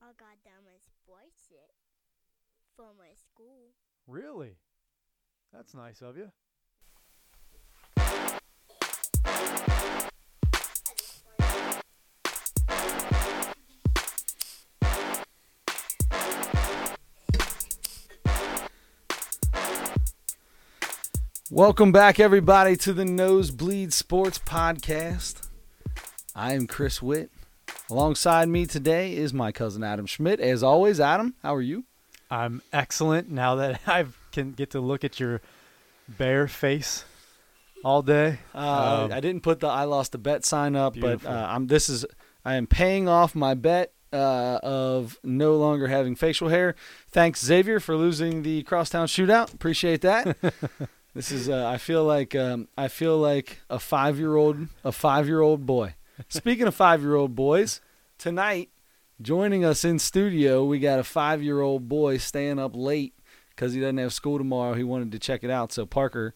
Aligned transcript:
I 0.00 0.06
got 0.16 0.42
them 0.44 0.64
sports 0.86 1.50
it 1.50 1.72
for 2.76 2.86
my 2.98 3.12
school. 3.14 3.72
Really? 4.06 4.56
That's 5.52 5.74
nice 5.74 6.00
of 6.00 6.16
you. 6.16 6.30
Welcome 21.50 21.92
back, 21.92 22.18
everybody, 22.18 22.76
to 22.76 22.92
the 22.92 23.04
Nosebleed 23.04 23.92
Sports 23.92 24.38
Podcast. 24.38 25.48
I 26.34 26.54
am 26.54 26.66
Chris 26.66 27.00
Witt. 27.00 27.30
Alongside 27.90 28.48
me 28.48 28.66
today 28.66 29.14
is 29.14 29.32
my 29.32 29.52
cousin 29.52 29.84
Adam 29.84 30.06
Schmidt. 30.06 30.40
As 30.40 30.62
always, 30.62 30.98
Adam, 30.98 31.34
how 31.42 31.54
are 31.54 31.62
you? 31.62 31.84
I'm 32.30 32.60
excellent 32.72 33.30
now 33.30 33.54
that 33.56 33.80
I 33.86 34.06
can 34.32 34.52
get 34.52 34.70
to 34.70 34.80
look 34.80 35.04
at 35.04 35.20
your 35.20 35.40
bare 36.08 36.48
face 36.48 37.04
all 37.84 38.02
day. 38.02 38.40
Uh, 38.54 39.04
Um, 39.04 39.12
I 39.12 39.20
didn't 39.20 39.42
put 39.42 39.60
the 39.60 39.68
"I 39.68 39.84
lost 39.84 40.14
a 40.14 40.18
bet" 40.18 40.44
sign 40.44 40.74
up, 40.74 40.96
but 40.98 41.24
uh, 41.24 41.46
I'm. 41.48 41.68
This 41.68 41.88
is. 41.88 42.04
I 42.44 42.54
am 42.54 42.66
paying 42.66 43.08
off 43.08 43.34
my 43.36 43.54
bet 43.54 43.92
uh, 44.12 44.58
of 44.62 45.18
no 45.22 45.56
longer 45.56 45.86
having 45.88 46.16
facial 46.16 46.48
hair. 46.48 46.74
Thanks, 47.10 47.44
Xavier, 47.44 47.78
for 47.80 47.96
losing 47.96 48.42
the 48.42 48.62
crosstown 48.64 49.06
shootout. 49.06 49.54
Appreciate 49.54 50.00
that. 50.00 50.36
this 51.14 51.30
is. 51.30 51.48
Uh, 51.48 51.64
I 51.68 51.78
feel 51.78 52.04
like. 52.04 52.34
Um, 52.34 52.66
I 52.76 52.88
feel 52.88 53.16
like 53.16 53.60
a 53.70 53.78
five 53.78 54.18
year 54.18 54.34
old. 54.34 54.66
A 54.82 54.90
five 54.90 55.28
year 55.28 55.40
old 55.40 55.66
boy. 55.66 55.94
Speaking 56.28 56.66
of 56.66 56.74
five 56.74 57.02
year 57.02 57.14
old 57.14 57.34
boys, 57.34 57.80
tonight 58.18 58.70
joining 59.20 59.64
us 59.64 59.84
in 59.84 59.98
studio, 59.98 60.64
we 60.64 60.78
got 60.78 60.98
a 60.98 61.04
five 61.04 61.42
year 61.42 61.60
old 61.60 61.88
boy 61.88 62.18
staying 62.18 62.58
up 62.58 62.72
late 62.74 63.14
because 63.50 63.72
he 63.72 63.80
doesn't 63.80 63.98
have 63.98 64.12
school 64.12 64.38
tomorrow. 64.38 64.74
He 64.74 64.84
wanted 64.84 65.12
to 65.12 65.18
check 65.18 65.44
it 65.44 65.50
out. 65.50 65.72
So 65.72 65.86
Parker 65.86 66.34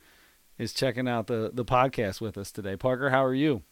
is 0.58 0.72
checking 0.72 1.08
out 1.08 1.26
the 1.26 1.50
the 1.52 1.64
podcast 1.64 2.20
with 2.20 2.36
us 2.36 2.50
today. 2.50 2.76
Parker, 2.76 3.10
how 3.10 3.24
are 3.24 3.34
you? 3.34 3.62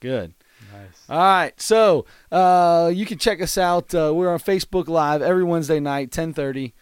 Good. 0.00 0.34
Nice. 0.72 1.04
All 1.08 1.18
right. 1.18 1.60
So 1.60 2.06
uh, 2.30 2.90
you 2.92 3.06
can 3.06 3.18
check 3.18 3.40
us 3.42 3.56
out. 3.58 3.94
Uh, 3.94 4.12
we're 4.14 4.32
on 4.32 4.38
Facebook 4.38 4.88
Live 4.88 5.22
every 5.22 5.44
Wednesday 5.44 5.80
night, 5.80 6.10
10:30 6.10 6.72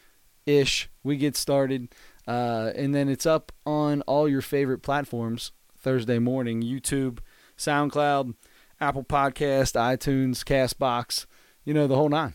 ish. 0.47 0.91
We 1.03 1.17
get 1.17 1.37
started, 1.37 1.89
uh, 2.27 2.73
and 2.75 2.95
then 2.95 3.09
it's 3.09 3.27
up 3.27 3.53
on 3.65 4.03
all 4.03 4.29
your 4.29 4.43
favorite 4.43 4.83
platforms 4.83 5.53
Thursday 5.79 6.19
morning: 6.19 6.63
YouTube, 6.63 7.21
SoundCloud, 7.61 8.35
Apple 8.81 9.05
Podcast, 9.05 9.75
iTunes, 9.77 10.43
Castbox. 10.45 11.27
You 11.65 11.75
know 11.75 11.87
the 11.87 11.97
whole 11.97 12.09
nine. 12.09 12.33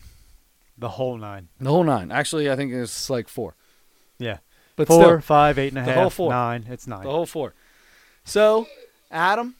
The 0.78 0.90
whole 0.90 1.16
nine. 1.18 1.48
The 1.58 1.70
whole 1.70 1.84
nine. 1.84 2.10
Actually, 2.12 2.50
I 2.50 2.56
think 2.56 2.72
it's 2.72 3.10
like 3.10 3.28
four. 3.28 3.56
Yeah. 4.18 4.38
But 4.76 4.88
Four, 4.88 5.02
still, 5.02 5.20
five, 5.20 5.58
eight 5.58 5.68
and 5.72 5.78
a 5.78 5.84
the 5.86 5.92
half, 5.92 5.96
whole 6.02 6.10
four. 6.10 6.30
nine. 6.30 6.66
It's 6.68 6.86
nine. 6.86 7.02
The 7.02 7.10
whole 7.10 7.24
four. 7.26 7.54
So, 8.24 8.66
Adam, 9.10 9.54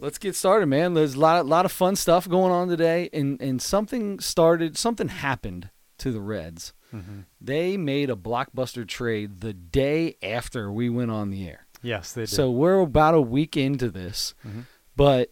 let's 0.00 0.18
get 0.18 0.34
started, 0.34 0.66
man. 0.66 0.94
There's 0.94 1.14
a 1.14 1.20
lot, 1.20 1.46
lot 1.46 1.64
of 1.64 1.70
fun 1.72 1.94
stuff 1.96 2.28
going 2.28 2.50
on 2.52 2.68
today, 2.68 3.08
and 3.12 3.40
and 3.40 3.62
something 3.62 4.18
started, 4.20 4.76
something 4.76 5.06
happened 5.08 5.70
to 5.98 6.10
the 6.10 6.20
Reds. 6.20 6.72
Mhm. 6.92 7.24
They 7.40 7.76
made 7.76 8.10
a 8.10 8.16
blockbuster 8.16 8.86
trade 8.88 9.40
the 9.40 9.52
day 9.52 10.16
after 10.22 10.72
we 10.72 10.88
went 10.88 11.10
on 11.12 11.30
the 11.30 11.46
air. 11.48 11.66
Yes, 11.82 12.12
they 12.12 12.22
did. 12.22 12.30
So 12.30 12.50
we're 12.50 12.80
about 12.80 13.14
a 13.14 13.20
week 13.20 13.56
into 13.56 13.90
this, 13.90 14.34
Mhm. 14.46 14.64
but 14.96 15.30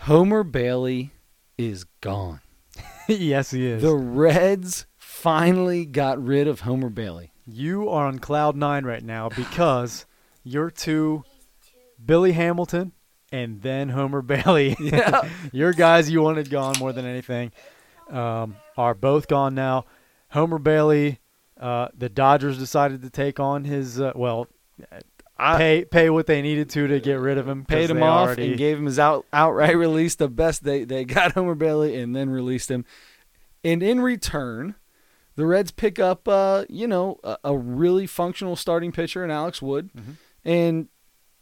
Homer 0.00 0.42
Bailey 0.44 1.12
is 1.58 1.84
gone. 2.00 2.40
yes, 3.08 3.50
he 3.50 3.66
is. 3.66 3.82
The 3.82 3.94
Reds 3.96 4.86
finally 4.96 5.86
got 5.86 6.22
rid 6.22 6.46
of 6.48 6.60
Homer 6.60 6.90
Bailey. 6.90 7.32
you 7.48 7.88
are 7.88 8.06
on 8.06 8.18
cloud 8.18 8.56
nine 8.56 8.84
right 8.84 9.04
now 9.04 9.28
because 9.28 10.04
you're 10.42 10.70
two, 10.70 11.22
Billy 12.04 12.32
Hamilton 12.32 12.90
and 13.32 13.62
then 13.62 13.90
Homer 13.90 14.20
Bailey. 14.22 14.76
Yeah. 14.80 15.28
your 15.52 15.72
guys 15.72 16.10
you 16.10 16.22
wanted 16.22 16.50
gone 16.50 16.74
more 16.80 16.92
than 16.92 17.04
anything 17.06 17.52
um, 18.10 18.56
are 18.76 18.94
both 18.94 19.28
gone 19.28 19.54
now. 19.54 19.84
Homer 20.30 20.58
Bailey, 20.58 21.20
uh, 21.60 21.88
the 21.96 22.08
Dodgers 22.08 22.58
decided 22.58 23.00
to 23.02 23.10
take 23.10 23.38
on 23.40 23.64
his 23.64 24.00
uh, 24.00 24.12
well, 24.16 24.48
I- 25.38 25.56
pay 25.58 25.84
pay 25.84 26.10
what 26.10 26.26
they 26.26 26.40
needed 26.42 26.70
to 26.70 26.86
to 26.86 27.00
get 27.00 27.20
rid 27.20 27.36
of 27.38 27.46
him. 27.46 27.64
paid 27.64 27.90
him 27.90 28.02
off 28.02 28.26
already- 28.28 28.48
and 28.48 28.56
gave 28.58 28.78
him 28.78 28.86
his 28.86 28.98
out 28.98 29.26
outright 29.32 29.76
release. 29.76 30.14
The 30.14 30.28
best 30.28 30.64
they 30.64 30.84
they 30.84 31.04
got 31.04 31.32
Homer 31.32 31.54
Bailey 31.54 31.96
and 31.96 32.14
then 32.16 32.30
released 32.30 32.70
him. 32.70 32.84
And 33.64 33.82
in 33.82 34.00
return, 34.00 34.76
the 35.34 35.44
Reds 35.46 35.70
pick 35.72 35.98
up 35.98 36.26
uh, 36.28 36.64
you 36.68 36.86
know 36.86 37.18
a, 37.24 37.36
a 37.44 37.56
really 37.56 38.06
functional 38.06 38.56
starting 38.56 38.92
pitcher 38.92 39.24
in 39.24 39.30
Alex 39.30 39.60
Wood, 39.60 39.90
Mhm. 39.96 40.16
and 40.44 40.88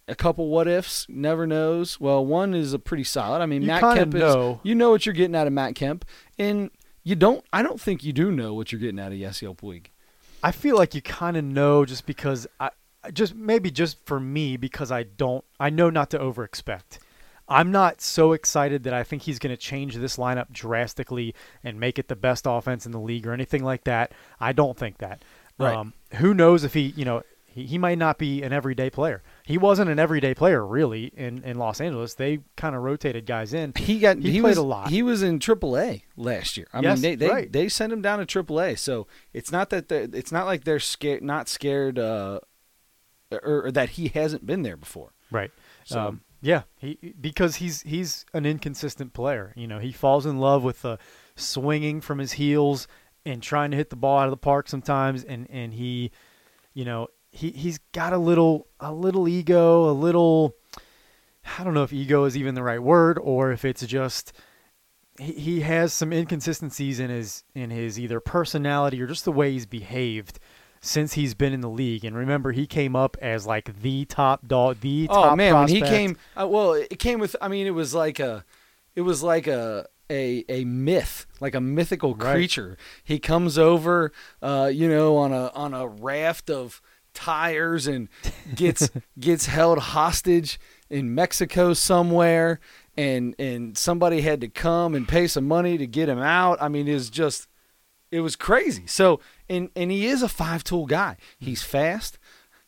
a 0.09 0.15
couple 0.15 0.49
what 0.49 0.67
ifs. 0.69 1.07
Never 1.09 1.47
knows. 1.47 1.99
Well, 2.01 2.25
one 2.27 2.53
is 2.55 2.73
a 2.73 2.79
pretty 2.79 3.05
solid. 3.05 3.41
I 3.41 3.47
mean, 3.47 3.63
You 3.63 3.69
Matt 3.69 3.81
Kemp 3.97 4.15
is 4.15 4.57
you 4.65 4.75
know 4.75 4.91
what 4.91 5.07
you're 5.07 5.15
getting 5.15 5.37
out 5.37 5.47
of 5.47 5.53
Matt 5.53 5.75
Kemp, 5.77 6.05
and 6.39 6.71
you 7.05 7.15
don't. 7.15 7.45
I 7.53 7.63
don't 7.63 7.81
think 7.81 8.03
you 8.03 8.13
do 8.13 8.33
know 8.33 8.55
what 8.55 8.73
you're 8.73 8.81
getting 8.81 8.99
out 8.99 9.13
of 9.13 9.19
Yasiel 9.19 9.57
Puig. 9.57 9.87
I 10.43 10.51
feel 10.51 10.77
like 10.77 10.95
you 10.95 11.01
kind 11.01 11.37
of 11.37 11.45
know 11.45 11.85
just 11.87 12.05
because 12.05 12.47
I 12.61 12.71
just 13.13 13.35
maybe 13.35 13.71
just 13.71 14.05
for 14.07 14.19
me 14.21 14.57
because 14.57 14.91
I 14.93 15.03
don't 15.05 15.45
I 15.61 15.71
know 15.71 15.91
not 15.91 16.11
to 16.11 16.19
over 16.19 16.45
expect. 16.45 17.01
I'm 17.47 17.71
not 17.71 18.01
so 18.01 18.33
excited 18.33 18.85
that 18.85 18.95
I 18.95 19.03
think 19.03 19.23
he's 19.23 19.39
going 19.39 19.55
to 19.55 19.61
change 19.61 19.97
this 19.97 20.17
lineup 20.17 20.51
drastically 20.51 21.35
and 21.63 21.79
make 21.79 21.99
it 21.99 22.09
the 22.09 22.17
best 22.17 22.47
offense 22.49 22.87
in 22.87 22.93
the 22.93 23.01
league 23.01 23.27
or 23.27 23.33
anything 23.35 23.63
like 23.63 23.85
that. 23.85 24.13
I 24.41 24.53
don't 24.53 24.79
think 24.79 24.99
that. 24.99 25.23
Right. 25.59 25.77
Um, 25.77 25.93
who 26.15 26.33
knows 26.33 26.65
if 26.65 26.73
he, 26.73 26.95
you 26.97 27.05
know, 27.05 27.23
he, 27.45 27.67
he 27.67 27.77
might 27.79 27.99
not 27.99 28.17
be 28.17 28.43
an 28.43 28.53
everyday 28.55 28.89
player. 28.89 29.23
He 29.45 29.59
wasn't 29.59 29.91
an 29.91 29.99
everyday 29.99 30.33
player 30.35 30.67
really 30.67 31.13
in, 31.17 31.45
in 31.45 31.59
Los 31.59 31.83
Angeles. 31.83 32.15
They 32.15 32.41
kind 32.57 32.75
of 32.75 32.83
rotated 32.83 33.27
guys 33.27 33.53
in. 33.53 33.75
He 33.77 33.99
got 33.99 34.17
He 34.17 34.31
he, 34.33 34.41
played 34.41 34.51
was 34.51 34.57
a 34.57 34.63
lot. 34.63 34.89
He 34.89 35.03
was 35.03 35.23
in 35.23 35.39
AAA 35.39 36.03
last 36.17 36.57
year. 36.57 36.67
I 36.73 36.81
Yes, 36.81 36.97
mean, 36.97 37.03
they 37.03 37.27
they, 37.27 37.29
right. 37.33 37.53
they 37.53 37.69
sent 37.69 37.93
him 37.93 38.01
down 38.01 38.25
to 38.27 38.43
AAA. 38.43 38.79
So 38.79 39.07
it's 39.35 39.53
not 39.53 39.69
that 39.69 39.89
they're, 39.89 40.09
it's 40.15 40.33
not 40.33 40.47
like 40.47 40.65
they're 40.65 40.81
scared, 40.81 41.23
not 41.23 41.49
scared, 41.51 41.99
uh, 41.99 42.41
or, 43.43 43.67
or 43.67 43.73
that 43.73 43.91
he 43.91 44.09
hasn't 44.09 44.47
been 44.47 44.63
there 44.63 44.77
before. 44.77 45.13
Right. 45.31 45.51
So- 45.85 46.01
um, 46.01 46.21
yeah, 46.41 46.65
he 46.77 47.15
because 47.19 47.57
he's 47.57 47.81
he's 47.83 48.27
an 48.35 48.45
inconsistent 48.45 49.15
player. 49.15 49.55
You 49.57 49.67
know, 49.67 49.79
he 49.79 49.93
falls 49.93 50.27
in 50.27 50.39
love 50.39 50.63
with 50.63 50.83
the 50.83 50.99
swinging 51.37 52.03
from 52.03 52.19
his 52.19 52.33
heels 52.33 52.87
and 53.25 53.43
trying 53.43 53.71
to 53.71 53.79
hit 53.79 53.89
the 53.89 53.97
ball 53.97 54.19
out 54.19 54.27
of 54.27 54.31
the 54.31 54.37
park 54.37 54.69
sometimes, 54.69 55.25
and 55.25 55.47
and 55.49 55.73
he, 55.73 56.11
you 56.75 56.85
know, 56.85 57.09
he 57.33 57.51
he's 57.51 57.79
got 57.93 58.13
a 58.13 58.19
little 58.19 58.67
a 58.79 58.93
little 58.93 59.27
ego, 59.27 59.89
a 59.89 59.93
little. 59.93 60.55
I 61.59 61.65
don't 61.65 61.73
know 61.73 61.83
if 61.83 61.95
ego 61.95 62.25
is 62.25 62.37
even 62.37 62.55
the 62.55 62.63
right 62.63 62.83
word, 62.83 63.19
or 63.19 63.51
if 63.51 63.65
it's 63.65 63.87
just 63.87 64.35
he, 65.19 65.33
he 65.33 65.61
has 65.63 65.95
some 65.95 66.13
inconsistencies 66.13 67.01
in 67.01 67.09
his 67.09 67.43
in 67.55 67.71
his 67.71 67.99
either 67.99 68.21
personality 68.21 69.01
or 69.01 69.07
just 69.07 69.25
the 69.25 69.33
way 69.33 69.53
he's 69.53 69.65
behaved 69.65 70.39
since 70.85 71.15
he's 71.15 71.35
been 71.35 71.53
in 71.53 71.61
the 71.61 71.69
league. 71.71 72.05
And 72.05 72.17
remember, 72.17 72.53
he 72.53 72.67
came 72.67 72.95
up 72.95 73.17
as 73.21 73.47
like 73.47 73.81
the 73.81 74.05
top 74.05 74.47
dog, 74.47 74.81
the 74.81 75.07
top 75.09 75.33
Oh 75.33 75.37
man, 75.37 75.55
when 75.59 75.69
he 75.69 75.81
came, 75.81 76.17
uh, 76.41 76.47
well, 76.47 76.75
it 76.75 76.99
came 76.99 77.19
with. 77.19 77.35
I 77.41 77.49
mean, 77.49 77.67
it 77.67 77.71
was 77.75 77.95
like 77.95 78.21
a, 78.21 78.45
it 78.95 79.03
was 79.03 79.23
like 79.23 79.47
a. 79.47 79.87
A, 80.11 80.45
a 80.51 80.67
myth 80.67 81.27
like 81.41 81.55
a 81.55 81.63
mythical 81.63 82.15
Right. 82.15 82.33
creature 82.35 82.77
he 83.03 83.19
comes 83.19 83.57
over 83.57 84.13
uh 84.43 84.71
you 84.71 84.87
know 84.87 85.17
on 85.17 85.33
a 85.33 85.51
on 85.55 85.73
a 85.73 85.89
raft 85.89 86.51
of 86.51 86.83
tires 87.15 87.87
and 87.87 88.11
gets 88.55 88.91
gets 89.19 89.47
held 89.47 89.79
hostage 89.79 90.61
in 90.91 91.15
Mexico 91.15 91.73
somewhere 91.73 92.61
and 92.99 93.35
and 93.39 93.79
somebody 93.79 94.21
had 94.21 94.43
to 94.43 94.49
come 94.49 94.95
and 94.95 95.09
pay 95.09 95.27
some 95.27 95.49
money 95.49 95.79
to 95.79 95.87
get 95.87 96.07
him 96.11 96.19
out 96.19 96.59
I 96.61 96.69
mean 96.69 96.87
it's 96.87 97.09
just 97.09 97.49
it 98.15 98.21
was 98.21 98.37
crazy. 98.37 98.87
So 98.87 99.21
and 99.49 99.69
and 99.75 99.91
he 99.91 100.07
is 100.07 100.23
a 100.23 100.29
five 100.29 100.63
tool 100.65 100.87
guy. 100.87 101.17
He's 101.39 101.63
fast. 101.63 102.19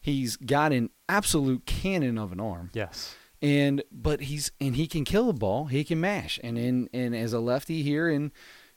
He's 0.00 0.36
got 0.36 0.72
an 0.72 0.90
absolute 1.08 1.66
cannon 1.66 2.18
of 2.18 2.32
an 2.32 2.40
arm. 2.40 2.70
Yes. 2.72 3.14
and 3.42 3.82
but 3.90 4.20
he's 4.22 4.52
and 4.60 4.76
he 4.76 4.86
can 4.86 5.04
kill 5.04 5.26
the 5.26 5.32
ball. 5.32 5.66
He 5.66 5.84
can 5.84 6.00
mash. 6.00 6.38
And 6.42 6.56
in 6.58 6.88
and 6.92 7.14
as 7.14 7.32
a 7.32 7.40
lefty 7.40 7.82
here 7.82 8.08
in 8.08 8.32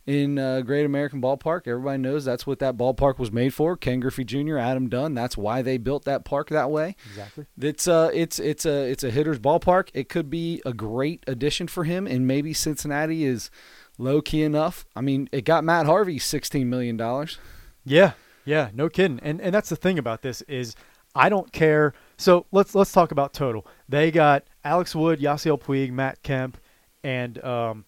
in 0.07 0.39
uh, 0.39 0.61
Great 0.61 0.85
American 0.85 1.21
Ballpark 1.21 1.67
everybody 1.67 1.99
knows 1.99 2.25
that's 2.25 2.47
what 2.47 2.57
that 2.59 2.77
ballpark 2.77 3.19
was 3.19 3.31
made 3.31 3.53
for. 3.53 3.77
Ken 3.77 3.99
Griffey 3.99 4.23
Jr. 4.23 4.57
Adam 4.57 4.89
Dunn 4.89 5.13
that's 5.13 5.37
why 5.37 5.61
they 5.61 5.77
built 5.77 6.05
that 6.05 6.25
park 6.25 6.49
that 6.49 6.71
way. 6.71 6.95
Exactly. 7.11 7.45
it's 7.61 7.87
uh 7.87 8.09
it's 8.13 8.39
it's 8.39 8.65
a 8.65 8.89
it's 8.89 9.03
a 9.03 9.11
hitter's 9.11 9.39
ballpark. 9.39 9.89
It 9.93 10.09
could 10.09 10.29
be 10.29 10.61
a 10.65 10.73
great 10.73 11.23
addition 11.27 11.67
for 11.67 11.83
him. 11.83 12.07
And 12.07 12.25
maybe 12.25 12.53
Cincinnati 12.53 13.23
is 13.23 13.51
low 13.99 14.21
key 14.21 14.41
enough 14.41 14.85
I 14.95 15.01
mean 15.01 15.29
it 15.31 15.45
got 15.45 15.63
Matt 15.63 15.85
Harvey 15.85 16.17
16 16.17 16.67
million 16.67 16.97
dollars 16.97 17.37
Yeah. 17.85 18.13
Yeah. 18.45 18.69
No 18.73 18.89
kidding. 18.89 19.19
And 19.21 19.39
and 19.41 19.53
that's 19.53 19.69
the 19.69 19.75
thing 19.75 19.99
about 19.99 20.23
this 20.23 20.41
is 20.43 20.75
I 21.15 21.29
don't 21.29 21.51
care. 21.51 21.93
So 22.17 22.45
let's 22.51 22.73
let's 22.75 22.91
talk 22.91 23.11
about 23.11 23.33
total. 23.33 23.67
They 23.87 24.09
got 24.11 24.45
Alex 24.63 24.95
Wood, 24.95 25.19
Yasiel 25.19 25.59
Puig, 25.59 25.91
Matt 25.91 26.21
Kemp, 26.23 26.57
and 27.03 27.43
um, 27.43 27.85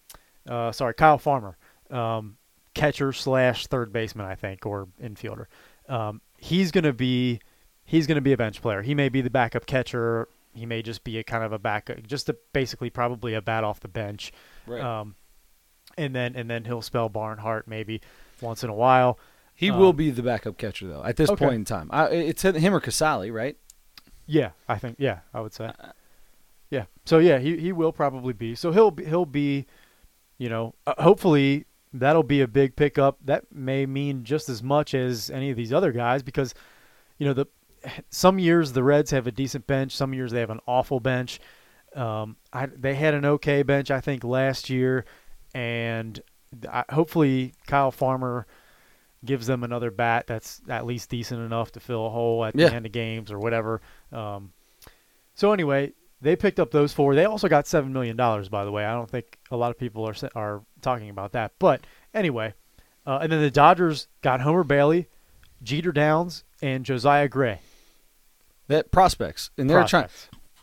uh, 0.49 0.71
sorry, 0.71 0.93
Kyle 0.95 1.17
Farmer, 1.17 1.57
um, 1.89 2.37
catcher 2.73 3.13
slash 3.13 3.67
third 3.67 3.93
baseman, 3.93 4.25
I 4.25 4.35
think, 4.35 4.65
or 4.65 4.87
infielder. 5.01 5.45
Um, 5.87 6.21
he's 6.37 6.71
going 6.71 6.83
to 6.83 6.93
be 6.93 7.39
he's 7.85 8.07
going 8.07 8.15
to 8.15 8.21
be 8.21 8.33
a 8.33 8.37
bench 8.37 8.61
player. 8.61 8.81
He 8.81 8.95
may 8.95 9.09
be 9.09 9.21
the 9.21 9.29
backup 9.29 9.65
catcher. 9.65 10.27
He 10.53 10.65
may 10.65 10.81
just 10.81 11.03
be 11.03 11.17
a 11.17 11.23
kind 11.23 11.43
of 11.43 11.53
a 11.53 11.59
backup, 11.59 12.05
just 12.05 12.27
a, 12.27 12.35
basically 12.53 12.89
probably 12.89 13.33
a 13.35 13.41
bat 13.41 13.63
off 13.63 13.79
the 13.79 13.87
bench. 13.87 14.33
Right. 14.67 14.81
Um, 14.81 15.15
and 15.97 16.15
then 16.15 16.35
and 16.35 16.49
then 16.49 16.65
he'll 16.65 16.81
spell 16.81 17.09
Barnhart 17.09 17.67
maybe 17.67 18.01
once 18.41 18.63
in 18.63 18.69
a 18.69 18.73
while. 18.73 19.19
he 19.53 19.69
um, 19.71 19.79
will 19.79 19.93
be 19.93 20.09
the 20.11 20.23
backup 20.23 20.57
catcher 20.57 20.87
though 20.87 21.03
at 21.03 21.15
this 21.17 21.29
Okay. 21.29 21.45
point 21.45 21.55
in 21.55 21.65
time. 21.65 21.89
I, 21.91 22.07
it's 22.09 22.43
him 22.43 22.73
or 22.73 22.79
Casali, 22.81 23.31
right? 23.31 23.57
Yeah, 24.25 24.51
I 24.67 24.77
think 24.77 24.95
yeah, 24.99 25.19
I 25.33 25.41
would 25.41 25.53
say. 25.53 25.65
Uh, 25.65 25.91
Yeah. 26.69 26.85
So 27.05 27.19
yeah, 27.19 27.39
he 27.39 27.57
he 27.57 27.71
will 27.71 27.91
probably 27.91 28.33
be. 28.33 28.55
So 28.55 28.71
he'll 28.71 28.91
be, 28.91 29.05
he'll 29.05 29.25
be, 29.25 29.65
you 30.37 30.47
know, 30.49 30.73
uh, 30.87 30.93
hopefully 30.99 31.65
that'll 31.93 32.23
be 32.23 32.39
a 32.41 32.47
big 32.47 32.75
pickup. 32.77 33.17
That 33.25 33.51
may 33.51 33.85
mean 33.85 34.23
just 34.23 34.47
as 34.47 34.63
much 34.63 34.93
as 34.93 35.29
any 35.29 35.49
of 35.51 35.57
these 35.57 35.73
other 35.73 35.91
guys 35.91 36.23
because, 36.23 36.53
you 37.17 37.25
know, 37.27 37.33
the 37.33 37.45
some 38.09 38.39
years 38.39 38.71
the 38.73 38.83
Reds 38.83 39.11
have 39.11 39.27
a 39.27 39.31
decent 39.31 39.67
bench, 39.67 39.91
some 39.95 40.13
years 40.13 40.31
they 40.31 40.39
have 40.39 40.49
an 40.51 40.61
awful 40.67 40.99
bench. 41.01 41.39
Um, 41.93 42.37
I, 42.53 42.67
they 42.67 42.95
had 42.95 43.13
an 43.13 43.25
okay 43.25 43.63
bench 43.63 43.91
I 43.91 43.99
think 43.99 44.23
last 44.23 44.69
year, 44.69 45.03
and 45.53 46.21
I, 46.69 46.83
hopefully 46.91 47.53
Kyle 47.67 47.91
Farmer 47.91 48.45
gives 49.23 49.45
them 49.47 49.63
another 49.63 49.91
bat 49.91 50.25
that's 50.27 50.61
at 50.67 50.85
least 50.85 51.09
decent 51.09 51.41
enough 51.41 51.71
to 51.73 51.79
fill 51.79 52.07
a 52.07 52.09
hole 52.09 52.43
at 52.45 52.55
Yeah. 52.55 52.69
the 52.69 52.75
end 52.75 52.85
of 52.87 52.91
games 52.91 53.31
or 53.31 53.37
whatever. 53.39 53.79
Um, 54.11 54.51
so 55.35 55.53
anyway, 55.53 55.93
they 56.21 56.35
picked 56.35 56.59
up 56.59 56.71
those 56.71 56.91
four. 56.93 57.15
They 57.15 57.25
also 57.25 57.47
got 57.47 57.67
seven 57.67 57.93
million 57.93 58.15
dollars, 58.17 58.49
by 58.49 58.65
the 58.65 58.71
way. 58.71 58.85
I 58.85 58.93
don't 58.93 59.09
think 59.09 59.39
a 59.51 59.57
lot 59.57 59.71
of 59.71 59.77
people 59.77 60.07
are 60.07 60.15
are 60.35 60.61
talking 60.81 61.09
about 61.09 61.31
that, 61.33 61.53
but 61.59 61.81
anyway. 62.13 62.53
Uh, 63.05 63.19
and 63.23 63.31
then 63.31 63.41
the 63.41 63.49
Dodgers 63.49 64.07
got 64.21 64.41
Homer 64.41 64.63
Bailey, 64.63 65.07
Jeter 65.63 65.91
Downs, 65.91 66.43
and 66.61 66.85
Josiah 66.85 67.27
Gray. 67.27 67.61
That 68.67 68.91
prospects, 68.91 69.49
and 69.57 69.67
they're 69.69 69.83
trying. 69.85 70.07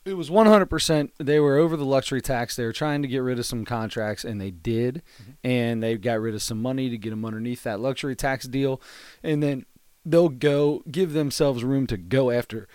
It 0.08 0.14
was 0.16 0.31
100%. 0.31 1.10
They 1.19 1.38
were 1.38 1.56
over 1.58 1.76
the 1.76 1.84
luxury 1.84 2.20
tax. 2.22 2.56
They 2.56 2.64
were 2.64 2.72
trying 2.72 3.02
to 3.02 3.08
get 3.08 3.19
rid 3.19 3.38
of 3.38 3.46
some 3.46 3.64
contracts, 3.64 4.25
and 4.25 4.40
they 4.40 4.50
did. 4.50 5.02
And 5.44 5.82
they 5.82 5.96
got 5.96 6.20
rid 6.20 6.34
of 6.34 6.43
some 6.43 6.62
money 6.62 6.88
to 6.90 6.96
get 6.99 7.10
them 7.10 7.25
underneath 7.25 7.62
that 7.64 7.81
luxury 7.81 8.16
tax 8.16 8.46
deal. 8.46 8.81
And 9.22 9.43
then 9.43 9.66
they'll 10.05 10.28
go 10.31 10.82
give 10.90 11.12
themselves 11.12 11.62
room 11.62 11.87
to 11.88 11.96
go 11.96 12.31
after 12.31 12.66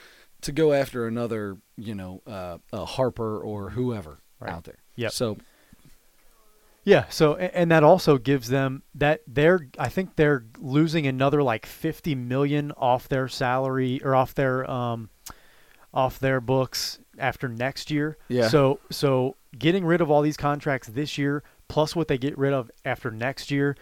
to 0.42 0.52
go 0.52 0.74
after 0.74 1.08
another, 1.08 1.58
you 1.78 1.96
know, 1.96 2.22
uh, 2.28 2.58
a 2.74 2.86
Harper 2.86 3.40
or 3.40 3.72
whoever 3.72 4.20
Right. 4.40 4.52
out 4.52 4.66
there. 4.66 4.78
Yep. 4.98 5.12
So 5.14 5.38
Yeah. 6.84 7.06
So 7.10 7.36
and 7.36 7.72
that 7.72 7.84
also 7.84 8.18
gives 8.18 8.50
them 8.50 8.84
that 8.96 9.22
they're 9.26 9.68
I 9.80 9.88
think 9.88 10.18
they're 10.18 10.46
losing 10.60 11.08
another 11.08 11.42
like 11.42 11.66
fifty 11.66 12.14
million 12.14 12.74
off 12.74 13.08
their 13.08 13.28
salary 13.30 14.02
or 14.04 14.14
off 14.16 14.36
their 14.36 14.70
um 14.70 15.10
off 15.94 16.20
their 16.20 16.42
books 16.42 17.00
after 17.18 17.48
next 17.48 17.92
year. 17.92 18.18
Yeah. 18.28 18.48
So 18.48 18.80
so 18.90 19.36
getting 19.58 19.86
rid 19.86 20.02
of 20.02 20.10
all 20.10 20.22
these 20.22 20.38
contracts 20.38 20.88
this 20.88 21.18
year 21.18 21.44
plus 21.68 21.96
what 21.96 22.08
they 22.08 22.18
get 22.20 22.38
rid 22.38 22.54
of 22.54 22.70
after 22.86 23.10
next 23.10 23.50
year, 23.50 23.76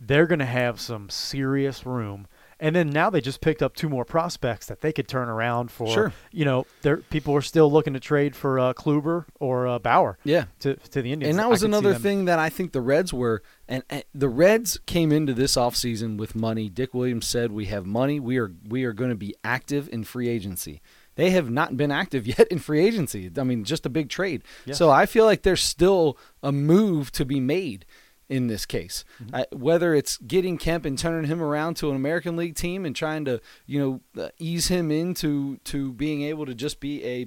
they're 0.00 0.26
going 0.26 0.38
to 0.38 0.46
have 0.46 0.80
some 0.80 1.08
serious 1.10 1.84
room. 1.84 2.28
And 2.60 2.74
then 2.74 2.90
now 2.90 3.10
they 3.10 3.20
just 3.20 3.40
picked 3.40 3.60
up 3.60 3.74
two 3.74 3.88
more 3.88 4.04
prospects 4.04 4.66
that 4.66 4.80
they 4.80 4.92
could 4.92 5.06
turn 5.08 5.28
around 5.28 5.70
for. 5.72 5.88
Sure. 5.88 6.12
You 6.32 6.44
know, 6.44 6.66
there 6.82 6.98
people 6.98 7.34
are 7.34 7.42
still 7.42 7.70
looking 7.70 7.94
to 7.94 8.00
trade 8.00 8.36
for 8.36 8.58
uh, 8.58 8.72
Kluber 8.72 9.26
or 9.38 9.66
uh, 9.66 9.78
Bauer 9.78 10.18
yeah, 10.24 10.44
to 10.60 10.74
to 10.74 11.02
the 11.02 11.12
Indians. 11.12 11.30
and 11.30 11.38
that 11.38 11.50
was 11.50 11.62
another 11.62 11.94
thing 11.94 12.24
that 12.24 12.38
I 12.40 12.50
think 12.50 12.72
the 12.72 12.80
Reds 12.80 13.12
were, 13.12 13.42
and, 13.68 13.84
and 13.90 14.02
the 14.12 14.28
Reds 14.28 14.78
came 14.86 15.12
into 15.12 15.34
this 15.34 15.54
offseason 15.54 16.18
with 16.18 16.34
money. 16.34 16.68
Dick 16.68 16.94
Williams 16.94 17.28
said, 17.28 17.52
"We 17.52 17.66
have 17.66 17.86
money. 17.86 18.18
We 18.18 18.38
are 18.38 18.52
we 18.68 18.82
are 18.84 18.92
going 18.92 19.10
to 19.10 19.16
be 19.16 19.36
active 19.44 19.88
in 19.92 20.02
free 20.02 20.28
agency." 20.28 20.80
They 21.18 21.30
have 21.30 21.50
not 21.50 21.76
been 21.76 21.90
active 21.90 22.26
yet 22.38 22.46
in 22.48 22.60
free 22.60 22.80
agency. 22.80 23.28
I 23.36 23.42
mean, 23.42 23.64
just 23.64 23.84
a 23.84 23.90
big 23.90 24.08
trade. 24.08 24.44
So 24.72 24.88
I 24.88 25.04
feel 25.04 25.24
like 25.24 25.42
there's 25.42 25.62
still 25.62 26.16
a 26.44 26.52
move 26.52 27.10
to 27.12 27.24
be 27.24 27.40
made 27.40 27.84
in 28.28 28.46
this 28.46 28.64
case. 28.64 29.04
Mm-hmm. 29.20 29.34
I, 29.34 29.46
whether 29.50 29.94
it's 29.94 30.16
getting 30.18 30.58
Kemp 30.58 30.84
and 30.84 30.96
turning 30.96 31.28
him 31.28 31.42
around 31.42 31.74
to 31.78 31.90
an 31.90 31.96
American 31.96 32.36
League 32.36 32.54
team 32.54 32.86
and 32.86 32.94
trying 32.94 33.24
to, 33.24 33.40
you 33.66 33.80
know, 34.14 34.22
uh, 34.22 34.28
ease 34.38 34.68
him 34.68 34.92
into 34.92 35.56
to 35.64 35.92
being 35.92 36.22
able 36.22 36.46
to 36.46 36.54
just 36.54 36.78
be 36.78 37.04
a 37.04 37.26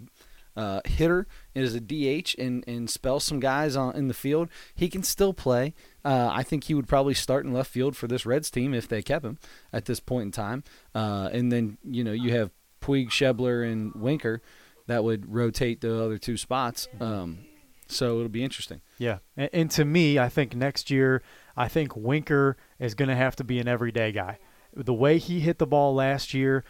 uh, 0.56 0.80
hitter 0.86 1.28
as 1.54 1.76
a 1.76 1.82
DH 1.82 2.36
and, 2.38 2.64
and 2.68 2.90
spell 2.90 3.20
some 3.20 3.40
guys 3.42 3.76
on 3.76 3.96
in 3.96 4.08
the 4.08 4.14
field, 4.14 4.48
he 4.74 4.88
can 4.90 5.04
still 5.04 5.34
play. 5.34 5.74
Uh, 6.06 6.30
I 6.32 6.44
think 6.44 6.66
he 6.66 6.74
would 6.74 6.88
probably 6.88 7.14
start 7.14 7.46
in 7.46 7.52
left 7.54 7.72
field 7.72 7.96
for 7.96 8.08
this 8.08 8.26
Reds 8.26 8.50
team 8.50 8.74
if 8.74 8.88
they 8.88 9.02
kept 9.02 9.26
him 9.26 9.38
at 9.74 9.86
this 9.86 10.00
point 10.00 10.26
in 10.28 10.32
time. 10.32 10.64
Uh, 10.96 11.30
and 11.32 11.52
then 11.52 11.78
you 11.84 12.04
know 12.04 12.12
you 12.12 12.32
have 12.32 12.52
Puig, 12.82 13.10
Schebler, 13.10 13.70
and 13.70 13.94
Winker 13.96 14.42
that 14.88 15.04
would 15.04 15.32
rotate 15.32 15.82
the 15.82 16.04
other 16.04 16.18
two 16.18 16.38
spots. 16.38 16.88
Um, 17.00 17.40
so 17.88 18.18
it'll 18.18 18.30
be 18.30 18.44
interesting. 18.44 18.82
Yeah, 18.98 19.20
and, 19.38 19.50
and 19.54 19.72
to 19.72 19.86
me, 19.86 20.18
I 20.20 20.30
think 20.30 20.56
next 20.56 20.90
year, 20.90 21.22
I 21.56 21.68
think 21.68 21.96
Winker 21.96 22.58
is 22.80 22.96
going 22.96 23.10
to 23.10 23.16
have 23.16 23.36
to 23.38 23.44
be 23.44 23.60
an 23.60 23.68
everyday 23.68 24.12
guy. 24.12 24.40
The 24.74 24.94
way 24.94 25.18
he 25.18 25.42
hit 25.42 25.58
the 25.58 25.68
ball 25.68 25.94
last 25.94 26.34
year, 26.34 26.64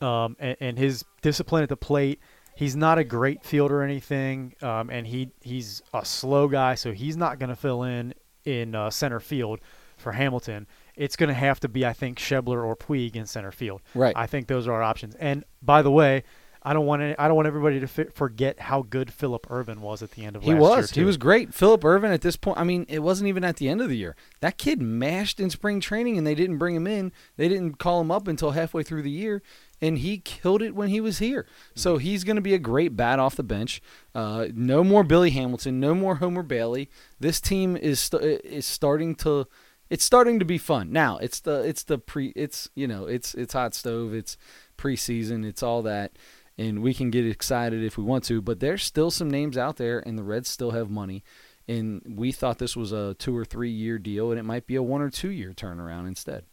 um, 0.00 0.36
and, 0.38 0.56
and 0.60 0.78
his 0.78 1.04
discipline 1.22 1.62
at 1.62 1.68
the 1.68 1.76
plate, 1.76 2.20
he's 2.54 2.76
not 2.76 2.98
a 2.98 3.04
great 3.04 3.44
fielder 3.44 3.80
or 3.80 3.82
anything, 3.82 4.54
um, 4.62 4.90
and 4.90 5.06
he 5.06 5.30
he's 5.40 5.82
a 5.94 6.04
slow 6.04 6.48
guy, 6.48 6.74
so 6.74 6.92
he's 6.92 7.16
not 7.16 7.38
going 7.38 7.50
to 7.50 7.56
fill 7.56 7.82
in 7.82 8.14
in 8.44 8.74
uh, 8.74 8.90
center 8.90 9.20
field 9.20 9.60
for 9.96 10.12
Hamilton. 10.12 10.66
It's 10.96 11.16
going 11.16 11.28
to 11.28 11.34
have 11.34 11.60
to 11.60 11.68
be, 11.68 11.84
I 11.84 11.92
think, 11.92 12.18
Schebler 12.18 12.64
or 12.64 12.74
Puig 12.76 13.16
in 13.16 13.26
center 13.26 13.52
field. 13.52 13.82
Right. 13.94 14.14
I 14.16 14.26
think 14.26 14.46
those 14.46 14.66
are 14.66 14.72
our 14.72 14.82
options. 14.82 15.14
And 15.16 15.44
by 15.62 15.82
the 15.82 15.90
way. 15.90 16.24
I 16.62 16.72
don't 16.72 16.84
want 16.86 17.00
any, 17.00 17.16
I 17.16 17.28
don't 17.28 17.36
want 17.36 17.46
everybody 17.46 17.78
to 17.78 17.86
fi- 17.86 18.08
forget 18.12 18.58
how 18.58 18.82
good 18.82 19.12
Phillip 19.12 19.46
Ervin 19.52 19.80
was 19.80 20.02
at 20.02 20.10
the 20.10 20.24
end 20.24 20.34
of 20.34 20.42
He 20.42 20.50
last 20.52 20.60
was. 20.60 20.76
year. 20.76 20.82
He 20.82 21.00
too. 21.02 21.06
was 21.06 21.16
great. 21.16 21.54
Phillip 21.54 21.84
Ervin 21.84 22.10
at 22.10 22.22
this 22.22 22.34
point. 22.36 22.58
I 22.58 22.64
mean, 22.64 22.86
it 22.88 23.04
wasn't 23.04 23.28
even 23.28 23.44
at 23.44 23.58
the 23.58 23.68
end 23.68 23.80
of 23.80 23.88
the 23.88 23.96
year. 23.96 24.16
That 24.40 24.58
kid 24.58 24.82
mashed 24.82 25.38
in 25.38 25.48
spring 25.48 25.78
training, 25.78 26.18
and 26.18 26.26
they 26.26 26.34
didn't 26.34 26.58
bring 26.58 26.74
him 26.74 26.88
in. 26.88 27.12
They 27.36 27.48
didn't 27.48 27.78
call 27.78 28.00
him 28.00 28.10
up 28.10 28.26
until 28.26 28.50
halfway 28.50 28.82
through 28.82 29.02
the 29.02 29.12
year, 29.12 29.42
and 29.80 29.98
he 29.98 30.18
killed 30.18 30.60
it 30.60 30.74
when 30.74 30.88
he 30.88 31.00
was 31.00 31.18
here. 31.18 31.46
So 31.76 31.98
he's 31.98 32.24
going 32.24 32.34
to 32.34 32.42
be 32.42 32.54
a 32.54 32.58
great 32.58 32.96
bat 32.96 33.20
off 33.20 33.36
the 33.36 33.44
bench. 33.44 33.80
Uh, 34.12 34.48
no 34.52 34.82
more 34.82 35.04
Billy 35.04 35.30
Hamilton. 35.30 35.78
No 35.78 35.94
more 35.94 36.16
Homer 36.16 36.42
Bailey. 36.42 36.90
This 37.20 37.40
team 37.40 37.76
is 37.76 38.00
st- 38.00 38.40
is 38.44 38.66
starting 38.66 39.14
to. 39.16 39.46
It's 39.88 40.04
starting 40.04 40.38
to 40.38 40.44
be 40.44 40.58
fun 40.58 40.92
now. 40.92 41.18
It's 41.18 41.40
the 41.40 41.60
it's 41.60 41.84
the 41.84 41.98
pre. 41.98 42.32
It's 42.36 42.68
you 42.74 42.86
know 42.86 43.06
it's 43.06 43.34
it's 43.34 43.52
hot 43.52 43.74
stove. 43.74 44.14
It's 44.14 44.36
preseason. 44.76 45.44
It's 45.44 45.62
all 45.62 45.82
that 45.82 46.12
and 46.58 46.82
we 46.82 46.94
can 46.94 47.10
get 47.10 47.26
excited 47.26 47.82
if 47.82 47.98
we 47.98 48.04
want 48.04 48.24
to. 48.24 48.40
But 48.40 48.60
there's 48.60 48.82
still 48.82 49.10
some 49.10 49.30
names 49.30 49.58
out 49.58 49.76
there, 49.76 50.02
and 50.06 50.18
the 50.18 50.22
Reds 50.22 50.48
still 50.48 50.70
have 50.72 50.90
money. 50.90 51.22
And 51.68 52.02
we 52.16 52.32
thought 52.32 52.58
this 52.58 52.76
was 52.76 52.92
a 52.92 53.14
two 53.14 53.36
or 53.36 53.44
three 53.44 53.70
year 53.70 53.98
deal, 53.98 54.30
and 54.30 54.38
it 54.38 54.44
might 54.44 54.66
be 54.66 54.76
a 54.76 54.82
one 54.82 55.02
or 55.02 55.10
two 55.10 55.30
year 55.30 55.52
turnaround 55.52 56.06
instead. 56.06 56.44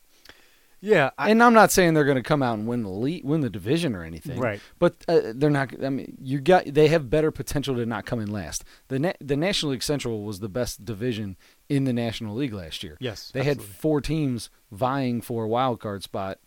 Yeah, 0.82 1.12
I, 1.18 1.30
and 1.30 1.42
I'm 1.42 1.54
not 1.54 1.72
saying 1.72 1.94
they're 1.94 2.04
going 2.04 2.18
to 2.18 2.22
come 2.22 2.44
out 2.44 2.58
and 2.58 2.68
win 2.68 2.84
the 2.84 2.90
league, 2.90 3.24
win 3.24 3.40
the 3.40 3.50
division 3.50 3.96
or 3.96 4.04
anything, 4.04 4.38
Right. 4.38 4.60
But 4.80 4.98
uh, 5.08 5.32
they're 5.34 5.50
not. 5.50 5.74
I 5.82 5.90
mean, 5.90 6.18
you 6.22 6.42
got 6.42 6.66
they 6.66 6.90
have 6.90 7.10
better 7.10 7.32
potential 7.32 7.75
to 7.75 7.86
not 7.86 8.06
come 8.06 8.20
in 8.20 8.30
last. 8.30 8.66
The 8.90 9.00
Na- 9.00 9.13
the 9.22 9.38
National 9.38 9.72
League 9.72 9.84
Central 9.84 10.24
was 10.24 10.42
the 10.42 10.50
best 10.50 10.84
division 10.84 11.38
in 11.70 11.86
the 11.86 11.93
National 11.93 12.36
League 12.36 12.53
last 12.53 12.84
year. 12.84 12.98
Yes, 13.00 13.32
they 13.34 13.43
had 13.43 13.62
four 13.62 14.01
teams 14.01 14.50
vying 14.72 15.22
for 15.22 15.43
a 15.43 15.48
wild 15.48 15.79
card 15.79 16.03
spot 16.03 16.39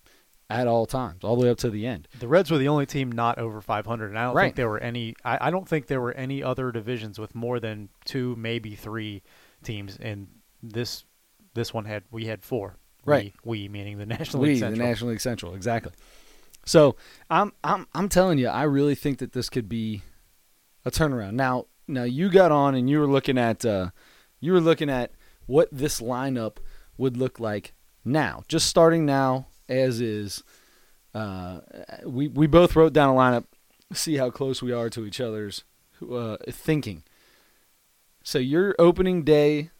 at 0.48 0.68
all 0.68 0.86
times, 0.86 1.24
all 1.24 1.34
the 1.36 1.42
way 1.44 1.50
up 1.50 1.58
to 1.58 1.70
the 1.70 1.86
end. 1.86 2.06
the 2.20 2.28
Reds 2.28 2.50
were 2.50 2.58
the 2.58 2.68
only 2.68 2.86
team 2.86 3.10
not 3.10 3.38
over 3.38 3.60
500, 3.60 4.06
and 4.10 4.18
I 4.18 4.24
don't 4.26 4.34
Right. 4.36 4.44
think 4.44 4.56
there 4.56 4.68
were 4.68 4.78
any. 4.78 5.14
I, 5.24 5.48
I 5.48 5.50
don't 5.50 5.68
think 5.68 5.86
there 5.88 6.00
were 6.00 6.12
any 6.12 6.42
other 6.42 6.70
divisions 6.70 7.18
with 7.18 7.34
more 7.34 7.58
than 7.58 7.88
two, 8.04 8.36
maybe 8.36 8.74
three 8.76 9.22
teams. 9.64 9.96
And 10.00 10.28
this 10.62 11.04
this 11.54 11.72
one 11.74 11.84
had 11.84 12.04
we 12.10 12.26
had 12.26 12.44
four. 12.44 12.76
Right. 13.04 13.32
We, 13.44 13.62
we 13.62 13.68
meaning 13.68 13.98
the 13.98 14.06
National 14.18 14.42
we, 14.42 14.50
League 14.50 14.60
the 14.60 14.70
National 14.70 15.10
League 15.10 15.20
Central, 15.20 15.54
exactly. 15.54 15.92
So 16.64 16.96
I'm 17.30 17.52
I'm 17.64 17.86
I'm 17.94 18.08
telling 18.08 18.38
you, 18.38 18.48
I 18.48 18.64
really 18.64 18.94
think 18.94 19.18
that 19.18 19.32
this 19.32 19.48
could 19.48 19.68
be 19.68 20.02
a 20.84 20.90
turnaround. 20.90 21.32
Now 21.32 21.66
now 21.88 22.02
you 22.04 22.28
got 22.30 22.52
on 22.52 22.74
and 22.74 22.88
you 22.90 22.98
were 23.00 23.06
looking 23.06 23.38
at 23.38 23.64
uh, 23.64 23.90
you 24.46 24.52
were 24.52 24.60
looking 24.60 24.88
at 24.88 25.10
what 25.46 25.68
this 25.70 26.00
lineup 26.00 26.56
would 26.96 27.16
look 27.16 27.38
like 27.40 27.74
now, 28.04 28.44
just 28.48 28.66
starting 28.68 29.04
now 29.04 29.48
as 29.68 30.00
is. 30.00 30.42
Uh, 31.14 31.60
we 32.04 32.28
we 32.28 32.46
both 32.46 32.76
wrote 32.76 32.92
down 32.92 33.08
a 33.08 33.18
lineup. 33.18 33.44
See 33.92 34.16
how 34.16 34.30
close 34.30 34.62
we 34.62 34.72
are 34.72 34.90
to 34.90 35.06
each 35.06 35.20
other's 35.20 35.64
uh, 36.12 36.36
thinking. 36.50 37.04
So 38.22 38.38
your 38.38 38.74
opening 38.78 39.22
day 39.22 39.70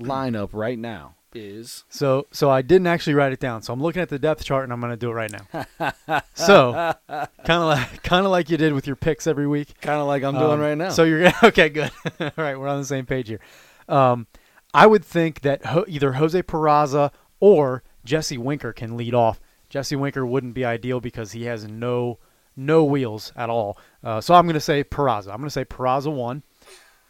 lineup 0.00 0.50
right 0.52 0.78
now 0.78 1.14
is 1.34 1.84
So 1.88 2.26
so 2.32 2.50
I 2.50 2.62
didn't 2.62 2.86
actually 2.86 3.14
write 3.14 3.32
it 3.32 3.40
down. 3.40 3.62
So 3.62 3.72
I'm 3.72 3.82
looking 3.82 4.02
at 4.02 4.08
the 4.08 4.18
depth 4.18 4.44
chart, 4.44 4.64
and 4.64 4.72
I'm 4.72 4.80
going 4.80 4.92
to 4.92 4.96
do 4.96 5.10
it 5.10 5.14
right 5.14 5.32
now. 5.32 6.22
so 6.34 6.72
kind 7.08 7.28
of 7.62 7.66
like 7.66 8.02
kind 8.02 8.26
of 8.26 8.30
like 8.32 8.50
you 8.50 8.56
did 8.56 8.72
with 8.72 8.86
your 8.86 8.96
picks 8.96 9.26
every 9.26 9.46
week. 9.46 9.80
kind 9.80 10.00
of 10.00 10.06
like 10.06 10.22
I'm 10.22 10.34
doing 10.34 10.52
Um, 10.52 10.60
right 10.60 10.76
now. 10.78 10.90
So 10.90 11.04
you're 11.04 11.32
okay, 11.44 11.70
good. 11.70 11.90
All 12.20 12.30
right, 12.36 12.58
we're 12.58 12.68
on 12.68 12.78
the 12.80 12.86
same 12.86 13.06
page 13.06 13.28
here. 13.28 13.40
Um, 13.88 14.26
I 14.72 14.86
would 14.86 15.04
think 15.04 15.40
that 15.42 15.66
ho- 15.66 15.84
either 15.86 16.14
Jose 16.14 16.42
Peraza 16.42 17.12
or 17.40 17.82
Jesse 18.04 18.38
Winker 18.38 18.72
can 18.72 18.96
lead 18.96 19.14
off. 19.14 19.40
Jesse 19.68 19.96
Winker 19.96 20.26
wouldn't 20.26 20.54
be 20.54 20.64
ideal 20.64 21.00
because 21.00 21.32
he 21.32 21.44
has 21.44 21.66
no 21.66 22.18
no 22.56 22.84
wheels 22.84 23.32
at 23.36 23.50
all. 23.50 23.76
Uh, 24.02 24.20
so 24.20 24.34
I'm 24.34 24.44
going 24.46 24.54
to 24.54 24.60
say 24.60 24.84
Peraza. 24.84 25.28
I'm 25.28 25.38
going 25.38 25.44
to 25.44 25.50
say 25.50 25.64
Peraza 25.64 26.12
one. 26.12 26.42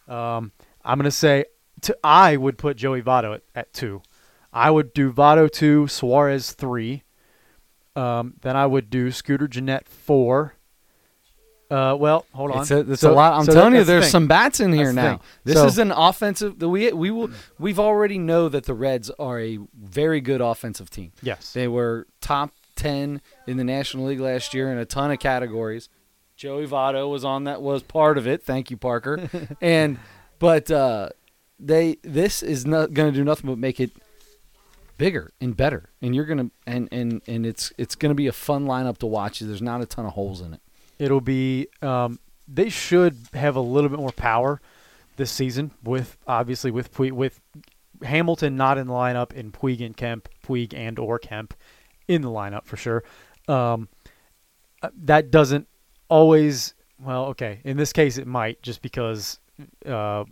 Um, 0.08 0.52
I'm 0.84 0.98
going 0.98 1.04
to 1.04 1.10
say 1.10 1.44
I 2.02 2.36
would 2.36 2.56
put 2.56 2.76
Joey 2.76 3.02
Votto 3.02 3.34
at, 3.34 3.42
at 3.54 3.72
two. 3.72 4.02
I 4.52 4.70
would 4.70 4.94
do 4.94 5.12
Votto 5.12 5.50
two, 5.50 5.86
Suarez 5.88 6.52
three. 6.52 7.02
Um, 7.96 8.34
then 8.40 8.56
I 8.56 8.66
would 8.66 8.90
do 8.90 9.10
Scooter 9.10 9.48
Gennett 9.48 9.88
four. 9.88 10.54
Uh, 11.70 11.96
well, 11.98 12.26
hold 12.32 12.50
on. 12.52 12.60
It's 12.62 12.70
a, 12.70 12.80
it's 12.92 13.00
So- 13.00 13.12
a 13.12 13.14
lot. 13.14 13.32
I'm 13.38 13.44
so 13.46 13.52
telling 13.52 13.72
that- 13.72 13.78
you, 13.78 13.84
that's 13.84 13.86
the 13.88 13.92
there's 14.00 14.10
some 14.10 14.26
bats 14.28 14.60
in 14.60 14.72
here 14.72 14.92
now. 14.92 15.20
This 15.44 15.56
So- 15.56 15.66
is 15.66 15.78
an 15.78 15.90
offensive. 15.90 16.60
We 16.62 16.92
we 16.92 17.10
will 17.10 17.30
we've 17.58 17.80
already 17.80 18.18
know 18.18 18.48
that 18.48 18.64
the 18.66 18.74
Reds 18.74 19.10
are 19.18 19.40
a 19.40 19.58
very 19.74 20.20
good 20.20 20.40
offensive 20.40 20.90
team. 20.90 21.12
Yes. 21.22 21.52
They 21.52 21.66
were 21.66 22.06
top 22.20 22.52
ten 22.76 23.20
in 23.46 23.56
the 23.56 23.64
National 23.64 24.06
League 24.06 24.20
last 24.20 24.52
year 24.54 24.70
in 24.70 24.78
a 24.78 24.84
ton 24.84 25.10
of 25.10 25.18
categories. 25.18 25.88
Joey 26.36 26.66
Votto 26.66 27.08
was 27.10 27.24
on 27.24 27.44
that 27.44 27.62
was 27.62 27.82
part 27.82 28.18
of 28.18 28.26
it. 28.26 28.42
Thank 28.42 28.70
you, 28.70 28.76
Parker. 28.76 29.30
and 29.60 29.98
but 30.38 30.70
uh, 30.70 31.08
they 31.58 31.96
this 32.02 32.42
is 32.42 32.66
not 32.66 32.92
going 32.92 33.12
to 33.12 33.16
do 33.18 33.24
nothing 33.24 33.48
but 33.48 33.58
make 33.58 33.80
it 33.80 33.92
bigger 34.98 35.30
and 35.40 35.56
better. 35.56 35.90
And 36.02 36.14
you're 36.14 36.24
gonna 36.26 36.50
and 36.66 36.88
and 36.92 37.22
and 37.26 37.46
it's 37.46 37.72
it's 37.78 37.94
going 37.94 38.10
to 38.10 38.14
be 38.16 38.26
a 38.26 38.32
fun 38.32 38.66
lineup 38.66 38.98
to 38.98 39.06
watch. 39.06 39.40
There's 39.40 39.62
not 39.62 39.80
a 39.80 39.86
ton 39.86 40.04
of 40.06 40.12
holes 40.12 40.40
in 40.40 40.54
it. 40.54 40.60
It'll 40.98 41.20
be. 41.20 41.68
Um, 41.82 42.18
they 42.46 42.68
should 42.68 43.16
have 43.32 43.56
a 43.56 43.60
little 43.60 43.88
bit 43.88 43.98
more 43.98 44.12
power 44.12 44.60
this 45.16 45.30
season 45.30 45.70
with 45.82 46.16
obviously 46.26 46.70
with 46.70 46.98
with 46.98 47.40
Hamilton 48.02 48.56
not 48.56 48.78
in 48.78 48.86
the 48.86 48.92
lineup 48.92 49.36
and 49.38 49.52
Puig 49.52 49.84
and 49.84 49.96
Kemp, 49.96 50.28
Puig 50.46 50.74
and 50.74 50.98
or 50.98 51.18
Kemp 51.18 51.54
in 52.08 52.22
the 52.22 52.28
lineup 52.28 52.64
for 52.64 52.76
sure. 52.76 53.04
Um, 53.48 53.88
uh, 54.82 54.90
that 55.04 55.30
doesn't 55.30 55.68
always. 56.08 56.74
Well, 57.00 57.26
okay. 57.26 57.60
In 57.64 57.76
this 57.76 57.92
case, 57.92 58.18
it 58.18 58.26
might 58.26 58.62
just 58.62 58.82
because 58.82 59.38
uh, 59.86 60.24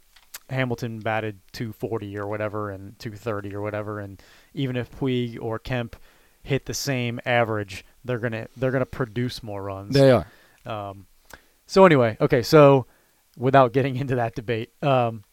Hamilton 0.48 1.00
batted 1.00 1.40
240 1.52 2.18
or 2.18 2.26
whatever 2.26 2.70
and 2.70 2.98
230 2.98 3.54
or 3.54 3.60
whatever, 3.60 4.00
and 4.00 4.22
even 4.54 4.76
if 4.76 4.90
Puig 4.98 5.38
or 5.40 5.58
Kemp 5.58 5.96
hit 6.42 6.66
the 6.66 6.74
same 6.74 7.20
average, 7.24 7.84
they're 8.04 8.18
gonna 8.18 8.48
they're 8.56 8.70
gonna 8.70 8.86
produce 8.86 9.42
more 9.42 9.62
runs. 9.62 9.94
They 9.94 10.10
are. 10.10 10.26
Um, 10.64 11.06
so 11.66 11.84
anyway, 11.84 12.16
okay, 12.20 12.42
so 12.42 12.86
without 13.36 13.72
getting 13.72 13.96
into 13.96 14.16
that 14.16 14.34
debate, 14.34 14.70
um, 14.82 15.24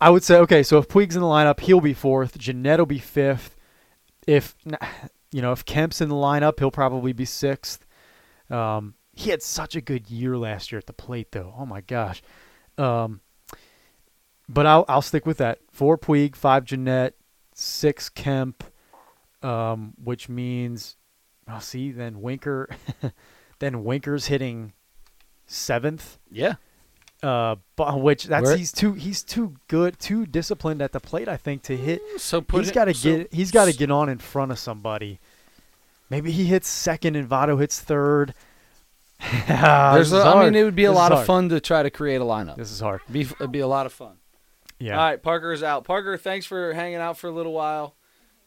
I 0.00 0.10
would 0.10 0.22
say 0.22 0.38
okay. 0.38 0.62
So 0.62 0.78
if 0.78 0.88
Puig's 0.88 1.16
in 1.16 1.22
the 1.22 1.28
lineup, 1.28 1.60
he'll 1.60 1.80
be 1.80 1.94
fourth. 1.94 2.38
Gennett 2.38 2.78
will 2.78 2.86
be 2.86 2.98
fifth. 2.98 3.56
If 4.26 4.54
you 5.32 5.42
know 5.42 5.52
if 5.52 5.64
Kemp's 5.64 6.00
in 6.00 6.08
the 6.08 6.14
lineup, 6.14 6.58
he'll 6.58 6.70
probably 6.70 7.12
be 7.12 7.24
sixth. 7.24 7.84
Um, 8.48 8.94
he 9.12 9.30
had 9.30 9.42
such 9.42 9.76
a 9.76 9.80
good 9.80 10.10
year 10.10 10.36
last 10.36 10.72
year 10.72 10.78
at 10.78 10.86
the 10.86 10.92
plate, 10.92 11.32
though. 11.32 11.54
Oh 11.56 11.66
my 11.66 11.82
gosh. 11.82 12.22
Um, 12.78 13.20
but 14.48 14.66
I'll 14.66 14.84
I'll 14.88 15.02
stick 15.02 15.26
with 15.26 15.38
that. 15.38 15.58
Four 15.70 15.98
Puig, 15.98 16.34
five 16.34 16.64
Gennett, 16.64 17.16
six 17.54 18.08
Kemp, 18.08 18.64
um, 19.42 19.94
which 20.02 20.28
means, 20.28 20.96
oh, 21.48 21.58
see, 21.58 21.92
then 21.92 22.20
Winker, 22.20 22.68
then 23.60 23.84
Winker's 23.84 24.26
hitting 24.26 24.72
seventh. 25.46 26.18
Yeah. 26.30 26.54
Uh, 27.22 27.56
which 27.78 28.24
that's 28.24 28.44
Where- 28.46 28.56
he's 28.56 28.72
too 28.72 28.94
he's 28.94 29.22
too 29.22 29.54
good, 29.68 29.98
too 29.98 30.26
disciplined 30.26 30.80
at 30.82 30.92
the 30.92 31.00
plate. 31.00 31.28
I 31.28 31.36
think 31.36 31.62
to 31.64 31.76
hit. 31.76 32.00
So 32.18 32.40
put 32.40 32.64
he's 32.64 32.72
got 32.72 32.86
to 32.86 32.94
so- 32.94 33.18
get 33.18 33.32
he's 33.32 33.50
got 33.50 33.66
to 33.66 33.72
get 33.72 33.90
on 33.90 34.08
in 34.08 34.18
front 34.18 34.50
of 34.52 34.58
somebody. 34.58 35.20
Maybe 36.08 36.32
he 36.32 36.46
hits 36.46 36.68
second 36.68 37.14
and 37.16 37.28
Votto 37.28 37.60
hits 37.60 37.78
third. 37.80 38.34
There's 39.46 40.12
a, 40.12 40.22
I 40.22 40.44
mean, 40.44 40.54
it 40.54 40.64
would 40.64 40.74
be 40.74 40.86
a 40.86 40.90
This 40.90 40.96
lot 40.96 41.12
of 41.12 41.26
fun 41.26 41.50
to 41.50 41.60
try 41.60 41.82
to 41.82 41.90
create 41.90 42.20
a 42.22 42.24
lineup. 42.24 42.56
This 42.56 42.72
is 42.72 42.80
hard. 42.80 43.02
Be, 43.12 43.20
it'd 43.20 43.52
be 43.52 43.60
a 43.60 43.66
lot 43.66 43.84
of 43.86 43.92
fun. 43.92 44.16
Yeah. 44.78 44.98
All 44.98 45.04
right, 45.04 45.22
Parker's 45.22 45.62
out. 45.62 45.84
Parker, 45.84 46.16
thanks 46.16 46.46
for 46.46 46.72
hanging 46.72 46.96
out 46.96 47.18
for 47.18 47.28
a 47.28 47.30
little 47.30 47.52
while, 47.52 47.94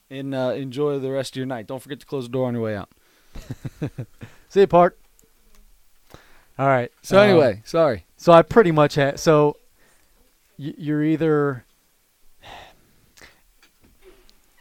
and 0.10 0.34
uh, 0.34 0.54
enjoy 0.56 0.98
the 0.98 1.12
rest 1.12 1.34
of 1.34 1.36
your 1.38 1.46
night. 1.46 1.68
Don't 1.68 1.80
forget 1.80 2.00
to 2.00 2.08
close 2.08 2.26
the 2.26 2.32
door 2.32 2.48
on 2.48 2.56
your 2.56 2.64
way 2.64 2.76
out. 2.76 2.90
See 4.50 4.62
you, 4.62 4.68
Park. 4.68 4.98
All 6.60 6.68
right. 6.68 6.92
So 7.02 7.18
um, 7.20 7.30
anyway, 7.30 7.62
sorry. 7.66 8.06
So 8.18 8.32
I 8.32 8.42
pretty 8.42 8.72
much 8.72 8.96
had 8.96 9.20
so 9.20 9.58
y- 10.58 10.74
you're 10.78 11.04
either 11.04 11.66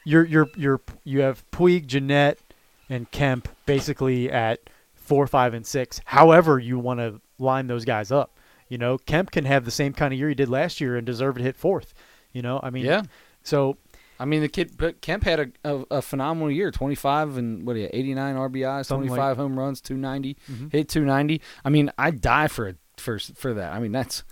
you're 0.05 0.25
you're 0.25 0.49
you're 0.57 0.81
you 1.05 1.21
have 1.21 1.49
Puig, 1.51 1.87
Gennett, 1.87 2.41
and 2.89 3.11
Kemp 3.11 3.49
basically 3.67 4.31
at 4.31 4.61
four, 4.95 5.27
five, 5.27 5.55
and 5.55 5.67
six. 5.67 6.01
However, 6.07 6.59
you 6.59 6.79
want 6.79 7.01
to 7.01 7.21
line 7.39 7.67
those 7.67 7.85
guys 7.85 8.11
up. 8.11 8.37
You 8.69 8.79
know, 8.79 8.97
Kemp 8.99 9.31
can 9.31 9.45
have 9.45 9.65
the 9.65 9.71
same 9.71 9.93
kind 9.93 10.13
of 10.15 10.19
year 10.19 10.29
he 10.29 10.35
did 10.35 10.49
last 10.49 10.81
year 10.81 10.97
and 10.97 11.07
deserve 11.07 11.37
to 11.37 11.43
hit 11.43 11.57
fourth. 11.57 11.93
You 12.33 12.41
know, 12.43 12.59
I 12.63 12.71
mean, 12.71 12.87
Yeah, 12.87 13.03
So 13.43 13.77
I 14.23 14.25
mean 14.25 14.41
the 14.41 14.49
kid 14.49 15.01
Kemp 15.01 15.25
had 15.25 15.41
a, 15.41 15.49
a, 15.65 15.85
a 15.99 16.03
phenomenal 16.03 16.51
year. 16.51 16.71
Twenty 16.71 16.95
five 16.95 17.37
and 17.37 17.67
what 17.67 17.75
do 17.75 17.81
you? 17.81 17.91
Eighty 17.93 18.15
nine 18.15 18.37
RBIs, 18.37 18.87
Something 18.87 19.09
twenty 19.09 19.21
five 19.21 19.37
home 19.37 19.59
runs, 19.59 19.81
two 19.81 19.97
ninety. 19.97 20.37
mhm. 20.51 20.71
Hit 20.73 20.89
two 20.89 21.05
ninety. 21.05 21.41
I 21.65 21.71
mean, 21.71 21.91
I'd 21.99 22.21
die 22.21 22.49
for 22.49 22.69
it 22.69 22.77
for 22.97 23.19
for 23.19 23.55
that. 23.55 23.73
I 23.73 23.79
mean, 23.81 23.93
that's 23.93 24.23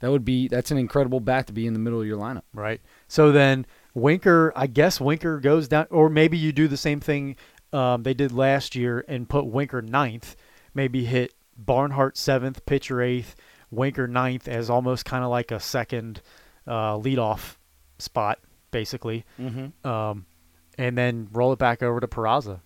that 0.00 0.10
would 0.10 0.24
be 0.24 0.48
that's 0.48 0.70
an 0.70 0.78
incredible 0.78 1.20
bat 1.20 1.46
to 1.48 1.52
be 1.52 1.66
in 1.66 1.72
the 1.72 1.78
middle 1.80 2.00
of 2.00 2.06
your 2.06 2.18
lineup. 2.18 2.42
right? 2.52 2.80
So 3.08 3.32
then 3.32 3.66
Winker, 3.94 4.52
I 4.54 4.66
guess 4.68 5.00
Winker 5.00 5.40
goes 5.40 5.66
down, 5.68 5.86
or 5.90 6.08
maybe 6.08 6.38
you 6.38 6.52
do 6.52 6.68
the 6.68 6.76
same 6.76 7.00
thing 7.00 7.34
um, 7.72 8.02
they 8.04 8.14
did 8.14 8.30
last 8.32 8.76
year 8.76 9.04
and 9.08 9.28
put 9.28 9.46
Winker 9.46 9.82
ninth. 9.82 10.36
Maybe 10.74 11.04
hit 11.04 11.34
Barnhart 11.56 12.16
seventh, 12.16 12.64
pitcher 12.66 13.02
eighth, 13.02 13.34
Winker 13.70 14.06
ninth 14.06 14.46
as 14.46 14.70
almost 14.70 15.04
kind 15.04 15.24
of 15.24 15.30
like 15.30 15.50
a 15.50 15.58
second 15.58 16.22
uh, 16.66 16.94
leadoff 16.96 17.56
spot, 17.98 18.38
basically. 18.70 19.24
Mm-hmm. 19.40 19.86
Um, 19.86 20.26
and 20.76 20.96
then 20.96 21.28
roll 21.32 21.52
it 21.52 21.58
back 21.58 21.82
over 21.82 22.00
to 22.00 22.06
Peraza. 22.06 22.60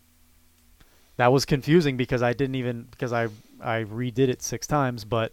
That 1.17 1.33
was 1.33 1.45
confusing 1.45 1.97
because 1.97 2.23
I 2.23 2.33
didn't 2.33 2.57
even 2.57 2.89
because 2.91 3.13
I 3.13 3.29
I 3.61 3.85
redid 3.85 4.29
it 4.29 4.43
six 4.43 4.67
times, 4.67 5.05
but 5.05 5.33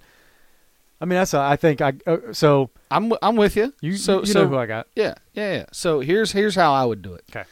I 1.01 1.05
mean 1.05 1.17
that's 1.17 1.33
a, 1.33 1.39
I 1.39 1.55
think 1.55 1.81
I 1.81 1.93
uh, 2.05 2.17
so 2.31 2.69
I'm 2.91 3.13
I'm 3.21 3.35
with 3.35 3.55
you. 3.55 3.73
you 3.81 3.97
so 3.97 4.19
you 4.19 4.25
so 4.27 4.43
know 4.43 4.49
who 4.49 4.57
I 4.57 4.65
got. 4.65 4.87
Yeah, 4.95 5.15
yeah, 5.33 5.53
yeah. 5.53 5.65
So 5.71 5.99
here's 5.99 6.31
here's 6.31 6.55
how 6.55 6.73
I 6.73 6.85
would 6.85 7.01
do 7.01 7.13
it. 7.13 7.23
Okay, 7.31 7.47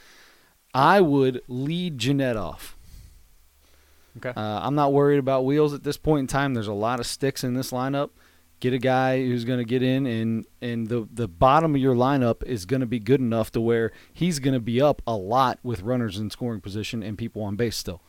I 0.74 1.02
would 1.02 1.42
lead 1.48 1.98
Gennett 1.98 2.38
off. 2.38 2.78
Okay. 4.18 4.34
Uh, 4.36 4.60
I'm 4.62 4.76
not 4.76 4.94
worried 4.94 5.20
about 5.20 5.46
wheels 5.46 5.74
at 5.74 5.84
this 5.84 5.98
point 5.98 6.22
in 6.22 6.28
time. 6.28 6.54
There's 6.54 6.68
a 6.68 6.74
lot 6.74 7.00
of 7.00 7.06
sticks 7.06 7.44
in 7.44 7.54
this 7.54 7.72
lineup. 7.72 8.10
Get 8.60 8.74
a 8.74 8.80
guy 8.80 9.20
who's 9.24 9.46
going 9.46 9.60
to 9.60 9.66
get 9.66 9.84
in, 9.84 10.08
and 10.08 10.46
and 10.62 10.88
the 10.88 11.08
the 11.14 11.28
bottom 11.28 11.76
of 11.76 11.82
your 11.82 11.94
lineup 11.94 12.44
is 12.44 12.66
going 12.66 12.80
to 12.80 12.88
be 12.88 13.00
good 13.00 13.20
enough 13.20 13.52
to 13.52 13.62
where 13.62 13.92
he's 14.14 14.40
going 14.40 14.56
to 14.56 14.60
be 14.60 14.82
up 14.82 15.02
a 15.06 15.16
lot 15.16 15.60
with 15.62 15.84
runners 15.84 16.18
in 16.18 16.32
scoring 16.32 16.60
position 16.60 17.04
and 17.04 17.18
people 17.18 17.44
on 17.44 17.56
base 17.56 17.78
still. 17.78 18.02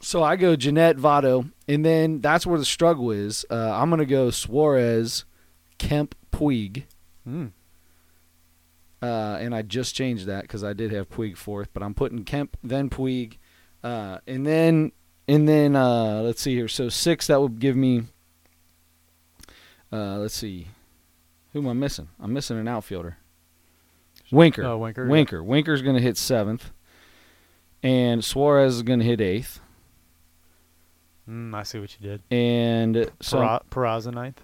So 0.00 0.22
I 0.22 0.36
go 0.36 0.56
Gennett 0.56 0.96
Votto, 0.96 1.50
and 1.66 1.84
then 1.84 2.20
that's 2.20 2.46
where 2.46 2.58
the 2.58 2.64
struggle 2.64 3.10
is. 3.10 3.44
Uh, 3.50 3.72
I'm 3.72 3.88
going 3.88 4.00
to 4.00 4.06
go 4.06 4.30
Suarez, 4.30 5.24
Kemp, 5.78 6.14
Puig. 6.32 6.84
Mm. 7.28 7.52
Uh, 9.00 9.38
and 9.40 9.54
I 9.54 9.62
just 9.62 9.96
changed 9.96 10.26
that 10.26 10.42
because 10.42 10.62
I 10.62 10.72
did 10.72 10.92
have 10.92 11.10
Puig 11.10 11.36
fourth, 11.36 11.68
but 11.72 11.82
I'm 11.82 11.94
putting 11.94 12.24
Kemp, 12.24 12.56
then 12.62 12.90
Puig, 12.90 13.38
uh, 13.82 14.18
and 14.26 14.46
then 14.46 14.92
and 15.26 15.48
then 15.48 15.74
uh, 15.74 16.20
let's 16.22 16.42
see 16.42 16.54
here. 16.54 16.68
So 16.68 16.88
six 16.88 17.26
that 17.26 17.40
would 17.40 17.58
give 17.58 17.76
me. 17.76 18.04
Uh, 19.92 20.16
let's 20.18 20.34
see, 20.34 20.68
who 21.52 21.58
am 21.60 21.68
I 21.68 21.72
missing? 21.74 22.08
I'm 22.18 22.32
missing 22.32 22.58
an 22.58 22.66
outfielder. 22.68 23.18
Winker. 24.30 24.64
Oh, 24.64 24.78
Winker. 24.78 25.06
Winker. 25.06 25.42
Winker's 25.44 25.82
going 25.82 25.96
to 25.96 26.02
hit 26.02 26.16
seventh, 26.16 26.70
and 27.82 28.24
Suarez 28.24 28.76
is 28.76 28.82
going 28.82 29.00
to 29.00 29.04
hit 29.04 29.20
eighth, 29.20 29.60
Mm, 31.28 31.54
I 31.54 31.62
see 31.62 31.78
what 31.78 31.96
you 32.00 32.08
did. 32.08 32.22
and 32.32 33.10
so 33.20 33.38
Pera- 33.38 33.62
Peraza 33.70 34.12
ninth. 34.12 34.40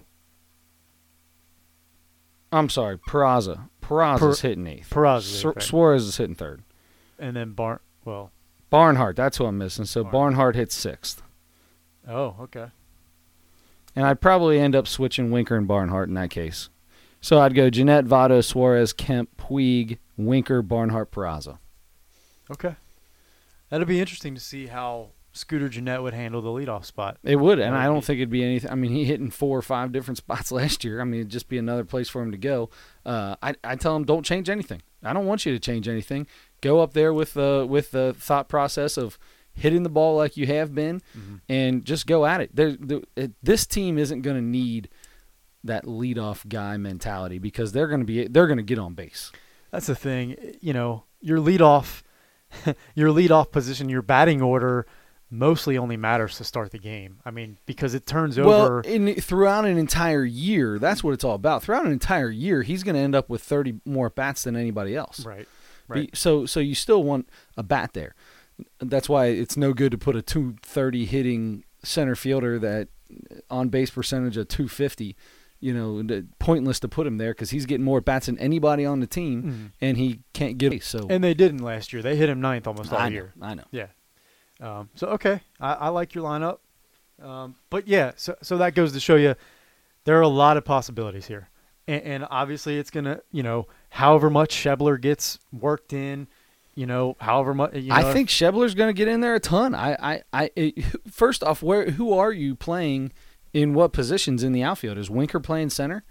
I'm 2.51 2.69
sorry, 2.69 2.97
Peraza. 2.97 3.69
Peraza's 3.81 4.41
hitting 4.41 4.65
eighth. 4.65 4.89
Peraza, 4.89 5.21
Su-. 5.23 5.53
Suarez 5.59 6.05
is 6.05 6.17
hitting 6.17 6.35
third. 6.35 6.63
and 7.19 7.35
then 7.35 7.51
Barn. 7.51 7.79
Well, 8.05 8.31
Barnhart, 8.69 9.15
that's 9.17 9.37
who 9.37 9.45
I'm 9.45 9.57
missing. 9.57 9.85
So 9.85 10.03
Barnhart. 10.03 10.11
Barnhart 10.13 10.55
hits 10.55 10.75
sixth. 10.75 11.21
oh, 12.07 12.35
okay. 12.41 12.67
And 13.99 14.07
I'd 14.07 14.21
probably 14.21 14.61
end 14.61 14.77
up 14.77 14.87
switching 14.87 15.29
Winker 15.29 15.57
and 15.57 15.67
Barnhart 15.67 16.07
in 16.07 16.13
that 16.13 16.29
case. 16.29 16.69
So 17.19 17.41
I'd 17.41 17.53
go 17.53 17.69
Gennett, 17.69 18.05
Votto, 18.05 18.41
Suarez, 18.41 18.93
Kemp, 18.93 19.29
Puig, 19.35 19.97
Winker, 20.15 20.61
Barnhart, 20.61 21.11
Peraza. 21.11 21.57
Okay. 22.49 22.75
That'll 23.67 23.85
be 23.85 23.99
interesting 23.99 24.35
to 24.35 24.39
see 24.39 24.67
how 24.67 25.09
Scooter 25.33 25.67
Gennett 25.67 26.01
would 26.01 26.13
handle 26.13 26.41
the 26.41 26.47
leadoff 26.47 26.85
spot. 26.85 27.17
It 27.25 27.35
would, 27.41 27.59
and 27.59 27.75
I 27.75 27.87
don't 27.87 28.01
think 28.01 28.19
it'd 28.19 28.29
be 28.29 28.41
anything. 28.41 28.71
I 28.71 28.75
mean, 28.75 28.91
he 28.91 29.03
hit 29.03 29.19
in 29.19 29.31
four 29.31 29.57
or 29.57 29.61
five 29.61 29.91
different 29.91 30.17
spots 30.19 30.49
last 30.49 30.85
year. 30.85 31.01
I 31.01 31.03
mean, 31.03 31.19
it'd 31.19 31.31
just 31.31 31.49
be 31.49 31.57
another 31.57 31.83
place 31.83 32.07
for 32.07 32.21
him 32.21 32.31
to 32.31 32.37
go. 32.37 32.69
Uh, 33.05 33.35
I 33.43 33.55
I 33.65 33.75
tell 33.75 33.97
him 33.97 34.05
don't 34.05 34.25
change 34.25 34.49
anything. 34.49 34.81
I 35.03 35.11
don't 35.11 35.25
want 35.25 35.45
you 35.45 35.51
to 35.51 35.59
change 35.59 35.89
anything. 35.89 36.25
Go 36.61 36.79
up 36.79 36.93
there 36.93 37.13
with 37.13 37.33
the 37.33 37.67
with 37.69 37.91
the 37.91 38.15
thought 38.17 38.47
process 38.47 38.95
of 38.95 39.19
hitting 39.59 39.83
the 39.83 39.89
ball 39.89 40.15
like 40.17 40.37
you 40.37 40.47
have 40.47 40.73
been, 40.73 41.01
mm-hmm. 41.17 41.35
and 41.47 41.85
just 41.85 42.07
go 42.07 42.25
at 42.25 42.41
it. 42.41 42.55
There, 42.55 42.71
the, 42.71 43.03
it, 43.15 43.31
this 43.43 43.65
team 43.65 43.97
isn't 43.97 44.21
going 44.21 44.37
to 44.37 44.41
need 44.41 44.89
that 45.63 45.85
leadoff 45.85 46.47
guy 46.47 46.77
mentality 46.77 47.37
because 47.37 47.71
they're 47.71 47.87
going 47.87 47.99
to 48.01 48.05
be 48.05 48.27
they're 48.27 48.47
going 48.47 48.57
to 48.57 48.63
get 48.63 48.79
on 48.79 48.93
base. 48.93 49.31
That's 49.71 49.87
the 49.87 49.95
thing. 49.95 50.35
You 50.61 50.73
know, 50.73 51.03
your 51.21 51.39
leadoff, 51.39 52.01
your 52.95 53.09
leadoff 53.09 53.51
position, 53.51 53.89
your 53.89 54.01
batting 54.01 54.41
order, 54.41 54.85
mostly 55.29 55.77
only 55.77 55.97
matters 55.97 56.37
to 56.37 56.43
start 56.43 56.71
the 56.71 56.79
game. 56.79 57.19
I 57.25 57.31
mean, 57.31 57.57
because 57.65 57.93
it 57.93 58.05
turns 58.05 58.39
Well, 58.39 58.61
over. 58.65 58.81
in, 58.81 59.13
throughout 59.15 59.65
an 59.65 59.77
entire 59.77 60.23
year, 60.23 60.79
that's 60.79 61.03
what 61.03 61.13
it's 61.13 61.23
all 61.23 61.35
about. 61.35 61.61
Throughout 61.63 61.85
an 61.85 61.91
entire 61.91 62.31
year, 62.31 62.63
he's 62.63 62.83
going 62.83 62.95
to 62.95 63.01
end 63.01 63.15
up 63.15 63.29
with 63.29 63.43
30 63.43 63.81
more 63.85 64.09
bats 64.09 64.43
than 64.43 64.55
anybody 64.55 64.95
else. 64.95 65.25
right. 65.25 65.47
Right. 65.87 66.15
so 66.15 66.45
so 66.45 66.59
you 66.59 66.75
still 66.75 67.03
want 67.03 67.27
a 67.57 67.63
bat 67.63 67.93
there. 67.93 68.13
That's 68.79 69.07
why 69.09 69.27
it's 69.27 69.57
no 69.57 69.73
good 69.73 69.91
to 69.91 69.97
put 69.97 70.15
a 70.15 70.21
230 70.21 71.05
hitting 71.05 71.63
center 71.83 72.15
fielder 72.15 72.59
that 72.59 72.87
on 73.49 73.69
base 73.69 73.89
percentage 73.89 74.37
of 74.37 74.47
250. 74.47 75.15
You 75.61 75.73
know, 75.73 76.21
pointless 76.39 76.79
to 76.79 76.87
put 76.87 77.05
him 77.05 77.17
there 77.17 77.31
because 77.33 77.49
he's 77.49 77.65
getting 77.65 77.83
more 77.83 77.99
bats 77.99 78.27
than 78.27 78.37
anybody 78.39 78.85
on 78.85 79.01
the 79.01 79.07
team, 79.07 79.43
Mhm. 79.43 79.71
and 79.81 79.97
he 79.97 80.21
can't 80.31 80.57
get 80.57 80.69
base. 80.71 80.87
So 80.87 81.05
And 81.09 81.21
they 81.21 81.33
didn't 81.33 81.57
last 81.59 81.91
year. 81.91 82.01
They 82.01 82.15
hit 82.15 82.29
him 82.29 82.39
ninth 82.39 82.65
almost 82.65 82.93
all 82.93 82.99
I 82.99 83.09
know, 83.09 83.13
year. 83.13 83.33
I 83.41 83.55
know. 83.55 83.65
Yeah. 83.71 83.87
Um, 84.61 84.89
so 84.95 85.07
okay, 85.09 85.41
I, 85.59 85.73
I 85.73 85.87
like 85.89 86.15
your 86.15 86.23
lineup, 86.23 86.59
um, 87.21 87.55
but 87.69 87.87
yeah, 87.89 88.11
so 88.15 88.35
so 88.41 88.57
that 88.57 88.73
goes 88.73 88.93
to 88.93 88.99
show 89.01 89.15
you 89.17 89.35
there 90.05 90.17
are 90.17 90.21
a 90.21 90.27
lot 90.29 90.55
of 90.55 90.63
possibilities 90.63 91.27
here, 91.27 91.49
and, 91.87 92.01
and 92.03 92.27
obviously 92.31 92.77
it's 92.77 92.89
gonna 92.89 93.19
you 93.31 93.43
know 93.43 93.67
however 93.89 94.29
much 94.29 94.55
Schebler 94.55 94.99
gets 94.99 95.39
worked 95.51 95.91
in, 95.91 96.27
you 96.79 96.85
know 96.85 97.15
however 97.19 97.53
much 97.53 97.73
you 97.75 97.89
know, 97.89 97.95
I 97.95 98.13
think 98.13 98.29
Schebler's 98.29 98.73
going 98.73 98.87
to 98.89 98.93
get 98.97 99.07
in 99.09 99.19
there 99.19 99.35
a 99.35 99.39
ton. 99.39 99.75
I, 99.75 99.93
I, 100.13 100.21
I 100.31 100.51
it, 100.55 100.85
first 101.11 101.43
off, 101.43 101.61
where 101.61 101.91
who 101.91 102.13
are 102.13 102.31
you 102.31 102.55
playing 102.55 103.11
in 103.53 103.73
what 103.73 103.91
positions 103.91 104.43
in 104.43 104.53
the 104.53 104.63
outfield? 104.63 104.97
Is 104.97 105.09
Winker 105.09 105.39
playing 105.39 105.71
center 105.71 106.03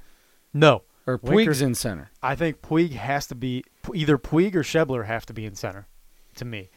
no. 0.52 0.82
or 1.06 1.18
Winker- 1.22 1.52
Puig's 1.52 1.62
in 1.62 1.74
center? 1.74 2.10
I 2.22 2.34
think 2.34 2.60
Puig 2.60 2.92
has 2.92 3.26
to 3.28 3.34
be 3.34 3.64
either 3.94 4.18
Puig 4.18 4.54
or 4.54 4.62
Schebler 4.62 5.06
have 5.06 5.24
to 5.26 5.32
be 5.32 5.46
in 5.46 5.54
center. 5.54 5.86
To 6.36 6.44
me, 6.44 6.68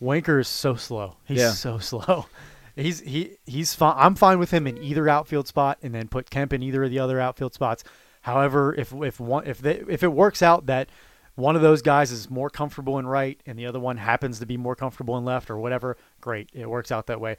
Winker 0.00 0.40
is 0.40 0.48
so 0.48 0.74
slow. 0.74 1.16
He's 1.24 1.38
Yeah. 1.38 1.52
so 1.52 1.78
slow. 1.90 2.26
He's 2.74 3.00
he 3.00 3.36
he's 3.46 3.74
fine. 3.74 3.94
I'm 3.96 4.16
fine 4.16 4.38
with 4.38 4.50
him 4.50 4.66
in 4.66 4.76
either 4.82 5.08
outfield 5.08 5.46
spot, 5.46 5.78
and 5.82 5.94
then 5.94 6.08
put 6.08 6.30
Kemp 6.30 6.52
in 6.52 6.62
either 6.62 6.82
of 6.84 6.90
the 6.90 6.98
other 6.98 7.20
outfield 7.20 7.54
spots. 7.54 7.84
However, 8.22 8.74
if 8.74 8.92
if 8.92 9.20
one 9.20 9.46
if 9.46 9.58
they 9.58 9.82
if 9.88 10.02
it 10.02 10.12
works 10.12 10.42
out 10.42 10.66
that 10.66 10.88
one 11.36 11.54
of 11.56 11.62
those 11.62 11.82
guys 11.82 12.10
is 12.10 12.28
more 12.28 12.50
comfortable 12.50 12.98
in 12.98 13.06
right 13.06 13.40
and 13.46 13.58
the 13.58 13.66
other 13.66 13.78
one 13.78 13.96
happens 13.98 14.40
to 14.40 14.46
be 14.46 14.56
more 14.56 14.74
comfortable 14.74 15.16
in 15.18 15.24
left 15.24 15.50
or 15.50 15.56
whatever, 15.58 15.96
great. 16.20 16.50
It 16.52 16.68
works 16.68 16.90
out 16.90 17.06
that 17.06 17.20
way. 17.20 17.36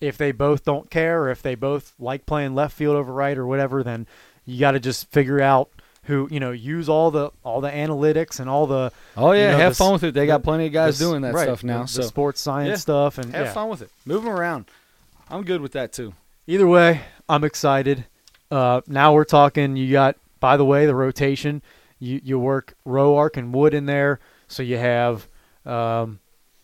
If 0.00 0.16
they 0.18 0.30
both 0.32 0.64
don't 0.64 0.90
care 0.90 1.22
or 1.22 1.30
if 1.30 1.42
they 1.42 1.54
both 1.54 1.94
like 1.98 2.26
playing 2.26 2.54
left 2.54 2.76
field 2.76 2.96
over 2.96 3.12
right 3.12 3.36
or 3.36 3.46
whatever, 3.46 3.82
then 3.82 4.06
you 4.44 4.60
got 4.60 4.72
to 4.72 4.80
just 4.80 5.10
figure 5.10 5.40
out 5.40 5.70
who 6.04 6.26
you 6.30 6.40
know 6.40 6.52
use 6.52 6.88
all 6.88 7.10
the 7.10 7.30
all 7.44 7.60
the 7.60 7.70
analytics 7.70 8.40
and 8.40 8.48
all 8.48 8.66
the 8.66 8.90
Oh 9.16 9.32
yeah, 9.32 9.46
you 9.46 9.52
know, 9.52 9.58
have 9.58 9.72
the 9.72 9.76
fun 9.76 9.92
with 9.92 10.04
it. 10.04 10.14
They 10.14 10.26
got 10.26 10.42
plenty 10.42 10.66
of 10.66 10.72
guys 10.72 10.98
the 10.98 11.04
doing 11.04 11.22
that 11.22 11.34
right, 11.34 11.44
stuff 11.44 11.62
now. 11.64 11.82
the, 11.82 11.88
so 11.88 12.02
the 12.02 12.08
sports 12.08 12.40
science 12.40 12.68
Yeah. 12.68 12.76
stuff 12.76 13.18
and 13.18 13.34
have 13.34 13.46
yeah. 13.46 13.52
fun 13.52 13.68
with 13.68 13.82
it. 13.82 13.90
Move 14.06 14.22
them 14.24 14.32
around. 14.32 14.66
I'm 15.28 15.44
good 15.44 15.60
with 15.60 15.72
that 15.72 15.92
too. 15.92 16.14
Either 16.46 16.66
way, 16.66 17.02
I'm 17.28 17.44
excited. 17.44 18.06
Uh, 18.50 18.80
now 18.86 19.12
we're 19.12 19.24
talking. 19.24 19.76
You 19.76 19.92
got, 19.92 20.16
by 20.40 20.56
the 20.56 20.64
way, 20.64 20.86
the 20.86 20.94
rotation. 20.94 21.60
You 21.98 22.20
you 22.22 22.38
work 22.38 22.74
Roark 22.86 23.36
and 23.36 23.52
Wood 23.54 23.74
in 23.74 23.86
there, 23.86 24.20
so 24.46 24.62
you 24.62 24.76
have, 24.78 25.28
um, 25.66 26.20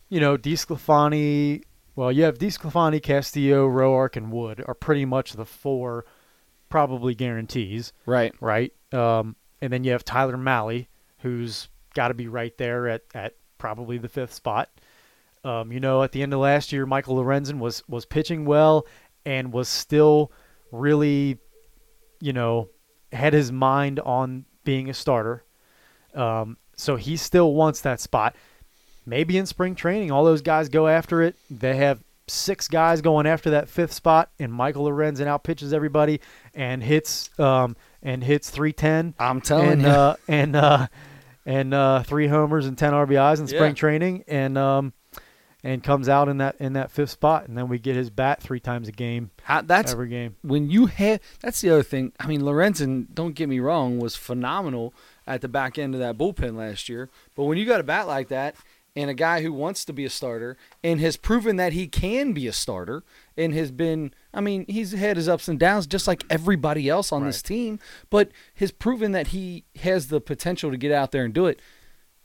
you 0.09 0.21
know, 0.21 0.37
DeSclafani. 0.37 1.63
Well, 1.97 2.11
you 2.13 2.25
have 2.25 2.39
DeSclafani, 2.39 3.03
Castillo, 3.03 3.69
Roark, 3.69 4.17
and 4.17 4.31
Wood 4.33 4.65
are 4.67 4.75
pretty 4.75 5.05
much 5.05 5.33
the 5.35 5.45
four, 5.45 6.05
probably 6.69 7.15
guarantees, 7.15 7.93
Right. 8.05 8.33
right? 8.41 8.73
Um, 8.93 9.37
and 9.61 9.73
then 9.73 9.85
you 9.85 9.93
have 9.93 10.05
Tyler 10.05 10.37
Mahle, 10.37 10.87
who's 11.21 11.69
got 11.95 12.09
to 12.09 12.15
be 12.15 12.27
right 12.29 12.57
there 12.59 12.89
at 12.89 13.03
at 13.15 13.35
probably 13.59 13.99
the 13.99 14.09
fifth 14.09 14.33
spot. 14.35 14.71
Um, 15.45 15.71
you 15.73 15.79
know, 15.81 16.03
at 16.03 16.13
the 16.13 16.23
end 16.23 16.33
of 16.33 16.41
last 16.41 16.73
year, 16.73 16.87
Michael 16.87 17.17
Lorenzen 17.17 17.59
was 17.59 17.83
was 17.89 18.05
pitching 18.07 18.45
well 18.45 18.87
and 19.27 19.53
was 19.53 19.69
still 19.69 20.33
really, 20.73 21.39
you 22.21 22.33
know, 22.33 22.69
had 23.13 23.33
his 23.33 23.53
mind 23.53 24.01
on 24.01 24.45
being 24.65 24.89
a 24.91 24.95
starter. 24.95 25.45
Um, 26.15 26.57
so 26.77 26.97
he 26.97 27.17
still 27.17 27.53
wants 27.55 27.81
that 27.83 28.01
spot. 28.01 28.35
Maybe 29.07 29.37
in 29.37 29.47
spring 29.47 29.75
training, 29.75 30.11
all 30.11 30.25
those 30.25 30.41
guys 30.43 30.69
go 30.69 30.89
after 30.89 31.23
it. 31.23 31.37
They 31.51 31.77
have 31.77 32.03
six 32.27 32.69
guys 32.69 33.03
going 33.03 33.27
after 33.27 33.51
that 33.51 33.69
fifth 33.69 33.93
spot, 33.93 34.31
and 34.39 34.51
Michael 34.53 34.87
Lorenzen 34.87 35.27
out 35.27 35.45
pitches 35.45 35.73
everybody 35.75 36.21
and 36.55 36.83
hits 36.83 37.29
um, 37.39 37.77
and 38.03 38.25
hits 38.25 38.49
three 38.49 38.73
ten 38.73 39.13
I'm 39.19 39.41
telling 39.43 39.69
and 39.73 39.83
you. 39.83 39.89
uh, 39.89 40.17
and 40.27 40.57
uh, 40.57 40.87
and 41.45 41.75
uh, 41.75 42.03
three 42.05 42.29
homers 42.29 42.65
and 42.67 42.79
ten 42.79 42.93
RBIs 42.95 43.41
in 43.41 43.47
spring 43.47 43.71
Yeah. 43.73 43.75
training, 43.75 44.25
and 44.27 44.57
um, 44.57 44.93
and 45.65 45.83
comes 45.83 46.09
out 46.09 46.29
in 46.29 46.37
that 46.39 46.55
in 46.61 46.75
that 46.75 46.93
fifth 46.93 47.11
spot, 47.11 47.49
and 47.49 47.59
then 47.59 47.69
we 47.69 47.79
get 47.81 47.97
his 47.97 48.11
bat 48.11 48.41
three 48.41 48.61
times 48.61 48.87
a 48.87 48.93
game, 48.93 49.31
How- 49.43 49.63
that's 49.63 49.93
every 49.93 50.09
game. 50.09 50.37
when 50.43 50.71
you 50.71 50.87
have. 50.87 51.21
That's 51.41 51.61
the 51.61 51.71
other 51.71 51.83
thing. 51.83 52.13
I 52.21 52.29
mean, 52.29 52.43
Lorenzen, 52.43 53.07
don't 53.13 53.35
get 53.35 53.49
me 53.49 53.59
wrong, 53.59 53.99
was 53.99 54.15
phenomenal 54.15 54.95
at 55.27 55.41
the 55.41 55.49
back 55.49 55.79
end 55.79 55.95
of 55.95 56.01
that 56.01 56.17
bullpen 56.17 56.55
last 56.57 56.89
year. 56.89 57.09
But 57.35 57.45
when 57.45 57.59
you 57.59 57.65
got 57.67 57.81
a 57.81 57.85
bat 57.85 58.07
like 58.07 58.29
that. 58.29 58.55
And 58.97 59.11
a 59.11 59.15
guy 59.15 59.43
who 59.43 59.53
wants 59.53 59.85
to 59.87 59.93
be 59.93 60.05
a 60.05 60.09
starter 60.09 60.57
and 60.85 61.01
has 61.01 61.17
proven 61.17 61.57
that 61.57 61.73
he 61.73 61.89
can 61.89 62.33
be 62.33 62.47
a 62.47 62.53
starter 62.53 63.03
and 63.37 63.53
has 63.53 63.73
been, 63.73 64.15
I 64.33 64.41
mean, 64.41 64.65
he's 64.69 64.93
had 64.93 65.17
his 65.17 65.29
ups 65.29 65.49
and 65.49 65.59
downs 65.59 65.89
just 65.89 66.07
like 66.07 66.23
everybody 66.31 66.89
else 66.89 67.11
on 67.11 67.25
this 67.25 67.43
team, 67.43 67.81
but 68.09 68.31
has 68.55 68.71
proven 68.71 69.11
that 69.11 69.27
he 69.29 69.65
has 69.81 70.07
the 70.11 70.21
potential 70.21 70.71
to 70.71 70.77
get 70.77 70.93
out 70.93 71.11
there 71.11 71.25
and 71.25 71.35
do 71.35 71.47
it. 71.47 71.59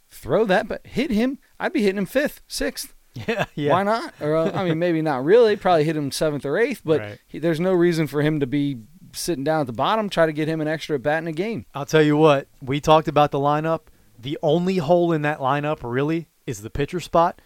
Throw 0.10 0.46
that, 0.46 0.68
but 0.68 0.86
hit 0.86 1.10
him. 1.10 1.40
I'd 1.60 1.74
be 1.74 1.82
hitting 1.82 1.98
him 1.98 2.06
fifth, 2.06 2.42
sixth. 2.48 2.94
Yeah, 3.28 3.46
yeah. 3.56 3.72
Why 3.72 3.84
not? 3.84 4.14
Or 4.22 4.36
uh, 4.38 4.52
I 4.54 4.64
mean, 4.64 4.80
maybe 4.80 5.02
not 5.02 5.24
really. 5.26 5.56
Probably 5.56 5.84
hit 5.84 5.96
him 5.96 6.12
seventh 6.12 6.46
or 6.46 6.58
eighth, 6.58 6.82
but 6.86 7.00
Right. 7.02 7.20
he, 7.28 7.40
there's 7.40 7.60
no 7.60 7.74
reason 7.74 8.08
for 8.08 8.22
him 8.22 8.40
to 8.40 8.48
be 8.48 8.78
sitting 9.14 9.44
down 9.44 9.62
at 9.62 9.68
the 9.68 9.74
bottom. 9.74 10.10
Try 10.10 10.26
to 10.28 10.32
get 10.34 10.48
him 10.48 10.62
an 10.62 10.68
extra 10.68 10.98
bat 11.00 11.22
in 11.24 11.28
a 11.28 11.32
game. 11.32 11.66
I'll 11.74 11.86
tell 11.86 12.04
you 12.04 12.16
what. 12.16 12.48
We 12.62 12.80
talked 12.80 13.08
about 13.08 13.32
the 13.32 13.40
lineup. 13.40 13.82
The 14.18 14.38
only 14.44 14.78
hole 14.78 15.12
in 15.12 15.24
that 15.24 15.40
lineup 15.40 15.80
really 15.82 16.28
is 16.46 16.62
the 16.62 16.70
pitcher 16.70 17.00
spot. 17.00 17.42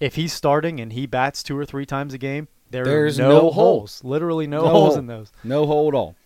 If 0.00 0.14
he's 0.16 0.32
starting 0.32 0.80
and 0.80 0.92
he 0.92 1.06
bats 1.06 1.42
two 1.42 1.56
or 1.56 1.64
three 1.64 1.86
times 1.86 2.12
a 2.14 2.18
game, 2.18 2.48
there 2.70 2.84
There's 2.84 3.18
are 3.18 3.22
no, 3.24 3.28
no 3.30 3.40
hole. 3.40 3.52
holes. 3.52 4.02
Literally 4.04 4.46
no, 4.46 4.62
No 4.64 4.68
holes 4.70 4.88
hole. 4.90 4.98
in 4.98 5.06
those. 5.06 5.32
No 5.44 5.64
hole 5.66 5.88
at 5.88 5.94
all. 5.94 6.16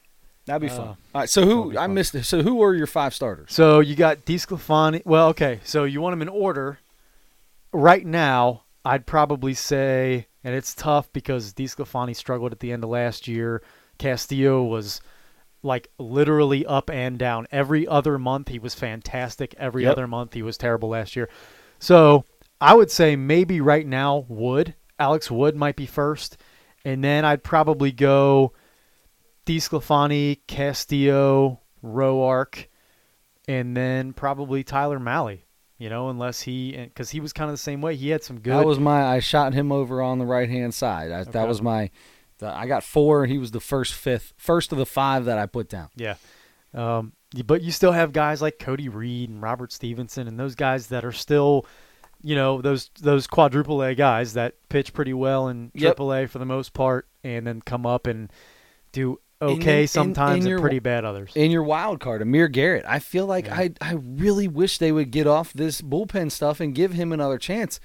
That'd 0.46 0.62
be 0.62 0.68
Uh, 0.68 0.76
fun. 0.76 0.87
All 0.88 0.96
right. 1.14 1.28
So 1.28 1.44
who 1.44 1.78
I 1.78 1.87
missed? 1.87 2.14
it. 2.16 2.24
So 2.24 2.42
who 2.42 2.56
were 2.56 2.74
your 2.74 2.87
five 2.88 3.14
starters? 3.14 3.52
So 3.52 3.80
you 3.80 3.94
got 3.94 4.24
DeSclafani. 4.24 5.02
Well, 5.06 5.28
okay. 5.28 5.61
So 5.64 5.85
you 5.85 6.00
want 6.00 6.12
them 6.14 6.22
in 6.22 6.28
order. 6.28 6.78
Right 7.72 8.04
now, 8.06 8.64
I'd 8.85 9.06
probably 9.06 9.54
say, 9.54 10.26
and 10.44 10.54
it's 10.54 10.74
tough 10.74 11.12
because 11.12 11.54
DeSclafani 11.54 12.14
struggled 12.14 12.52
at 12.52 12.61
the 12.61 12.72
end 12.72 12.85
of 12.85 12.90
last 12.90 13.26
year. 13.26 13.62
Castillo 13.98 14.62
was 14.62 15.00
like 15.62 15.88
literally 15.98 16.66
up 16.66 16.90
and 16.90 17.18
down. 17.18 17.46
Every 17.52 17.87
other 17.87 18.18
month 18.18 18.48
he 18.48 18.58
was 18.58 18.74
fantastic. 18.74 19.54
Every 19.56 19.85
Yep. 19.85 19.92
other 19.92 20.06
month 20.06 20.35
he 20.35 20.42
was 20.42 20.58
terrible 20.58 20.90
last 20.90 21.14
year. 21.16 21.28
So 21.78 22.24
I 22.61 22.74
would 22.74 22.90
say 22.90 23.16
maybe 23.16 23.61
right 23.61 23.87
now 23.87 24.26
Wood, 24.28 24.74
Alex 24.98 25.30
Wood 25.30 25.56
might 25.56 25.76
be 25.76 25.87
first, 25.87 26.37
and 26.85 27.02
then 27.02 27.24
I'd 27.24 27.44
probably 27.44 27.92
go 27.92 28.52
DeSclafani, 29.46 30.40
Castillo, 30.46 31.61
Roark, 31.82 32.66
and 33.48 33.76
then 33.76 34.12
probably 34.12 34.62
Tyler 34.64 34.98
Mahle. 34.98 35.41
You 35.83 35.90
know, 35.90 36.11
unless 36.11 36.40
he 36.40 36.77
because 36.77 37.11
he 37.11 37.18
was 37.18 37.33
kind 37.33 37.51
of 37.51 37.55
the 37.55 37.61
same 37.61 37.83
way. 37.83 37.97
He 37.97 38.11
had 38.11 38.23
some 38.23 38.38
good. 38.38 38.53
That 38.53 38.64
was 38.64 38.79
my. 38.79 39.05
I 39.05 39.18
shot 39.18 39.53
him 39.53 39.73
over 39.73 40.01
on 40.01 40.21
the 40.21 40.25
right 40.25 40.49
hand 40.49 40.73
side. 40.73 41.11
I, 41.11 41.23
Okay. 41.23 41.33
That 41.33 41.49
was 41.49 41.61
my. 41.61 41.90
The, 42.38 42.47
I 42.57 42.68
got 42.68 42.85
four, 42.85 43.25
and 43.25 43.33
he 43.33 43.38
was 43.38 43.51
the 43.51 43.59
first 43.59 43.92
fifth, 43.92 44.33
first 44.37 44.71
of 44.71 44.79
the 44.79 44.87
five 44.87 45.25
that 45.25 45.38
I 45.38 45.47
put 45.47 45.68
down. 45.68 45.88
Yeah. 45.97 46.14
Um, 46.73 47.14
but 47.45 47.62
you 47.62 47.73
still 47.73 47.90
have 47.90 48.12
guys 48.12 48.40
like 48.40 48.61
Cody 48.61 48.88
Reed 48.88 49.29
and 49.29 49.42
Robert 49.42 49.73
Stephenson 49.73 50.29
and 50.29 50.38
those 50.38 50.55
guys 50.55 50.87
that 50.87 51.05
are 51.05 51.11
still, 51.11 51.66
you 52.23 52.37
know, 52.37 52.62
those 52.62 52.88
those 53.01 53.27
quadruple 53.27 53.83
A 53.83 53.97
guys 53.97 54.35
that 54.35 54.55
pitch 54.68 54.92
pretty 54.92 55.14
well 55.14 55.49
in 55.49 55.73
Yep. 55.75 55.97
triple 55.97 56.14
A 56.14 56.29
for 56.29 56.38
the 56.38 56.47
most 56.47 56.75
part 56.75 57.09
and 57.25 57.45
then 57.45 57.61
come 57.61 57.87
up 57.87 58.07
and 58.07 58.33
do 58.92 59.18
okay 59.42 59.74
in- 59.76 59.81
in- 59.83 59.88
sometimes 59.88 60.37
in 60.37 60.40
and 60.42 60.48
your- 60.50 60.61
pretty 60.61 60.78
bad 60.78 61.05
others. 61.05 61.33
In 61.35 61.50
your 61.50 61.62
wild 61.62 62.00
card, 62.00 62.22
Amir 62.22 62.48
Garrett. 62.48 62.85
I 62.87 62.98
feel 62.98 63.26
like 63.26 63.46
Yeah. 63.46 63.57
I 63.57 63.70
I 63.81 63.92
really 63.94 64.48
wish 64.48 64.78
they 64.78 64.92
would 64.92 65.11
get 65.11 65.26
off 65.26 65.52
this 65.52 65.81
bullpen 65.83 66.31
stuff 66.31 66.61
and 66.61 66.74
give 66.74 66.92
him 66.92 67.12
another 67.12 67.38
chance. 67.38 67.81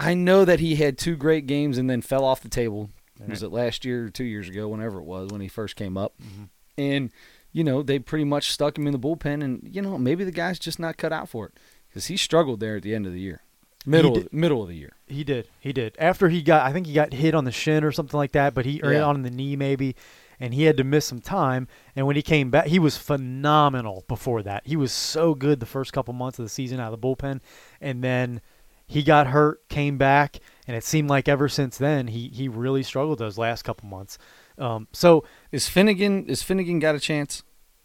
I 0.00 0.14
know 0.14 0.44
that 0.44 0.60
he 0.60 0.76
had 0.76 0.96
two 0.98 1.16
great 1.16 1.46
games 1.46 1.76
and 1.78 1.90
then 1.90 2.02
fell 2.02 2.24
off 2.24 2.40
the 2.40 2.48
table. 2.48 2.90
Was 3.26 3.42
it 3.42 3.50
last 3.50 3.84
year 3.84 4.04
or 4.04 4.10
two 4.10 4.22
years 4.24 4.48
ago, 4.48 4.68
whenever 4.68 4.98
it 5.00 5.04
was, 5.04 5.30
when 5.32 5.40
he 5.40 5.48
first 5.48 5.74
came 5.74 5.96
up? 5.96 6.14
Mm-hmm. 6.22 6.44
And, 6.80 7.10
you 7.50 7.64
know, 7.64 7.82
they 7.82 7.98
pretty 7.98 8.24
much 8.24 8.52
stuck 8.52 8.78
him 8.78 8.86
in 8.86 8.92
the 8.92 8.98
bullpen. 8.98 9.42
And, 9.42 9.68
you 9.68 9.82
know, 9.82 9.98
maybe 9.98 10.22
the 10.22 10.30
guy's 10.30 10.60
just 10.60 10.78
not 10.78 10.96
cut 10.98 11.12
out 11.12 11.28
for 11.28 11.46
it 11.46 11.54
because 11.88 12.06
he 12.06 12.16
struggled 12.16 12.60
there 12.60 12.76
at 12.76 12.84
the 12.84 12.94
end 12.94 13.06
of 13.06 13.12
the 13.12 13.18
year, 13.18 13.42
middle, 13.84 14.16
of, 14.18 14.32
middle 14.32 14.62
of 14.62 14.68
the 14.68 14.76
year. 14.76 14.92
He 15.08 15.24
did. 15.24 15.48
He 15.58 15.72
did. 15.72 15.96
After 15.98 16.28
he 16.28 16.42
got, 16.42 16.64
I 16.64 16.72
think 16.72 16.86
he 16.86 16.92
got 16.92 17.12
hit 17.12 17.34
on 17.34 17.44
the 17.44 17.50
shin 17.50 17.82
or 17.82 17.90
something 17.90 18.16
like 18.16 18.30
that, 18.32 18.54
but 18.54 18.64
he 18.64 18.80
or 18.84 18.92
Yeah. 18.92 19.02
on 19.02 19.22
the 19.22 19.30
knee 19.30 19.56
maybe, 19.56 19.96
and 20.40 20.54
he 20.54 20.64
had 20.64 20.76
to 20.76 20.84
miss 20.84 21.06
some 21.06 21.20
time. 21.20 21.68
And 21.96 22.06
when 22.06 22.16
he 22.16 22.22
came 22.22 22.50
back, 22.50 22.66
he 22.66 22.78
was 22.78 22.96
phenomenal. 22.96 24.04
Before 24.08 24.42
that, 24.42 24.66
he 24.66 24.76
was 24.76 24.92
so 24.92 25.34
good 25.34 25.60
the 25.60 25.66
first 25.66 25.92
couple 25.92 26.14
months 26.14 26.38
of 26.38 26.44
the 26.44 26.50
season 26.50 26.80
out 26.80 26.92
of 26.92 27.00
the 27.00 27.06
bullpen, 27.06 27.40
and 27.80 28.02
then 28.02 28.40
he 28.86 29.02
got 29.02 29.28
hurt, 29.28 29.68
came 29.68 29.98
back, 29.98 30.38
and 30.66 30.76
it 30.76 30.82
seemed 30.84 31.10
like 31.10 31.28
ever 31.28 31.48
since 31.48 31.76
then 31.76 32.08
he 32.08 32.28
he 32.28 32.48
really 32.48 32.82
struggled 32.82 33.18
those 33.18 33.38
last 33.38 33.62
couple 33.62 33.88
months. 33.88 34.18
Um, 34.56 34.88
so 34.92 35.24
Is 35.52 35.68
Finnegan 35.68 36.26
is 36.26 36.42
Finnegan 36.42 36.78
got 36.78 36.94
a 36.94 37.00
chance 37.00 37.42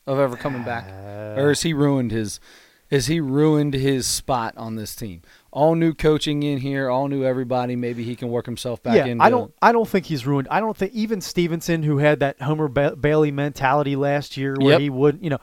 of 0.08 0.20
ever 0.20 0.36
coming 0.36 0.64
back, 0.64 0.86
uh, 0.88 1.40
or 1.42 1.52
is 1.52 1.62
he 1.62 1.74
ruined 1.74 2.12
his? 2.12 2.40
Has 2.92 3.08
he 3.08 3.20
ruined 3.20 3.74
his 3.74 4.06
spot 4.06 4.54
on 4.56 4.76
this 4.76 4.96
team? 4.96 5.24
All 5.56 5.76
new 5.76 5.94
coaching 5.94 6.42
in 6.42 6.58
here, 6.58 6.90
all 6.90 7.08
new 7.08 7.24
everybody. 7.24 7.76
Maybe 7.76 8.04
he 8.04 8.16
can 8.16 8.30
work 8.30 8.48
himself 8.48 8.82
back 8.82 8.96
yeah, 8.96 9.06
into. 9.06 9.24
I 9.24 9.30
don't. 9.30 9.54
I 9.62 9.72
don't 9.72 9.88
think 9.88 10.08
he's 10.08 10.26
ruined. 10.26 10.48
I 10.50 10.60
don't 10.60 10.76
think 10.76 10.94
even 10.94 11.22
Stephenson, 11.22 11.84
who 11.84 12.00
had 12.00 12.22
that 12.22 12.42
Homer 12.42 12.68
ba- 12.68 12.96
Bailey 12.96 13.30
mentality 13.30 13.96
last 13.96 14.36
year, 14.36 14.56
where 14.58 14.72
Yep. 14.72 14.82
he 14.82 14.90
would, 14.90 15.20
you 15.22 15.30
know, 15.30 15.38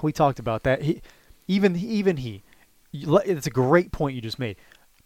we 0.00 0.12
talked 0.12 0.38
about 0.38 0.62
that. 0.62 0.82
He, 0.82 1.02
even 1.48 1.74
even 1.74 2.18
he, 2.18 2.44
it's 2.92 3.48
a 3.48 3.50
great 3.50 3.90
point 3.90 4.14
you 4.14 4.20
just 4.22 4.38
made. 4.38 4.54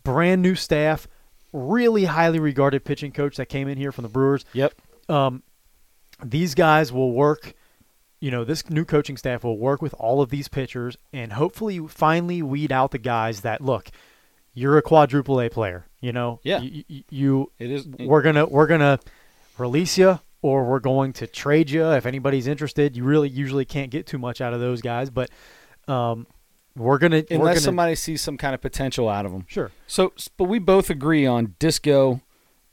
Brand 0.05 0.43
new 0.43 0.55
staff, 0.55 1.09
really 1.55 2.05
highly 2.05 2.39
regarded 2.39 2.85
pitching 2.85 3.13
coach 3.13 3.39
that 3.39 3.47
came 3.47 3.69
in 3.69 3.79
here 3.79 3.91
from 3.91 4.03
the 4.03 4.11
Brewers. 4.11 4.45
Yep. 4.53 4.75
Um, 5.09 5.43
these 6.23 6.55
guys 6.55 6.93
will 6.93 7.13
work. 7.13 7.55
You 8.21 8.31
know, 8.31 8.45
this 8.45 8.69
new 8.69 8.85
coaching 8.85 9.17
staff 9.17 9.45
will 9.45 9.59
work 9.59 9.81
with 9.81 9.95
all 9.95 10.21
of 10.21 10.29
these 10.29 10.49
pitchers 10.49 10.97
and 11.11 11.33
hopefully 11.33 11.81
finally 11.89 12.43
weed 12.43 12.71
out 12.71 12.91
the 12.91 12.99
guys 12.99 13.41
that 13.41 13.63
look. 13.63 13.91
You're 14.57 14.79
a 14.79 14.83
quadruple 14.83 15.41
A 15.41 15.49
player. 15.49 15.87
You 16.01 16.13
know. 16.13 16.41
Yeah. 16.43 16.61
You, 16.61 16.85
you, 16.89 17.03
you 17.11 17.53
It 17.59 17.71
is. 17.71 17.87
we're 17.87 18.23
gonna 18.23 18.47
we're 18.47 18.67
gonna 18.67 18.99
release 19.59 19.99
you 19.99 20.19
or 20.43 20.65
we're 20.65 20.81
going 20.81 21.13
to 21.13 21.27
trade 21.27 21.71
you 21.71 21.85
if 21.93 22.07
anybody's 22.07 22.47
interested. 22.47 22.97
You 22.97 23.05
really 23.05 23.29
usually 23.29 23.65
can't 23.65 23.91
get 23.91 24.07
too 24.07 24.19
much 24.19 24.41
out 24.41 24.55
of 24.55 24.61
those 24.61 24.81
guys, 24.81 25.11
but 25.11 25.31
um, 25.89 26.27
we're 26.75 26.99
gonna 26.99 27.25
we're 27.31 27.37
unless 27.37 27.57
gonna, 27.57 27.61
somebody 27.61 27.95
sees 27.95 28.23
some 28.23 28.37
kind 28.37 28.55
of 28.55 28.61
potential 28.61 29.09
out 29.09 29.27
of 29.27 29.33
them. 29.33 29.45
sure 29.49 29.71
So, 29.87 30.13
but 30.37 30.45
we 30.45 30.59
both 30.59 30.91
agree 30.91 31.27
on 31.27 31.55
Disco, 31.59 32.21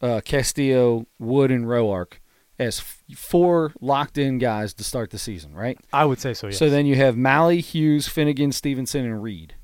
uh, 0.01 0.21
Castillo, 0.23 1.07
Wood, 1.19 1.51
and 1.51 1.65
Roark 1.65 2.13
as 2.59 2.79
f- 2.79 3.03
four 3.17 3.73
locked-in 3.81 4.37
guys 4.37 4.73
to 4.75 4.83
start 4.83 5.09
the 5.09 5.17
season, 5.17 5.53
right? 5.53 5.77
I 5.91 6.05
would 6.05 6.19
say 6.19 6.33
so. 6.33 6.47
Yes. 6.47 6.59
So 6.59 6.69
then 6.69 6.85
you 6.85 6.95
have 6.95 7.15
Mahle, 7.15 7.59
Hughes, 7.61 8.07
Finnegan, 8.07 8.51
Stephenson, 8.51 9.05
and 9.05 9.23
Reed. 9.23 9.55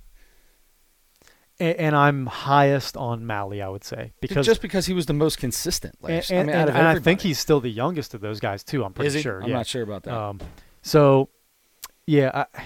And, 1.59 1.75
and 1.77 1.95
I'm 1.95 2.25
highest 2.25 2.95
on 2.97 3.25
Mahle. 3.25 3.61
I 3.61 3.67
would 3.69 3.83
say 3.83 4.13
because 4.21 4.45
just 4.45 4.61
because 4.61 4.85
he 4.85 4.93
was 4.93 5.05
the 5.07 5.13
most 5.13 5.37
consistent 5.39 5.95
and, 6.03 6.15
last. 6.15 6.29
and, 6.31 6.39
I 6.49 6.53
mean, 6.53 6.55
out 6.61 6.69
and- 6.69 6.77
and 6.77 6.87
I 6.87 6.99
think 6.99 7.21
he's 7.21 7.39
still 7.39 7.59
the 7.59 7.69
youngest 7.71 8.13
of 8.13 8.21
those 8.21 8.39
guys 8.39 8.63
too. 8.63 8.83
I'm 8.85 8.93
pretty 8.93 9.21
sure. 9.21 9.41
I'm 9.43 9.49
yeah. 9.49 9.55
not 9.57 9.67
sure 9.67 9.83
about 9.83 10.03
that. 10.03 10.13
Um, 10.13 10.39
so 10.81 11.29
yeah, 12.05 12.45
I, 12.55 12.61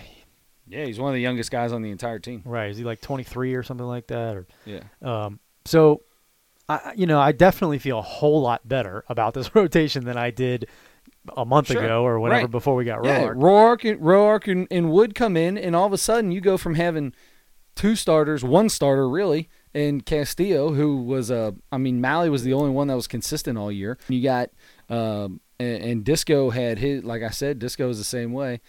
yeah, 0.67 0.86
he's 0.86 0.99
one 0.99 1.10
of 1.10 1.15
the 1.15 1.21
youngest 1.21 1.51
guys 1.51 1.71
on 1.73 1.82
the 1.82 1.91
entire 1.91 2.19
team. 2.19 2.41
right. 2.45 2.69
Is 2.71 2.77
he 2.77 2.84
like 2.84 3.01
23 3.01 3.53
or 3.56 3.63
something 3.63 3.86
like 3.86 4.08
that? 4.08 4.36
Or 4.38 4.47
Yeah. 4.65 4.82
Um, 5.01 5.39
so, 5.65 6.01
I, 6.69 6.93
you 6.95 7.06
know, 7.06 7.19
I 7.19 7.32
definitely 7.34 7.79
feel 7.79 7.99
a 7.99 8.03
whole 8.03 8.41
lot 8.41 8.67
better 8.67 9.03
about 9.10 9.34
this 9.34 9.53
rotation 9.56 10.06
than 10.06 10.17
I 10.17 10.32
did 10.32 10.67
a 11.36 11.45
month 11.45 11.67
Sure. 11.67 11.84
ago 11.84 12.06
or 12.06 12.19
whatever 12.19 12.41
Right. 12.43 12.51
before 12.51 12.75
we 12.75 12.86
got 12.86 13.03
Yeah, 13.03 13.23
Roark. 13.29 13.36
Roark 13.82 13.91
and 13.91 14.01
Roark 14.01 14.51
and, 14.51 14.67
and 14.71 14.91
Wood 14.91 15.15
come 15.15 15.36
in, 15.38 15.58
and 15.58 15.75
all 15.75 15.86
of 15.86 15.93
a 15.93 15.97
sudden 15.97 16.32
you 16.32 16.39
go 16.41 16.58
from 16.58 16.75
having 16.75 17.13
two 17.76 17.96
starters, 17.96 18.44
one 18.44 18.70
starter 18.70 19.08
really, 19.08 19.50
and 19.74 20.06
Castillo, 20.06 20.74
who 20.74 20.98
was 21.04 21.32
uh, 21.32 21.52
I 21.72 21.78
mean 21.78 22.02
Mahle 22.02 22.30
was 22.30 22.44
the 22.44 22.54
only 22.54 22.72
one 22.72 22.88
that 22.88 22.96
was 22.96 23.08
consistent 23.08 23.58
all 23.58 23.72
year. 23.72 23.98
You 24.08 24.22
got 24.22 24.50
um, 24.90 25.42
and, 25.60 25.84
and 25.84 26.04
Disco 26.04 26.50
had 26.50 26.80
his, 26.80 27.04
like 27.04 27.24
I 27.24 27.30
said, 27.30 27.60
Disco 27.60 27.90
is 27.90 27.98
the 27.98 28.04
same 28.04 28.34
way. 28.34 28.62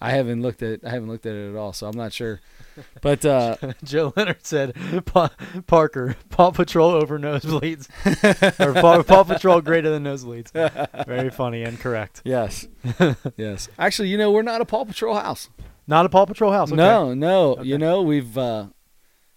I 0.00 0.10
haven't 0.10 0.42
looked 0.42 0.62
at 0.62 0.84
I 0.84 0.90
haven't 0.90 1.08
looked 1.08 1.24
at 1.24 1.34
it 1.34 1.50
at 1.50 1.56
all, 1.56 1.72
so 1.72 1.86
I'm 1.86 1.96
not 1.96 2.12
sure. 2.12 2.40
But 3.00 3.24
uh, 3.24 3.56
Joe 3.84 4.12
Leonard 4.14 4.44
said, 4.44 4.74
pa- 5.06 5.30
"Parker, 5.66 6.16
Paw 6.28 6.50
Patrol 6.50 6.90
over 6.90 7.18
nosebleeds, 7.18 7.88
or 8.60 8.74
Paw, 8.74 9.02
Paw 9.02 9.24
Patrol 9.24 9.62
greater 9.62 9.88
than 9.88 10.04
nosebleeds." 10.04 10.52
Very 11.06 11.30
funny 11.30 11.62
and 11.62 11.80
correct. 11.80 12.20
yes, 12.26 12.68
yes. 13.38 13.70
Actually, 13.78 14.08
you 14.08 14.18
know 14.18 14.30
we're 14.30 14.42
not 14.42 14.60
a 14.60 14.66
Paw 14.66 14.84
Patrol 14.84 15.14
house. 15.14 15.48
Not 15.86 16.06
a 16.06 16.08
Paw 16.08 16.26
Patrol 16.26 16.52
house. 16.52 16.70
Okay. 16.70 16.76
No, 16.76 17.14
no. 17.14 17.52
Okay. 17.56 17.64
You 17.64 17.78
know, 17.78 18.02
we've 18.02 18.36
uh 18.36 18.66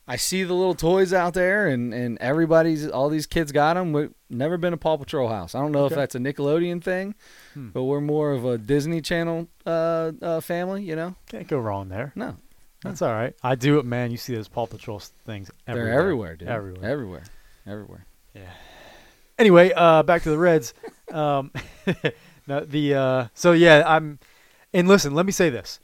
I 0.08 0.16
see 0.16 0.44
the 0.44 0.54
little 0.56 0.74
toys 0.76 1.14
out 1.14 1.34
there 1.34 1.68
and 1.68 1.94
and 1.94 2.18
everybody's 2.20 2.88
all 2.88 3.10
these 3.10 3.28
kids 3.28 3.52
got 3.52 3.76
them. 3.76 3.94
We've 3.94 4.12
never 4.30 4.58
been 4.58 4.74
a 4.74 4.78
Paw 4.78 4.98
Patrol 4.98 5.30
house. 5.30 5.54
I 5.56 5.60
don't 5.60 5.72
know 5.72 5.86
if 5.86 5.94
that's 5.94 6.16
a 6.16 6.20
Nickelodeon 6.20 6.84
thing, 6.84 7.16
Hmm. 7.54 7.70
but 7.70 7.84
we're 7.84 8.02
more 8.02 8.32
of 8.32 8.46
a 8.46 8.58
Disney 8.58 9.02
Channel 9.02 9.48
uh, 9.66 10.12
uh 10.22 10.42
family, 10.42 10.84
you 10.84 10.96
know? 10.96 11.16
can't 11.28 11.48
go 11.48 11.60
wrong 11.60 11.90
there. 11.90 12.12
No. 12.16 12.38
That's 12.84 13.02
all 13.02 13.12
right. 13.12 13.36
I 13.44 13.56
do 13.56 13.78
it, 13.80 13.86
man. 13.86 14.10
You 14.10 14.18
see 14.18 14.34
those 14.34 14.48
Paw 14.48 14.66
Patrol 14.66 15.00
things 15.26 15.52
everywhere. 15.68 15.92
They're 15.92 16.00
everywhere, 16.00 16.36
dude. 16.38 16.48
Everywhere. 16.48 16.90
Everywhere. 16.90 17.24
Everywhere. 17.68 18.06
Yeah. 18.34 18.52
Anyway, 19.38 19.72
uh, 19.76 20.04
back 20.04 20.24
to 20.24 20.30
the 20.30 20.38
Reds. 20.38 20.74
Um, 21.12 21.52
no, 22.48 22.64
the 22.66 22.94
uh, 22.94 23.28
so 23.34 23.54
yeah, 23.54 23.82
I'm. 23.84 24.20
And 24.76 24.88
listen, 24.88 25.16
let 25.16 25.26
me 25.26 25.32
say 25.32 25.50
this: 25.50 25.80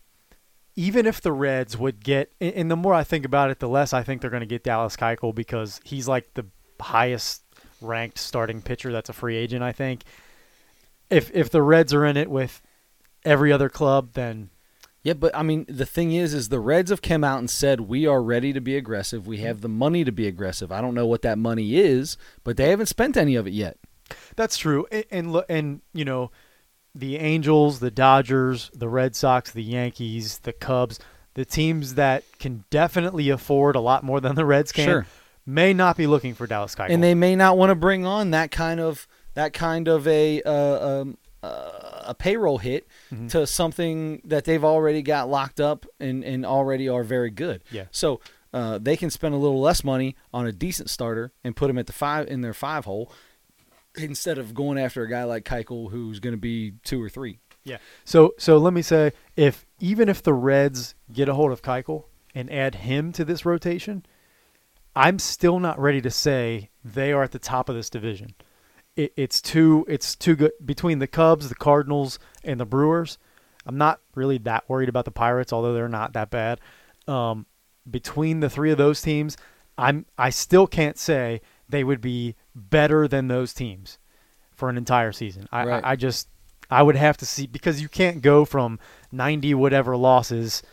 even 0.75 1.05
if 1.05 1.21
the 1.21 1.31
Reds 1.31 1.77
would 1.77 2.03
get, 2.03 2.31
and- 2.41 2.69
the 2.69 2.75
more 2.75 2.93
I 2.93 3.03
think 3.03 3.25
about 3.25 3.49
it, 3.49 3.59
the 3.59 3.69
less 3.69 3.93
I 3.93 4.03
think 4.03 4.21
they're 4.21 4.29
going 4.29 4.41
to 4.41 4.45
get 4.47 4.63
Dallas 4.63 4.95
Keuchel 4.95 5.33
because 5.33 5.79
he's 5.83 6.07
like 6.07 6.33
the 6.33 6.45
highest 6.81 7.43
ranked 7.81 8.17
starting 8.17 8.61
pitcher 8.61 8.91
that's 8.91 9.09
a 9.09 9.13
free 9.13 9.35
agent. 9.35 9.63
I 9.63 9.71
think. 9.71 10.03
If 11.09 11.31
if 11.33 11.49
the 11.49 11.61
Reds 11.61 11.93
are 11.93 12.05
in 12.05 12.17
it 12.17 12.29
with 12.29 12.61
every 13.23 13.51
other 13.51 13.69
club, 13.69 14.13
then 14.13 14.49
Yeah, 15.03 15.13
but 15.13 15.35
I 15.35 15.43
mean, 15.43 15.65
the 15.69 15.85
thing 15.85 16.11
is, 16.13 16.33
is 16.33 16.49
the 16.49 16.59
Reds 16.59 16.89
have 16.89 17.01
come 17.01 17.23
out 17.23 17.37
and 17.39 17.49
said 17.49 17.81
we 17.81 18.07
are 18.07 18.23
ready 18.23 18.51
to 18.53 18.59
be 18.61 18.75
aggressive. 18.75 19.27
We 19.27 19.37
have 19.37 19.61
the 19.61 19.69
money 19.69 20.03
to 20.03 20.11
be 20.11 20.27
aggressive. 20.27 20.71
I 20.71 20.81
don't 20.81 20.95
know 20.95 21.05
what 21.05 21.21
that 21.21 21.37
money 21.37 21.75
is, 21.77 22.17
but 22.43 22.57
they 22.57 22.69
haven't 22.71 22.87
spent 22.87 23.15
any 23.15 23.35
of 23.35 23.45
it 23.45 23.53
yet. 23.53 23.77
That's 24.35 24.57
true, 24.57 24.87
and 24.91 25.05
and, 25.11 25.43
and 25.47 25.81
you 25.93 26.05
know, 26.05 26.31
the 26.95 27.17
Angels, 27.17 27.79
the 27.79 27.91
Dodgers, 27.91 28.71
the 28.73 28.87
Red 28.87 29.15
Sox, 29.15 29.51
the 29.51 29.61
Yankees, 29.63 30.39
the 30.39 30.53
Cubs, 30.53 30.99
the 31.33 31.43
teams 31.45 31.95
that 31.95 32.23
can 32.39 32.63
definitely 32.69 33.29
afford 33.29 33.75
a 33.75 33.81
lot 33.81 34.03
more 34.03 34.21
than 34.21 34.35
the 34.35 34.45
Reds 34.45 34.71
can, 34.71 34.85
Sure. 34.87 35.05
may 35.45 35.73
not 35.73 35.97
be 35.97 36.07
looking 36.07 36.33
for 36.33 36.47
Dallas 36.47 36.73
Keuchel. 36.73 36.89
and 36.91 37.03
they 37.03 37.13
may 37.13 37.35
not 37.35 37.57
want 37.57 37.69
to 37.71 37.75
bring 37.75 38.05
on 38.05 38.31
that 38.31 38.49
kind 38.51 38.79
of 38.79 39.07
that 39.33 39.51
kind 39.51 39.89
of 39.89 40.07
a 40.07 40.41
uh, 40.43 40.87
um, 41.01 41.17
uh, 41.43 42.03
a 42.07 42.15
payroll 42.17 42.57
hit 42.59 42.87
Mhm. 43.13 43.29
to 43.31 43.45
something 43.45 44.21
that 44.23 44.45
they've 44.45 44.63
already 44.63 45.01
got 45.01 45.29
locked 45.29 45.59
up 45.59 45.85
and, 45.99 46.23
and 46.23 46.45
already 46.45 46.87
are 46.87 47.03
very 47.03 47.29
good. 47.31 47.61
Yeah. 47.69 47.85
So 47.91 48.21
uh, 48.53 48.79
they 48.81 48.95
can 48.95 49.09
spend 49.09 49.35
a 49.35 49.37
little 49.37 49.59
less 49.59 49.83
money 49.83 50.15
on 50.33 50.47
a 50.47 50.53
decent 50.53 50.89
starter 50.89 51.33
and 51.43 51.53
put 51.57 51.69
him 51.69 51.77
at 51.77 51.87
the 51.87 51.93
five 51.93 52.27
in 52.29 52.39
their 52.39 52.53
five 52.53 52.85
hole 52.85 53.11
instead 53.97 54.37
of 54.37 54.53
going 54.53 54.77
after 54.77 55.03
a 55.03 55.09
guy 55.09 55.23
like 55.23 55.45
Keuchel 55.45 55.91
who's 55.91 56.19
going 56.19 56.33
to 56.33 56.41
be 56.41 56.73
two 56.83 57.01
or 57.01 57.09
three. 57.09 57.39
yeah. 57.63 57.77
So 58.03 58.33
so 58.37 58.57
let 58.57 58.73
me 58.73 58.81
say, 58.81 59.11
if 59.35 59.65
even 59.79 60.09
if 60.09 60.21
the 60.23 60.33
Reds 60.33 60.95
get 61.11 61.29
a 61.29 61.33
hold 61.33 61.51
of 61.51 61.61
Keuchel 61.61 62.05
and 62.33 62.51
add 62.51 62.75
him 62.75 63.11
to 63.13 63.25
this 63.25 63.45
rotation, 63.45 64.05
I'm 64.95 65.19
still 65.19 65.59
not 65.59 65.79
ready 65.79 66.01
to 66.01 66.11
say 66.11 66.69
they 66.83 67.11
are 67.11 67.23
at 67.23 67.31
the 67.31 67.39
top 67.39 67.69
of 67.69 67.75
this 67.75 67.89
division. 67.89 68.35
It, 68.95 69.13
it's 69.17 69.41
too 69.41 69.85
it's 69.87 70.15
too 70.15 70.35
good 70.35 70.51
between 70.63 70.99
the 70.99 71.07
Cubs, 71.07 71.49
the 71.49 71.55
Cardinals, 71.55 72.19
and 72.43 72.59
the 72.59 72.65
Brewers. 72.65 73.17
I'm 73.65 73.77
not 73.77 73.99
really 74.13 74.37
that 74.39 74.69
worried 74.69 74.89
about 74.89 75.05
the 75.05 75.11
Pirates, 75.11 75.51
although 75.51 75.73
they're 75.73 75.89
not 75.89 76.13
that 76.13 76.29
bad. 76.29 76.59
Um, 77.07 77.45
between 77.89 78.39
the 78.39 78.49
three 78.49 78.71
of 78.71 78.77
those 78.77 79.01
teams, 79.01 79.37
I'm 79.77 80.05
I 80.17 80.29
still 80.29 80.67
can't 80.67 80.97
say 80.97 81.41
they 81.69 81.83
would 81.83 82.01
be 82.01 82.35
better 82.53 83.07
than 83.07 83.27
those 83.27 83.53
teams 83.53 83.97
for 84.53 84.69
an 84.69 84.77
entire 84.77 85.11
season. 85.11 85.47
I, 85.51 85.65
Right. 85.65 85.83
I, 85.83 85.91
I 85.91 85.95
just 85.95 86.29
I 86.69 86.81
would 86.81 86.95
have 86.95 87.17
to 87.17 87.25
see 87.25 87.47
because 87.47 87.81
you 87.81 87.89
can't 87.89 88.21
go 88.21 88.45
from 88.45 88.79
90 89.11 89.53
whatever 89.53 89.95
losses 89.95 90.63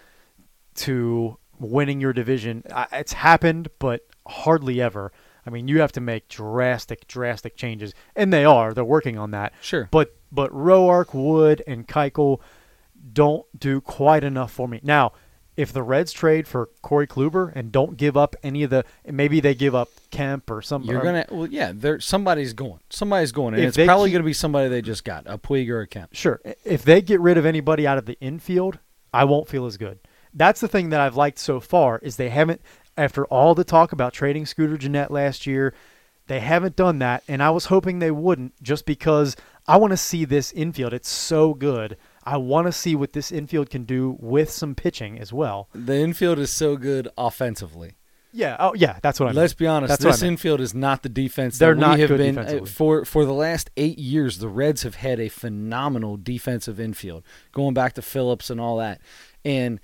to 0.77 1.37
winning 1.59 2.01
your 2.01 2.13
division. 2.13 2.63
It's 2.93 3.13
happened, 3.13 3.69
but 3.79 4.07
hardly 4.27 4.81
ever. 4.81 5.13
I 5.47 5.51
mean, 5.51 5.69
you 5.69 5.81
have 5.81 5.93
to 5.93 6.01
make 6.01 6.29
drastic, 6.29 7.07
drastic 7.09 7.57
changes, 7.57 7.93
and 8.15 8.33
they 8.33 8.45
are. 8.45 8.73
They're 8.73 8.85
working 8.85 9.19
on 9.19 9.33
that. 9.33 9.53
Sure. 9.61 9.89
But 9.91 10.17
but 10.31 10.51
Roark, 10.53 11.13
Wood, 11.13 11.63
and 11.67 11.87
Keuchel 11.87 12.41
don't 13.13 13.45
do 13.59 13.81
quite 13.81 14.25
enough 14.25 14.53
for 14.53 14.69
me. 14.69 14.81
Now, 14.83 15.13
if 15.57 15.73
the 15.73 15.83
Reds 15.83 16.13
trade 16.13 16.49
for 16.49 16.71
Corey 16.81 17.07
Kluber 17.07 17.53
and 17.55 17.71
don't 17.71 17.97
give 17.97 18.17
up 18.17 18.35
any 18.43 18.63
of 18.63 18.71
the, 18.71 18.85
maybe 19.07 19.41
they 19.41 19.55
give 19.55 19.75
up 19.75 19.91
Kemp 20.11 20.51
or 20.51 20.63
something. 20.63 20.91
You're 20.91 21.01
um, 21.01 21.07
gonna 21.07 21.27
well, 21.31 21.47
yeah. 21.47 21.73
There, 21.75 22.01
somebody's 22.01 22.53
going. 22.53 22.81
Somebody's 22.91 23.33
going, 23.33 23.55
and 23.55 23.63
it's 23.63 23.77
probably 23.77 24.11
keep- 24.11 24.15
gonna 24.15 24.25
be 24.25 24.33
somebody 24.33 24.69
they 24.69 24.83
just 24.83 25.05
got 25.05 25.25
a 25.27 25.39
Puig 25.39 25.69
or 25.69 25.81
a 25.81 25.87
Kemp. 25.87 26.15
Sure. 26.15 26.41
If 26.65 26.83
they 26.85 27.03
get 27.03 27.21
rid 27.21 27.37
of 27.37 27.45
anybody 27.45 27.87
out 27.87 27.99
of 27.99 28.07
the 28.07 28.19
infield, 28.21 28.79
I 29.13 29.25
won't 29.25 29.49
feel 29.49 29.67
as 29.67 29.77
good. 29.77 29.99
That's 30.35 30.61
the 30.61 30.69
thing 30.69 30.91
that 30.91 31.01
I've 31.01 31.17
liked 31.17 31.39
so 31.39 31.61
far 31.61 31.99
is 31.99 32.17
they 32.17 32.31
haven't 32.31 32.63
after 32.97 33.27
all 33.27 33.55
the 33.55 33.65
talk 33.65 33.93
about 33.93 34.13
trading 34.13 34.47
Scooter 34.47 34.79
Gennett 34.79 35.11
last 35.11 35.47
year, 35.47 35.75
they 36.27 36.41
haven't 36.41 36.77
done 36.77 36.99
that 37.01 37.23
and 37.29 37.43
I 37.43 37.51
was 37.51 37.67
hoping 37.67 37.99
they 37.99 38.11
wouldn't 38.11 38.61
just 38.63 38.87
because 38.87 39.37
I 39.67 39.77
want 39.77 39.93
to 39.93 39.97
see 39.99 40.25
this 40.25 40.53
infield. 40.53 40.95
It's 40.95 41.09
so 41.09 41.53
good. 41.53 41.97
I 42.25 42.37
want 42.37 42.67
to 42.69 42.73
see 42.73 42.95
what 42.95 43.13
this 43.13 43.33
infield 43.33 43.71
can 43.71 43.85
do 43.85 44.17
with 44.21 44.51
some 44.51 44.75
pitching 44.75 45.19
as 45.19 45.33
well. 45.33 45.69
The 45.75 45.97
infield 45.97 46.39
is 46.39 46.51
so 46.51 46.77
good 46.77 47.09
offensively. 47.19 47.97
Yeah, 48.35 48.57
oh 48.59 48.73
yeah, 48.75 48.99
that's 49.03 49.21
what 49.21 49.27
I 49.27 49.33
mean. 49.33 49.37
Let's 49.37 49.53
be 49.53 49.67
honest. 49.67 49.91
That's 49.91 50.03
this 50.03 50.23
infield 50.23 50.61
is 50.63 50.73
not 50.75 51.03
the 51.03 51.11
defense 51.11 51.59
They're 51.59 51.75
that 51.75 51.81
not 51.81 51.99
have 51.99 52.09
good 52.09 52.19
been 52.19 52.35
defensively. 52.37 52.63
uh, 52.63 52.73
for 52.73 53.05
for 53.05 53.25
the 53.27 53.35
last 53.35 53.71
eight 53.77 53.99
years. 53.99 54.39
The 54.39 54.49
Reds 54.49 54.85
have 54.85 54.95
had 54.95 55.21
a 55.21 55.29
phenomenal 55.29 56.17
defensive 56.17 56.81
infield, 56.81 57.25
going 57.53 57.75
back 57.75 57.93
to 57.95 58.03
Phillips 58.03 58.49
and 58.49 58.59
all 58.59 58.79
that. 58.79 59.03
And 59.45 59.81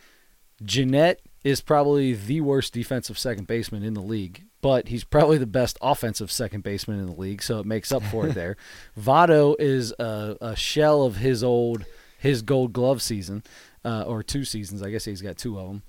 Gennett 0.64 1.20
is 1.44 1.60
probably 1.60 2.14
the 2.14 2.40
worst 2.40 2.72
defensive 2.72 3.18
second 3.18 3.46
baseman 3.46 3.82
in 3.82 3.92
the 3.94 4.00
league, 4.00 4.44
but 4.62 4.88
he's 4.88 5.04
probably 5.04 5.36
the 5.38 5.46
best 5.46 5.76
offensive 5.82 6.32
second 6.32 6.62
baseman 6.62 6.98
in 7.00 7.06
the 7.06 7.20
league, 7.20 7.42
so 7.42 7.58
it 7.60 7.66
makes 7.66 7.92
up 7.92 8.02
for 8.04 8.26
it 8.28 8.34
there. 8.34 8.56
Votto 8.98 9.56
is 9.58 9.92
a, 9.98 10.36
a 10.40 10.56
shell 10.56 11.02
of 11.02 11.16
his 11.16 11.44
old 11.44 11.84
his 12.18 12.42
Gold 12.42 12.72
Glove 12.72 13.00
season, 13.00 13.42
uh, 13.84 14.02
or 14.06 14.22
two 14.22 14.44
seasons. 14.44 14.82
I 14.82 14.90
guess 14.90 15.04
he's 15.06 15.22
got 15.22 15.38
two 15.38 15.58
of 15.58 15.68
them. 15.68 15.82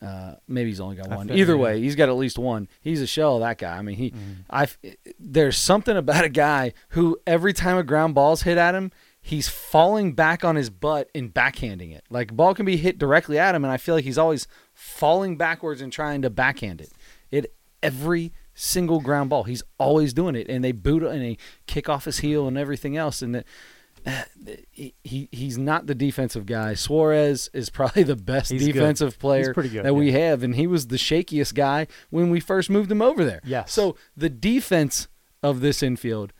Uh, 0.00 0.34
maybe 0.46 0.70
he's 0.70 0.80
only 0.80 0.94
got 0.96 1.10
one. 1.10 1.28
Either 1.30 1.56
way, 1.56 1.80
he's 1.80 1.96
got 1.96 2.08
at 2.08 2.14
least 2.16 2.38
one. 2.38 2.68
He's 2.80 3.02
a 3.02 3.06
shell 3.06 3.34
of 3.34 3.40
that 3.40 3.58
guy. 3.58 3.76
I 3.76 3.82
mean, 3.82 3.96
he, 3.96 4.10
Mm-hmm. 4.12 4.32
I, 4.48 4.68
there's 5.18 5.56
something 5.58 5.96
about 5.96 6.24
a 6.24 6.28
guy 6.28 6.72
who 6.90 7.18
every 7.26 7.52
time 7.52 7.76
a 7.76 7.82
ground 7.82 8.14
ball's 8.14 8.42
hit 8.42 8.58
at 8.58 8.76
him, 8.76 8.92
he's 9.20 9.48
falling 9.48 10.12
back 10.12 10.44
on 10.44 10.54
his 10.54 10.70
butt 10.70 11.10
and 11.16 11.34
backhanding 11.34 11.92
it. 11.92 12.04
Like 12.10 12.32
ball 12.34 12.54
can 12.54 12.64
be 12.64 12.76
hit 12.76 12.96
directly 12.98 13.38
at 13.40 13.56
him, 13.56 13.64
and 13.64 13.72
I 13.72 13.76
feel 13.76 13.96
like 13.96 14.04
he's 14.04 14.18
always 14.18 14.46
falling 14.72 15.36
backwards 15.36 15.80
and 15.80 15.92
trying 15.92 16.22
to 16.22 16.30
backhand 16.30 16.80
it. 16.80 16.92
It 17.32 17.52
every 17.82 18.32
single 18.54 19.00
ground 19.00 19.30
ball, 19.30 19.44
he's 19.44 19.64
always 19.78 20.12
doing 20.12 20.36
it, 20.36 20.48
and 20.48 20.62
they 20.62 20.72
boot 20.72 21.02
and 21.02 21.20
they 21.20 21.38
kick 21.66 21.88
off 21.88 22.04
his 22.04 22.18
heel 22.20 22.46
and 22.46 22.56
everything 22.56 22.96
else, 22.96 23.20
and. 23.20 23.34
The, 23.34 23.44
he, 24.70 24.94
he 25.02 25.28
he's 25.32 25.58
not 25.58 25.86
the 25.86 25.94
defensive 25.94 26.46
guy. 26.46 26.74
Suarez 26.74 27.50
is 27.52 27.70
probably 27.70 28.02
the 28.02 28.16
best 28.16 28.50
He's 28.50 28.66
good. 28.66 28.72
defensive 28.74 29.18
player 29.18 29.52
pretty 29.54 29.70
good, 29.70 29.84
that 29.84 29.94
we 29.94 30.12
have, 30.12 30.42
and 30.42 30.54
he 30.54 30.66
was 30.66 30.88
the 30.88 30.96
shakiest 30.96 31.54
guy 31.54 31.86
when 32.10 32.30
we 32.30 32.40
first 32.40 32.70
moved 32.70 32.90
him 32.90 33.02
over 33.02 33.24
there. 33.24 33.40
Yes. 33.44 33.72
So 33.72 33.96
the 34.16 34.28
defense 34.28 35.08
of 35.42 35.60
this 35.60 35.82
infield, 35.82 36.32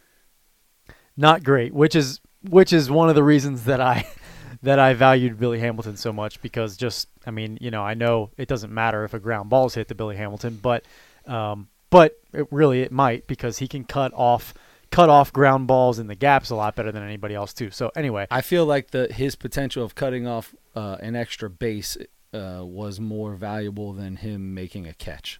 not 1.16 1.44
great, 1.44 1.72
which 1.72 1.94
is 1.94 2.20
which 2.48 2.72
is 2.72 2.90
one 2.90 3.08
of 3.08 3.14
the 3.14 3.24
reasons 3.24 3.64
that 3.64 3.80
I 3.80 4.06
that 4.62 4.78
I 4.78 4.94
valued 4.94 5.38
Billy 5.38 5.60
Hamilton 5.60 5.96
so 5.96 6.12
much 6.12 6.40
because 6.40 6.76
just 6.76 7.08
I 7.26 7.30
mean 7.30 7.58
you 7.60 7.70
know 7.70 7.82
I 7.82 7.94
know 7.94 8.30
it 8.36 8.48
doesn't 8.48 8.72
matter 8.72 9.04
if 9.04 9.14
a 9.14 9.18
ground 9.18 9.50
ball's 9.50 9.74
hit 9.74 9.88
to 9.88 9.94
Billy 9.94 10.16
Hamilton, 10.16 10.58
but 10.60 10.84
um, 11.26 11.68
but 11.90 12.18
it 12.32 12.46
really 12.50 12.82
it 12.82 12.92
might 12.92 13.26
because 13.26 13.58
he 13.58 13.68
can 13.68 13.84
cut 13.84 14.12
off 14.14 14.54
cut 14.90 15.08
off 15.08 15.32
ground 15.32 15.66
balls 15.66 15.98
in 15.98 16.06
the 16.06 16.14
gaps 16.14 16.50
a 16.50 16.54
lot 16.54 16.74
better 16.76 16.90
than 16.92 17.02
anybody 17.02 17.34
else 17.34 17.52
too. 17.52 17.70
So 17.70 17.90
anyway, 17.96 18.26
I 18.30 18.40
feel 18.40 18.64
like 18.66 18.90
the 18.90 19.06
his 19.12 19.36
potential 19.36 19.84
of 19.84 19.94
cutting 19.94 20.26
off 20.26 20.54
uh, 20.74 20.96
an 21.00 21.14
extra 21.16 21.50
base 21.50 21.96
uh, 22.34 22.60
was 22.64 23.00
more 23.00 23.34
valuable 23.34 23.92
than 23.92 24.16
him 24.16 24.54
making 24.54 24.86
a 24.86 24.94
catch. 24.94 25.38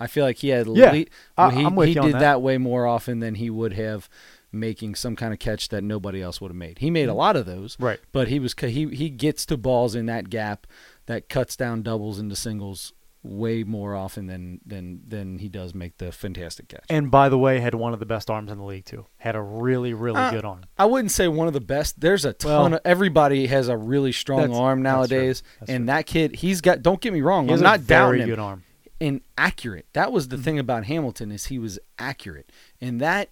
I 0.00 0.06
feel 0.08 0.24
like 0.24 0.38
he 0.38 0.48
had 0.48 0.66
Yeah, 0.68 0.90
le- 0.90 1.04
I- 1.38 1.50
he, 1.52 1.64
I'm 1.64 1.76
with 1.76 1.88
he 1.88 1.94
you 1.94 2.02
did 2.02 2.14
that. 2.14 2.20
that 2.20 2.42
way 2.42 2.58
more 2.58 2.86
often 2.86 3.20
than 3.20 3.36
he 3.36 3.50
would 3.50 3.72
have 3.74 4.08
making 4.50 4.94
some 4.96 5.16
kind 5.16 5.32
of 5.32 5.38
catch 5.38 5.68
that 5.70 5.82
nobody 5.82 6.20
else 6.20 6.40
would 6.40 6.50
have 6.50 6.56
made. 6.56 6.78
He 6.80 6.90
made 6.90 7.08
a 7.08 7.14
lot 7.14 7.36
of 7.36 7.46
those, 7.46 7.76
right. 7.80 7.98
but 8.12 8.28
he 8.28 8.38
was 8.38 8.54
he 8.58 8.88
he 8.88 9.08
gets 9.10 9.46
to 9.46 9.56
balls 9.56 9.94
in 9.94 10.06
that 10.06 10.28
gap 10.28 10.66
that 11.06 11.28
cuts 11.28 11.56
down 11.56 11.82
doubles 11.82 12.18
into 12.18 12.36
singles 12.36 12.92
way 13.24 13.62
more 13.62 13.94
often 13.94 14.26
than 14.26 14.60
than 14.66 15.00
than 15.06 15.38
he 15.38 15.48
does 15.48 15.74
make 15.74 15.98
the 15.98 16.10
fantastic 16.10 16.66
catch. 16.68 16.84
And 16.90 17.10
by 17.10 17.28
the 17.28 17.38
way, 17.38 17.60
had 17.60 17.74
one 17.74 17.92
of 17.92 18.00
the 18.00 18.06
best 18.06 18.28
arms 18.30 18.50
in 18.50 18.58
the 18.58 18.64
league 18.64 18.84
too. 18.84 19.06
Had 19.18 19.36
a 19.36 19.40
really 19.40 19.94
really 19.94 20.20
Uh, 20.20 20.30
good 20.32 20.44
arm. 20.44 20.62
I 20.76 20.86
wouldn't 20.86 21.12
say 21.12 21.28
one 21.28 21.46
of 21.46 21.52
the 21.52 21.60
best. 21.60 22.00
There's 22.00 22.24
a 22.24 22.32
ton 22.32 22.50
Well, 22.50 22.74
of 22.74 22.80
everybody 22.84 23.46
has 23.46 23.68
a 23.68 23.76
really 23.76 24.10
strong 24.12 24.52
arm 24.52 24.82
nowadays, 24.82 25.42
That's 25.60 25.70
and 25.70 25.80
true. 25.82 25.86
that 25.86 26.06
kid, 26.06 26.34
he's 26.36 26.60
got. 26.60 26.82
Don't 26.82 27.00
get 27.00 27.12
me 27.12 27.20
wrong, 27.20 27.46
He 27.46 27.54
I'm 27.54 27.60
not 27.60 27.86
down 27.86 28.08
very 28.10 28.22
him. 28.22 28.28
good 28.28 28.38
arm. 28.40 28.64
And 29.00 29.20
accurate. 29.38 29.86
That 29.92 30.10
was 30.12 30.28
the 30.28 30.36
Mm-hmm. 30.36 30.44
thing 30.44 30.58
about 30.58 30.84
Hamilton 30.86 31.30
is 31.32 31.46
he 31.46 31.58
was 31.58 31.78
accurate, 31.98 32.50
and 32.80 33.00
that 33.00 33.30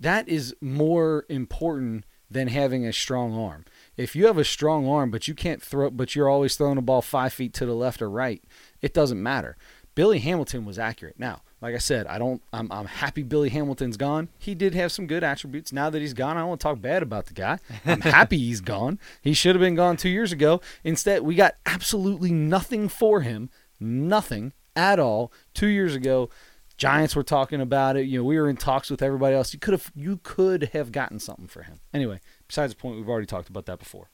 that 0.00 0.28
is 0.28 0.54
more 0.60 1.24
important 1.28 2.04
than 2.30 2.48
having 2.48 2.84
a 2.84 2.92
strong 2.92 3.32
arm. 3.34 3.64
If 3.96 4.16
you 4.16 4.26
have 4.26 4.38
a 4.38 4.44
strong 4.44 4.88
arm, 4.88 5.10
but 5.10 5.28
you 5.28 5.34
can't 5.34 5.62
throw, 5.62 5.90
but 5.90 6.16
you're 6.16 6.28
always 6.28 6.56
throwing 6.56 6.78
a 6.78 6.82
ball 6.82 7.00
five 7.02 7.32
feet 7.32 7.52
to 7.54 7.66
the 7.66 7.74
left 7.74 8.02
or 8.02 8.10
right, 8.10 8.42
it 8.84 8.92
doesn't 8.92 9.22
matter. 9.22 9.56
Billy 9.94 10.18
Hamilton 10.18 10.66
was 10.66 10.78
accurate. 10.78 11.18
Now, 11.18 11.40
like 11.62 11.74
I 11.74 11.78
said, 11.78 12.06
I 12.06 12.18
don't. 12.18 12.42
I'm, 12.52 12.70
I'm 12.70 12.84
happy 12.84 13.22
Billy 13.22 13.48
Hamilton's 13.48 13.96
gone. 13.96 14.28
He 14.38 14.54
did 14.54 14.74
have 14.74 14.92
some 14.92 15.06
good 15.06 15.24
attributes. 15.24 15.72
Now 15.72 15.88
that 15.88 16.00
he's 16.00 16.12
gone, 16.12 16.36
I 16.36 16.40
don't 16.40 16.50
want 16.50 16.60
to 16.60 16.64
talk 16.64 16.82
bad 16.82 17.02
about 17.02 17.26
the 17.26 17.32
guy. 17.32 17.58
I'm 17.86 18.00
happy 18.02 18.36
he's 18.36 18.60
gone. 18.60 18.98
He 19.22 19.32
should 19.32 19.54
have 19.54 19.60
been 19.60 19.74
gone 19.74 19.96
two 19.96 20.10
years 20.10 20.32
ago. 20.32 20.60
Instead, 20.82 21.22
we 21.22 21.34
got 21.34 21.54
absolutely 21.64 22.30
nothing 22.30 22.88
for 22.90 23.22
him. 23.22 23.48
Nothing 23.80 24.52
at 24.76 24.98
all. 24.98 25.32
Two 25.54 25.68
years 25.68 25.94
ago, 25.94 26.28
Giants 26.76 27.16
were 27.16 27.22
talking 27.22 27.62
about 27.62 27.96
it. 27.96 28.06
You 28.06 28.18
know, 28.18 28.24
we 28.24 28.38
were 28.38 28.50
in 28.50 28.56
talks 28.56 28.90
with 28.90 29.00
everybody 29.00 29.34
else. 29.34 29.54
You 29.54 29.60
could 29.60 29.72
have. 29.72 29.90
You 29.94 30.20
could 30.22 30.70
have 30.74 30.92
gotten 30.92 31.18
something 31.18 31.46
for 31.46 31.62
him. 31.62 31.80
Anyway, 31.94 32.20
besides 32.46 32.74
the 32.74 32.78
point, 32.78 32.96
we've 32.96 33.08
already 33.08 33.26
talked 33.26 33.48
about 33.48 33.64
that 33.66 33.78
before. 33.78 34.10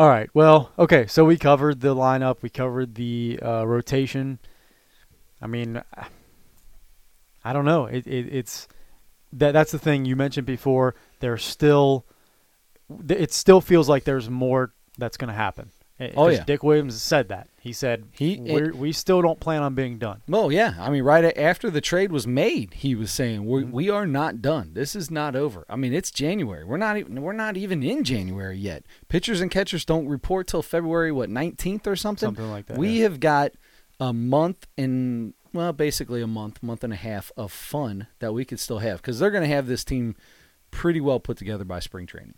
All 0.00 0.08
right. 0.08 0.30
Well, 0.32 0.72
okay. 0.78 1.06
So 1.08 1.26
we 1.26 1.36
covered 1.36 1.82
the 1.82 1.94
lineup. 1.94 2.40
We 2.40 2.48
covered 2.48 2.94
the 2.94 3.38
uh, 3.42 3.66
rotation. 3.66 4.38
I 5.42 5.46
mean, 5.46 5.82
I 7.44 7.52
don't 7.52 7.66
know. 7.66 7.84
It, 7.84 8.06
it, 8.06 8.32
it's 8.32 8.66
that. 9.34 9.52
That's 9.52 9.72
the 9.72 9.78
thing 9.78 10.06
you 10.06 10.16
mentioned 10.16 10.46
before. 10.46 10.94
There's 11.18 11.44
still. 11.44 12.06
It 13.10 13.34
still 13.34 13.60
feels 13.60 13.90
like 13.90 14.04
there's 14.04 14.30
more 14.30 14.72
that's 14.96 15.18
going 15.18 15.28
to 15.28 15.34
happen. 15.34 15.70
Eh, 16.00 16.12
Oh, 16.16 16.28
yeah. 16.28 16.42
Dick 16.44 16.62
Williams 16.62 17.00
said 17.00 17.28
that. 17.28 17.48
He 17.60 17.72
said 17.74 18.04
He- 18.12 18.38
We're, 18.40 18.72
we 18.72 18.90
still 18.92 19.20
don't 19.20 19.38
plan 19.38 19.62
on 19.62 19.74
being 19.74 19.98
done. 19.98 20.22
Well, 20.26 20.50
yeah. 20.50 20.74
I 20.78 20.88
mean, 20.88 21.02
right 21.02 21.36
after 21.36 21.68
the 21.70 21.82
trade 21.82 22.10
was 22.10 22.26
made, 22.26 22.72
he 22.74 22.94
was 22.94 23.12
saying 23.12 23.44
we 23.44 23.64
we 23.64 23.90
are 23.90 24.06
not 24.06 24.40
done. 24.40 24.70
This 24.72 24.96
is 24.96 25.10
not 25.10 25.36
over. 25.36 25.66
I 25.68 25.76
mean, 25.76 25.92
it's 25.92 26.10
January. 26.10 26.64
We're 26.64 26.78
not 26.78 26.96
even 26.96 27.20
we're 27.20 27.32
not 27.34 27.56
even 27.58 27.82
in 27.82 28.02
January 28.02 28.56
yet. 28.56 28.84
Pitchers 29.08 29.40
and 29.42 29.50
catchers 29.50 29.84
don't 29.84 30.08
report 30.08 30.46
till 30.46 30.62
February 30.62 31.12
what 31.12 31.28
nineteenth 31.28 31.86
or 31.86 31.96
something. 31.96 32.28
Something 32.28 32.50
like 32.50 32.66
that, 32.66 32.78
We 32.78 32.88
yeah. 32.98 33.02
have 33.02 33.20
got 33.20 33.52
a 34.00 34.12
month 34.14 34.66
and 34.78 35.34
well, 35.52 35.72
basically 35.74 36.22
a 36.22 36.26
month, 36.26 36.62
month 36.62 36.82
and 36.84 36.92
a 36.92 36.96
half 36.96 37.30
of 37.36 37.52
fun 37.52 38.06
that 38.20 38.32
we 38.32 38.44
could 38.46 38.60
still 38.60 38.78
have 38.78 38.98
because 39.02 39.18
they're 39.18 39.30
going 39.32 39.42
to 39.48 39.54
have 39.54 39.66
this 39.66 39.84
team 39.84 40.14
pretty 40.70 41.00
well 41.00 41.20
put 41.20 41.36
together 41.36 41.64
by 41.64 41.80
spring 41.80 42.06
training. 42.06 42.34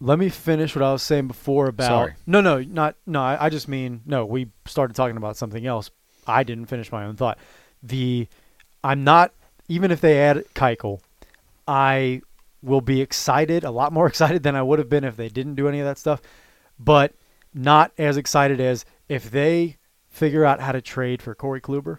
Let 0.00 0.18
me 0.18 0.28
finish 0.30 0.74
what 0.74 0.82
I 0.82 0.92
was 0.92 1.02
saying 1.02 1.28
before 1.28 1.66
about. 1.66 1.88
Sorry. 1.88 2.14
No, 2.26 2.40
no, 2.40 2.60
not 2.60 2.96
no. 3.06 3.20
I, 3.20 3.46
I 3.46 3.48
just 3.50 3.68
mean 3.68 4.00
no. 4.06 4.24
We 4.24 4.48
started 4.66 4.94
talking 4.94 5.16
about 5.16 5.36
something 5.36 5.66
else. 5.66 5.90
I 6.26 6.42
didn't 6.42 6.66
finish 6.66 6.90
my 6.90 7.04
own 7.04 7.16
thought. 7.16 7.38
The 7.82 8.26
I'm 8.82 9.04
not 9.04 9.32
even 9.68 9.90
if 9.90 10.00
they 10.00 10.18
add 10.18 10.44
Keuchel, 10.54 11.00
I 11.68 12.22
will 12.62 12.80
be 12.80 13.00
excited, 13.00 13.64
a 13.64 13.70
lot 13.70 13.92
more 13.92 14.06
excited 14.08 14.42
than 14.42 14.56
I 14.56 14.62
would 14.62 14.78
have 14.78 14.88
been 14.88 15.04
if 15.04 15.16
they 15.16 15.28
didn't 15.28 15.54
do 15.54 15.68
any 15.68 15.80
of 15.80 15.86
that 15.86 15.98
stuff. 15.98 16.22
But 16.78 17.14
not 17.52 17.92
as 17.98 18.16
excited 18.16 18.60
as 18.60 18.84
if 19.08 19.30
they 19.30 19.76
figure 20.08 20.44
out 20.44 20.60
how 20.60 20.72
to 20.72 20.80
trade 20.80 21.20
for 21.20 21.34
Corey 21.34 21.60
Kluber. 21.60 21.98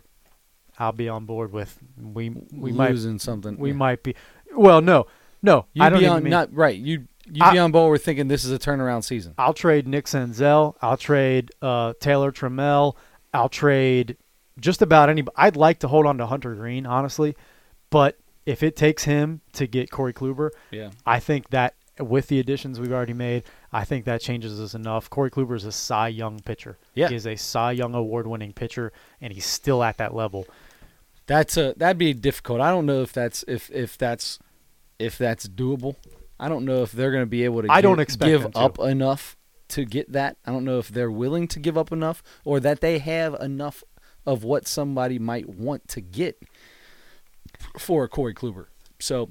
I'll 0.79 0.91
be 0.91 1.07
on 1.07 1.25
board 1.25 1.51
with 1.51 1.77
we 1.97 2.29
we 2.51 2.71
might 2.71 2.91
losing 2.91 3.19
something. 3.19 3.57
we 3.57 3.69
yeah. 3.69 3.75
might 3.75 4.01
be. 4.01 4.15
Well, 4.55 4.81
no, 4.81 5.05
no. 5.43 5.67
You'd 5.73 5.83
I 5.83 5.89
don't 5.89 5.99
be 5.99 6.07
on 6.07 6.23
mean, 6.23 6.31
not 6.31 6.53
right. 6.53 6.75
You 6.75 7.07
you'd 7.31 7.43
I- 7.43 7.53
be 7.53 7.59
on 7.59 7.71
board 7.71 7.91
with 7.91 8.03
thinking 8.05 8.27
this 8.27 8.43
is 8.45 8.51
a 8.51 8.59
turnaround 8.59 9.03
season. 9.03 9.33
I'll 9.37 9.53
trade 9.53 9.87
Nick 9.87 10.05
Senzel. 10.05 10.75
I'll 10.81 10.97
trade 10.97 11.51
uh, 11.61 11.93
Taylor 11.99 12.31
Trammell. 12.31 12.95
I'll 13.33 13.49
trade 13.49 14.17
just 14.59 14.81
about 14.81 15.09
any. 15.09 15.23
I'd 15.35 15.55
like 15.55 15.79
to 15.79 15.87
hold 15.87 16.05
on 16.05 16.17
to 16.19 16.25
Hunter 16.25 16.53
Greene, 16.55 16.85
honestly, 16.85 17.35
but 17.89 18.17
if 18.45 18.63
it 18.63 18.75
takes 18.75 19.03
him 19.05 19.41
to 19.53 19.67
get 19.67 19.89
Corey 19.91 20.13
Kluber, 20.13 20.49
Yeah. 20.71 20.89
I 21.05 21.19
think 21.19 21.49
that 21.51 21.75
with 21.99 22.27
the 22.27 22.39
additions 22.39 22.79
we've 22.79 22.91
already 22.91 23.13
made, 23.13 23.43
I 23.71 23.83
think 23.85 24.05
that 24.05 24.21
changes 24.21 24.59
us 24.59 24.73
enough. 24.73 25.09
Corey 25.09 25.29
Kluber 25.29 25.55
is 25.55 25.65
a 25.65 25.71
Cy 25.71 26.07
Young 26.07 26.39
pitcher. 26.39 26.77
Yeah. 26.95 27.09
he 27.09 27.15
is 27.15 27.27
a 27.27 27.35
Cy 27.35 27.73
Young 27.73 27.93
award-winning 27.93 28.53
pitcher, 28.53 28.91
and 29.21 29.31
he's 29.31 29.45
still 29.45 29.83
at 29.83 29.97
that 29.97 30.13
level. 30.15 30.47
That's 31.27 31.55
a 31.57 31.73
that'd 31.77 31.97
be 31.99 32.13
difficult. 32.13 32.59
I 32.61 32.71
don't 32.71 32.85
know 32.85 33.01
if 33.03 33.13
that's 33.13 33.43
if 33.47 33.69
if 33.71 33.97
that's 33.97 34.39
if 34.99 35.17
that's 35.17 35.47
doable. 35.47 35.95
I 36.41 36.49
don't 36.49 36.65
know 36.65 36.81
if 36.81 36.91
they're 36.91 37.11
going 37.11 37.21
to 37.21 37.27
be 37.27 37.45
able 37.45 37.61
to 37.61 37.71
I 37.71 37.77
give, 37.77 37.83
don't 37.83 37.99
expect 37.99 38.27
give 38.27 38.47
up 38.55 38.79
enough 38.79 39.37
to 39.69 39.85
get 39.85 40.11
that. 40.11 40.37
I 40.43 40.51
don't 40.51 40.65
know 40.65 40.79
if 40.79 40.89
they're 40.89 41.11
willing 41.11 41.47
to 41.49 41.59
give 41.59 41.77
up 41.77 41.91
enough 41.91 42.23
or 42.43 42.59
that 42.59 42.81
they 42.81 42.97
have 42.97 43.35
enough 43.35 43.83
of 44.25 44.43
what 44.43 44.67
somebody 44.67 45.19
might 45.19 45.47
want 45.47 45.87
to 45.89 46.01
get 46.01 46.41
for 47.77 48.03
a 48.03 48.09
Corey 48.09 48.33
Kluber. 48.33 48.65
So 48.99 49.29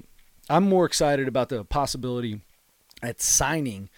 I'm 0.49 0.67
more 0.67 0.85
excited 0.85 1.27
about 1.27 1.49
the 1.49 1.65
possibility 1.65 2.41
at 3.03 3.21
signing 3.21 3.89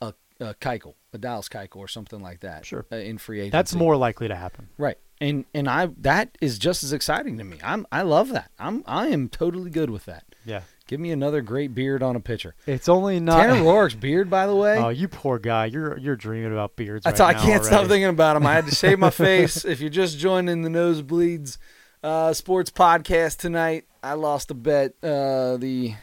a, 0.00 0.14
a 0.40 0.54
Keuchel, 0.54 0.94
a 1.12 1.18
Dallas 1.18 1.50
Keuchel, 1.50 1.76
or 1.76 1.88
something 1.88 2.22
like 2.22 2.40
that. 2.40 2.64
Sure. 2.64 2.86
uh, 2.90 2.96
in 2.96 3.18
free 3.18 3.40
agency. 3.40 3.50
That's 3.52 3.74
more 3.74 3.96
likely 3.96 4.28
to 4.28 4.36
happen. 4.36 4.70
right. 4.78 4.96
And 5.20 5.44
and 5.54 5.68
I 5.68 5.88
that 5.98 6.36
is 6.40 6.58
just 6.58 6.82
as 6.82 6.92
exciting 6.92 7.38
to 7.38 7.44
me. 7.44 7.58
I'm 7.62 7.86
I 7.92 8.02
love 8.02 8.30
that. 8.30 8.50
I'm 8.58 8.82
I 8.86 9.08
am 9.08 9.28
totally 9.28 9.70
good 9.70 9.90
with 9.90 10.04
that. 10.06 10.24
Yeah. 10.44 10.62
Give 10.86 11.00
me 11.00 11.12
another 11.12 11.40
great 11.40 11.74
beard 11.74 12.02
on 12.02 12.14
a 12.14 12.20
pitcher. 12.20 12.54
It's 12.66 12.90
only 12.90 13.18
not. 13.18 13.38
Tanner 13.38 13.54
Roark's 13.64 13.94
beard, 13.94 14.28
by 14.28 14.46
the 14.46 14.54
way. 14.54 14.76
oh, 14.76 14.90
you 14.90 15.08
poor 15.08 15.38
guy. 15.38 15.66
You're 15.66 15.96
you're 15.98 16.16
dreaming 16.16 16.52
about 16.52 16.76
beards. 16.76 17.04
That's 17.04 17.20
right 17.20 17.34
I 17.34 17.40
can't 17.40 17.64
stop 17.64 17.86
thinking 17.86 18.04
about 18.10 18.36
him. 18.36 18.46
I 18.46 18.52
had 18.54 18.66
to 18.66 18.74
shave 18.74 18.98
my 18.98 19.10
face. 19.24 19.64
if 19.64 19.80
you're 19.80 19.88
just 19.88 20.18
joining 20.18 20.60
the 20.62 20.68
nosebleeds 20.68 21.56
uh, 22.02 22.34
sports 22.34 22.70
podcast 22.70 23.38
tonight, 23.38 23.84
I 24.02 24.12
lost 24.12 24.50
a 24.50 24.54
bet. 24.54 24.92
Uh, 25.02 25.56
the 25.56 25.94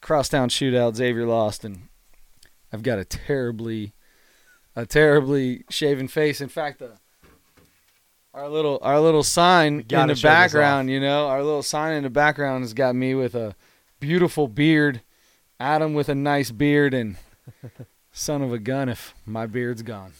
crosstown 0.00 0.48
shootout, 0.48 0.94
Xavier 0.94 1.26
lost, 1.26 1.64
and 1.64 1.88
I've 2.72 2.84
got 2.84 3.00
a 3.00 3.04
terribly, 3.04 3.94
a 4.76 4.86
terribly 4.86 5.64
shaven 5.70 6.06
face. 6.06 6.40
In 6.40 6.48
fact, 6.48 6.78
the 6.78 6.98
our 8.38 8.48
little 8.48 8.78
our 8.82 9.00
little 9.00 9.24
sign 9.24 9.80
in 9.80 10.06
the 10.06 10.20
background, 10.22 10.90
you 10.90 11.00
know, 11.00 11.26
our 11.26 11.42
little 11.42 11.62
sign 11.62 11.94
in 11.94 12.04
the 12.04 12.10
background 12.10 12.62
has 12.62 12.72
got 12.72 12.94
me 12.94 13.14
with 13.14 13.34
a 13.34 13.56
beautiful 13.98 14.46
beard, 14.46 15.02
Adam 15.58 15.92
with 15.92 16.08
a 16.08 16.14
nice 16.14 16.50
beard, 16.50 16.94
and 16.94 17.16
son 18.12 18.42
of 18.42 18.52
a 18.52 18.58
gun 18.58 18.88
if 18.88 19.14
my 19.26 19.46
beard's 19.46 19.82
gone. 19.82 20.12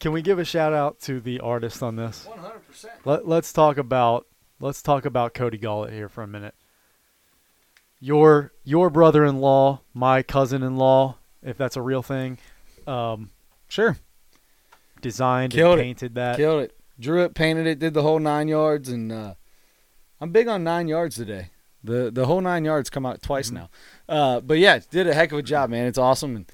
Can 0.00 0.12
we 0.12 0.22
give 0.22 0.38
a 0.38 0.44
shout 0.44 0.72
out 0.72 1.00
to 1.00 1.20
the 1.20 1.40
artist 1.40 1.82
on 1.82 1.96
this? 1.96 2.26
One 2.26 2.38
hundred 2.38 2.66
percent. 2.66 2.94
Let, 3.04 3.28
let's 3.28 3.52
talk 3.52 3.76
about 3.76 4.26
let's 4.60 4.82
talk 4.82 5.04
about 5.04 5.34
Cody 5.34 5.58
Gollett 5.58 5.92
here 5.92 6.08
for 6.08 6.22
a 6.22 6.26
minute. 6.26 6.54
Your 8.00 8.52
your 8.64 8.88
brother-in-law, 8.88 9.80
my 9.92 10.22
cousin-in-law, 10.22 11.16
if 11.42 11.56
that's 11.58 11.76
a 11.76 11.82
real 11.82 12.02
thing, 12.02 12.38
um, 12.86 13.30
Sure, 13.68 13.96
designed 15.04 15.52
Killed 15.52 15.72
and 15.78 15.80
it. 15.80 15.84
painted 15.84 16.14
that. 16.16 16.36
killed 16.36 16.62
it. 16.64 16.76
Drew 16.98 17.22
it, 17.24 17.34
painted 17.34 17.66
it, 17.66 17.78
did 17.78 17.94
the 17.94 18.02
whole 18.02 18.18
nine 18.18 18.48
yards, 18.48 18.88
and 18.88 19.12
uh, 19.12 19.34
I'm 20.20 20.30
big 20.30 20.48
on 20.48 20.64
nine 20.64 20.88
yards 20.88 21.14
today. 21.16 21.50
The 21.82 22.10
the 22.10 22.26
whole 22.26 22.40
nine 22.40 22.64
yards 22.64 22.88
come 22.90 23.04
out 23.04 23.20
twice 23.22 23.50
Mhm. 23.50 23.54
now. 23.54 23.68
Uh, 24.08 24.40
but 24.40 24.58
yeah, 24.58 24.78
did 24.90 25.06
a 25.06 25.14
heck 25.14 25.30
of 25.32 25.38
a 25.38 25.42
job, 25.42 25.70
man. 25.70 25.86
It's 25.86 25.98
awesome, 25.98 26.34
and 26.36 26.46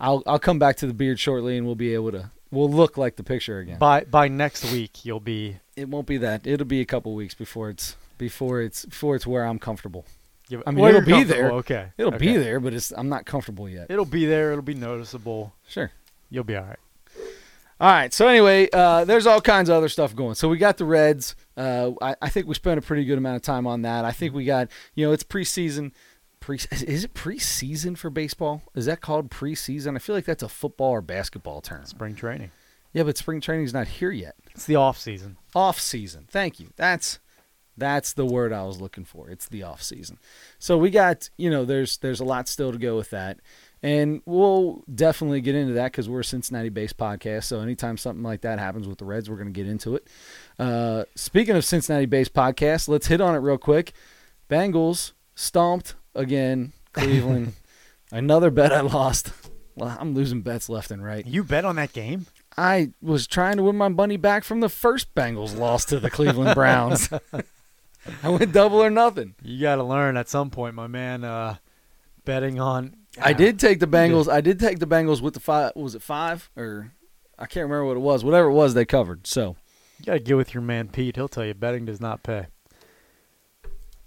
I'll 0.00 0.22
I'll 0.26 0.38
come 0.38 0.58
back 0.58 0.76
to 0.78 0.86
the 0.86 0.94
beard 0.94 1.18
shortly, 1.20 1.56
and 1.56 1.64
we'll 1.66 1.74
be 1.76 1.94
able 1.94 2.10
to 2.12 2.30
we'll 2.50 2.70
look 2.70 2.96
like 2.98 3.16
the 3.16 3.22
picture 3.22 3.58
again. 3.60 3.78
By 3.78 4.04
by 4.04 4.28
next 4.28 4.70
week, 4.72 5.04
you'll 5.04 5.20
be. 5.20 5.58
it 5.76 5.88
won't 5.88 6.06
be 6.06 6.16
that. 6.18 6.46
It'll 6.46 6.66
be 6.66 6.80
a 6.80 6.84
couple 6.86 7.14
weeks 7.14 7.34
before 7.34 7.70
it's 7.70 7.96
before 8.18 8.62
it's 8.62 8.84
before 8.84 9.14
it's 9.16 9.26
where 9.26 9.44
I'm 9.46 9.58
comfortable. 9.58 10.04
you- 10.48 10.62
I 10.66 10.70
mean, 10.72 10.84
it'll 10.86 11.00
be 11.02 11.22
there. 11.24 11.50
Okay, 11.52 11.86
It'll 11.96 12.10
be 12.12 12.36
there, 12.36 12.58
but 12.58 12.72
it's 12.74 12.90
I'm 12.92 13.08
not 13.08 13.26
comfortable 13.26 13.68
yet. 13.68 13.86
It'll 13.90 14.04
be 14.04 14.26
there. 14.26 14.50
It'll 14.52 14.62
be 14.62 14.74
noticeable. 14.74 15.52
Sure. 15.68 15.90
You'll 16.30 16.44
be 16.44 16.56
all 16.56 16.64
right. 16.64 16.78
All 17.82 17.90
right. 17.90 18.14
So 18.14 18.28
anyway, 18.28 18.68
uh, 18.72 19.04
there's 19.04 19.26
all 19.26 19.40
kinds 19.40 19.68
of 19.68 19.74
other 19.74 19.88
stuff 19.88 20.14
going. 20.14 20.36
So 20.36 20.48
we 20.48 20.56
got 20.56 20.76
the 20.76 20.84
Reds. 20.84 21.34
Uh, 21.56 21.90
I, 22.00 22.14
I 22.22 22.28
think 22.28 22.46
we 22.46 22.54
spent 22.54 22.78
a 22.78 22.80
pretty 22.80 23.04
good 23.04 23.18
amount 23.18 23.34
of 23.34 23.42
time 23.42 23.66
on 23.66 23.82
that. 23.82 24.04
I 24.04 24.12
think 24.12 24.34
we 24.34 24.44
got 24.44 24.68
you 24.94 25.04
know 25.04 25.12
it's 25.12 25.24
preseason. 25.24 25.90
Pre 26.38 26.58
is 26.70 27.02
it 27.02 27.12
preseason 27.12 27.98
for 27.98 28.08
baseball? 28.08 28.62
Is 28.76 28.86
that 28.86 29.00
called 29.00 29.30
preseason? 29.30 29.96
I 29.96 29.98
feel 29.98 30.14
like 30.14 30.26
that's 30.26 30.44
a 30.44 30.48
football 30.48 30.90
or 30.90 31.00
basketball 31.02 31.60
term. 31.60 31.84
Spring 31.84 32.14
training. 32.14 32.52
Yeah, 32.92 33.02
but 33.02 33.18
spring 33.18 33.40
training's 33.40 33.74
not 33.74 33.88
here 33.88 34.12
yet. 34.12 34.36
It's 34.54 34.66
the 34.66 34.76
off 34.76 34.96
season. 34.96 35.36
Off 35.52 35.80
season. 35.80 36.28
Thank 36.30 36.60
you. 36.60 36.68
That's 36.76 37.18
that's 37.76 38.12
the 38.12 38.26
word 38.26 38.52
I 38.52 38.62
was 38.62 38.80
looking 38.80 39.04
for. 39.04 39.28
It's 39.28 39.48
the 39.48 39.64
off 39.64 39.82
season. 39.82 40.18
So 40.60 40.78
we 40.78 40.90
got 40.90 41.30
you 41.36 41.50
know 41.50 41.64
there's 41.64 41.96
there's 41.96 42.20
a 42.20 42.24
lot 42.24 42.46
still 42.46 42.70
to 42.70 42.78
go 42.78 42.96
with 42.96 43.10
that. 43.10 43.40
And 43.82 44.22
we'll 44.26 44.84
definitely 44.94 45.40
get 45.40 45.56
into 45.56 45.74
that 45.74 45.90
because 45.90 46.08
we're 46.08 46.20
a 46.20 46.24
Cincinnati 46.24 46.68
based 46.68 46.96
podcast. 46.96 47.44
So 47.44 47.60
anytime 47.60 47.96
something 47.96 48.22
like 48.22 48.42
that 48.42 48.58
happens 48.60 48.86
with 48.86 48.98
the 48.98 49.04
Reds, 49.04 49.28
we're 49.28 49.36
going 49.36 49.52
to 49.52 49.52
get 49.52 49.66
into 49.66 49.96
it. 49.96 50.06
Uh, 50.58 51.04
speaking 51.16 51.56
of 51.56 51.64
Cincinnati 51.64 52.06
based 52.06 52.32
podcasts, 52.32 52.86
let's 52.86 53.08
hit 53.08 53.20
on 53.20 53.34
it 53.34 53.38
real 53.38 53.58
quick. 53.58 53.92
Bengals 54.48 55.12
stomped 55.34 55.96
again, 56.14 56.72
Cleveland. 56.92 57.54
Another 58.12 58.50
bet 58.50 58.72
I 58.72 58.82
lost. 58.82 59.32
Well, 59.74 59.96
I'm 59.98 60.14
losing 60.14 60.42
bets 60.42 60.68
left 60.68 60.90
and 60.90 61.02
right. 61.02 61.26
You 61.26 61.42
bet 61.42 61.64
on 61.64 61.76
that 61.76 61.92
game? 61.92 62.26
I 62.56 62.92
was 63.00 63.26
trying 63.26 63.56
to 63.56 63.62
win 63.62 63.76
my 63.76 63.88
money 63.88 64.18
back 64.18 64.44
from 64.44 64.60
the 64.60 64.68
first 64.68 65.14
Bengals 65.14 65.56
loss 65.56 65.86
to 65.86 65.98
the 65.98 66.10
Cleveland 66.10 66.54
Browns. 66.54 67.08
I 68.22 68.28
went 68.28 68.52
double 68.52 68.82
or 68.82 68.90
nothing. 68.90 69.34
You 69.42 69.62
got 69.62 69.76
to 69.76 69.84
learn 69.84 70.16
at 70.16 70.28
some 70.28 70.50
point, 70.50 70.74
my 70.74 70.86
man. 70.86 71.24
Uh, 71.24 71.56
betting 72.24 72.60
on. 72.60 72.96
I 73.20 73.32
did 73.32 73.58
take 73.58 73.80
the. 73.80 73.86
Bengals. 73.86 74.30
I 74.30 74.40
did 74.40 74.58
take 74.58 74.78
the 74.78 74.86
Bengals 74.86 75.20
with 75.20 75.34
the 75.34 75.40
five. 75.40 75.72
Was 75.76 75.94
it 75.94 76.02
five 76.02 76.50
or 76.56 76.92
I 77.38 77.46
can't 77.46 77.64
remember 77.64 77.86
what 77.86 77.96
it 77.96 78.00
was. 78.00 78.24
Whatever 78.24 78.48
it 78.48 78.52
was, 78.52 78.74
they 78.74 78.84
covered. 78.84 79.26
So 79.26 79.56
You 79.98 80.04
got 80.04 80.12
to 80.12 80.18
get 80.20 80.36
with 80.36 80.54
your 80.54 80.62
man 80.62 80.88
Pete. 80.88 81.16
He'll 81.16 81.28
tell 81.28 81.44
you 81.44 81.54
betting 81.54 81.84
does 81.84 82.00
not 82.00 82.22
pay. 82.22 82.46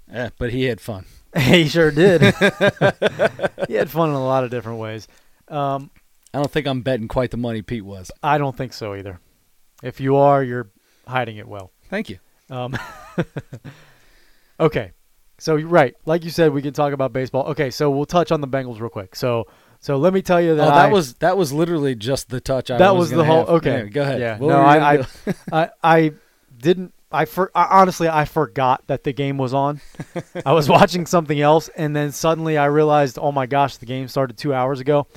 yeah, 0.10 0.30
but 0.38 0.52
he 0.52 0.64
had 0.64 0.80
fun. 0.80 1.06
he 1.38 1.68
sure 1.68 1.92
did. 1.92 2.22
he 3.68 3.74
had 3.74 3.90
fun 3.90 4.10
in 4.10 4.16
a 4.16 4.26
lot 4.26 4.44
of 4.46 4.52
different 4.52 4.80
ways. 4.80 5.08
Um, 5.50 5.92
I 6.34 6.38
don't 6.38 6.50
think 6.52 6.66
I'm 6.66 6.82
betting 6.82 7.08
quite 7.08 7.32
the 7.32 7.38
money 7.38 7.62
Pete 7.62 7.86
was. 7.86 8.10
I 8.24 8.38
don't 8.38 8.56
think 8.56 8.72
so 8.74 8.96
either. 8.96 9.20
If 9.84 10.00
you 10.00 10.16
are, 10.16 10.42
you're 10.42 10.70
hiding 11.08 11.38
it 11.38 11.48
well. 11.48 11.72
Thank 11.90 12.10
you. 12.10 12.20
Um, 12.50 12.78
okay, 14.60 14.92
so 15.38 15.56
right, 15.58 15.96
like 16.06 16.24
you 16.24 16.30
said, 16.30 16.54
we 16.54 16.62
can 16.62 16.74
talk 16.74 16.94
about 16.94 17.14
baseball. 17.14 17.46
Okay, 17.48 17.70
so 17.70 17.90
we'll 17.92 18.06
touch 18.06 18.32
on 18.32 18.42
the 18.42 18.48
Bengals 18.48 18.80
real 18.80 18.90
quick. 18.90 19.16
So, 19.16 19.48
so 19.80 19.98
let 19.98 20.14
me 20.14 20.22
tell 20.22 20.42
you 20.42 20.56
that 20.56 20.64
oh, 20.68 20.76
that 20.76 20.86
I- 20.90 20.92
was 20.92 21.14
that 21.16 21.38
was 21.38 21.52
literally 21.52 21.96
just 21.96 22.30
the 22.30 22.40
touch. 22.42 22.72
I 22.72 22.78
that 22.78 22.96
was 22.96 23.10
was 23.10 23.18
the 23.18 23.26
whole. 23.26 23.40
have. 23.40 23.50
Okay, 23.50 23.84
Yeah, 23.84 23.90
go 23.90 24.02
ahead. 24.02 24.20
Yeah, 24.22 24.38
What 24.38 24.50
no, 24.50 24.60
I, 24.62 24.94
I. 24.94 25.06
I, 25.52 25.70
I 25.84 26.12
didn't. 26.58 26.94
I, 27.12 27.26
for, 27.26 27.50
I 27.56 27.80
honestly, 27.80 28.10
I 28.10 28.26
forgot 28.26 28.84
that 28.88 29.04
the 29.06 29.14
game 29.14 29.38
was 29.38 29.54
on. 29.54 29.80
I 30.46 30.52
was 30.52 30.68
watching 30.78 31.06
something 31.06 31.40
else, 31.40 31.70
and 31.70 31.96
then 31.96 32.12
suddenly 32.12 32.58
I 32.58 32.66
realized, 32.66 33.18
oh 33.22 33.32
my 33.32 33.46
gosh, 33.46 33.78
the 33.78 33.86
game 33.86 34.08
started 34.10 34.38
two 34.38 34.54
hours 34.54 34.82
ago. 34.82 35.08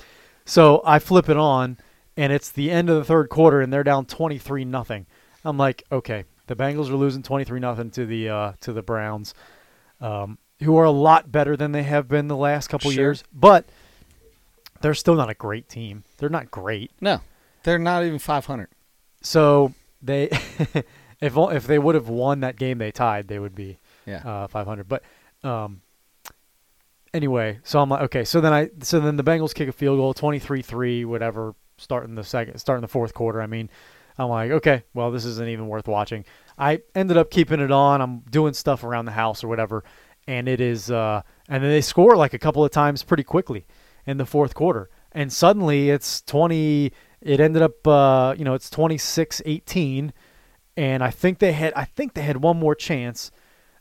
So 0.45 0.81
I 0.85 0.99
flip 1.01 1.29
it 1.29 1.37
on, 1.37 1.77
and 2.17 2.33
it's 2.33 2.51
the 2.51 2.71
end 2.71 2.89
of 2.89 2.97
the 2.97 3.05
third 3.05 3.31
quarter, 3.31 3.61
and 3.61 3.73
they're 3.73 3.85
down 3.85 4.07
twenty 4.07 4.39
three 4.39 4.65
nothing. 4.65 5.07
I'm 5.45 5.57
like, 5.59 5.83
okay, 5.91 6.25
the 6.47 6.55
Bengals 6.55 6.89
are 6.91 6.95
losing 6.97 7.23
twenty 7.23 7.45
three 7.45 7.59
nothing 7.61 7.91
to 7.93 8.07
the 8.07 8.29
uh, 8.29 8.53
to 8.61 8.73
the 8.73 8.83
Browns, 8.83 9.35
um, 10.01 10.39
who 10.63 10.77
are 10.77 10.85
a 10.85 10.91
lot 10.91 11.31
better 11.33 11.57
than 11.57 11.73
they 11.73 11.83
have 11.85 12.09
been 12.09 12.29
the 12.29 12.37
last 12.37 12.69
couple 12.69 12.91
Sure. 12.91 13.01
years, 13.01 13.25
but 13.33 13.65
they're 14.81 14.95
still 14.95 15.15
not 15.15 15.31
a 15.31 15.35
great 15.35 15.69
team. 15.69 16.05
They're 16.19 16.29
not 16.29 16.51
great. 16.51 16.91
no, 17.01 17.21
they're 17.65 17.79
not 17.79 18.05
even 18.05 18.19
500. 18.19 18.69
So 19.23 19.73
they, 20.03 20.25
if 21.21 21.37
if 21.37 21.67
they 21.67 21.79
would 21.79 21.95
have 21.97 22.09
won 22.09 22.41
that 22.41 22.57
game, 22.57 22.79
they 22.79 22.93
tied. 22.93 23.29
They 23.29 23.39
would 23.39 23.55
be 23.55 23.79
Yeah. 24.07 24.19
uh, 24.25 24.47
500. 24.47 24.89
But 24.89 25.03
um, 25.43 25.81
anyway, 27.13 27.59
so 27.65 27.81
I'm 27.81 27.89
like, 27.89 28.03
okay. 28.03 28.25
So 28.25 28.41
then 28.41 28.53
I, 28.53 28.71
so 28.83 29.01
then 29.01 29.17
the 29.17 29.25
Bengals 29.25 29.55
kick 29.55 29.69
a 29.69 29.73
field 29.73 29.99
goal, 29.99 30.15
23-3, 30.15 31.05
whatever, 31.07 31.55
starting 31.77 32.15
the 32.15 32.25
second, 32.25 32.59
starting 32.59 32.83
the 32.83 32.89
fourth 32.89 33.15
quarter. 33.15 33.41
I 33.43 33.47
mean, 33.47 33.71
I'm 34.19 34.29
like, 34.29 34.51
okay, 34.51 34.83
well, 34.95 35.11
this 35.11 35.25
isn't 35.25 35.49
even 35.49 35.69
worth 35.69 35.89
watching. 35.89 36.25
I 36.59 36.81
ended 36.95 37.17
up 37.17 37.31
keeping 37.31 37.61
it 37.61 37.71
on. 37.71 38.01
I'm 38.01 38.21
doing 38.31 38.53
stuff 38.53 38.83
around 38.83 39.05
the 39.05 39.13
house 39.13 39.45
or 39.45 39.49
whatever, 39.49 39.85
and 40.27 40.49
it 40.49 40.61
is, 40.61 40.91
uh, 40.91 41.23
and 41.49 41.63
then 41.63 41.71
they 41.71 41.81
score 41.81 42.17
like 42.17 42.35
a 42.35 42.39
couple 42.39 42.65
of 42.65 42.71
times 42.71 43.03
pretty 43.03 43.23
quickly 43.23 43.67
in 44.07 44.17
the 44.17 44.27
fourth 44.27 44.55
quarter, 44.55 44.91
and 45.13 45.33
suddenly 45.33 45.91
it's 45.91 46.21
20. 46.23 46.93
It 47.21 47.41
ended 47.41 47.63
up, 47.63 47.87
uh, 47.87 48.35
you 48.39 48.45
know, 48.45 48.55
it's 48.55 48.71
26-18, 48.71 50.13
and 50.77 51.03
I 51.03 51.11
think 51.11 51.39
they 51.39 51.53
had, 51.53 51.73
I 51.75 51.85
think 51.85 52.15
they 52.15 52.23
had 52.23 52.37
one 52.39 52.59
more 52.59 52.75
chance, 52.75 53.33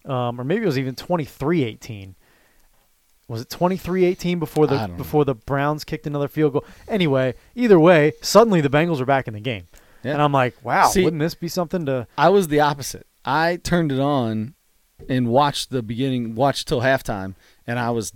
um, 0.06 0.42
or 0.42 0.44
maybe 0.44 0.64
it 0.64 0.68
was 0.68 0.80
even 0.80 0.96
23-18. 0.96 2.16
Was 3.28 3.42
it 3.42 3.50
23-18 3.50 4.40
before 4.40 4.68
the 4.68 4.78
don't 4.78 4.92
know. 4.92 4.98
before 4.98 5.26
the 5.26 5.36
Browns 5.36 5.84
kicked 5.84 6.08
another 6.08 6.28
field 6.28 6.54
goal? 6.54 6.66
Anyway, 6.88 7.36
either 7.56 7.80
way, 7.80 8.14
suddenly 8.22 8.62
the 8.62 8.70
Bengals 8.70 9.02
are 9.02 9.06
back 9.06 9.28
in 9.28 9.34
the 9.34 9.42
game. 9.42 9.68
Yeah. 10.08 10.14
And 10.14 10.22
I'm 10.22 10.32
like, 10.32 10.56
wow, 10.64 10.88
See- 10.88 11.04
wouldn't 11.04 11.20
this 11.20 11.36
be 11.36 11.48
something 11.48 11.86
to 11.86 12.08
I 12.18 12.30
was 12.30 12.48
the 12.48 12.62
opposite. 12.62 13.06
I 13.26 13.58
turned 13.58 13.92
it 13.92 14.00
on 14.00 14.56
and 15.10 15.28
watched 15.28 15.70
the 15.70 15.84
beginning, 15.84 16.34
watched 16.36 16.68
till 16.68 16.82
halftime, 16.82 17.36
and 17.68 17.78
I 17.78 17.92
was 17.92 18.14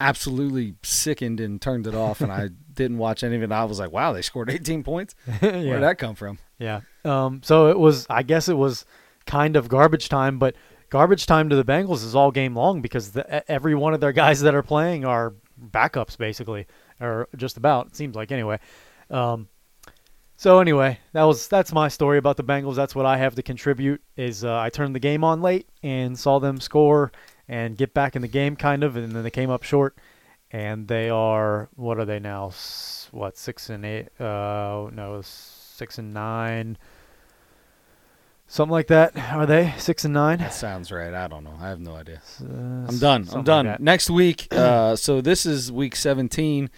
absolutely 0.00 0.74
sickened 0.82 1.40
and 1.40 1.60
turned 1.60 1.86
it 1.86 1.94
off, 1.94 2.20
and 2.20 2.30
I 2.32 2.48
didn't 2.72 2.98
watch 2.98 3.22
any 3.22 3.36
of 3.36 3.42
it. 3.42 3.52
I 3.52 3.64
was 3.64 3.78
like, 3.78 3.92
wow, 3.92 4.12
they 4.12 4.22
scored 4.22 4.50
18 4.50 4.82
points. 4.82 5.14
yeah. 5.42 5.62
Where'd 5.62 5.82
that 5.82 5.98
come 5.98 6.14
from? 6.14 6.38
Yeah. 6.58 6.80
Um, 7.04 7.40
so 7.42 7.68
it 7.68 7.78
was, 7.78 8.06
I 8.08 8.22
guess 8.22 8.48
it 8.48 8.56
was 8.56 8.84
kind 9.26 9.56
of 9.56 9.68
garbage 9.68 10.08
time, 10.08 10.38
but 10.38 10.54
garbage 10.90 11.26
time 11.26 11.48
to 11.50 11.56
the 11.56 11.64
Bengals 11.64 12.04
is 12.04 12.14
all 12.14 12.30
game 12.30 12.54
long 12.54 12.80
because 12.80 13.12
the, 13.12 13.50
every 13.50 13.74
one 13.74 13.94
of 13.94 14.00
their 14.00 14.12
guys 14.12 14.40
that 14.42 14.54
are 14.54 14.62
playing 14.62 15.04
are 15.04 15.34
backups 15.70 16.16
basically, 16.16 16.66
or 17.00 17.28
just 17.36 17.56
about. 17.56 17.88
It 17.88 17.96
seems 17.96 18.14
like 18.14 18.30
anyway. 18.32 18.58
Um, 19.10 19.48
so 20.36 20.58
anyway, 20.60 20.98
that 21.12 21.22
was 21.24 21.48
that's 21.48 21.72
my 21.72 21.88
story 21.88 22.18
about 22.18 22.36
the 22.36 22.44
Bengals. 22.44 22.74
That's 22.76 22.94
what 22.94 23.06
I 23.06 23.16
have 23.18 23.34
to 23.36 23.42
contribute. 23.42 24.02
Is 24.16 24.44
uh, 24.44 24.58
I 24.58 24.70
turned 24.70 24.94
the 24.94 25.00
game 25.00 25.24
on 25.24 25.40
late 25.42 25.68
and 25.82 26.18
saw 26.18 26.38
them 26.38 26.60
score 26.60 27.12
and 27.48 27.76
get 27.76 27.92
back 27.94 28.16
in 28.16 28.22
the 28.22 28.28
game, 28.28 28.56
kind 28.56 28.82
of, 28.82 28.96
and 28.96 29.12
then 29.12 29.22
they 29.22 29.30
came 29.30 29.50
up 29.50 29.62
short. 29.62 29.96
And 30.50 30.86
they 30.88 31.10
are 31.10 31.68
what 31.74 31.98
are 31.98 32.04
they 32.04 32.20
now? 32.20 32.48
S- 32.48 33.08
What 33.10 33.36
six 33.36 33.70
and 33.70 33.84
eight? 33.84 34.08
Uh, 34.20 34.88
no, 34.92 35.20
six 35.22 35.98
and 35.98 36.14
nine. 36.14 36.78
Something 38.46 38.72
like 38.72 38.86
that. 38.88 39.16
Are 39.32 39.46
they 39.46 39.74
six 39.78 40.04
and 40.04 40.14
nine? 40.14 40.38
That 40.38 40.52
sounds 40.54 40.92
right. 40.92 41.12
I 41.12 41.26
don't 41.28 41.42
know. 41.44 41.56
I 41.60 41.68
have 41.68 41.80
no 41.80 41.96
idea. 41.96 42.20
Uh, 42.40 42.86
I'm 42.88 42.98
done. 42.98 43.26
I'm 43.32 43.42
done. 43.42 43.66
like. 43.66 43.80
Next 43.80 44.10
week, 44.10 44.46
uh, 44.52 44.94
so 44.96 45.20
this 45.20 45.44
is 45.46 45.72
week 45.72 45.96
17. 45.96 46.70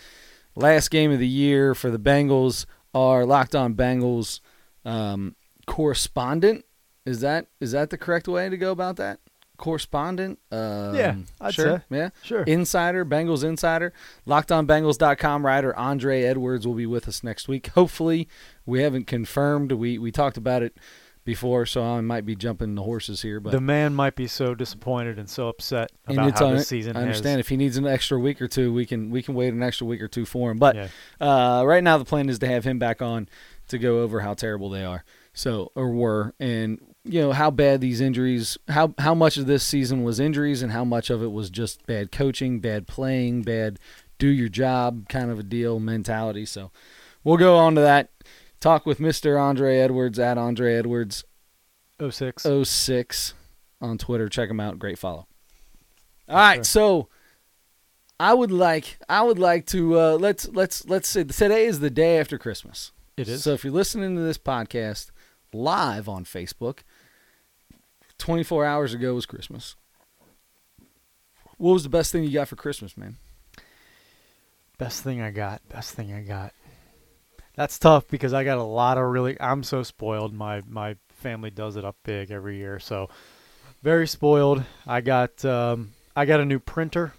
Last 0.54 0.90
game 0.90 1.10
of 1.12 1.18
the 1.18 1.28
year 1.28 1.74
for 1.74 1.90
the 1.90 1.98
Bengals. 1.98 2.64
Our 2.96 3.26
Locked 3.26 3.54
On 3.54 3.74
Bengals 3.74 4.40
um, 4.84 5.36
correspondent. 5.66 6.64
Is 7.04 7.20
that 7.20 7.46
is 7.60 7.72
that 7.72 7.90
the 7.90 7.98
correct 7.98 8.26
way 8.26 8.48
to 8.48 8.56
go 8.56 8.72
about 8.72 8.96
that? 8.96 9.20
Correspondent. 9.58 10.38
Um, 10.50 10.94
Yeah, 10.94 11.14
I'd 11.40 11.54
sure. 11.54 11.78
say. 11.90 11.96
Yeah. 11.96 12.08
Sure. 12.22 12.42
Insider, 12.42 13.04
Bengals 13.04 13.44
Insider. 13.44 13.92
LockedOnBengals.com 14.26 15.44
writer 15.46 15.76
Andre 15.76 16.22
Edwards 16.22 16.66
will 16.66 16.74
be 16.74 16.86
with 16.86 17.06
us 17.08 17.22
next 17.22 17.48
week. 17.48 17.68
Hopefully, 17.68 18.28
we 18.64 18.82
haven't 18.82 19.06
confirmed. 19.06 19.72
We 19.72 19.98
we 19.98 20.10
talked 20.10 20.36
about 20.36 20.62
it 20.62 20.76
before, 21.26 21.66
so 21.66 21.82
I 21.82 22.00
might 22.00 22.24
be 22.24 22.34
jumping 22.34 22.74
the 22.74 22.82
horses 22.82 23.20
here. 23.20 23.40
But 23.40 23.50
the 23.50 23.60
man 23.60 23.92
might 23.94 24.14
be 24.14 24.26
so 24.26 24.54
disappointed 24.54 25.18
and 25.18 25.28
so 25.28 25.48
upset 25.48 25.92
and 26.06 26.16
about 26.16 26.28
it's 26.30 26.40
how 26.40 26.50
this 26.52 26.68
season 26.68 26.96
I 26.96 27.02
understand 27.02 27.38
has. 27.38 27.40
if 27.40 27.48
he 27.48 27.58
needs 27.58 27.76
an 27.76 27.86
extra 27.86 28.18
week 28.18 28.40
or 28.40 28.48
two, 28.48 28.72
we 28.72 28.86
can 28.86 29.10
we 29.10 29.22
can 29.22 29.34
wait 29.34 29.52
an 29.52 29.62
extra 29.62 29.86
week 29.86 30.00
or 30.00 30.08
two 30.08 30.24
for 30.24 30.50
him. 30.50 30.56
But 30.56 30.76
yeah. 30.76 30.88
uh, 31.20 31.64
right 31.64 31.84
now, 31.84 31.98
the 31.98 32.06
plan 32.06 32.30
is 32.30 32.38
to 32.38 32.46
have 32.46 32.64
him 32.64 32.78
back 32.78 33.02
on 33.02 33.28
to 33.68 33.78
go 33.78 34.00
over 34.00 34.20
how 34.20 34.32
terrible 34.32 34.70
they 34.70 34.84
are. 34.84 35.04
So 35.34 35.72
or 35.74 35.90
were, 35.90 36.32
and 36.40 36.80
you 37.04 37.20
know 37.20 37.32
how 37.32 37.50
bad 37.50 37.82
these 37.82 38.00
injuries, 38.00 38.56
how 38.68 38.94
how 38.96 39.14
much 39.14 39.36
of 39.36 39.46
this 39.46 39.64
season 39.64 40.04
was 40.04 40.18
injuries, 40.18 40.62
and 40.62 40.72
how 40.72 40.84
much 40.84 41.10
of 41.10 41.22
it 41.22 41.32
was 41.32 41.50
just 41.50 41.84
bad 41.86 42.10
coaching, 42.10 42.60
bad 42.60 42.86
playing, 42.86 43.42
bad 43.42 43.78
do 44.18 44.28
your 44.28 44.48
job 44.48 45.08
kind 45.08 45.30
of 45.30 45.38
a 45.38 45.42
deal 45.42 45.78
mentality. 45.78 46.46
So 46.46 46.70
we'll 47.24 47.36
go 47.36 47.56
on 47.56 47.74
to 47.74 47.80
that. 47.82 48.10
Talk 48.60 48.86
with 48.86 48.98
Mr. 48.98 49.40
Andre 49.40 49.78
Edwards 49.78 50.18
at 50.18 50.38
Andre 50.38 50.74
Edwards 50.74 51.24
06. 52.00 52.46
06 52.64 53.34
on 53.80 53.98
Twitter. 53.98 54.28
Check 54.28 54.50
him 54.50 54.60
out. 54.60 54.78
Great 54.78 54.98
follow. 54.98 55.26
All 56.28 56.36
right, 56.36 56.64
sir. 56.66 56.80
so 56.80 57.08
I 58.18 58.34
would 58.34 58.50
like 58.50 58.98
I 59.08 59.22
would 59.22 59.38
like 59.38 59.66
to 59.66 59.98
uh, 59.98 60.12
let's 60.18 60.48
let's 60.48 60.86
let's 60.86 61.08
say 61.08 61.24
today 61.24 61.66
is 61.66 61.80
the 61.80 61.90
day 61.90 62.18
after 62.18 62.38
Christmas. 62.38 62.92
It 63.16 63.28
is. 63.28 63.44
So 63.44 63.52
if 63.52 63.64
you're 63.64 63.72
listening 63.72 64.16
to 64.16 64.22
this 64.22 64.38
podcast 64.38 65.10
live 65.52 66.08
on 66.08 66.24
Facebook, 66.24 66.78
24 68.18 68.64
hours 68.64 68.92
ago 68.94 69.14
was 69.14 69.26
Christmas. 69.26 69.76
What 71.58 71.72
was 71.72 71.82
the 71.84 71.88
best 71.88 72.12
thing 72.12 72.24
you 72.24 72.30
got 72.30 72.48
for 72.48 72.56
Christmas, 72.56 72.96
man? 72.96 73.16
Best 74.76 75.02
thing 75.02 75.22
I 75.22 75.30
got. 75.30 75.66
Best 75.70 75.94
thing 75.94 76.12
I 76.12 76.20
got. 76.20 76.52
That's 77.56 77.78
tough 77.78 78.06
because 78.08 78.32
I 78.34 78.44
got 78.44 78.58
a 78.58 78.62
lot 78.62 78.98
of 78.98 79.04
really. 79.04 79.40
I'm 79.40 79.62
so 79.62 79.82
spoiled. 79.82 80.32
My 80.34 80.62
my 80.68 80.96
family 81.08 81.50
does 81.50 81.76
it 81.76 81.84
up 81.84 81.96
big 82.04 82.30
every 82.30 82.58
year, 82.58 82.78
so 82.78 83.08
very 83.82 84.06
spoiled. 84.06 84.62
I 84.86 85.00
got 85.00 85.44
um, 85.44 85.92
I 86.14 86.26
got 86.26 86.40
a 86.40 86.44
new 86.44 86.58
printer, 86.58 87.14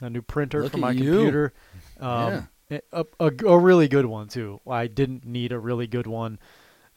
a 0.00 0.08
new 0.08 0.22
printer 0.22 0.62
Look 0.62 0.72
for 0.72 0.78
my 0.78 0.90
you. 0.92 1.12
computer. 1.12 1.52
Um, 2.00 2.48
a, 2.70 3.04
a, 3.20 3.30
a 3.46 3.58
really 3.58 3.88
good 3.88 4.06
one 4.06 4.28
too. 4.28 4.60
I 4.66 4.86
didn't 4.86 5.26
need 5.26 5.52
a 5.52 5.58
really 5.58 5.86
good 5.86 6.06
one. 6.06 6.38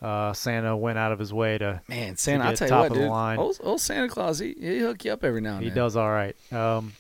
Uh, 0.02 0.34
Santa 0.34 0.76
went 0.78 0.98
out 0.98 1.12
of 1.12 1.20
his 1.20 1.34
way 1.34 1.58
to. 1.58 1.82
Man, 1.90 2.16
Santa, 2.16 2.46
I'll 2.46 2.50
get 2.52 2.58
tell 2.60 2.68
you 2.68 2.70
top 2.70 2.80
what, 2.84 2.92
of 2.92 2.94
the 2.98 3.00
dude. 3.02 3.10
line. 3.10 3.40
Old, 3.40 3.58
old 3.62 3.82
Santa 3.82 4.08
Claus, 4.08 4.40
he 4.40 4.56
he 4.60 4.80
hook 4.80 5.04
you 5.04 5.12
up 5.12 5.24
every 5.24 5.42
now 5.42 5.56
and 5.56 5.64
He 5.64 5.70
then. 5.70 5.78
does 5.78 5.96
all 5.98 6.10
right. 6.10 6.36
Um, 6.54 6.94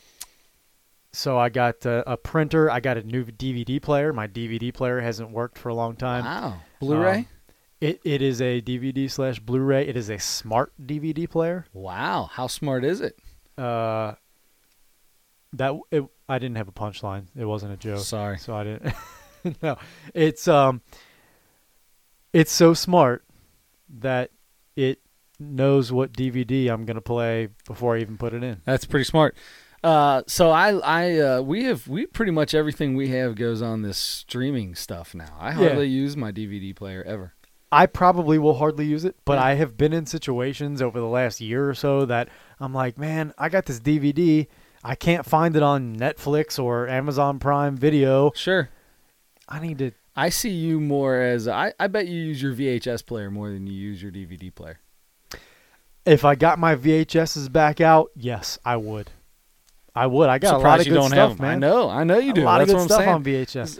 so 1.15 1.37
I 1.39 1.49
got 1.49 1.85
uh, 1.85 2.03
a 2.05 2.17
printer. 2.17 2.69
I 2.69 2.79
got 2.79 2.97
a 2.97 3.03
new 3.03 3.25
DVD 3.25 3.81
player. 3.81 4.11
My 4.13 4.27
DVD 4.27 4.73
player 4.73 4.99
hasn't 5.01 5.31
worked 5.31 5.57
for 5.57 5.69
a 5.69 5.73
long 5.73 5.95
time. 5.95 6.25
Wow, 6.25 6.61
Blu-ray. 6.79 7.19
Um, 7.19 7.27
It 7.81 8.01
it 8.03 8.21
is 8.21 8.41
a 8.41 8.61
DVD 8.61 9.09
slash 9.09 9.39
Blu-ray. 9.39 9.87
It 9.87 9.97
is 9.97 10.09
a 10.09 10.17
smart 10.19 10.73
DVD 10.81 11.29
player. 11.29 11.65
wow, 11.73 12.29
how 12.31 12.47
smart 12.47 12.83
is 12.83 13.01
it? 13.01 13.17
Uh, 13.57 14.15
that 15.53 15.73
it, 15.91 16.03
I 16.27 16.39
didn't 16.39 16.57
have 16.57 16.67
a 16.67 16.73
punchline. 16.73 17.27
It 17.35 17.45
wasn't 17.45 17.73
a 17.73 17.77
joke. 17.77 17.99
Sorry. 17.99 18.37
So 18.37 18.55
I 18.55 18.63
didn't. 18.63 18.93
no, 19.63 19.77
it's 20.13 20.47
um, 20.47 20.81
it's 22.33 22.51
so 22.51 22.73
smart 22.73 23.23
that 23.99 24.31
it 24.75 24.99
knows 25.39 25.91
what 25.91 26.11
DVD 26.13 26.69
I'm 26.69 26.85
gonna 26.85 27.01
play 27.01 27.49
before 27.67 27.95
I 27.95 28.01
even 28.01 28.17
put 28.17 28.33
it 28.33 28.43
in. 28.43 28.61
That's 28.65 28.85
pretty 28.85 29.05
smart. 29.05 29.35
Uh, 29.85 30.23
so 30.25 30.49
I, 30.49 30.71
I, 30.79 31.19
uh, 31.19 31.41
we 31.41 31.65
have, 31.65 31.87
we 31.87 32.07
pretty 32.07 32.31
much 32.31 32.55
everything 32.55 32.95
we 32.95 33.09
have 33.09 33.35
goes 33.35 33.61
on 33.61 33.83
this 33.83 33.99
streaming 33.99 34.73
stuff 34.73 35.13
now. 35.13 35.37
I 35.39 35.49
Yeah. 35.49 35.53
hardly 35.69 35.87
use 35.87 36.17
my 36.17 36.31
DVD 36.31 36.75
player 36.75 37.03
ever. 37.03 37.33
I 37.71 37.85
probably 37.85 38.39
will 38.39 38.55
hardly 38.55 38.85
use 38.85 39.05
it, 39.05 39.15
but 39.25 39.33
Yeah. 39.33 39.43
I 39.45 39.53
have 39.55 39.77
been 39.77 39.93
in 39.93 40.07
situations 40.07 40.81
over 40.81 40.99
the 40.99 41.05
last 41.07 41.39
year 41.39 41.69
or 41.69 41.75
so 41.75 42.03
that 42.05 42.29
I'm 42.59 42.73
like, 42.73 42.97
man, 42.97 43.31
I 43.37 43.49
got 43.49 43.67
this 43.67 43.79
DVD. 43.79 44.47
I 44.83 44.95
can't 44.95 45.23
find 45.25 45.55
it 45.55 45.61
on 45.61 45.95
Netflix 45.95 46.57
or 46.57 46.87
Amazon 46.87 47.37
Prime 47.37 47.77
Video. 47.77 48.31
Sure. 48.33 48.69
I 49.47 49.59
need 49.59 49.77
to. 49.77 49.91
I 50.15 50.29
see 50.29 50.49
you 50.49 50.79
more 50.79 51.21
as 51.21 51.47
I, 51.47 51.73
I 51.79 51.87
bet 51.87 52.07
you 52.07 52.19
use 52.19 52.41
your 52.41 52.53
VHS 52.53 53.05
player 53.05 53.29
more 53.29 53.51
than 53.51 53.67
you 53.67 53.73
use 53.73 54.01
your 54.01 54.11
DVD 54.11 54.49
player. 54.53 54.79
If 56.07 56.25
I 56.25 56.33
got 56.33 56.57
my 56.57 56.75
VHSs 56.75 57.51
back 57.51 57.79
out, 57.81 58.09
yes, 58.15 58.57
I 58.65 58.77
would. 58.77 59.11
I 59.95 60.07
would. 60.07 60.27
I 60.29 60.39
got 60.39 60.55
a 60.55 60.57
lot 60.57 60.79
of 60.81 60.85
you 60.85 60.91
good 60.91 60.99
don't 60.99 61.09
stuff, 61.09 61.39
man. 61.39 61.51
I 61.51 61.55
know, 61.55 61.89
I 61.89 62.03
know 62.03 62.17
you 62.17 62.33
do. 62.33 62.43
A 62.43 62.45
lot 62.45 62.57
That's 62.59 62.71
of 62.73 62.79
good 62.79 62.85
stuff 62.85 63.01
I'm 63.01 63.09
on 63.15 63.23
VHS. 63.23 63.79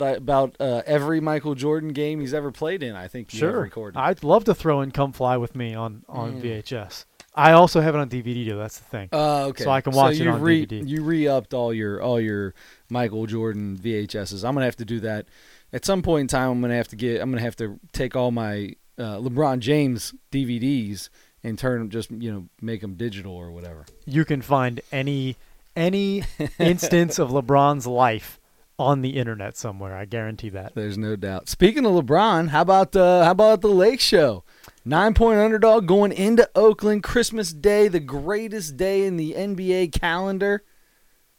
Uh, 0.00 0.14
about 0.16 0.54
uh, 0.60 0.82
every 0.86 1.20
Michael 1.20 1.54
Jordan 1.56 1.92
game 1.92 2.20
he's 2.20 2.32
ever 2.34 2.52
played 2.52 2.82
in, 2.84 2.94
I 2.94 3.08
think 3.08 3.30
Sure. 3.30 3.60
recorded. 3.62 3.98
I'd 3.98 4.22
love 4.22 4.44
to 4.44 4.54
throw 4.54 4.80
in 4.82 4.92
"Come 4.92 5.12
Fly 5.12 5.36
with 5.36 5.56
Me" 5.56 5.74
on 5.74 6.04
on 6.08 6.34
Mm. 6.40 6.42
VHS. 6.42 7.04
I 7.34 7.52
also 7.52 7.80
have 7.80 7.94
it 7.94 7.98
on 7.98 8.08
DVD 8.08 8.48
though. 8.48 8.58
That's 8.58 8.78
the 8.78 8.84
thing. 8.84 9.08
Uh, 9.12 9.46
okay. 9.48 9.64
So 9.64 9.70
I 9.70 9.80
can 9.80 9.92
watch 9.92 10.14
it 10.14 10.22
you 10.24 10.30
on 10.30 10.40
re, 10.40 10.64
DVD. 10.66 10.88
You 10.88 11.02
re-upped 11.02 11.52
all 11.52 11.74
your 11.74 12.00
all 12.00 12.20
your 12.20 12.54
Michael 12.88 13.26
Jordan 13.26 13.76
VHSs. 13.76 14.44
I'm 14.44 14.54
gonna 14.54 14.64
have 14.66 14.76
to 14.76 14.84
do 14.86 15.00
that 15.00 15.26
at 15.72 15.84
some 15.84 16.00
point 16.00 16.20
in 16.22 16.28
time. 16.28 16.50
I'm 16.50 16.60
gonna 16.60 16.76
have 16.76 16.88
to 16.88 16.96
get. 16.96 17.20
I'm 17.20 17.30
gonna 17.30 17.42
have 17.42 17.56
to 17.56 17.78
take 17.92 18.14
all 18.16 18.30
my 18.30 18.74
uh, 18.98 19.16
LeBron 19.18 19.58
James 19.58 20.14
DVDs 20.30 21.08
and 21.42 21.58
turn 21.58 21.80
them 21.80 21.90
just 21.90 22.10
you 22.10 22.32
know 22.32 22.46
make 22.62 22.80
them 22.80 22.94
digital 22.94 23.34
or 23.34 23.50
whatever. 23.50 23.84
you 24.06 24.24
can 24.24 24.40
find 24.40 24.80
any 24.92 25.36
any 25.76 26.24
instance 26.58 27.18
of 27.18 27.30
LeBron's 27.30 27.86
life 27.86 28.40
on 28.78 29.02
the 29.02 29.16
internet 29.16 29.56
somewhere. 29.56 29.96
I 29.96 30.04
guarantee 30.04 30.50
that. 30.50 30.74
There's 30.74 30.98
no 30.98 31.16
doubt. 31.16 31.48
Speaking 31.48 31.86
of 31.86 31.92
LeBron, 31.92 32.48
how 32.48 32.62
about 32.62 32.94
uh, 32.96 33.24
how 33.24 33.30
about 33.30 33.60
the 33.60 33.68
Lake 33.68 34.00
Show? 34.00 34.44
Nine 34.84 35.14
point 35.14 35.38
underdog 35.38 35.86
going 35.86 36.12
into 36.12 36.48
Oakland 36.54 37.02
Christmas 37.02 37.52
Day, 37.52 37.88
the 37.88 38.00
greatest 38.00 38.76
day 38.76 39.04
in 39.04 39.16
the 39.16 39.32
NBA 39.32 39.92
calendar, 39.92 40.64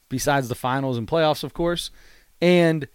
besides 0.09 0.49
the 0.49 0.55
finals 0.55 0.97
and 0.97 1.07
playoffs, 1.07 1.43
of 1.43 1.53
course. 1.53 1.91
And 2.41 2.87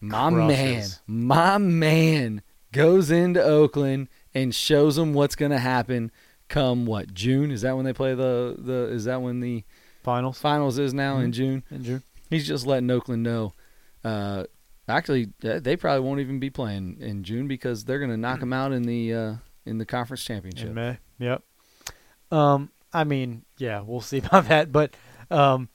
my 0.00 0.30
man, 0.30 0.86
my 1.06 1.58
man 1.58 2.42
goes 2.72 3.10
into 3.10 3.42
Oakland 3.42 4.08
and 4.34 4.54
shows 4.54 4.96
them 4.96 5.12
what's 5.12 5.34
going 5.34 5.50
to 5.50 5.58
happen 5.58 6.10
come 6.50 6.84
what 6.84 7.14
June? 7.14 7.50
Is 7.50 7.62
that 7.62 7.76
when 7.76 7.86
they 7.86 7.94
play 7.94 8.14
the 8.14 8.56
the? 8.58 8.88
Is 8.92 9.04
that 9.04 9.22
when 9.22 9.40
the 9.40 9.64
Finals 10.02 10.38
finals 10.40 10.78
is 10.78 10.94
now 10.94 11.18
in 11.18 11.30
Mhm. 11.30 11.34
June? 11.34 11.62
in 11.70 11.84
June. 11.84 12.02
He's 12.30 12.46
just 12.46 12.66
letting 12.66 12.90
Oakland 12.90 13.22
know. 13.22 13.54
Uh, 14.04 14.44
actually, 14.88 15.32
they 15.40 15.76
probably 15.76 16.00
won't 16.06 16.20
even 16.20 16.38
be 16.40 16.48
playing 16.50 16.96
in 17.00 17.22
June 17.24 17.46
because 17.48 17.84
they're 17.84 17.98
going 17.98 18.10
to 18.10 18.16
knock 18.16 18.40
them 18.40 18.52
out 18.52 18.72
in 18.72 18.82
the 18.82 19.12
uh, 19.14 19.34
in 19.66 19.78
the 19.78 19.84
conference 19.86 20.24
championship. 20.24 20.68
in 20.68 20.74
May. 20.74 20.98
Yep. 21.18 21.42
Um, 22.30 22.70
I 22.92 23.04
mean, 23.04 23.42
yeah, 23.58 23.80
we'll 23.84 24.00
see 24.00 24.18
about 24.24 24.48
that, 24.48 24.72
but 24.72 24.94
um, 25.30 25.68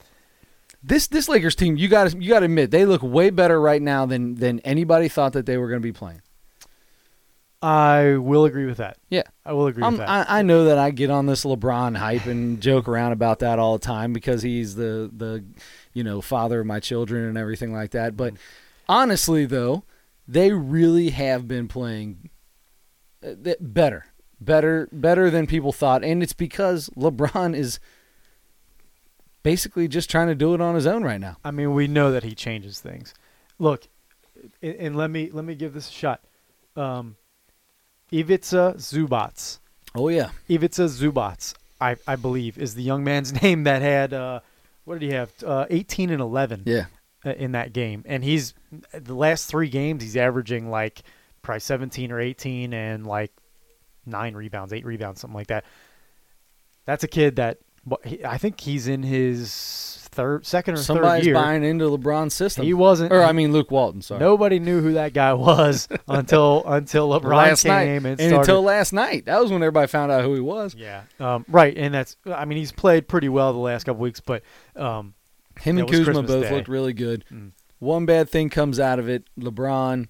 This 0.82 1.06
this 1.06 1.28
Lakers 1.28 1.54
team, 1.54 1.76
you 1.76 1.88
got 1.88 2.10
to 2.10 2.18
you 2.18 2.28
got 2.30 2.40
to 2.40 2.44
admit, 2.46 2.70
they 2.70 2.84
look 2.84 3.02
way 3.02 3.30
better 3.30 3.60
right 3.60 3.82
now 3.82 4.06
than 4.06 4.36
than 4.36 4.60
anybody 4.60 5.08
thought 5.08 5.32
that 5.34 5.46
they 5.46 5.56
were 5.56 5.68
going 5.68 5.80
to 5.80 5.86
be 5.86 5.92
playing. 5.92 6.20
I 7.62 8.16
will 8.16 8.44
agree 8.44 8.66
with 8.66 8.76
that. 8.78 8.98
Yeah. 9.08 9.22
I 9.44 9.52
will 9.52 9.66
agree 9.66 9.82
I'm, 9.82 9.92
with 9.92 10.00
that. 10.00 10.08
I, 10.30 10.40
I 10.40 10.42
know 10.42 10.64
that 10.66 10.78
I 10.78 10.90
get 10.90 11.10
on 11.10 11.26
this 11.26 11.44
LeBron 11.44 11.96
hype 11.96 12.26
and 12.26 12.60
joke 12.60 12.86
around 12.86 13.12
about 13.12 13.38
that 13.40 13.58
all 13.58 13.78
the 13.78 13.84
time 13.84 14.12
because 14.12 14.42
he's 14.42 14.74
the 14.74 15.10
the 15.14 15.44
you 15.92 16.04
know 16.04 16.20
father 16.20 16.60
of 16.60 16.66
my 16.66 16.80
children 16.80 17.24
and 17.24 17.38
everything 17.38 17.72
like 17.72 17.92
that. 17.92 18.16
But 18.16 18.34
honestly, 18.88 19.46
though, 19.46 19.84
they 20.28 20.52
really 20.52 21.10
have 21.10 21.48
been 21.48 21.66
playing 21.66 22.30
uh, 23.24 23.54
better, 23.60 24.06
better, 24.40 24.88
better 24.92 25.30
than 25.30 25.46
people 25.46 25.72
thought, 25.72 26.04
and 26.04 26.22
it's 26.22 26.34
because 26.34 26.90
LeBron 26.90 27.56
is 27.56 27.80
basically 29.42 29.88
just 29.88 30.10
trying 30.10 30.26
to 30.28 30.34
do 30.34 30.54
it 30.54 30.60
on 30.60 30.74
his 30.74 30.86
own 30.86 31.04
right 31.04 31.20
now. 31.20 31.36
I 31.44 31.52
mean, 31.52 31.72
we 31.72 31.86
know 31.86 32.12
that 32.12 32.24
he 32.24 32.34
changes 32.34 32.80
things. 32.80 33.14
Look, 33.58 33.88
and, 34.60 34.74
and 34.74 34.96
let 34.96 35.10
me 35.10 35.30
let 35.32 35.44
me 35.44 35.54
give 35.54 35.72
this 35.72 35.88
a 35.88 35.92
shot. 35.92 36.20
Um, 36.76 37.16
Ivica 38.12 38.74
Zubac. 38.76 39.58
Oh 39.94 40.08
yeah, 40.08 40.30
Ivica 40.48 40.82
Zubac, 40.88 41.54
I, 41.80 41.96
I 42.06 42.16
believe, 42.16 42.58
is 42.58 42.74
the 42.74 42.82
young 42.82 43.04
man's 43.04 43.32
name 43.42 43.64
that 43.64 43.82
had 43.82 44.12
uh, 44.12 44.40
what 44.84 45.00
did 45.00 45.06
he 45.06 45.14
have? 45.14 45.32
Uh, 45.44 45.66
18 45.70 46.10
and 46.10 46.20
11 46.20 46.62
yeah. 46.66 46.86
uh, 47.24 47.30
in 47.30 47.52
that 47.52 47.72
game, 47.72 48.04
and 48.06 48.22
he's 48.22 48.54
the 48.92 49.14
last 49.14 49.46
three 49.46 49.68
games 49.68 50.02
he's 50.02 50.16
averaging 50.16 50.70
like 50.70 51.02
probably 51.42 51.60
17 51.60 52.10
or 52.12 52.20
18 52.20 52.72
and 52.72 53.06
like 53.06 53.32
nine 54.04 54.34
rebounds, 54.34 54.72
eight 54.72 54.84
rebounds, 54.84 55.20
something 55.20 55.36
like 55.36 55.48
that. 55.48 55.64
That's 56.84 57.04
a 57.04 57.08
kid 57.08 57.36
that 57.36 57.58
I 58.24 58.38
think 58.38 58.60
he's 58.60 58.88
in 58.88 59.02
his 59.02 60.05
third, 60.16 60.46
second 60.46 60.74
or 60.74 60.76
third 60.78 60.84
Somebody's 60.84 61.26
year. 61.26 61.34
buying 61.34 61.62
into 61.62 61.84
LeBron's 61.84 62.34
system. 62.34 62.64
He 62.64 62.74
wasn't. 62.74 63.12
or 63.12 63.22
I 63.22 63.32
mean 63.32 63.52
Luke 63.52 63.70
Walton. 63.70 64.02
Sorry. 64.02 64.18
Nobody 64.18 64.58
knew 64.58 64.80
who 64.80 64.94
that 64.94 65.12
guy 65.12 65.34
was 65.34 65.86
until 66.08 66.64
until 66.66 67.08
LeBron 67.10 67.36
last 67.36 67.62
came 67.62 67.70
night, 67.72 67.82
and 67.84 68.06
and, 68.06 68.18
started. 68.18 68.38
until 68.38 68.62
last 68.62 68.92
night, 68.92 69.26
that 69.26 69.40
was 69.40 69.52
when 69.52 69.62
everybody 69.62 69.86
found 69.86 70.10
out 70.10 70.24
who 70.24 70.34
he 70.34 70.40
was. 70.40 70.74
yeah, 70.74 71.02
um, 71.20 71.44
right, 71.48 71.76
and 71.76 71.94
that's. 71.94 72.16
I 72.26 72.44
mean, 72.44 72.58
he's 72.58 72.72
played 72.72 73.06
pretty 73.06 73.28
well 73.28 73.52
the 73.52 73.58
last 73.58 73.84
couple 73.84 74.02
weeks, 74.02 74.20
but 74.20 74.42
um, 74.74 75.14
Him 75.60 75.78
and 75.78 75.88
Kuzma 75.88 76.04
Christmas 76.04 76.26
both 76.30 76.44
Day. 76.44 76.54
looked 76.54 76.68
really 76.68 76.92
good. 76.92 77.24
Mm. 77.32 77.52
One 77.78 78.06
bad 78.06 78.28
thing 78.28 78.48
comes 78.50 78.80
out 78.80 78.98
of 78.98 79.08
it. 79.08 79.24
LeBron 79.38 80.08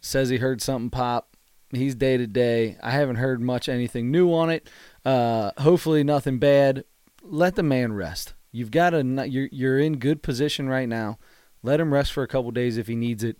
says 0.00 0.28
he 0.28 0.36
heard 0.38 0.62
something 0.62 0.90
pop. 0.90 1.36
He's 1.72 1.94
day 1.94 2.16
to 2.16 2.26
day. 2.26 2.76
I 2.82 2.92
haven't 2.92 3.16
heard 3.16 3.42
much 3.42 3.68
anything 3.68 4.10
new 4.10 4.32
on 4.32 4.48
it. 4.48 4.70
Uh, 5.04 5.50
hopefully 5.58 6.02
nothing 6.04 6.38
bad. 6.38 6.84
Let 7.22 7.56
the 7.56 7.62
man 7.62 7.92
rest. 7.92 8.32
You've 8.52 8.70
got 8.70 8.94
a 8.94 9.02
you're 9.28 9.48
you're 9.52 9.78
in 9.78 9.98
good 9.98 10.22
position 10.22 10.68
right 10.68 10.88
now. 10.88 11.18
Let 11.62 11.80
him 11.80 11.92
rest 11.92 12.12
for 12.12 12.22
a 12.22 12.28
couple 12.28 12.50
days 12.50 12.76
if 12.76 12.86
he 12.86 12.94
needs 12.94 13.24
it. 13.24 13.38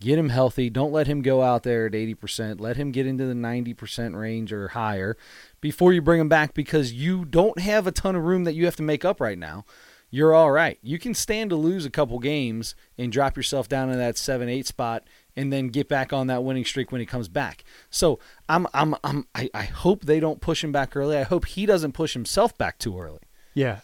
Get 0.00 0.18
him 0.18 0.30
healthy. 0.30 0.70
Don't 0.70 0.92
let 0.92 1.06
him 1.06 1.20
go 1.20 1.42
out 1.42 1.62
there 1.62 1.84
at 1.84 1.92
80%. 1.92 2.58
Let 2.58 2.78
him 2.78 2.90
get 2.90 3.06
into 3.06 3.26
the 3.26 3.34
90% 3.34 4.18
range 4.18 4.50
or 4.50 4.68
higher 4.68 5.14
before 5.60 5.92
you 5.92 6.00
bring 6.00 6.18
him 6.18 6.28
back 6.28 6.54
because 6.54 6.94
you 6.94 7.26
don't 7.26 7.58
have 7.58 7.86
a 7.86 7.92
ton 7.92 8.16
of 8.16 8.22
room 8.22 8.44
that 8.44 8.54
you 8.54 8.64
have 8.64 8.76
to 8.76 8.82
make 8.82 9.04
up 9.04 9.20
right 9.20 9.38
now 9.38 9.66
you're 10.10 10.34
all 10.34 10.50
right. 10.50 10.78
You 10.82 10.98
can 10.98 11.14
stand 11.14 11.50
to 11.50 11.56
lose 11.56 11.86
a 11.86 11.90
couple 11.90 12.18
games 12.18 12.74
and 12.98 13.12
drop 13.12 13.36
yourself 13.36 13.68
down 13.68 13.90
in 13.90 13.98
that 13.98 14.18
seven 14.18 14.48
eight 14.48 14.66
spot, 14.66 15.04
and 15.36 15.52
then 15.52 15.68
get 15.68 15.88
back 15.88 16.12
on 16.12 16.26
that 16.26 16.42
winning 16.42 16.64
streak 16.64 16.90
when 16.90 17.00
he 17.00 17.06
comes 17.06 17.28
back. 17.28 17.64
So 17.90 18.18
I'm 18.48 18.66
I'm 18.74 18.96
I'm 19.04 19.26
I, 19.34 19.48
I 19.54 19.62
hope 19.64 20.04
they 20.04 20.18
don't 20.20 20.40
push 20.40 20.64
him 20.64 20.72
back 20.72 20.96
early. 20.96 21.16
I 21.16 21.22
hope 21.22 21.46
he 21.46 21.64
doesn't 21.64 21.92
push 21.92 22.14
himself 22.14 22.58
back 22.58 22.78
too 22.78 22.98
early. 22.98 23.20
yeah, 23.54 23.80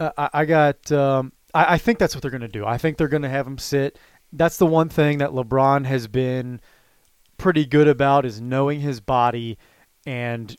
uh, 0.00 0.10
I, 0.16 0.30
I 0.32 0.44
got. 0.46 0.90
Um, 0.90 1.32
I, 1.54 1.74
I 1.74 1.78
think 1.78 1.98
that's 1.98 2.14
what 2.14 2.22
they're 2.22 2.30
going 2.30 2.40
to 2.40 2.48
do. 2.48 2.64
I 2.64 2.78
think 2.78 2.96
they're 2.96 3.08
going 3.08 3.22
to 3.22 3.28
have 3.28 3.46
him 3.46 3.58
sit. 3.58 3.98
That's 4.32 4.56
the 4.56 4.66
one 4.66 4.88
thing 4.88 5.18
that 5.18 5.30
LeBron 5.30 5.86
has 5.86 6.06
been 6.06 6.60
pretty 7.36 7.66
good 7.66 7.88
about 7.88 8.24
is 8.24 8.40
knowing 8.40 8.80
his 8.80 9.00
body 9.00 9.58
and 10.06 10.56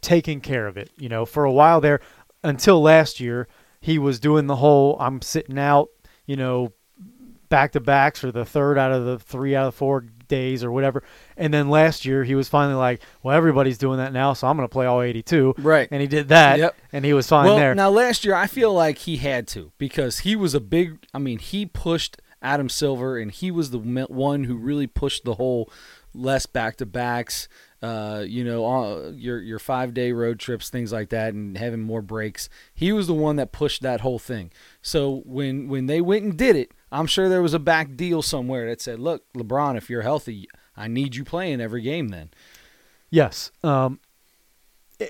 taking 0.00 0.40
care 0.40 0.66
of 0.66 0.76
it. 0.76 0.90
You 0.98 1.08
know, 1.08 1.26
for 1.26 1.44
a 1.44 1.52
while 1.52 1.80
there, 1.80 2.00
until 2.42 2.80
last 2.80 3.20
year, 3.20 3.48
he 3.80 3.98
was 3.98 4.20
doing 4.20 4.46
the 4.46 4.56
whole 4.56 4.96
I'm 5.00 5.22
sitting 5.22 5.58
out, 5.58 5.90
you 6.26 6.36
know, 6.36 6.72
back 7.48 7.72
to 7.72 7.80
backs 7.80 8.22
or 8.24 8.32
the 8.32 8.44
third 8.44 8.78
out 8.78 8.92
of 8.92 9.04
the 9.04 9.18
three 9.18 9.54
out 9.54 9.66
of 9.66 9.74
four 9.74 10.06
days 10.30 10.64
or 10.64 10.72
whatever. 10.72 11.02
And 11.36 11.52
then 11.52 11.68
last 11.68 12.06
year 12.06 12.24
he 12.24 12.34
was 12.34 12.48
finally 12.48 12.76
like, 12.76 13.02
well, 13.22 13.36
everybody's 13.36 13.76
doing 13.76 13.98
that 13.98 14.14
now, 14.14 14.32
so 14.32 14.46
I'm 14.48 14.56
going 14.56 14.66
to 14.66 14.72
play 14.72 14.86
all 14.86 15.02
82. 15.02 15.56
Right. 15.58 15.86
And 15.90 16.00
he 16.00 16.06
did 16.06 16.28
that, 16.28 16.58
Yep. 16.58 16.76
and 16.94 17.04
he 17.04 17.12
was 17.12 17.28
fine 17.28 17.44
well, 17.44 17.56
there. 17.56 17.74
now 17.74 17.90
last 17.90 18.24
year 18.24 18.34
I 18.34 18.46
feel 18.46 18.72
like 18.72 18.96
he 18.98 19.18
had 19.18 19.46
to 19.48 19.72
because 19.76 20.20
he 20.20 20.34
was 20.34 20.54
a 20.54 20.60
big. 20.60 20.98
I 21.12 21.18
mean, 21.18 21.38
he 21.38 21.66
pushed 21.66 22.16
Adam 22.40 22.70
Silver, 22.70 23.18
and 23.18 23.30
he 23.30 23.50
was 23.50 23.70
the 23.70 23.78
one 23.78 24.44
who 24.44 24.56
really 24.56 24.86
pushed 24.86 25.24
the 25.24 25.34
whole 25.34 25.70
less 26.14 26.46
back 26.46 26.76
to 26.76 26.86
backs. 26.86 27.48
Uh, 27.82 28.22
you 28.26 28.44
know, 28.44 28.64
uh, 28.66 29.10
your 29.10 29.40
your 29.40 29.58
five 29.58 29.94
day 29.94 30.12
road 30.12 30.38
trips, 30.38 30.68
things 30.68 30.92
like 30.92 31.08
that, 31.10 31.32
and 31.32 31.56
having 31.56 31.80
more 31.80 32.02
breaks. 32.02 32.48
He 32.74 32.92
was 32.92 33.06
the 33.06 33.14
one 33.14 33.36
that 33.36 33.52
pushed 33.52 33.80
that 33.82 34.02
whole 34.02 34.18
thing. 34.18 34.50
So 34.82 35.22
when 35.26 35.68
when 35.68 35.86
they 35.86 36.00
went 36.00 36.24
and 36.24 36.36
did 36.36 36.56
it, 36.56 36.72
I'm 36.90 37.06
sure 37.06 37.28
there 37.28 37.42
was 37.42 37.54
a 37.54 37.58
back 37.58 37.96
deal 37.96 38.22
somewhere 38.22 38.68
that 38.68 38.80
said, 38.80 38.98
"Look, 38.98 39.24
LeBron, 39.34 39.76
if 39.76 39.90
you're 39.90 40.02
healthy, 40.02 40.48
I 40.76 40.88
need 40.88 41.16
you 41.16 41.24
playing 41.24 41.60
every 41.60 41.82
game." 41.82 42.08
Then 42.08 42.30
Yes. 43.10 43.50
Um, 43.62 44.00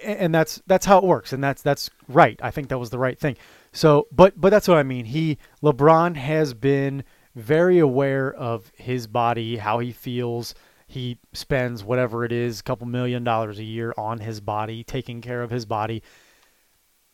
and 0.04 0.34
that's 0.34 0.62
that's 0.66 0.86
how 0.86 0.98
it 0.98 1.04
works, 1.04 1.32
and 1.32 1.42
that's 1.42 1.62
that's 1.62 1.90
right. 2.08 2.38
I 2.42 2.50
think 2.50 2.68
that 2.68 2.78
was 2.78 2.90
the 2.90 2.98
right 2.98 3.18
thing. 3.18 3.36
So, 3.72 4.06
but 4.12 4.40
but 4.40 4.50
that's 4.50 4.68
what 4.68 4.78
I 4.78 4.82
mean. 4.82 5.04
He 5.04 5.38
LeBron 5.62 6.16
has 6.16 6.54
been 6.54 7.04
very 7.34 7.78
aware 7.78 8.32
of 8.32 8.72
his 8.76 9.06
body, 9.06 9.56
how 9.56 9.78
he 9.78 9.92
feels. 9.92 10.54
He 10.86 11.18
spends 11.32 11.84
whatever 11.84 12.24
it 12.24 12.32
is, 12.32 12.60
a 12.60 12.62
couple 12.62 12.86
million 12.86 13.22
dollars 13.22 13.58
a 13.58 13.64
year 13.64 13.94
on 13.96 14.18
his 14.18 14.40
body, 14.40 14.82
taking 14.82 15.20
care 15.20 15.42
of 15.42 15.50
his 15.50 15.64
body. 15.66 16.02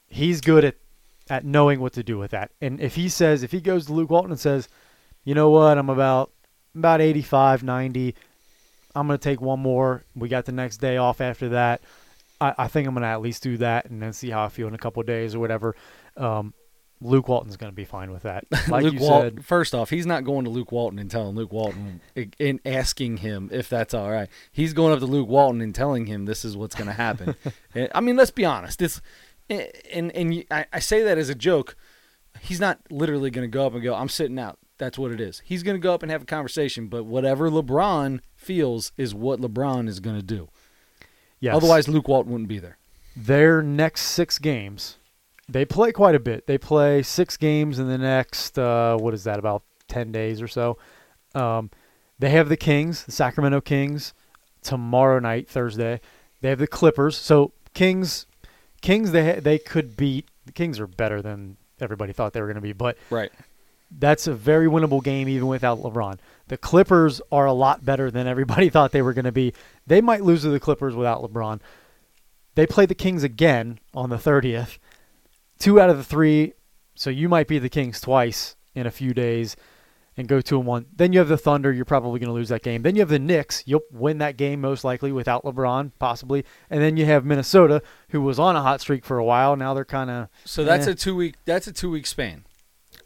He's 0.07 0.41
good 0.41 0.65
at 0.65 0.77
at 1.29 1.45
knowing 1.45 1.81
what 1.81 1.93
to 1.95 2.03
do 2.03 2.19
with 2.19 2.31
that. 2.33 2.51
And 2.61 2.81
if 2.81 2.95
he 2.95 3.09
says, 3.09 3.43
if 3.43 3.53
he 3.53 3.61
goes 3.61 3.87
to 3.87 3.93
Luke 3.93 4.11
Walton 4.11 4.31
and 4.31 4.41
says, 4.41 4.69
you 5.25 5.35
know 5.35 5.51
what, 5.51 5.77
I'm 5.79 5.91
about 5.91 6.31
about 6.75 7.01
85, 7.01 7.63
90. 7.63 8.15
I'm 8.95 9.07
going 9.07 9.19
to 9.19 9.23
take 9.23 9.41
one 9.41 9.61
more. 9.61 10.05
We 10.15 10.29
got 10.29 10.45
the 10.45 10.53
next 10.53 10.79
day 10.79 10.97
off 10.97 11.21
after 11.21 11.51
that. 11.51 11.81
I, 12.41 12.55
I 12.59 12.69
think 12.69 12.87
I'm 12.87 12.95
going 12.95 13.03
to 13.03 13.09
at 13.09 13.21
least 13.23 13.43
do 13.43 13.57
that 13.59 13.87
and 13.91 14.03
then 14.03 14.13
see 14.13 14.31
how 14.31 14.45
I 14.45 14.49
feel 14.49 14.69
in 14.69 14.75
a 14.75 14.79
couple 14.79 15.01
of 15.01 15.07
days 15.07 15.35
or 15.35 15.39
whatever. 15.39 15.75
Um, 16.17 16.55
Luke 17.03 17.29
Walton's 17.29 17.57
going 17.59 17.71
to 17.71 17.77
be 17.77 17.85
fine 17.85 18.11
with 18.11 18.23
that. 18.23 18.47
Like 18.69 18.85
Luke 18.85 18.95
you 18.95 19.01
Walton. 19.01 19.37
said, 19.37 19.45
First 19.45 19.75
off, 19.75 19.91
he's 19.91 20.07
not 20.07 20.25
going 20.25 20.45
to 20.45 20.51
Luke 20.51 20.73
Walton 20.73 20.99
and 20.99 21.11
telling 21.11 21.37
Luke 21.37 21.53
Walton 21.53 22.01
and 22.41 22.61
asking 22.65 23.19
him 23.19 23.51
if 23.53 23.69
that's 23.69 23.93
all 23.95 24.11
right. 24.11 24.29
He's 24.51 24.73
going 24.73 24.93
up 24.93 25.01
to 25.01 25.07
Luke 25.07 25.29
Walton 25.29 25.61
and 25.61 25.75
telling 25.75 26.07
him 26.07 26.25
this 26.25 26.45
is 26.45 26.57
what's 26.57 26.75
going 26.75 26.89
to 26.89 26.95
happen. 26.95 27.35
I 27.95 28.01
mean, 28.01 28.17
let's 28.17 28.31
be 28.31 28.45
honest. 28.45 28.81
It's 28.81 29.03
and 29.49 30.11
and 30.13 30.45
I, 30.51 30.67
I 30.73 30.79
say 30.79 31.03
that 31.03 31.19
as 31.19 31.29
a 31.29 31.35
joke. 31.35 31.77
He's 32.41 32.61
not 32.61 32.81
literally 32.91 33.31
going 33.31 33.51
to 33.51 33.53
go 33.53 33.67
up 33.67 33.75
and 33.75 33.83
go, 33.83 33.95
"I'm 33.95 34.09
sitting 34.09 34.39
out." 34.39 34.59
That's 34.79 34.99
what 34.99 35.11
it 35.11 35.21
is. 35.21 35.41
He's 35.45 35.63
going 35.63 35.77
to 35.77 35.83
go 35.83 35.95
up 35.95 36.03
and 36.03 36.13
have 36.13 36.23
a 36.23 36.27
conversation, 36.27 36.89
but 36.89 37.05
whatever 37.05 37.51
LeBron 37.51 38.21
feels 38.35 38.93
is 38.99 39.15
what 39.15 39.41
LeBron 39.41 39.89
is 39.89 40.01
going 40.01 40.17
to 40.17 40.23
do. 40.23 40.51
yes. 41.41 41.57
Otherwise, 41.57 41.89
Luke 41.89 42.09
Walton 42.09 42.33
wouldn't 42.33 42.49
be 42.49 42.59
there. 42.59 42.77
their 43.17 43.63
next 43.63 44.03
six 44.03 44.39
games, 44.39 44.99
they 45.49 45.65
play 45.65 45.93
quite 45.93 46.15
a 46.15 46.21
bit. 46.21 46.47
They 46.47 46.59
play 46.59 47.03
six 47.03 47.39
games 47.39 47.79
in 47.79 47.89
the 47.89 47.97
next, 47.97 48.59
uh, 48.59 48.99
what 48.99 49.15
is 49.15 49.25
that, 49.25 49.39
about 49.39 49.63
10 49.89 50.13
days 50.13 50.43
or 50.43 50.49
so. 50.49 50.77
Um, 51.35 51.71
they 52.19 52.29
have 52.31 52.51
the 52.51 52.57
Kings, 52.59 53.05
the 53.05 53.13
Sacramento 53.13 53.63
Kings, 53.63 54.13
tomorrow 54.63 55.19
night, 55.19 55.49
Thursday. 55.49 56.01
They 56.43 56.51
have 56.51 56.59
the 56.59 56.67
Clippers. 56.67 57.17
So 57.17 57.53
Kings, 57.73 58.27
Kings, 58.83 59.13
they 59.13 59.41
they 59.41 59.59
could 59.59 59.97
beat. 59.97 60.29
The 60.47 60.53
Kings 60.53 60.79
are 60.81 60.87
better 60.87 61.21
than 61.23 61.57
everybody 61.81 62.13
thought 62.13 62.33
they 62.33 62.41
were 62.41 62.47
going 62.47 62.57
to 62.57 62.61
be, 62.61 62.73
but 62.73 62.97
Right. 63.11 63.31
that's 63.91 64.27
a 64.27 64.35
very 64.35 64.67
winnable 64.67 65.03
game 65.03 65.29
even 65.29 65.47
without 65.49 65.79
LeBron. 65.79 66.19
The 66.49 66.57
Clippers 66.57 67.21
are 67.33 67.47
a 67.47 67.53
lot 67.53 67.85
better 67.85 68.11
than 68.11 68.27
everybody 68.27 68.69
thought 68.71 68.93
they 68.93 69.03
were 69.03 69.13
going 69.13 69.25
to 69.25 69.33
be. 69.33 69.53
They 69.87 70.01
might 70.01 70.23
lose 70.23 70.43
to 70.43 70.49
the 70.51 70.61
Clippers 70.61 70.95
without 70.95 71.23
LeBron. 71.23 71.61
They 72.55 72.67
play 72.67 72.87
the 72.87 72.95
Kings 72.95 73.23
again 73.23 73.79
on 73.93 74.09
the 74.11 74.17
30th. 74.17 74.79
Two 75.59 75.81
out 75.81 75.91
of 75.91 75.97
the 75.99 76.05
three, 76.05 76.55
so 76.95 77.11
you 77.11 77.29
might 77.29 77.49
be 77.49 77.59
the 77.59 77.69
Kings 77.69 78.01
twice 78.01 78.57
in 78.75 78.87
a 78.87 78.91
few 78.91 79.13
days 79.13 79.57
and 80.17 80.27
go 80.29 80.41
two 80.41 80.59
and 80.59 80.67
one. 80.67 80.87
Then 80.95 81.13
you 81.13 81.19
have 81.19 81.29
the 81.29 81.37
Thunder. 81.37 81.73
You're 81.73 81.85
probably 81.85 82.19
going 82.21 82.29
to 82.29 82.33
lose 82.35 82.49
that 82.49 82.63
game. 82.63 82.83
Then 82.83 82.95
you 82.95 83.01
have 83.01 83.09
the 83.09 83.19
Knicks. 83.19 83.63
You'll 83.67 83.83
win 83.93 84.19
that 84.19 84.37
game 84.37 84.61
most 84.61 84.83
likely 84.85 85.13
without 85.13 85.45
LeBron, 85.45 85.93
possibly. 85.99 86.45
And 86.71 86.81
then 86.83 86.97
you 86.97 87.05
have 87.07 87.25
Minnesota, 87.25 87.83
who 88.11 88.21
was 88.23 88.39
on 88.39 88.57
a 88.57 88.63
hot 88.63 88.81
streak 88.81 89.05
for 89.05 89.19
a 89.19 89.25
while. 89.25 89.57
Now 89.57 89.75
they're 89.75 89.85
kind 89.85 90.11
of 90.11 90.29
So 90.45 90.65
that's 90.65 90.87
Eh. 90.87 90.93
a 90.93 90.95
two 90.95 91.15
week. 91.17 91.35
That's 91.45 91.67
a 91.67 91.73
two 91.73 91.91
week 91.91 92.07
span. 92.07 92.45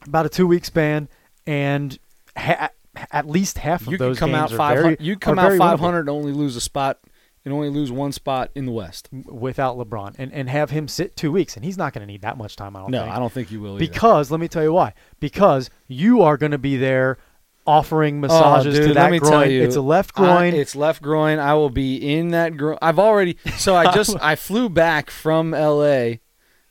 about 0.06 0.24
a 0.26 0.28
two 0.28 0.46
week 0.46 0.64
span, 0.64 1.08
and 1.46 1.98
ha- 2.36 2.70
at 3.12 3.28
least 3.28 3.58
half 3.58 3.82
of 3.82 3.88
You 3.88 3.98
could 3.98 4.00
those 4.10 4.18
come 4.18 4.34
out 4.34 4.48
games 4.48 4.52
are 4.54 4.56
five 4.56 4.78
very. 4.78 4.96
You 5.00 5.16
come 5.16 5.38
out 5.38 5.56
five 5.58 5.80
hundred 5.80 6.00
and 6.00 6.10
only 6.10 6.32
lose 6.32 6.56
a 6.56 6.60
spot, 6.60 6.98
and 7.44 7.54
only 7.54 7.70
lose 7.70 7.90
one 7.90 8.12
spot 8.12 8.50
in 8.54 8.66
the 8.66 8.72
West. 8.72 9.08
without 9.26 9.76
LeBron, 9.78 10.14
and 10.18 10.32
and 10.32 10.48
have 10.50 10.70
him 10.70 10.88
sit 10.88 11.16
two 11.16 11.32
weeks, 11.32 11.56
and 11.56 11.64
he's 11.64 11.78
not 11.78 11.92
going 11.92 12.06
to 12.06 12.12
need 12.12 12.22
that 12.22 12.36
much 12.38 12.56
time. 12.56 12.76
I 12.76 12.80
don't 12.80 12.90
No, 12.90 13.02
think. 13.02 13.14
I 13.14 13.18
don't 13.18 13.32
think 13.32 13.50
you 13.50 13.60
will. 13.60 13.76
either. 13.80 13.90
because 13.90 14.30
let 14.30 14.40
me 14.40 14.48
tell 14.48 14.62
you 14.62 14.72
why. 14.72 14.92
Because 15.20 15.70
you 15.88 16.22
are 16.22 16.36
going 16.36 16.52
to 16.52 16.58
be 16.58 16.76
there 16.76 17.18
offering 17.66 18.20
massages 18.20 18.74
Oh, 18.74 18.80
to 18.80 18.86
dude, 18.88 18.96
that 18.96 19.02
let 19.04 19.10
me 19.12 19.18
groin. 19.20 19.30
tell 19.32 19.50
you, 19.50 19.62
it's 19.62 19.76
a 19.76 19.80
left 19.80 20.12
I- 20.18 20.22
groin. 20.24 20.54
it's 20.54 20.74
left 20.74 21.02
groin. 21.02 21.38
I 21.38 21.54
will 21.54 21.70
be 21.70 21.96
in 22.14 22.28
that 22.28 22.56
groin. 22.56 22.78
I've 22.82 22.98
already. 22.98 23.36
So 23.58 23.74
I 23.76 23.92
just 23.94 24.16
I 24.20 24.36
flew 24.36 24.68
back 24.68 25.10
from 25.10 25.54
L.A. 25.54 26.20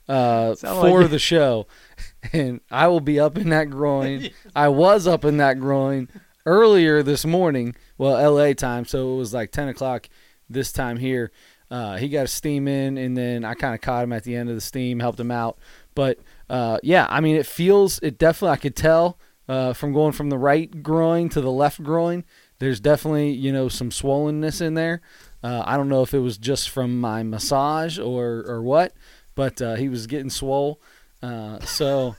Uh, 0.07 0.55
Sound 0.55 0.79
like 0.79 0.91
for 0.91 1.07
the 1.07 1.19
show, 1.19 1.67
and 2.33 2.61
I 2.71 2.87
will 2.87 2.99
be 3.01 3.19
up 3.19 3.37
in 3.37 3.49
that 3.49 3.69
groin. 3.69 4.29
I 4.55 4.67
was 4.69 5.05
up 5.07 5.23
in 5.23 5.37
that 5.37 5.59
groin 5.59 6.09
earlier 6.47 7.03
this 7.03 7.25
morning. 7.25 7.75
Well, 7.99 8.17
L.A. 8.17 8.53
time, 8.55 8.85
so 8.85 9.13
it 9.13 9.17
was 9.17 9.33
like 9.35 9.51
ten 9.51 9.67
o'clock 9.67 10.09
this 10.49 10.71
time 10.71 10.97
here. 10.97 11.31
Uh, 11.71 11.97
he 11.97 12.09
got 12.09 12.25
a 12.25 12.27
steam 12.27 12.67
in, 12.67 12.97
and 12.97 13.15
then 13.15 13.45
I 13.45 13.53
kind 13.53 13.75
of 13.75 13.81
caught 13.81 14.03
him 14.03 14.13
at 14.13 14.23
the 14.23 14.35
end 14.35 14.49
of 14.49 14.55
the 14.55 14.61
steam, 14.61 14.99
helped 14.99 15.19
him 15.19 15.31
out. 15.31 15.59
But 15.93 16.19
uh, 16.49 16.79
yeah, 16.81 17.05
I 17.09 17.21
mean, 17.21 17.35
it 17.35 17.45
feels 17.45 17.99
it 17.99 18.17
definitely. 18.17 18.53
I 18.53 18.57
could 18.57 18.75
tell 18.75 19.19
uh, 19.47 19.73
from 19.73 19.93
going 19.93 20.13
from 20.13 20.29
the 20.29 20.37
right 20.37 20.81
groin 20.81 21.29
to 21.29 21.41
the 21.41 21.51
left 21.51 21.83
groin. 21.83 22.23
There's 22.59 22.79
definitely 22.79 23.31
you 23.31 23.51
know 23.51 23.69
some 23.69 23.91
swollenness 23.91 24.61
in 24.61 24.73
there. 24.73 25.01
Uh, 25.43 25.63
I 25.65 25.77
don't 25.77 25.89
know 25.89 26.01
if 26.01 26.13
it 26.13 26.19
was 26.19 26.37
just 26.37 26.69
from 26.69 26.99
my 26.99 27.23
massage 27.23 27.99
or 27.99 28.43
or 28.47 28.63
what, 28.63 28.93
but 29.35 29.61
uh, 29.61 29.75
he 29.75 29.89
was 29.89 30.07
getting 30.07 30.29
swole. 30.29 30.81
Uh, 31.21 31.59
so. 31.59 32.15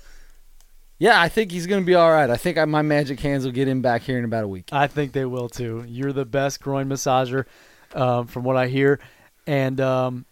Yeah, 1.03 1.19
I 1.19 1.31
think 1.31 1.51
he's 1.51 1.67
going 1.67 1.81
to 1.81 1.87
be 1.87 1.95
all 1.95 2.11
right. 2.11 2.29
I 2.29 2.37
think 2.37 2.59
my 2.69 2.83
magic 2.83 3.21
hands 3.21 3.47
will 3.47 3.53
get 3.53 3.67
him 3.67 3.81
back 3.81 4.03
here 4.03 4.19
in 4.19 4.25
about 4.27 4.45
a 4.45 4.49
week. 4.49 4.69
I 4.71 4.87
think 4.87 5.13
they 5.13 5.25
will 5.25 5.49
too. 5.49 5.83
You're 5.89 6.13
the 6.13 6.27
best 6.27 6.61
groin 6.61 6.91
massager, 6.91 7.47
um, 7.95 8.27
from 8.27 8.45
what 8.45 8.57
I 8.57 8.67
hear, 8.69 9.01
and 9.47 9.81
um, 9.81 10.25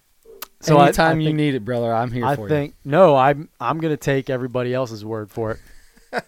so 0.60 0.76
I- 0.78 0.84
anytime 0.86 1.18
I 1.18 1.20
you 1.20 1.28
think- 1.28 1.36
need 1.36 1.54
it, 1.54 1.64
brother, 1.64 1.92
I'm 1.92 2.10
here 2.12 2.24
I 2.24 2.36
for 2.36 2.48
think 2.48 2.74
no, 2.84 3.16
I'm 3.16 3.48
I'm 3.60 3.78
gonna 3.78 3.96
take 3.96 4.30
everybody 4.30 4.74
else's 4.74 5.04
word 5.04 5.30
for 5.30 5.58
it. 6.12 6.24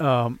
um, 0.00 0.40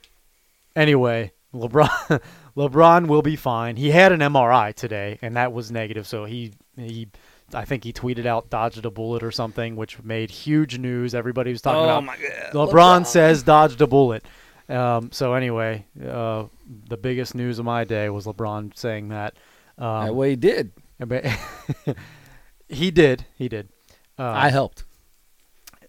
anyway, 0.76 1.32
LeBron 1.54 2.20
LeBron 2.56 3.06
will 3.06 3.22
be 3.22 3.36
fine. 3.36 3.76
He 3.76 3.90
had 3.90 4.12
an 4.12 4.20
MRI 4.20 4.74
today, 4.74 5.18
and 5.22 5.36
that 5.36 5.52
was 5.52 5.70
negative. 5.70 6.06
So 6.06 6.24
he 6.24 6.52
he, 6.76 7.08
I 7.54 7.64
think 7.64 7.84
he 7.84 7.92
tweeted 7.92 8.26
out 8.26 8.50
dodged 8.50 8.84
a 8.84 8.90
bullet 8.90 9.22
or 9.22 9.30
something, 9.30 9.76
which 9.76 10.02
made 10.02 10.30
huge 10.30 10.78
news. 10.78 11.14
Everybody 11.14 11.50
was 11.50 11.60
you. 11.60 11.62
talking 11.70 11.84
about. 11.84 11.98
Oh 11.98 12.00
my 12.02 12.16
god, 12.16 12.52
LeBron, 12.52 13.06
says 13.06 13.42
dodged 13.42 13.80
a 13.80 13.86
bullet. 13.86 14.24
Um, 14.68 15.10
so 15.12 15.32
anyway, 15.32 15.86
uh, 16.06 16.44
the 16.88 16.98
biggest 16.98 17.34
news 17.34 17.58
of 17.58 17.64
my 17.64 17.84
day 17.84 18.10
was 18.10 18.26
LeBron 18.26 18.76
saying 18.76 19.08
that. 19.08 19.34
Um, 19.78 20.06
that 20.06 20.14
way 20.14 20.30
he 20.30 20.36
did. 20.36 20.72
but- 20.98 21.24
he 22.68 22.90
did. 22.90 23.24
He 23.36 23.48
did. 23.48 23.68
Uh, 24.18 24.24
I 24.24 24.50
helped. 24.50 24.84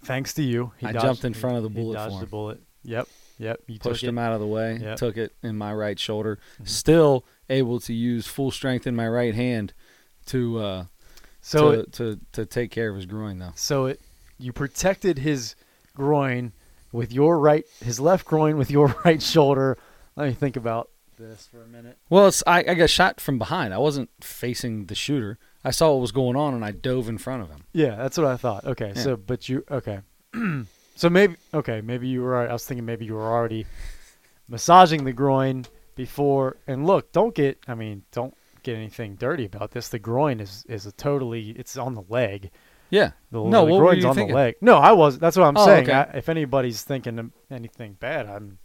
Thanks 0.04 0.34
to 0.36 0.44
you. 0.44 0.72
He 0.78 0.86
I 0.88 0.92
dodged- 0.92 1.06
jumped 1.06 1.26
in 1.26 1.34
front 1.34 1.58
of 1.58 1.64
the 1.64 1.70
he 1.70 1.76
bullet 1.76 1.96
dodged 1.96 2.14
for 2.16 2.20
the 2.22 2.26
bullet. 2.28 2.62
Yep. 2.84 3.08
Yep. 3.40 3.62
You 3.68 3.80
pushed 3.80 4.04
him 4.04 4.18
out 4.18 4.34
of 4.34 4.40
the 4.40 4.48
way, 4.48 4.78
Yep. 4.82 4.98
took 4.98 5.18
it 5.18 5.34
in 5.44 5.58
my 5.58 5.74
right 5.74 5.98
shoulder. 6.00 6.40
Mhm. 6.62 6.68
Still 6.68 7.26
able 7.50 7.80
to 7.82 7.94
use 7.94 8.28
full 8.28 8.52
strength 8.52 8.86
in 8.88 8.96
my 8.96 9.08
right 9.08 9.34
hand 9.34 9.74
to 10.28 10.60
uh, 10.60 10.86
So 11.42 11.72
to, 11.72 11.80
it, 11.80 11.94
to 11.94 12.20
to 12.34 12.46
take 12.46 12.72
care 12.72 12.90
of 12.90 12.96
his 12.96 13.06
groin 13.06 13.40
though. 13.40 13.54
so 13.56 13.86
it 13.88 14.00
you 14.38 14.54
protected 14.54 15.20
his 15.20 15.56
groin 15.96 16.52
with 16.92 17.12
your 17.12 17.40
right 17.40 17.66
his 17.84 18.00
left 18.00 18.26
groin 18.26 18.58
with 18.58 18.70
your 18.72 18.94
right 19.06 19.22
shoulder. 19.22 19.78
Let 20.16 20.28
me 20.28 20.34
think 20.34 20.56
about 20.56 20.90
this 21.28 21.48
for 21.52 21.62
a 21.62 21.68
minute. 21.68 21.98
Well, 22.10 22.28
it's 22.28 22.44
I, 22.48 22.60
I 22.60 22.74
got 22.74 22.90
shot 22.90 23.20
from 23.22 23.38
behind. 23.38 23.74
I 23.74 23.78
wasn't 23.78 24.10
facing 24.22 24.86
the 24.86 24.96
shooter. 24.96 25.38
I 25.64 25.72
saw 25.72 25.92
what 25.92 26.02
was 26.02 26.12
going 26.12 26.36
on 26.38 26.54
and 26.54 26.64
I 26.64 26.72
dove 26.72 27.10
in 27.10 27.18
front 27.18 27.44
of 27.44 27.50
him. 27.50 27.64
Yeah, 27.74 27.96
that's 27.96 28.18
what 28.18 28.26
I 28.28 28.38
thought. 28.38 28.66
Okay. 28.66 28.94
Yeah. 28.96 29.02
So 29.02 29.16
but 29.18 29.48
you 29.50 29.64
okay. 29.70 30.00
so 30.96 31.10
maybe 31.10 31.36
okay, 31.54 31.82
maybe 31.82 32.08
you 32.08 32.22
were 32.22 32.36
I 32.50 32.54
was 32.54 32.66
thinking 32.66 32.86
maybe 32.86 33.06
you 33.06 33.14
were 33.16 33.30
already 33.32 33.66
massaging 34.48 35.04
the 35.04 35.14
groin 35.14 35.66
before 35.96 36.58
and 36.68 36.86
look, 36.88 37.12
don't 37.12 37.36
get 37.36 37.60
I 37.68 37.76
mean, 37.76 38.04
don't 38.12 38.34
get 38.64 38.76
anything 38.76 39.16
dirty 39.16 39.46
about 39.46 39.72
this. 39.72 39.90
The 39.90 40.00
groin 40.00 40.40
is 40.40 40.66
is 40.70 40.86
a 40.86 40.92
totally 40.92 41.50
it's 41.52 41.78
on 41.78 41.94
the 41.96 42.04
leg. 42.10 42.52
Yeah. 42.90 43.12
The, 43.32 43.44
No, 43.44 43.66
the 43.66 43.72
what 43.72 43.80
were 43.80 43.86
groin's 43.88 44.04
you 44.04 44.10
on 44.10 44.16
thinking? 44.16 44.34
the 44.36 44.42
leg. 44.42 44.56
No, 44.62 44.78
I 44.78 44.94
was. 44.94 45.20
That's 45.20 45.38
what 45.38 45.46
I'm 45.46 45.58
Oh, 45.58 45.66
saying. 45.66 45.84
okay. 45.84 45.94
I, 45.94 46.04
if 46.18 46.28
anybody's 46.28 46.82
thinking 46.82 47.20
of 47.20 47.32
anything 47.52 47.94
bad, 48.00 48.26
I'm 48.28 48.58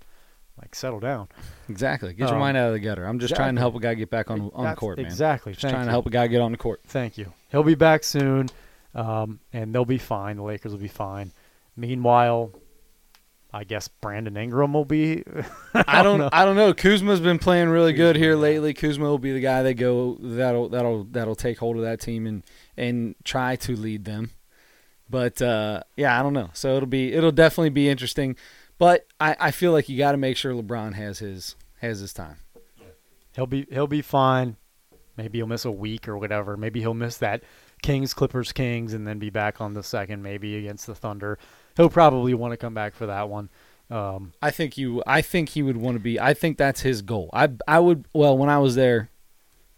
like 0.61 0.75
settle 0.75 1.01
down. 1.01 1.29
Exactly. 1.69 2.11
Get 2.15 2.27
your 2.29 2.35
Um, 2.35 2.41
mind 2.41 2.57
out 2.57 2.69
of 2.69 2.75
the 2.75 2.81
gutter. 2.81 3.05
I'm 3.05 3.19
just 3.19 3.35
trying 3.35 3.55
to 3.57 3.61
help 3.61 3.75
a 3.75 3.81
guy 3.81 3.95
get 3.95 4.11
back 4.11 4.31
on 4.31 4.51
on 4.55 4.65
the 4.71 4.77
court, 4.77 4.99
man. 4.99 5.07
Exactly. 5.07 5.53
Just 5.53 5.63
Thank 5.63 5.73
trying 5.73 5.83
you. 5.85 5.89
to 5.89 5.91
help 5.93 6.07
a 6.07 6.11
guy 6.11 6.27
get 6.29 6.41
on 6.41 6.53
the 6.53 6.59
court. 6.59 6.81
Thank 6.87 7.19
you. 7.19 7.33
He'll 7.51 7.63
be 7.65 7.75
back 7.75 8.05
soon, 8.05 8.49
um, 8.95 9.41
and 9.53 9.75
they'll 9.75 9.85
be 9.85 9.99
fine. 9.99 10.37
The 10.37 10.43
Lakers 10.43 10.73
will 10.73 10.79
be 10.79 10.89
fine. 10.89 11.33
Meanwhile, 11.77 12.53
I 13.53 13.65
guess 13.65 13.89
Brandon 13.89 14.37
Ingram 14.37 14.75
will 14.75 14.85
be. 14.85 15.25
I 15.75 16.03
don't 16.03 16.19
know. 16.19 16.29
I 16.33 16.45
don't 16.45 16.57
know. 16.57 16.73
Kuzma's 16.73 17.21
been 17.21 17.39
playing 17.39 17.69
really 17.69 17.93
good 17.93 18.15
here 18.17 18.37
lately. 18.37 18.75
Kuzma 18.75 19.05
will 19.05 19.19
be 19.19 19.33
the 19.33 19.41
guy 19.41 19.63
they 19.63 19.75
go 19.75 20.17
that'll 20.21 20.69
that'll 20.69 21.05
that'll 21.05 21.35
take 21.37 21.59
hold 21.59 21.77
of 21.77 21.83
that 21.83 22.01
team 22.01 22.27
and 22.27 22.43
and 22.77 23.15
try 23.25 23.57
to 23.57 23.75
lead 23.77 24.05
them. 24.05 24.31
But 25.11 25.43
uh, 25.43 25.83
yeah, 25.97 26.19
I 26.19 26.23
don't 26.23 26.33
know. 26.33 26.51
So 26.53 26.77
it'll 26.77 26.87
be 26.89 27.13
it'll 27.13 27.33
definitely 27.33 27.71
be 27.71 27.89
interesting. 27.89 28.37
But 28.85 29.07
I, 29.18 29.35
I 29.41 29.51
feel 29.51 29.72
like 29.72 29.89
you 29.89 29.97
got 29.97 30.12
to 30.12 30.18
make 30.18 30.37
sure 30.37 30.53
LeBron 30.53 30.93
has 30.93 31.18
his 31.18 31.57
has 31.80 32.01
his 32.01 32.12
time. 32.12 32.37
He'll 33.35 33.47
be 33.47 33.66
he'll 33.70 33.87
be 33.87 34.03
fine. 34.03 34.57
Maybe 35.16 35.39
he'll 35.39 35.47
miss 35.47 35.64
a 35.64 35.70
week 35.70 36.07
or 36.07 36.18
whatever. 36.18 36.59
Maybe 36.59 36.80
he'll 36.80 36.93
miss 36.93 37.16
that 37.16 37.43
Kings 37.80 38.12
Clippers 38.12 38.53
Kings 38.53 38.93
and 38.93 39.09
then 39.09 39.18
be 39.18 39.30
back 39.30 39.59
on 39.62 39.72
the 39.72 39.82
second 39.82 40.22
maybe 40.22 40.59
against 40.59 40.87
the 40.87 40.95
Thunder. 40.95 41.39
He'll 41.78 41.89
probably 41.89 42.35
want 42.35 42.53
to 42.53 42.59
come 42.59 42.74
back 42.74 42.95
for 42.95 43.07
that 43.07 43.30
one. 43.30 43.49
Um, 43.89 44.35
I 44.43 44.51
think 44.51 44.76
you 44.76 45.03
I 45.07 45.22
think 45.22 45.49
he 45.49 45.62
would 45.62 45.78
want 45.78 45.95
to 45.95 46.01
be. 46.01 46.20
I 46.20 46.35
think 46.35 46.59
that's 46.59 46.82
his 46.82 47.01
goal. 47.01 47.30
I 47.32 47.49
I 47.66 47.80
would 47.80 48.05
well 48.12 48.37
when 48.37 48.51
I 48.51 48.59
was 48.59 48.74
there, 48.74 49.09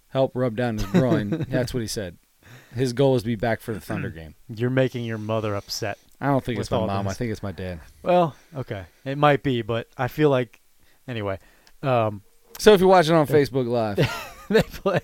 help 0.08 0.32
rub 0.34 0.56
down 0.56 0.78
his 0.78 0.86
groin. 0.86 1.46
that's 1.48 1.72
what 1.72 1.80
he 1.80 1.86
said. 1.86 2.18
His 2.74 2.92
goal 2.92 3.14
is 3.14 3.22
to 3.22 3.26
be 3.26 3.36
back 3.36 3.60
for 3.60 3.72
the 3.72 3.80
Thunder 3.80 4.10
game. 4.10 4.34
you're 4.48 4.68
making 4.68 5.04
your 5.04 5.18
mother 5.18 5.54
upset. 5.54 5.96
I 6.20 6.26
don't 6.28 6.42
think 6.44 6.58
it's 6.58 6.70
my 6.70 6.86
mom. 6.86 7.08
I 7.08 7.12
think 7.12 7.30
it's 7.32 7.42
my 7.42 7.52
dad. 7.52 7.80
Well, 8.02 8.34
okay, 8.56 8.84
it 9.04 9.18
might 9.18 9.42
be, 9.42 9.62
but 9.62 9.88
I 9.98 10.08
feel 10.08 10.30
like 10.30 10.60
anyway. 11.06 11.38
Um, 11.82 12.22
So 12.58 12.72
if 12.72 12.80
you're 12.80 12.88
watching 12.88 13.14
on 13.14 13.26
Facebook 13.28 13.66
Live, 13.68 13.96
they 14.48 14.62
play 14.62 15.00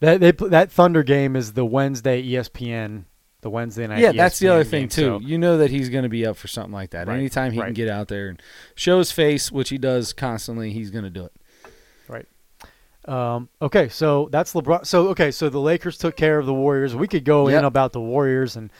that 0.00 0.20
they 0.20 0.32
pl- 0.32 0.50
that 0.50 0.70
Thunder 0.70 1.02
game 1.02 1.34
is 1.34 1.54
the 1.54 1.64
Wednesday 1.64 2.22
ESPN, 2.22 3.04
the 3.40 3.48
Wednesday 3.50 3.86
night. 3.86 4.00
Yeah, 4.00 4.12
that's 4.12 4.38
the 4.38 4.48
other 4.48 4.64
ESPN 4.64 4.70
thing 4.70 4.88
too. 4.88 5.02
so- 5.02 5.20
You 5.20 5.38
know 5.38 5.56
that 5.58 5.70
he's 5.70 5.88
going 5.88 6.02
to 6.04 6.08
be 6.10 6.26
up 6.26 6.36
for 6.36 6.46
something 6.48 6.72
like 6.74 6.90
that. 6.90 7.08
Right, 7.08 7.16
Anytime 7.18 7.52
he 7.52 7.58
right. 7.60 7.66
can 7.68 7.74
get 7.74 7.88
out 7.88 8.08
there 8.08 8.28
and 8.28 8.40
show 8.74 8.98
his 8.98 9.10
face, 9.10 9.50
which 9.50 9.70
he 9.70 9.78
does 9.78 10.12
constantly, 10.12 10.72
he's 10.72 10.90
going 10.90 11.04
to 11.04 11.10
do 11.10 11.24
it. 11.24 11.32
Right. 12.06 12.26
Um, 13.06 13.48
okay, 13.62 13.88
so 13.88 14.28
that's 14.30 14.52
LeBron. 14.52 14.84
So 14.86 15.08
okay, 15.08 15.30
so 15.30 15.48
the 15.48 15.60
Lakers 15.60 15.96
took 15.96 16.16
care 16.16 16.38
of 16.38 16.44
the 16.44 16.52
Warriors. 16.54 16.94
We 16.94 17.08
could 17.08 17.24
go 17.24 17.48
Yep. 17.48 17.60
in 17.60 17.64
about 17.64 17.92
the 17.92 18.00
Warriors 18.00 18.56
and 18.56 18.70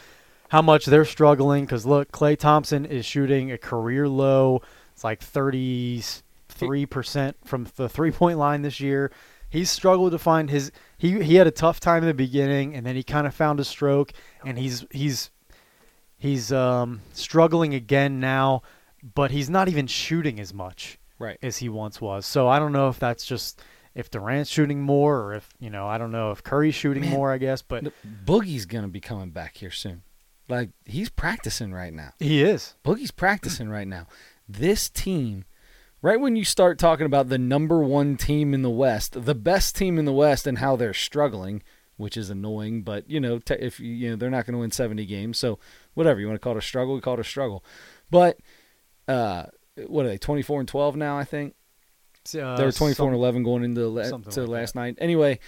how 0.49 0.63
much 0.63 0.87
they're 0.87 1.05
struggling 1.05 1.65
because 1.65 1.85
look, 1.87 2.11
Klay 2.13 2.37
Thompson 2.39 2.85
is 2.85 3.05
shooting 3.05 3.53
a 3.53 3.59
career 3.59 4.09
low. 4.09 4.63
It's 4.93 5.05
like 5.05 5.23
thirty 5.23 6.03
three 6.49 6.87
percent 6.87 7.37
from 7.45 7.67
the 7.77 7.89
three 7.89 8.11
point 8.11 8.39
line 8.39 8.63
this 8.63 8.81
year. 8.81 9.11
He's 9.51 9.71
struggled 9.71 10.13
to 10.13 10.19
find 10.19 10.51
his. 10.51 10.71
He 10.99 11.23
he 11.23 11.37
had 11.37 11.47
a 11.47 11.51
tough 11.51 11.81
time 11.81 12.03
in 12.03 12.09
the 12.09 12.15
beginning, 12.15 12.75
and 12.75 12.85
then 12.85 12.97
he 12.97 13.03
kind 13.03 13.27
of 13.27 13.35
found 13.35 13.59
his 13.59 13.69
stroke, 13.69 14.13
and 14.45 14.59
he's 14.59 14.85
he's 14.91 15.31
he's 16.19 16.53
um, 16.53 17.01
struggling 17.13 17.75
again 17.75 18.21
now, 18.21 18.63
but 19.15 19.31
he's 19.31 19.49
not 19.49 19.69
even 19.69 19.87
shooting 19.87 20.41
as 20.41 20.53
much 20.53 20.99
Right. 21.19 21.39
as 21.43 21.57
he 21.59 21.69
once 21.69 22.01
was. 22.01 22.27
So 22.27 22.49
I 22.49 22.59
don't 22.59 22.73
know 22.73 22.89
if 22.89 22.99
that's 22.99 23.25
just 23.25 23.63
if 23.95 24.11
Durant's 24.11 24.51
shooting 24.51 24.81
more 24.83 25.21
or 25.21 25.35
if 25.35 25.49
you 25.61 25.71
know 25.71 25.87
I 25.87 25.97
don't 25.99 26.13
know 26.13 26.31
if 26.31 26.43
Curry's 26.43 26.75
shooting 26.75 27.05
Man, 27.05 27.13
more. 27.13 27.33
I 27.33 27.39
guess, 27.39 27.63
but 27.63 27.85
Boogie's 28.25 28.67
going 28.67 28.85
to 28.85 28.89
be 28.91 29.01
coming 29.01 29.31
back 29.31 29.57
here 29.57 29.71
soon. 29.71 30.03
Like 30.49 30.71
he's 30.85 31.11
practicing 31.11 31.73
right 31.73 31.93
now. 31.93 32.13
he 32.19 32.43
is. 32.43 32.75
Boogie's 32.85 33.11
practicing 33.11 33.69
right 33.69 33.87
now. 33.87 34.07
This 34.49 34.89
team, 34.89 35.45
right 36.01 36.19
when 36.19 36.37
you 36.37 36.45
start 36.45 36.79
talking 36.79 37.07
about 37.07 37.29
the 37.29 37.39
number 37.39 37.81
one 37.81 38.17
team 38.17 38.55
in 38.55 38.63
the 38.63 38.71
West, 38.71 39.25
the 39.25 39.35
best 39.35 39.77
team 39.77 39.99
in 39.99 40.07
the 40.07 40.13
West, 40.13 40.47
and 40.47 40.59
how 40.59 40.75
they're 40.75 40.95
struggling, 40.95 41.63
which 41.99 42.17
is 42.17 42.31
annoying, 42.31 42.83
but 42.83 43.09
you 43.11 43.21
know, 43.21 43.41
if 43.51 43.79
you, 43.79 44.11
know 44.11 44.17
they're 44.17 44.31
not 44.31 44.47
going 44.47 44.55
to 44.55 44.61
win 44.61 44.71
seventy 44.71 45.05
games, 45.05 45.39
so 45.39 45.59
whatever 45.95 46.19
you 46.19 46.27
want 46.27 46.37
to 46.37 46.43
call 46.43 46.55
it 46.55 46.59
a 46.59 46.63
struggle, 46.63 46.95
we 46.95 47.01
call 47.01 47.15
it 47.15 47.21
a 47.21 47.25
struggle. 47.25 47.63
But 48.11 48.39
uh, 49.07 49.47
what 49.87 50.07
are 50.07 50.09
they? 50.09 50.19
Twenty 50.19 50.43
four 50.43 50.61
and 50.61 50.69
twelve 50.69 50.97
now, 50.97 51.19
I 51.19 51.25
think. 51.25 51.55
Uh, 52.35 52.57
they 52.57 52.65
were 52.65 52.73
twenty 52.73 52.95
four 52.95 53.09
and 53.09 53.17
eleven 53.17 53.43
going 53.43 53.65
into 53.65 53.81
the 53.91 54.23
to 54.31 54.41
like 54.43 54.49
last 54.49 54.75
night. 54.75 54.97
Anyway, 54.99 55.41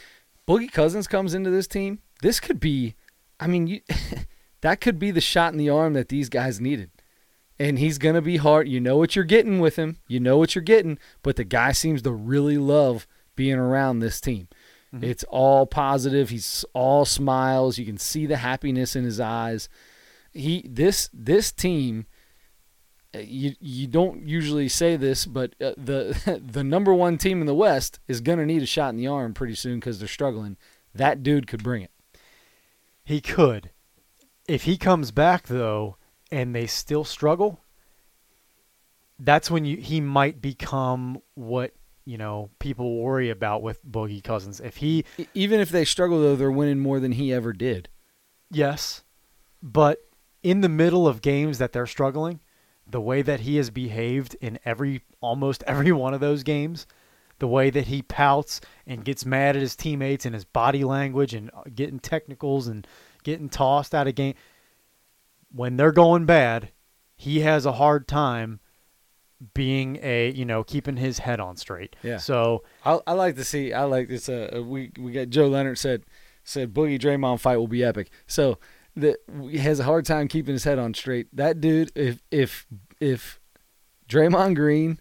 Boogie 0.46 0.70
Cousins 0.70 1.06
comes 1.06 1.34
into 1.34 1.50
this 1.50 1.66
team. 1.66 2.00
This 2.22 2.40
could 2.40 2.60
be, 2.60 2.96
I 3.38 3.46
mean, 3.46 3.66
you, 3.66 3.80
that 4.62 4.80
could 4.80 4.98
be 4.98 5.10
the 5.10 5.20
shot 5.20 5.52
in 5.52 5.58
the 5.58 5.70
arm 5.70 5.94
that 5.94 6.08
these 6.08 6.28
guys 6.28 6.60
needed. 6.60 6.90
And 7.58 7.78
he's 7.78 7.98
gonna 7.98 8.22
be 8.22 8.38
hard. 8.38 8.68
You 8.68 8.80
know 8.80 8.96
what 8.96 9.14
you're 9.14 9.24
getting 9.24 9.60
with 9.60 9.76
him. 9.76 9.98
You 10.08 10.18
know 10.20 10.38
what 10.38 10.54
you're 10.54 10.62
getting. 10.62 10.98
But 11.22 11.36
the 11.36 11.44
guy 11.44 11.72
seems 11.72 12.02
to 12.02 12.12
really 12.12 12.56
love 12.58 13.06
being 13.36 13.56
around 13.58 13.98
this 14.00 14.20
team. 14.20 14.48
Mhm. 14.94 15.02
It's 15.04 15.24
all 15.24 15.66
positive. 15.66 16.30
He's 16.30 16.64
all 16.72 17.04
smiles. 17.04 17.78
You 17.78 17.84
can 17.86 17.98
see 17.98 18.24
the 18.26 18.38
happiness 18.38 18.96
in 18.96 19.04
his 19.04 19.20
eyes. 19.20 19.68
He 20.32 20.64
this 20.68 21.10
this 21.12 21.52
team. 21.52 22.06
uh, 23.14 23.18
You 23.18 23.54
you 23.60 23.86
don't 23.86 24.26
usually 24.26 24.68
say 24.68 24.96
this, 24.96 25.26
but 25.26 25.54
uh, 25.60 25.74
the 25.76 26.40
the 26.44 26.64
number 26.64 26.94
one 26.94 27.18
team 27.18 27.40
in 27.40 27.46
the 27.46 27.54
West 27.54 28.00
is 28.08 28.20
gonna 28.22 28.46
need 28.46 28.62
a 28.62 28.66
shot 28.66 28.88
in 28.90 28.96
the 28.96 29.06
arm 29.06 29.34
pretty 29.34 29.54
soon 29.54 29.80
because 29.80 29.98
they're 29.98 30.08
struggling. 30.08 30.56
That 30.94 31.22
dude 31.22 31.46
could 31.46 31.62
bring 31.62 31.82
it. 31.82 31.90
He 33.04 33.20
could. 33.20 33.70
If 34.50 34.64
he 34.64 34.76
comes 34.76 35.12
back 35.12 35.46
though, 35.46 35.96
and 36.32 36.54
they 36.54 36.66
still 36.66 37.04
struggle, 37.04 37.60
that's 39.18 39.50
when 39.50 39.64
you 39.64 39.76
he 39.76 40.00
might 40.00 40.42
become 40.42 41.22
what 41.34 41.72
you 42.04 42.18
know 42.18 42.50
people 42.58 42.98
worry 42.98 43.30
about 43.30 43.62
with 43.62 43.84
Boogie 43.86 44.24
Cousins. 44.24 44.58
If 44.58 44.78
he 44.78 45.04
Even 45.34 45.60
if 45.60 45.70
they 45.70 45.84
struggle 45.84 46.20
though, 46.20 46.34
they're 46.34 46.50
winning 46.50 46.80
more 46.80 46.98
than 46.98 47.12
he 47.12 47.32
ever 47.32 47.52
did. 47.52 47.88
yes, 48.50 49.04
but 49.62 50.00
in 50.42 50.62
the 50.62 50.68
middle 50.68 51.06
of 51.06 51.22
games 51.22 51.58
that 51.58 51.72
they're 51.72 51.86
struggling, 51.86 52.40
the 52.88 53.00
way 53.00 53.22
that 53.22 53.40
he 53.40 53.56
has 53.56 53.70
behaved 53.70 54.34
in 54.40 54.58
every 54.64 55.02
almost 55.20 55.62
every 55.66 55.92
one 55.92 56.12
of 56.12 56.20
those 56.20 56.42
games, 56.42 56.88
the 57.38 57.46
way 57.46 57.70
that 57.70 57.86
he 57.86 58.02
pouts 58.02 58.60
and 58.84 59.04
gets 59.04 59.24
mad 59.24 59.54
at 59.54 59.62
his 59.62 59.76
teammates 59.76 60.26
and 60.26 60.34
his 60.34 60.44
body 60.44 60.82
language 60.82 61.34
and 61.34 61.50
uh, 61.54 61.62
getting 61.72 62.00
technicals 62.00 62.66
and 62.66 62.84
getting 63.22 63.48
tossed 63.48 63.94
out 63.94 64.08
of 64.08 64.14
game 64.14 64.34
when 65.52 65.76
they're 65.76 65.92
going 65.92 66.26
bad, 66.26 66.70
he 67.16 67.40
has 67.40 67.66
a 67.66 67.72
hard 67.72 68.08
time 68.08 68.60
being 69.54 69.98
a 70.02 70.30
you 70.32 70.44
know 70.44 70.62
keeping 70.62 70.96
his 70.96 71.20
head 71.20 71.40
on 71.40 71.56
straight. 71.56 71.96
Yeah. 72.02 72.18
So 72.18 72.62
I, 72.84 73.00
I 73.06 73.12
like 73.12 73.36
to 73.36 73.44
see. 73.44 73.72
I 73.72 73.84
like 73.84 74.08
this. 74.08 74.28
Uh, 74.28 74.62
we 74.64 74.92
we 74.98 75.12
got 75.12 75.28
Joe 75.28 75.48
Leonard 75.48 75.78
said 75.78 76.04
said 76.44 76.72
Boogie 76.74 76.98
Draymond 76.98 77.40
fight 77.40 77.56
will 77.56 77.68
be 77.68 77.84
epic. 77.84 78.10
So 78.26 78.58
that 78.96 79.18
he 79.42 79.58
has 79.58 79.80
a 79.80 79.84
hard 79.84 80.04
time 80.04 80.28
keeping 80.28 80.52
his 80.52 80.64
head 80.64 80.78
on 80.78 80.94
straight. 80.94 81.34
That 81.34 81.60
dude, 81.60 81.90
if 81.94 82.22
if 82.30 82.66
if 83.00 83.40
Draymond 84.08 84.56
Green 84.56 85.00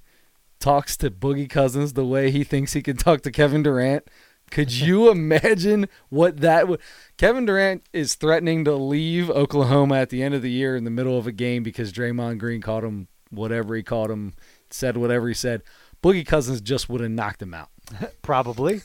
talks 0.59 0.97
to 0.97 1.09
Boogie 1.09 1.49
Cousins 1.49 1.93
the 1.93 2.05
way 2.05 2.31
he 2.31 2.43
thinks 2.43 2.73
he 2.73 2.81
can 2.81 2.97
talk 2.97 3.21
to 3.21 3.31
Kevin 3.31 3.63
Durant, 3.63 4.07
could 4.51 4.71
you 4.71 5.09
imagine 5.11 5.87
what 6.09 6.41
that 6.41 6.67
would? 6.67 6.79
Kevin 7.17 7.45
Durant 7.45 7.83
is 7.93 8.15
threatening 8.15 8.65
to 8.65 8.75
leave 8.75 9.29
Oklahoma 9.29 9.97
at 9.97 10.09
the 10.09 10.23
end 10.23 10.33
of 10.35 10.41
the 10.41 10.51
year 10.51 10.75
in 10.75 10.83
the 10.83 10.89
middle 10.89 11.17
of 11.17 11.27
a 11.27 11.31
game 11.31 11.63
because 11.63 11.91
Draymond 11.93 12.39
Green 12.39 12.61
called 12.61 12.83
him 12.83 13.07
whatever 13.29 13.75
he 13.75 13.83
called 13.83 14.11
him, 14.11 14.33
said 14.69 14.97
whatever 14.97 15.27
he 15.27 15.33
said. 15.33 15.61
Boogie 16.01 16.25
Cousins 16.25 16.61
just 16.61 16.89
would 16.89 17.01
have 17.01 17.11
knocked 17.11 17.41
him 17.41 17.53
out. 17.53 17.69
probably, 18.21 18.81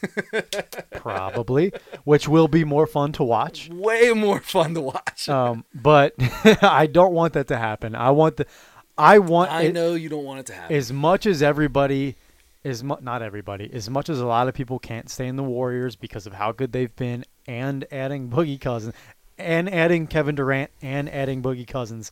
probably, 0.93 1.73
which 2.05 2.27
will 2.27 2.49
be 2.49 2.65
more 2.65 2.87
fun 2.87 3.13
to 3.13 3.23
watch. 3.23 3.69
Way 3.69 4.13
more 4.13 4.41
fun 4.41 4.75
to 4.75 4.81
watch. 4.81 5.29
Um, 5.29 5.65
but 5.75 6.15
I 6.63 6.87
don't 6.87 7.13
want 7.13 7.35
that 7.35 7.49
to 7.49 7.59
happen. 7.59 7.95
I 7.95 8.11
want 8.11 8.39
the, 8.39 8.47
I 8.97 9.19
want. 9.19 9.53
I 9.53 9.69
know 9.69 9.95
you 9.95 10.09
don't 10.09 10.25
want 10.25 10.41
it 10.41 10.47
to 10.47 10.55
happen. 10.55 10.75
as 10.75 10.93
much 10.93 11.27
as 11.27 11.43
everybody 11.43 12.17
as 12.65 12.83
mu- 12.83 12.97
not 13.01 13.23
everybody 13.23 13.71
as 13.73 13.91
much 13.91 14.09
as 14.09 14.21
a 14.21 14.27
lot 14.27 14.49
of 14.49 14.55
people 14.55 14.79
can't 14.79 15.11
stand 15.11 15.39
the 15.39 15.43
warriors 15.43 15.97
because 15.97 16.27
of 16.27 16.33
how 16.33 16.53
good 16.53 16.73
they've 16.73 16.97
been 16.97 17.25
and 17.47 17.85
adding 17.93 18.29
boogie 18.29 18.61
cousins 18.61 18.95
and 19.37 19.73
adding 19.73 20.07
kevin 20.07 20.35
durant 20.35 20.71
and 20.81 21.09
adding 21.11 21.43
boogie 21.43 21.67
cousins 21.67 22.11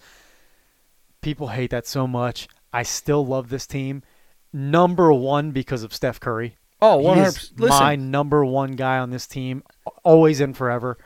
people 1.23 1.49
hate 1.49 1.71
that 1.71 1.87
so 1.87 2.07
much. 2.07 2.49
I 2.73 2.83
still 2.83 3.25
love 3.25 3.49
this 3.49 3.67
team. 3.67 4.03
Number 4.53 5.13
one 5.13 5.53
because 5.53 5.83
of 5.83 5.95
steph 5.95 6.21
curry. 6.21 6.57
Oh, 6.83 6.97
100. 6.97 7.59
my 7.59 7.97
number 7.97 8.45
one 8.45 8.73
guy 8.73 8.99
on 8.99 9.11
this 9.11 9.27
team 9.27 9.63
always 10.03 10.41
and 10.41 10.55
forever. 10.55 10.99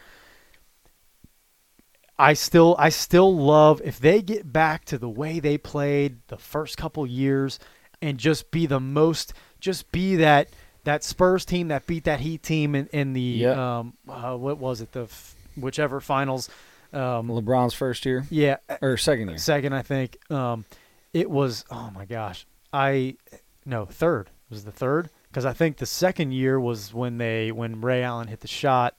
I 2.18 2.32
still 2.32 2.74
I 2.78 2.88
still 2.88 3.36
love 3.36 3.82
if 3.84 3.98
they 3.98 4.22
get 4.22 4.50
back 4.50 4.86
to 4.86 4.98
the 4.98 5.08
way 5.08 5.38
they 5.38 5.58
played 5.58 6.20
the 6.28 6.38
first 6.38 6.78
couple 6.78 7.06
years 7.06 7.58
and 8.02 8.18
just 8.18 8.50
be 8.50 8.66
the 8.66 8.80
most 8.80 9.32
just 9.60 9.90
be 9.92 10.16
that 10.16 10.48
that 10.84 11.02
Spurs 11.02 11.44
team 11.44 11.68
that 11.68 11.86
beat 11.86 12.04
that 12.04 12.20
Heat 12.20 12.42
team 12.42 12.74
in, 12.74 12.86
in 12.92 13.12
the 13.12 13.20
Yeah. 13.20 13.78
um 13.78 13.94
uh, 14.08 14.36
what 14.36 14.58
was 14.58 14.80
it 14.80 14.92
the 14.92 15.04
f- 15.04 15.34
whichever 15.56 16.00
finals 16.00 16.48
um 16.92 17.28
LeBron's 17.28 17.74
first 17.74 18.04
year 18.06 18.24
yeah 18.30 18.56
or 18.82 18.96
second 18.96 19.28
year. 19.28 19.38
second 19.38 19.72
I 19.72 19.82
think 19.82 20.18
um 20.30 20.64
it 21.12 21.30
was 21.30 21.64
oh 21.70 21.90
my 21.94 22.04
gosh 22.04 22.46
I 22.72 23.16
no 23.64 23.84
third 23.86 24.26
it 24.28 24.50
was 24.54 24.64
the 24.64 24.72
third 24.72 25.10
because 25.28 25.44
I 25.44 25.52
think 25.52 25.78
the 25.78 25.86
second 25.86 26.32
year 26.32 26.58
was 26.60 26.94
when 26.94 27.18
they 27.18 27.50
when 27.52 27.80
Ray 27.80 28.02
Allen 28.02 28.28
hit 28.28 28.40
the 28.40 28.48
shot 28.48 28.94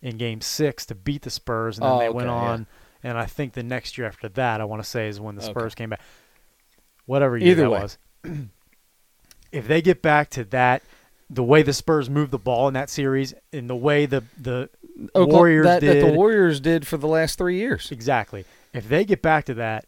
in 0.00 0.16
Game 0.18 0.40
Six 0.42 0.84
to 0.86 0.94
beat 0.94 1.22
the 1.22 1.30
Spurs, 1.30 1.78
and 1.78 1.84
then 1.86 1.92
Oh, 1.92 1.98
they 1.98 2.10
went 2.10 2.28
okay, 2.28 2.36
yeah. 2.36 2.50
on. 2.50 2.66
And 3.02 3.16
I 3.18 3.24
think 3.24 3.54
the 3.54 3.62
next 3.62 3.96
year 3.98 4.06
after 4.06 4.28
that, 4.30 4.60
I 4.60 4.64
want 4.64 4.82
to 4.82 4.88
say, 4.88 5.08
is 5.08 5.18
when 5.18 5.34
the 5.34 5.42
Okay. 5.42 5.50
Spurs 5.50 5.74
came 5.74 5.88
back. 5.90 6.00
Whatever 7.06 7.36
year 7.36 7.52
Either 7.52 7.62
that 7.62 7.70
way. 7.70 7.80
was. 7.80 7.98
if 9.52 9.66
they 9.68 9.82
get 9.82 10.02
back 10.02 10.30
to 10.30 10.44
that, 10.44 10.82
the 11.30 11.42
way 11.42 11.62
the 11.62 11.72
Spurs 11.72 12.10
moved 12.10 12.30
the 12.30 12.38
ball 12.38 12.68
in 12.68 12.74
that 12.74 12.90
series, 12.90 13.34
and 13.52 13.68
the 13.68 13.76
way 13.76 14.06
the 14.06 14.24
the 14.40 14.68
Oklahoma- 15.14 15.32
Warriors 15.32 15.66
that, 15.66 15.80
that 15.80 15.86
the 15.94 16.00
did 16.06 16.16
Warriors 16.16 16.60
did 16.60 16.86
for 16.86 16.96
the 16.96 17.08
last 17.08 17.38
three 17.38 17.56
years. 17.56 17.90
exactly, 17.90 18.44
if 18.72 18.88
they 18.88 19.04
get 19.04 19.22
back 19.22 19.44
to 19.46 19.54
that, 19.54 19.86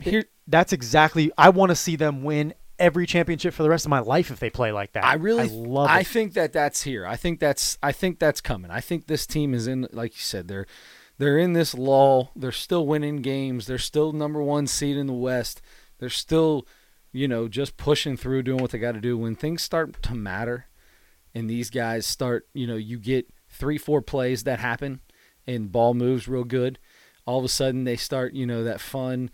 Here, 0.00 0.24
that's 0.46 0.72
exactly. 0.72 1.32
I 1.36 1.48
want 1.50 1.70
to 1.70 1.76
see 1.76 1.96
them 1.96 2.22
win 2.22 2.54
every 2.78 3.06
championship 3.06 3.54
for 3.54 3.62
the 3.62 3.70
rest 3.70 3.86
of 3.86 3.90
my 3.90 4.00
life 4.00 4.30
if 4.30 4.38
they 4.38 4.50
play 4.50 4.70
like 4.70 4.92
that. 4.92 5.04
I 5.04 5.14
really, 5.14 5.44
I 5.44 5.46
love 5.46 5.88
I 5.88 6.00
it. 6.00 6.06
think 6.06 6.34
that 6.34 6.52
that's 6.52 6.82
here. 6.82 7.06
I 7.06 7.16
think 7.16 7.40
that's, 7.40 7.78
I 7.82 7.90
think 7.90 8.18
that's 8.18 8.42
coming. 8.42 8.70
I 8.70 8.80
think 8.80 9.06
this 9.06 9.26
team 9.26 9.54
is 9.54 9.66
in, 9.66 9.88
like 9.92 10.12
you 10.12 10.20
said, 10.20 10.46
they're, 10.46 10.66
they're 11.16 11.38
in 11.38 11.54
this 11.54 11.72
lull. 11.72 12.32
They're 12.36 12.52
still 12.52 12.86
winning 12.86 13.22
games. 13.22 13.66
They're 13.66 13.78
still 13.78 14.12
number 14.12 14.42
one 14.42 14.66
seed 14.66 14.98
in 14.98 15.06
the 15.06 15.14
West. 15.14 15.62
They're 15.98 16.10
still, 16.10 16.66
you 17.16 17.26
know, 17.26 17.48
just 17.48 17.76
pushing 17.76 18.16
through, 18.16 18.42
doing 18.42 18.58
what 18.58 18.70
they 18.70 18.78
got 18.78 18.92
to 18.92 19.00
do. 19.00 19.16
When 19.16 19.34
things 19.34 19.62
start 19.62 20.02
to 20.02 20.14
matter, 20.14 20.66
and 21.34 21.48
these 21.48 21.70
guys 21.70 22.06
start, 22.06 22.46
you 22.54 22.66
know, 22.66 22.76
you 22.76 22.98
get 22.98 23.28
three, 23.48 23.78
four 23.78 24.02
plays 24.02 24.44
that 24.44 24.58
happen, 24.58 25.00
and 25.46 25.72
ball 25.72 25.94
moves 25.94 26.28
real 26.28 26.44
good. 26.44 26.78
All 27.24 27.38
of 27.38 27.44
a 27.44 27.48
sudden, 27.48 27.84
they 27.84 27.96
start, 27.96 28.34
you 28.34 28.46
know, 28.46 28.64
that 28.64 28.80
fun, 28.80 29.30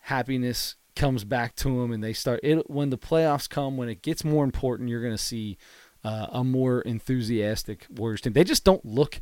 happiness 0.00 0.76
comes 0.94 1.24
back 1.24 1.54
to 1.56 1.80
them, 1.80 1.92
and 1.92 2.02
they 2.02 2.12
start. 2.12 2.40
It 2.42 2.68
when 2.68 2.90
the 2.90 2.98
playoffs 2.98 3.48
come, 3.48 3.76
when 3.76 3.88
it 3.88 4.02
gets 4.02 4.24
more 4.24 4.44
important, 4.44 4.88
you're 4.88 5.02
going 5.02 5.16
to 5.16 5.22
see 5.22 5.58
uh, 6.04 6.26
a 6.30 6.44
more 6.44 6.80
enthusiastic 6.82 7.86
Warriors 7.88 8.20
team. 8.20 8.32
They 8.32 8.44
just 8.44 8.64
don't 8.64 8.84
look. 8.84 9.20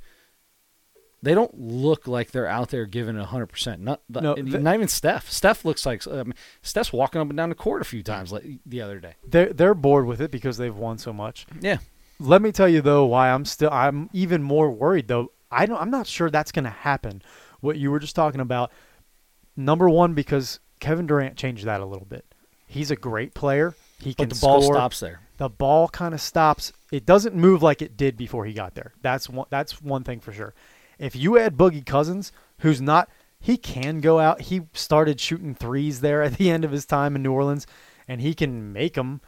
They 1.23 1.35
don't 1.35 1.59
look 1.61 2.07
like 2.09 2.31
they're 2.31 2.47
out 2.47 2.71
there 2.71 2.87
giving 2.87 3.17
it 3.17 3.27
100%. 3.27 3.79
Not, 3.81 4.01
No, 4.09 4.35
not 4.35 4.75
even 4.75 4.89
Steph. 4.89 5.31
Steph 5.31 5.65
looks 5.67 5.85
like 5.85 6.07
um, 6.07 6.33
Steph's 6.63 6.93
walking 6.93 7.21
up 7.21 7.29
and 7.29 7.37
down 7.37 7.51
the 7.51 7.55
court 7.55 7.83
a 7.83 7.85
few 7.85 8.03
times 8.03 8.33
like 8.33 8.45
the 8.65 8.81
other 8.81 9.01
day. 9.01 9.15
they're 9.27 9.53
they're 9.53 9.75
bored 9.75 10.07
with 10.07 10.21
it 10.23 10.31
because 10.31 10.57
they've 10.57 10.75
won 10.75 10.97
so 10.99 11.13
much. 11.13 11.47
Yeah. 11.61 11.79
Let 12.19 12.41
me 12.41 12.53
tell 12.53 12.69
you 12.69 12.81
though 12.81 13.05
why 13.05 13.31
I'm 13.31 13.45
still 13.45 13.71
I'm 13.71 14.09
even 14.13 14.43
more 14.43 14.71
worried 14.71 15.09
though. 15.09 15.33
I 15.51 15.67
don't 15.67 15.81
I'm 15.81 15.91
not 15.91 16.07
sure 16.07 16.31
that's 16.31 16.53
going 16.53 16.65
to 16.65 16.71
happen. 16.71 17.21
What 17.61 17.77
you 17.77 17.91
were 17.91 17.99
just 17.99 18.17
talking 18.17 18.41
about 18.41 18.73
number 19.57 19.89
1 19.91 20.15
because 20.15 20.61
Kevin 20.81 21.07
Durant 21.07 21.37
changed 21.37 21.65
that 21.67 21.81
a 21.83 21.85
little 21.87 22.07
bit. 22.07 22.25
He's 22.67 22.91
a 22.91 22.97
great 22.97 23.35
player. 23.35 23.75
He 23.99 24.15
can 24.15 24.29
But 24.29 24.35
the 24.37 24.41
ball 24.41 24.63
score. 24.63 24.75
stops 24.75 25.01
there. 25.01 25.21
The 25.37 25.49
ball 25.51 25.89
kind 25.89 26.15
of 26.15 26.21
stops. 26.21 26.73
It 26.93 27.05
doesn't 27.05 27.35
move 27.35 27.63
like 27.63 27.83
it 27.83 27.97
did 27.97 28.17
before 28.17 28.47
he 28.47 28.53
got 28.55 28.75
there. 28.75 28.93
That's 29.03 29.29
one 29.29 29.47
that's 29.51 29.83
one 29.83 30.05
thing 30.05 30.21
for 30.21 30.33
sure. 30.33 30.55
If 31.01 31.17
you 31.17 31.39
add 31.39 31.57
Boogie 31.57 31.85
Cousins, 31.85 32.31
who's 32.59 32.81
not 32.81 33.09
he 33.43 33.57
can 33.57 34.01
go 34.01 34.21
out. 34.21 34.43
He 34.43 34.63
started 34.75 35.19
shooting 35.19 35.55
threes 35.55 36.03
there 36.03 36.23
at 36.23 36.35
the 36.35 36.51
end 36.51 36.63
of 36.65 36.73
his 36.73 36.85
time 36.85 37.17
in 37.17 37.23
New 37.23 37.33
Orleans 37.33 37.67
and 38.07 38.21
he 38.21 38.35
can 38.35 38.73
make 38.73 38.95
them 38.95 39.21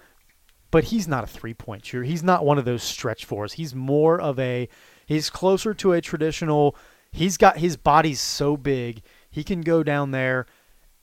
but 0.71 0.85
he's 0.85 1.07
not 1.07 1.23
a 1.23 1.27
three 1.27 1.55
point 1.55 1.85
shooter. 1.85 2.03
He's 2.05 2.23
not 2.23 2.45
one 2.45 2.59
of 2.59 2.65
those 2.65 2.83
stretch 2.83 3.25
fours. 3.25 3.55
He's 3.55 3.75
more 3.75 4.21
of 4.21 4.39
a 4.39 4.69
he's 5.07 5.31
closer 5.31 5.75
to 5.75 5.93
a 5.93 6.01
traditional 6.01 6.77
he's 7.11 7.37
got 7.37 7.59
his 7.59 7.77
body's 7.77 8.21
so 8.21 8.57
big, 8.57 9.03
he 9.31 9.45
can 9.45 9.61
go 9.61 9.83
down 9.83 10.11
there 10.11 10.47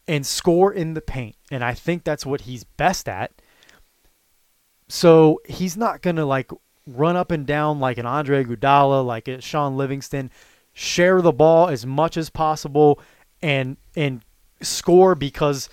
and 0.07 0.25
score 0.25 0.73
in 0.73 0.93
the 0.95 1.01
paint. 1.01 1.35
And 1.51 1.63
I 1.63 1.73
think 1.73 2.03
that's 2.03 2.25
what 2.25 2.41
he's 2.41 2.63
best 2.63 3.07
at. 3.07 3.31
So 4.87 5.39
he's 5.45 5.77
not 5.77 6.01
gonna 6.01 6.25
like 6.25 6.51
run 6.87 7.15
up 7.15 7.31
and 7.31 7.45
down 7.45 7.79
like 7.79 7.99
an 7.99 8.07
Andre 8.07 8.43
Iguodala, 8.43 9.05
like 9.05 9.27
a 9.27 9.39
Shaun 9.39 9.77
Livingston, 9.77 10.31
share 10.79 11.21
the 11.21 11.33
ball 11.33 11.67
as 11.67 11.85
much 11.85 12.15
as 12.15 12.29
possible 12.29 13.01
and 13.41 13.75
and 13.97 14.21
score 14.61 15.13
because 15.13 15.67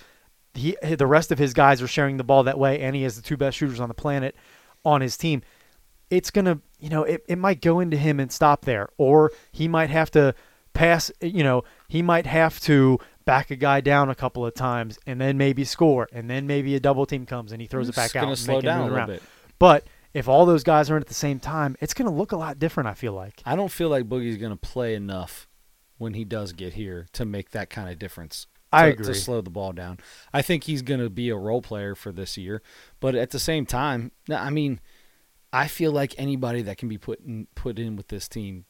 he 0.53 0.75
the 0.81 1.07
rest 1.07 1.31
of 1.31 1.39
his 1.39 1.53
guys 1.53 1.81
are 1.81 1.87
sharing 1.87 2.17
the 2.17 2.25
ball 2.25 2.43
that 2.43 2.59
way 2.59 2.81
and 2.81 2.93
he 2.93 3.03
has 3.03 3.15
the 3.15 3.21
two 3.21 3.37
best 3.37 3.55
shooters 3.55 3.79
on 3.79 3.87
the 3.87 3.95
planet 3.95 4.35
on 4.83 4.99
his 4.99 5.15
team. 5.15 5.41
It's 6.09 6.29
gonna 6.29 6.59
you 6.79 6.89
know, 6.89 7.03
it, 7.03 7.23
it 7.29 7.37
might 7.37 7.61
go 7.61 7.79
into 7.79 7.95
him 7.95 8.19
and 8.19 8.29
stop 8.29 8.65
there. 8.65 8.89
Or 8.97 9.31
he 9.53 9.69
might 9.69 9.89
have 9.89 10.11
to 10.11 10.35
pass 10.73 11.09
you 11.21 11.41
know, 11.41 11.63
he 11.87 12.01
might 12.01 12.25
have 12.25 12.59
to 12.61 12.99
back 13.23 13.49
a 13.49 13.55
guy 13.55 13.79
down 13.79 14.09
a 14.09 14.15
couple 14.15 14.45
of 14.45 14.55
times 14.55 14.99
and 15.07 15.21
then 15.21 15.37
maybe 15.37 15.63
score 15.63 16.09
and 16.11 16.29
then 16.29 16.47
maybe 16.47 16.75
a 16.75 16.81
double 16.81 17.05
team 17.05 17.25
comes 17.25 17.53
and 17.53 17.61
he 17.61 17.67
throws 17.67 17.87
it 17.87 17.95
back 17.95 18.13
out 18.17 18.27
and 18.27 18.37
slow 18.37 18.59
down 18.59 18.81
a 18.81 18.83
little 18.83 18.97
around. 18.97 19.07
bit. 19.07 19.23
But 19.57 19.85
if 20.13 20.27
all 20.27 20.45
those 20.45 20.63
guys 20.63 20.89
aren't 20.89 21.03
at 21.03 21.07
the 21.07 21.13
same 21.13 21.39
time, 21.39 21.75
it's 21.79 21.93
going 21.93 22.09
to 22.09 22.15
look 22.15 22.31
a 22.31 22.37
lot 22.37 22.59
different. 22.59 22.87
I 22.87 22.93
feel 22.93 23.13
like. 23.13 23.41
I 23.45 23.55
don't 23.55 23.71
feel 23.71 23.89
like 23.89 24.05
Boogie's 24.05 24.37
going 24.37 24.51
to 24.51 24.57
play 24.57 24.95
enough 24.95 25.47
when 25.97 26.13
he 26.13 26.25
does 26.25 26.53
get 26.53 26.73
here 26.73 27.07
to 27.13 27.25
make 27.25 27.51
that 27.51 27.69
kind 27.69 27.89
of 27.89 27.99
difference. 27.99 28.47
I 28.71 28.87
to, 28.87 28.93
agree. 28.93 29.05
To 29.05 29.15
slow 29.15 29.41
the 29.41 29.49
ball 29.49 29.73
down. 29.73 29.99
I 30.33 30.41
think 30.41 30.65
he's 30.65 30.81
going 30.81 30.99
to 30.99 31.09
be 31.09 31.29
a 31.29 31.37
role 31.37 31.61
player 31.61 31.95
for 31.95 32.11
this 32.11 32.37
year, 32.37 32.61
but 32.99 33.15
at 33.15 33.31
the 33.31 33.39
same 33.39 33.65
time, 33.65 34.11
I 34.29 34.49
mean, 34.49 34.79
I 35.53 35.67
feel 35.67 35.91
like 35.91 36.13
anybody 36.17 36.61
that 36.63 36.77
can 36.77 36.89
be 36.89 36.97
put 36.97 37.21
in, 37.21 37.47
put 37.55 37.79
in 37.79 37.95
with 37.95 38.09
this 38.09 38.27
team, 38.27 38.65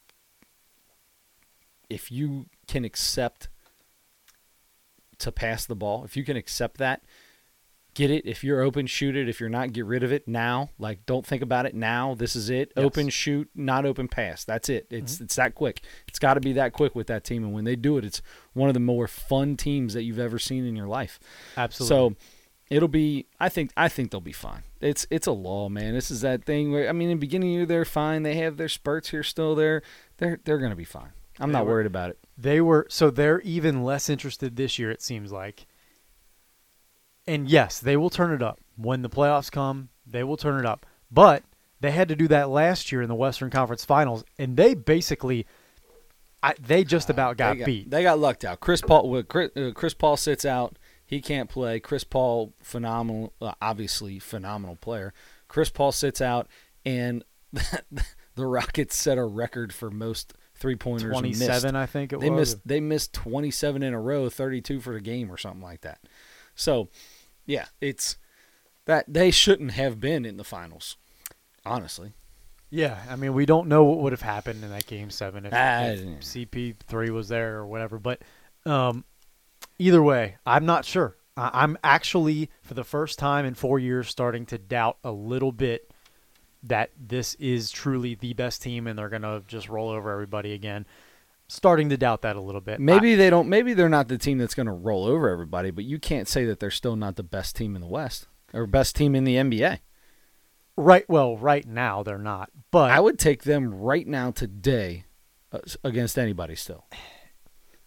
if 1.90 2.12
you 2.12 2.46
can 2.68 2.86
accept 2.86 3.50
to 5.18 5.32
pass 5.32 5.66
the 5.66 5.76
ball, 5.76 6.06
if 6.06 6.16
you 6.16 6.24
can 6.24 6.38
accept 6.38 6.78
that, 6.78 7.02
get 7.98 8.12
it. 8.12 8.28
If 8.28 8.44
you're 8.44 8.62
open, 8.62 8.86
shoot 8.86 9.16
it. 9.16 9.28
If 9.28 9.40
you're 9.40 9.50
not, 9.50 9.74
get 9.74 9.86
rid 9.86 10.04
of 10.04 10.12
it 10.12 10.28
now. 10.28 10.70
Like, 10.78 11.06
don't 11.08 11.26
think 11.26 11.42
about 11.42 11.66
it 11.66 11.74
now. 11.74 12.14
This 12.14 12.36
is 12.36 12.50
it. 12.52 12.72
Yes. 12.78 12.86
Open, 12.86 13.10
shoot, 13.10 13.50
not 13.56 13.86
open, 13.86 14.08
pass. 14.08 14.46
That's 14.46 14.70
it. 14.70 14.86
It's 14.92 15.16
mm-hmm. 15.16 15.24
it's 15.24 15.36
that 15.36 15.56
quick. 15.56 15.82
It's 16.08 16.20
got 16.20 16.36
to 16.36 16.40
be 16.40 16.54
that 16.54 16.74
quick 16.74 16.96
with 16.96 17.08
that 17.08 17.24
team. 17.24 17.44
And 17.44 17.54
when 17.54 17.64
they 17.66 17.76
do 17.76 17.98
it, 17.98 18.06
it's 18.06 18.22
one 18.54 18.70
of 18.70 18.76
the 18.76 18.80
more 18.80 19.08
fun 19.08 19.58
teams 19.58 19.96
that 19.96 20.04
you've 20.04 20.20
ever 20.20 20.38
seen 20.38 20.64
in 20.66 20.76
your 20.76 20.88
life. 20.88 21.20
Absolutely. 21.58 21.88
So 21.88 22.16
it'll 22.70 22.88
be. 22.88 23.26
I 23.40 23.50
think. 23.50 23.72
I 23.76 23.90
think 23.90 24.12
they'll 24.12 24.22
be 24.22 24.32
fine. 24.32 24.62
It's 24.80 25.08
it's 25.10 25.26
a 25.26 25.32
law, 25.32 25.68
man. 25.68 25.96
This 25.96 26.12
is 26.12 26.22
that 26.22 26.46
thing 26.46 26.72
where 26.72 26.88
I 26.88 26.92
mean, 26.92 27.10
in 27.10 27.18
the 27.18 27.22
beginning 27.22 27.50
year 27.50 27.66
they're 27.66 27.84
fine. 27.84 28.22
They 28.22 28.36
have 28.36 28.58
their 28.58 28.70
spurts 28.70 29.10
here 29.10 29.24
still. 29.24 29.56
There, 29.56 29.82
they're 30.18 30.40
they're 30.46 30.60
gonna 30.60 30.76
be 30.76 30.86
fine. 30.86 31.14
I'm 31.40 31.50
They 31.50 31.54
not 31.54 31.66
were- 31.66 31.72
worried 31.72 31.88
about 31.88 32.12
it. 32.12 32.20
They 32.38 32.62
were 32.62 32.86
so 32.90 33.10
they're 33.10 33.42
even 33.42 33.84
less 33.84 34.08
interested 34.08 34.56
this 34.56 34.78
year. 34.78 34.92
It 34.92 35.02
seems 35.02 35.32
like. 35.32 35.66
And 37.28 37.50
yes, 37.50 37.80
they 37.80 37.98
will 37.98 38.10
turn 38.10 38.32
it 38.32 38.42
up 38.42 38.60
when 38.76 39.02
the 39.02 39.10
playoffs 39.10 39.52
come. 39.52 39.90
They 40.06 40.24
will 40.24 40.38
turn 40.38 40.60
it 40.60 40.66
up, 40.66 40.86
but 41.12 41.44
they 41.82 41.92
had 41.92 42.08
to 42.10 42.16
do 42.16 42.28
that 42.30 42.50
last 42.50 42.92
year 42.92 43.02
in 43.02 43.10
the 43.10 43.16
Western 43.16 43.50
Conference 43.50 43.84
Finals, 43.84 44.24
and 44.40 44.56
they 44.56 44.74
basically, 44.74 45.46
I, 46.42 46.54
they 46.60 46.84
just 46.84 47.10
about 47.10 47.38
got, 47.38 47.58
they 47.58 47.66
beat. 47.66 47.90
They 47.92 48.04
got 48.04 48.20
lucked 48.20 48.46
out. 48.46 48.60
Chris 48.62 48.82
Paul. 48.82 49.22
Chris, 49.24 49.52
uh, 49.58 49.72
Chris 49.76 49.94
Paul 49.94 50.16
sits 50.18 50.46
out. 50.46 50.78
He 51.06 51.22
can't 51.22 51.50
play. 51.50 51.80
Chris 51.80 52.04
Paul, 52.04 52.54
phenomenal, 52.62 53.34
uh, 53.42 53.54
obviously 53.62 54.20
phenomenal 54.20 54.76
player. 54.78 55.14
Chris 55.48 55.70
Paul 55.70 55.92
sits 55.92 56.22
out, 56.22 56.48
and 56.86 57.24
the 57.54 58.46
Rockets 58.46 58.98
set 58.98 59.18
a 59.18 59.26
record 59.26 59.74
for 59.74 59.90
most 59.92 60.34
three 60.56 60.76
pointers. 60.76 61.12
Twenty-seven, 61.12 61.76
I 61.76 61.86
think 61.86 62.14
it 62.14 62.20
They 62.20 62.30
was. 62.30 62.40
missed. 62.40 62.68
They 62.68 62.80
missed 62.80 63.14
27 63.14 63.84
in 63.84 63.94
a 63.94 64.00
row, 64.02 64.30
32 64.30 64.80
for 64.80 64.94
the 64.94 65.02
game 65.02 65.32
or 65.32 65.38
something 65.38 65.62
like 65.62 65.82
that. 65.82 66.00
So, 66.56 66.90
yeah, 67.48 67.66
it's 67.82 68.18
that 68.86 69.06
they 69.12 69.32
shouldn't 69.32 69.72
have 69.72 70.00
been 70.00 70.24
in 70.26 70.38
the 70.38 70.44
finals. 70.44 70.96
Honestly, 71.66 72.14
Yeah, 72.70 73.02
I 73.10 73.16
mean, 73.16 73.34
we 73.34 73.46
don't 73.46 73.68
know 73.68 73.84
what 73.84 73.98
would 74.00 74.14
have 74.14 74.22
happened 74.22 74.64
in 74.64 74.70
that 74.70 74.86
game 74.86 75.10
seven 75.10 75.46
if, 75.46 75.54
Ah, 75.54 75.86
if. 75.88 76.00
CP3 76.22 77.10
was 77.10 77.28
there 77.30 77.56
or 77.58 77.66
whatever. 77.68 77.98
But 78.00 78.22
um, 78.66 79.04
either 79.80 80.02
way, 80.04 80.38
I'm 80.46 80.66
not 80.66 80.86
sure. 80.86 81.18
I- 81.36 81.50
I'm 81.64 81.78
actually, 81.84 82.50
for 82.62 82.74
the 82.74 82.84
first 82.86 83.20
time 83.20 83.46
in 83.46 83.54
four 83.56 83.80
years, 83.80 84.08
starting 84.10 84.46
to 84.48 84.58
doubt 84.58 84.98
a 85.04 85.12
little 85.12 85.52
bit 85.52 85.92
that 86.64 86.92
this 86.98 87.34
is 87.36 87.70
truly 87.72 88.16
the 88.16 88.34
best 88.34 88.62
team 88.62 88.88
and 88.88 88.98
they're 88.98 89.10
going 89.10 89.22
to 89.24 89.44
just 89.48 89.68
roll 89.70 89.90
over 89.90 90.12
everybody 90.12 90.54
again. 90.54 90.86
Starting 91.50 91.88
to 91.90 91.98
doubt 91.98 92.24
that 92.24 92.36
a 92.36 92.42
little 92.42 92.60
bit. 92.62 92.80
maybe 92.80 93.16
they 93.16 93.30
don't. 93.30 93.48
Maybe 93.48 93.74
they're 93.74 93.88
not 93.88 94.10
the 94.10 94.18
team 94.18 94.38
that's 94.38 94.54
going 94.54 94.66
to 94.66 94.72
roll 94.74 95.06
over 95.06 95.30
everybody. 95.30 95.72
But 95.72 95.86
you 95.86 95.98
can't 95.98 96.28
say 96.28 96.44
that 96.46 96.60
they're 96.60 96.70
still 96.70 96.96
not 96.98 97.16
the 97.16 97.24
best 97.24 97.56
team 97.56 97.74
in 97.76 97.82
the 97.82 97.88
West 97.88 98.28
or 98.54 98.68
best 98.68 98.96
team 98.98 99.16
in 99.16 99.24
the 99.24 99.36
NBA. 99.36 99.80
Right. 100.76 101.06
Well, 101.10 101.38
right 101.38 101.66
now 101.66 102.04
they're 102.04 102.18
not. 102.18 102.50
But 102.70 102.92
I 102.92 103.00
would 103.00 103.18
take 103.18 103.44
them 103.44 103.74
right 103.74 104.06
now 104.06 104.32
today 104.32 105.06
uh, 105.54 105.60
against 105.86 106.20
anybody. 106.20 106.56
Still, 106.56 106.86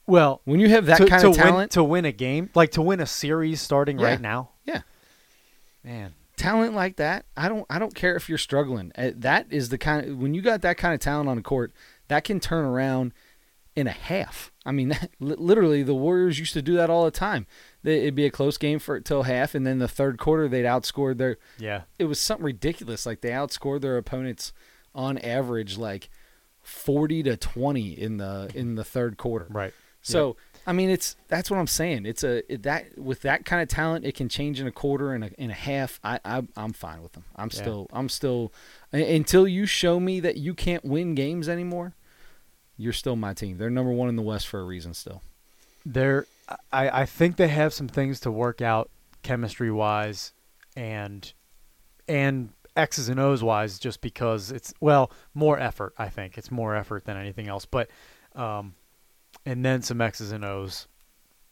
well, 0.06 0.40
when 0.44 0.58
you 0.58 0.70
have 0.70 0.86
that 0.86 0.96
to, 0.96 1.06
kind 1.06 1.20
to 1.20 1.28
of 1.28 1.36
win, 1.36 1.42
talent, 1.46 1.72
to 1.72 1.84
win 1.84 2.04
a 2.06 2.12
game, 2.12 2.48
like 2.54 2.70
to 2.72 2.82
win 2.82 2.98
a 3.00 3.06
series 3.06 3.60
starting 3.60 3.98
Yeah. 3.98 4.06
right 4.06 4.20
now. 4.20 4.50
Yeah. 4.64 4.82
Man. 5.84 6.14
talent 6.36 6.74
like 6.74 6.96
that, 6.96 7.26
I 7.36 7.48
don't 7.50 7.66
I 7.70 7.78
don't 7.78 7.94
care 7.94 8.16
if 8.16 8.28
you're 8.28 8.38
struggling. 8.38 8.92
Uh, 8.96 9.10
That 9.14 9.46
is 9.50 9.68
the 9.68 9.78
kind 9.78 10.06
of, 10.08 10.16
when 10.18 10.32
you 10.34 10.40
got 10.42 10.62
that 10.62 10.78
kind 10.78 10.94
of 10.94 11.00
talent 11.00 11.28
on 11.28 11.36
the 11.36 11.42
court, 11.42 11.72
that 12.08 12.24
can 12.24 12.40
turn 12.40 12.64
around 12.64 13.12
in 13.76 13.86
a 13.86 13.92
half. 13.92 14.50
I 14.66 14.72
mean, 14.72 14.88
that, 14.90 15.10
literally, 15.20 15.82
the 15.82 15.94
Warriors 15.94 16.38
used 16.38 16.52
to 16.54 16.62
do 16.62 16.74
that 16.76 16.90
all 16.90 17.04
the 17.04 17.10
time. 17.10 17.46
They, 17.82 18.00
it'd 18.00 18.14
be 18.14 18.26
a 18.26 18.30
close 18.30 18.58
game 18.58 18.78
for 18.78 19.00
till 19.00 19.22
half, 19.24 19.54
and 19.54 19.66
then 19.66 19.78
the 19.78 19.88
third 19.88 20.18
quarter 20.18 20.48
they'd 20.48 20.64
outscore 20.64 21.16
their. 21.16 21.38
Yeah. 21.58 21.82
It 21.98 22.04
was 22.04 22.20
something 22.20 22.44
ridiculous. 22.44 23.06
Like 23.06 23.20
they 23.20 23.30
outscored 23.30 23.80
their 23.80 23.96
opponents 23.96 24.52
on 24.94 25.18
average, 25.18 25.78
like 25.78 26.10
forty 26.62 27.22
to 27.22 27.36
twenty 27.36 27.90
in 27.92 28.16
the 28.18 28.50
in 28.54 28.74
the 28.74 28.84
third 28.84 29.16
quarter. 29.16 29.46
Right. 29.50 29.72
So 30.02 30.36
I 30.66 30.72
mean, 30.72 30.90
it's 30.90 31.16
that's 31.28 31.50
what 31.50 31.58
I'm 31.58 31.66
saying. 31.66 32.06
It's 32.06 32.24
a 32.24 32.52
it, 32.52 32.62
that 32.64 32.98
with 32.98 33.22
that 33.22 33.44
kind 33.44 33.62
of 33.62 33.68
talent, 33.68 34.04
it 34.04 34.14
can 34.14 34.28
change 34.28 34.60
in 34.60 34.66
a 34.66 34.72
quarter 34.72 35.12
and 35.12 35.24
a, 35.24 35.30
in 35.40 35.50
a 35.50 35.54
half. 35.54 36.00
I, 36.04 36.20
I 36.24 36.42
I'm 36.56 36.72
fine 36.72 37.02
with 37.02 37.12
them. 37.12 37.24
I'm 37.36 37.50
Yeah. 37.52 37.60
still 37.60 37.86
I'm 37.92 38.08
still 38.08 38.52
until 38.92 39.46
you 39.48 39.66
show 39.66 40.00
me 40.00 40.20
that 40.20 40.36
you 40.36 40.54
can't 40.54 40.84
win 40.84 41.14
games 41.14 41.48
anymore. 41.48 41.94
You're 42.80 42.92
still 42.92 43.16
my 43.16 43.34
team. 43.34 43.58
They're 43.58 43.70
number 43.70 43.92
one 43.92 44.08
in 44.08 44.16
the 44.16 44.22
West 44.22 44.48
for 44.48 44.60
a 44.60 44.64
reason. 44.64 44.94
Still, 44.94 45.22
They're 45.84 46.26
I, 46.72 47.02
I 47.02 47.06
think 47.06 47.36
they 47.36 47.48
have 47.48 47.72
some 47.72 47.88
things 47.88 48.20
to 48.20 48.30
work 48.30 48.62
out 48.62 48.90
chemistry 49.22 49.70
wise 49.70 50.32
and 50.74 51.32
and 52.08 52.50
X's 52.76 53.08
and 53.08 53.20
O's 53.20 53.42
wise 53.42 53.78
just 53.78 54.00
because 54.00 54.50
it's 54.50 54.72
well, 54.80 55.10
more 55.34 55.58
effort, 55.58 55.92
I 55.98 56.08
think. 56.08 56.38
It's 56.38 56.50
more 56.50 56.74
effort 56.74 57.04
than 57.04 57.16
anything 57.16 57.48
else. 57.48 57.66
But 57.66 57.90
um 58.34 58.74
and 59.44 59.64
then 59.64 59.82
some 59.82 60.00
X's 60.00 60.32
and 60.32 60.44
O's. 60.44 60.86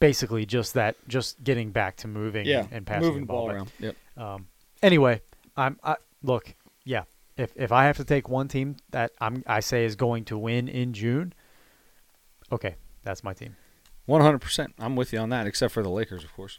Basically 0.01 0.47
just 0.47 0.75
that 0.75 0.95
just 1.09 1.43
getting 1.43 1.73
back 1.73 1.97
to 1.97 2.09
moving 2.09 2.47
and, 2.49 2.69
and 2.71 2.87
passing 2.87 3.09
moving 3.09 3.23
the 3.23 3.27
ball. 3.27 3.49
But, 3.49 3.55
around. 3.57 3.73
Yep. 3.81 3.97
Um, 4.17 4.47
anyway, 4.81 5.21
I'm 5.57 5.77
I, 5.83 5.97
look, 6.23 6.55
yeah. 6.85 7.03
If 7.39 7.53
if 7.57 7.73
I 7.73 7.85
have 7.85 7.97
to 7.99 8.05
take 8.05 8.29
one 8.29 8.49
team 8.49 8.77
that 8.91 9.13
I'm 9.21 9.43
I 9.47 9.61
say 9.61 9.85
is 9.85 9.97
going 9.97 10.25
to 10.27 10.37
win 10.37 10.69
in 10.69 10.93
June, 10.93 11.33
okay, 12.53 12.75
that's 13.05 13.23
my 13.25 13.33
team. 13.33 13.57
One 14.07 14.21
hundred 14.21 14.41
percent. 14.41 14.75
I'm 14.79 14.97
with 14.97 15.13
you 15.13 15.21
on 15.21 15.31
that, 15.31 15.47
except 15.47 15.73
for 15.73 15.83
the 15.83 15.89
Lakers, 15.89 16.25
of 16.25 16.35
course. 16.35 16.59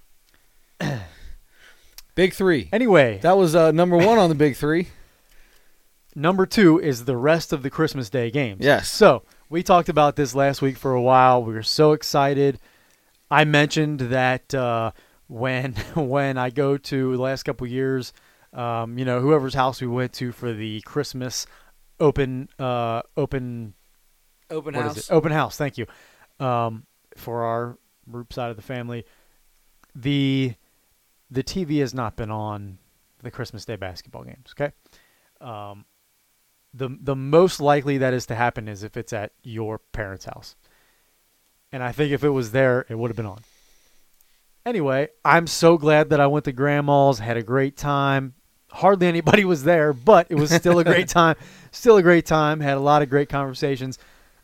big 2.15 2.33
three. 2.33 2.69
Anyway, 2.71 3.19
That 3.19 3.37
was 3.37 3.55
uh, 3.55 3.71
number 3.71 3.97
one 3.97 4.17
on 4.17 4.29
the 4.29 4.35
big 4.35 4.55
three. 4.55 4.87
number 6.15 6.45
two 6.45 6.79
is 6.79 7.05
the 7.05 7.17
rest 7.17 7.53
of 7.53 7.63
the 7.63 7.69
Christmas 7.69 8.09
Day 8.09 8.31
games. 8.31 8.63
Yes. 8.63 8.89
So 8.89 9.23
we 9.49 9.63
talked 9.63 9.89
about 9.89 10.15
this 10.15 10.35
last 10.35 10.61
week 10.61 10.77
for 10.77 10.93
a 10.93 11.01
while. 11.01 11.43
We 11.43 11.53
were 11.53 11.63
so 11.63 11.91
excited. 11.93 12.59
I 13.31 13.43
mentioned 13.43 13.99
that 13.99 14.53
uh, 14.53 14.91
when 15.27 15.73
when 15.95 16.37
I 16.37 16.49
go 16.49 16.77
to 16.77 17.15
the 17.15 17.21
last 17.21 17.43
couple 17.43 17.67
years, 17.67 18.13
um, 18.53 18.97
you 18.97 19.05
know, 19.05 19.19
whoever's 19.19 19.53
house 19.53 19.81
we 19.81 19.87
went 19.87 20.13
to 20.13 20.31
for 20.31 20.53
the 20.53 20.81
Christmas 20.81 21.45
open 21.99 22.49
uh, 22.57 23.01
open 23.17 23.73
Open 24.51 24.75
it? 24.75 25.07
Open 25.11 25.31
house. 25.31 25.57
Thank 25.57 25.77
you. 25.77 25.85
Um, 26.39 26.85
for 27.15 27.43
our 27.43 27.77
group 28.09 28.33
side 28.33 28.49
of 28.49 28.55
the 28.55 28.61
family, 28.61 29.05
the 29.93 30.55
the 31.29 31.43
TV 31.43 31.79
has 31.79 31.93
not 31.93 32.15
been 32.15 32.31
on 32.31 32.79
the 33.21 33.29
Christmas 33.29 33.65
Day 33.65 33.75
basketball 33.75 34.23
games. 34.23 34.53
Okay. 34.59 34.73
Um, 35.41 35.85
the 36.73 36.89
the 37.01 37.15
most 37.15 37.59
likely 37.59 37.99
that 37.99 38.13
is 38.13 38.25
to 38.27 38.35
happen 38.35 38.67
is 38.67 38.83
if 38.83 38.97
it's 38.97 39.13
at 39.13 39.33
your 39.43 39.79
parents' 39.79 40.25
house, 40.25 40.55
and 41.71 41.83
I 41.83 41.91
think 41.91 42.11
if 42.11 42.23
it 42.23 42.29
was 42.29 42.51
there, 42.51 42.85
it 42.89 42.97
would 42.97 43.09
have 43.09 43.17
been 43.17 43.25
on. 43.25 43.41
Anyway, 44.65 45.09
I'm 45.23 45.47
so 45.47 45.77
glad 45.77 46.09
that 46.09 46.19
I 46.19 46.27
went 46.27 46.45
to 46.45 46.51
grandma's, 46.51 47.19
had 47.19 47.37
a 47.37 47.43
great 47.43 47.77
time. 47.77 48.33
Hardly 48.71 49.07
anybody 49.07 49.45
was 49.45 49.63
there, 49.63 49.93
but 49.93 50.27
it 50.29 50.35
was 50.35 50.51
still 50.51 50.79
a 50.79 50.83
great 50.83 51.07
time. 51.19 51.35
Still 51.71 51.97
a 51.97 52.03
great 52.03 52.25
time. 52.25 52.59
Had 52.59 52.77
a 52.77 52.81
lot 52.81 53.01
of 53.01 53.09
great 53.09 53.29
conversations. 53.29 53.97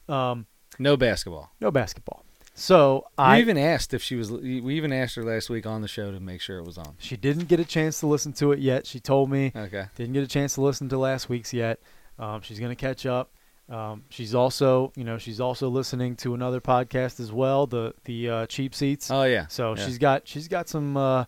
Um, 0.09 0.45
No 0.79 0.97
basketball. 0.97 1.51
no 1.61 1.71
basketball. 1.71 2.23
So 2.57 3.05
We 3.17 3.23
I 3.23 3.39
even 3.41 3.57
asked 3.57 3.93
if 3.93 4.01
she 4.01 4.15
was. 4.15 4.31
We 4.31 4.75
even 4.75 4.93
asked 4.93 5.15
her 5.15 5.23
last 5.23 5.49
week 5.49 5.65
on 5.65 5.81
the 5.81 5.87
show 5.89 6.11
to 6.11 6.19
make 6.21 6.39
sure 6.41 6.57
it 6.57 6.65
was 6.65 6.77
on. 6.77 6.95
she 6.99 7.17
didn't 7.17 7.47
get 7.49 7.59
a 7.59 7.65
chance 7.65 7.99
to 7.99 8.07
listen 8.07 8.31
to 8.33 8.51
it 8.53 8.59
yet. 8.59 8.87
She 8.87 8.99
told 9.01 9.29
me 9.29 9.51
Okay. 9.55 9.85
didn't 9.95 10.13
get 10.13 10.23
a 10.23 10.27
chance 10.27 10.55
to 10.55 10.61
listen 10.61 10.87
to 10.89 10.97
last 10.97 11.27
week's 11.27 11.53
yet. 11.53 11.79
Um, 12.17 12.41
she's 12.41 12.59
gonna 12.59 12.75
catch 12.75 13.05
up. 13.05 13.31
Um, 13.67 14.03
she's 14.09 14.33
also, 14.35 14.93
you 14.95 15.03
know, 15.03 15.17
she's 15.17 15.41
also 15.41 15.67
listening 15.69 16.15
to 16.17 16.33
another 16.33 16.61
podcast 16.61 17.19
as 17.19 17.31
well, 17.31 17.67
the 17.67 17.93
the 18.05 18.29
uh, 18.29 18.45
cheap 18.45 18.73
seats. 18.73 19.11
Oh 19.11 19.23
yeah. 19.23 19.47
So 19.47 19.75
Yeah. 19.75 19.85
she's 19.85 19.97
got 19.97 20.25
she's 20.27 20.47
got 20.47 20.69
some 20.69 20.95
uh, 20.95 21.25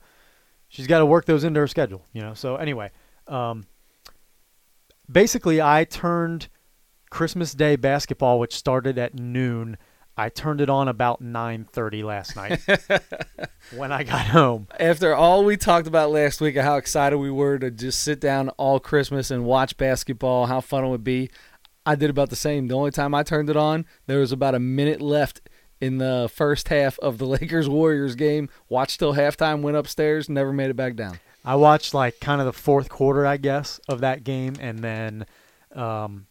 she's 0.68 0.88
got 0.88 1.00
to 1.00 1.06
work 1.06 1.26
those 1.26 1.44
into 1.44 1.60
her 1.60 1.68
schedule, 1.68 2.06
you 2.14 2.22
know. 2.22 2.34
So 2.34 2.56
anyway, 2.56 2.92
um, 3.28 3.66
basically, 5.12 5.62
I 5.62 5.84
turned 5.84 6.50
Christmas 7.10 7.54
Day 7.54 7.76
basketball, 7.76 8.40
which 8.40 8.56
started 8.56 8.98
at 8.98 9.16
noon. 9.16 9.78
I 10.20 10.30
turned 10.30 10.62
it 10.62 10.70
on 10.70 10.88
about 10.88 11.22
nine 11.22 11.68
thirty 11.72 12.02
last 12.02 12.36
night 12.36 12.60
when 13.76 13.92
I 13.92 14.04
got 14.04 14.26
home. 14.28 14.68
After 14.80 15.14
all 15.14 15.44
we 15.46 15.58
talked 15.58 15.88
about 15.88 16.10
last 16.10 16.42
week 16.42 16.56
of 16.56 16.64
how 16.64 16.78
excited 16.78 17.18
we 17.18 17.30
were 17.30 17.60
to 17.60 17.70
just 17.70 18.02
sit 18.02 18.20
down 18.20 18.50
all 18.50 18.80
Christmas 18.80 19.30
and 19.30 19.46
watch 19.46 19.78
basketball, 19.78 20.48
how 20.48 20.60
fun 20.60 20.84
it 20.84 20.90
would 20.90 21.04
be, 21.04 21.30
I 21.86 21.96
did 21.96 22.10
about 22.10 22.32
the 22.32 22.36
same. 22.36 22.68
The 22.68 22.76
only 22.76 22.92
time 22.92 23.14
I 23.14 23.22
turned 23.22 23.50
it 23.50 23.56
on, 23.56 23.86
there 24.08 24.20
was 24.20 24.32
about 24.32 24.56
a 24.56 24.60
minute 24.60 25.02
left 25.02 25.42
in 25.80 25.98
the 25.98 26.30
first 26.34 26.70
half 26.70 26.98
of 27.00 27.18
the 27.18 27.26
Lakers 27.28 27.70
Warriors 27.70 28.16
game. 28.16 28.50
Watched 28.70 29.00
till 29.00 29.14
halftime, 29.14 29.62
went 29.62 29.78
upstairs, 29.78 30.30
never 30.30 30.54
made 30.54 30.70
it 30.70 30.76
back 30.76 30.96
down. 30.96 31.20
I 31.46 31.56
watched 31.56 31.94
like 31.94 32.20
kind 32.20 32.42
of 32.42 32.46
the 32.46 32.54
fourth 32.54 32.90
quarter, 32.90 33.26
I 33.26 33.38
guess, 33.38 33.80
of 33.88 34.02
that 34.02 34.24
game, 34.24 34.56
and 34.60 34.80
then, 34.80 35.26
um, 35.74 36.28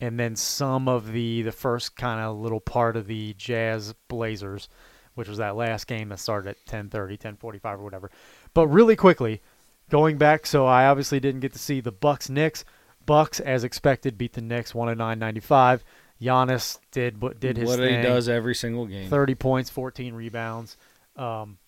and 0.00 0.18
then 0.18 0.36
some 0.36 0.88
of 0.88 1.12
the 1.12 1.42
the 1.42 1.52
first 1.52 1.96
kind 1.96 2.20
of 2.20 2.36
little 2.36 2.60
part 2.60 2.96
of 2.96 3.06
the 3.06 3.34
Jazz 3.34 3.94
Blazers, 4.08 4.68
which 5.14 5.28
was 5.28 5.38
that 5.38 5.56
last 5.56 5.86
game 5.86 6.10
that 6.10 6.20
started 6.20 6.50
at 6.50 6.66
10:30, 6.66 7.18
10:45 7.18 7.80
or 7.80 7.82
whatever. 7.82 8.10
But 8.54 8.68
really 8.68 8.94
quickly, 8.94 9.42
going 9.90 10.18
back, 10.18 10.46
so 10.46 10.66
I 10.66 10.86
obviously 10.86 11.18
didn't 11.18 11.40
get 11.40 11.52
to 11.52 11.58
see 11.58 11.80
the 11.80 11.92
Bucks 11.92 12.30
Knicks. 12.30 12.64
Bucks, 13.06 13.40
as 13.40 13.64
expected, 13.64 14.16
beat 14.16 14.34
the 14.34 14.40
Knicks 14.40 14.72
109-95. 14.72 15.80
Giannis 16.20 16.78
did 16.90 17.20
what 17.22 17.40
did 17.40 17.56
his 17.56 17.66
what 17.68 17.78
thing. 17.78 17.96
he 17.96 18.02
does 18.02 18.28
every 18.28 18.54
single 18.54 18.86
game. 18.86 19.08
30 19.08 19.34
points, 19.36 19.70
14 19.70 20.14
rebounds. 20.14 20.76
Um, 21.16 21.58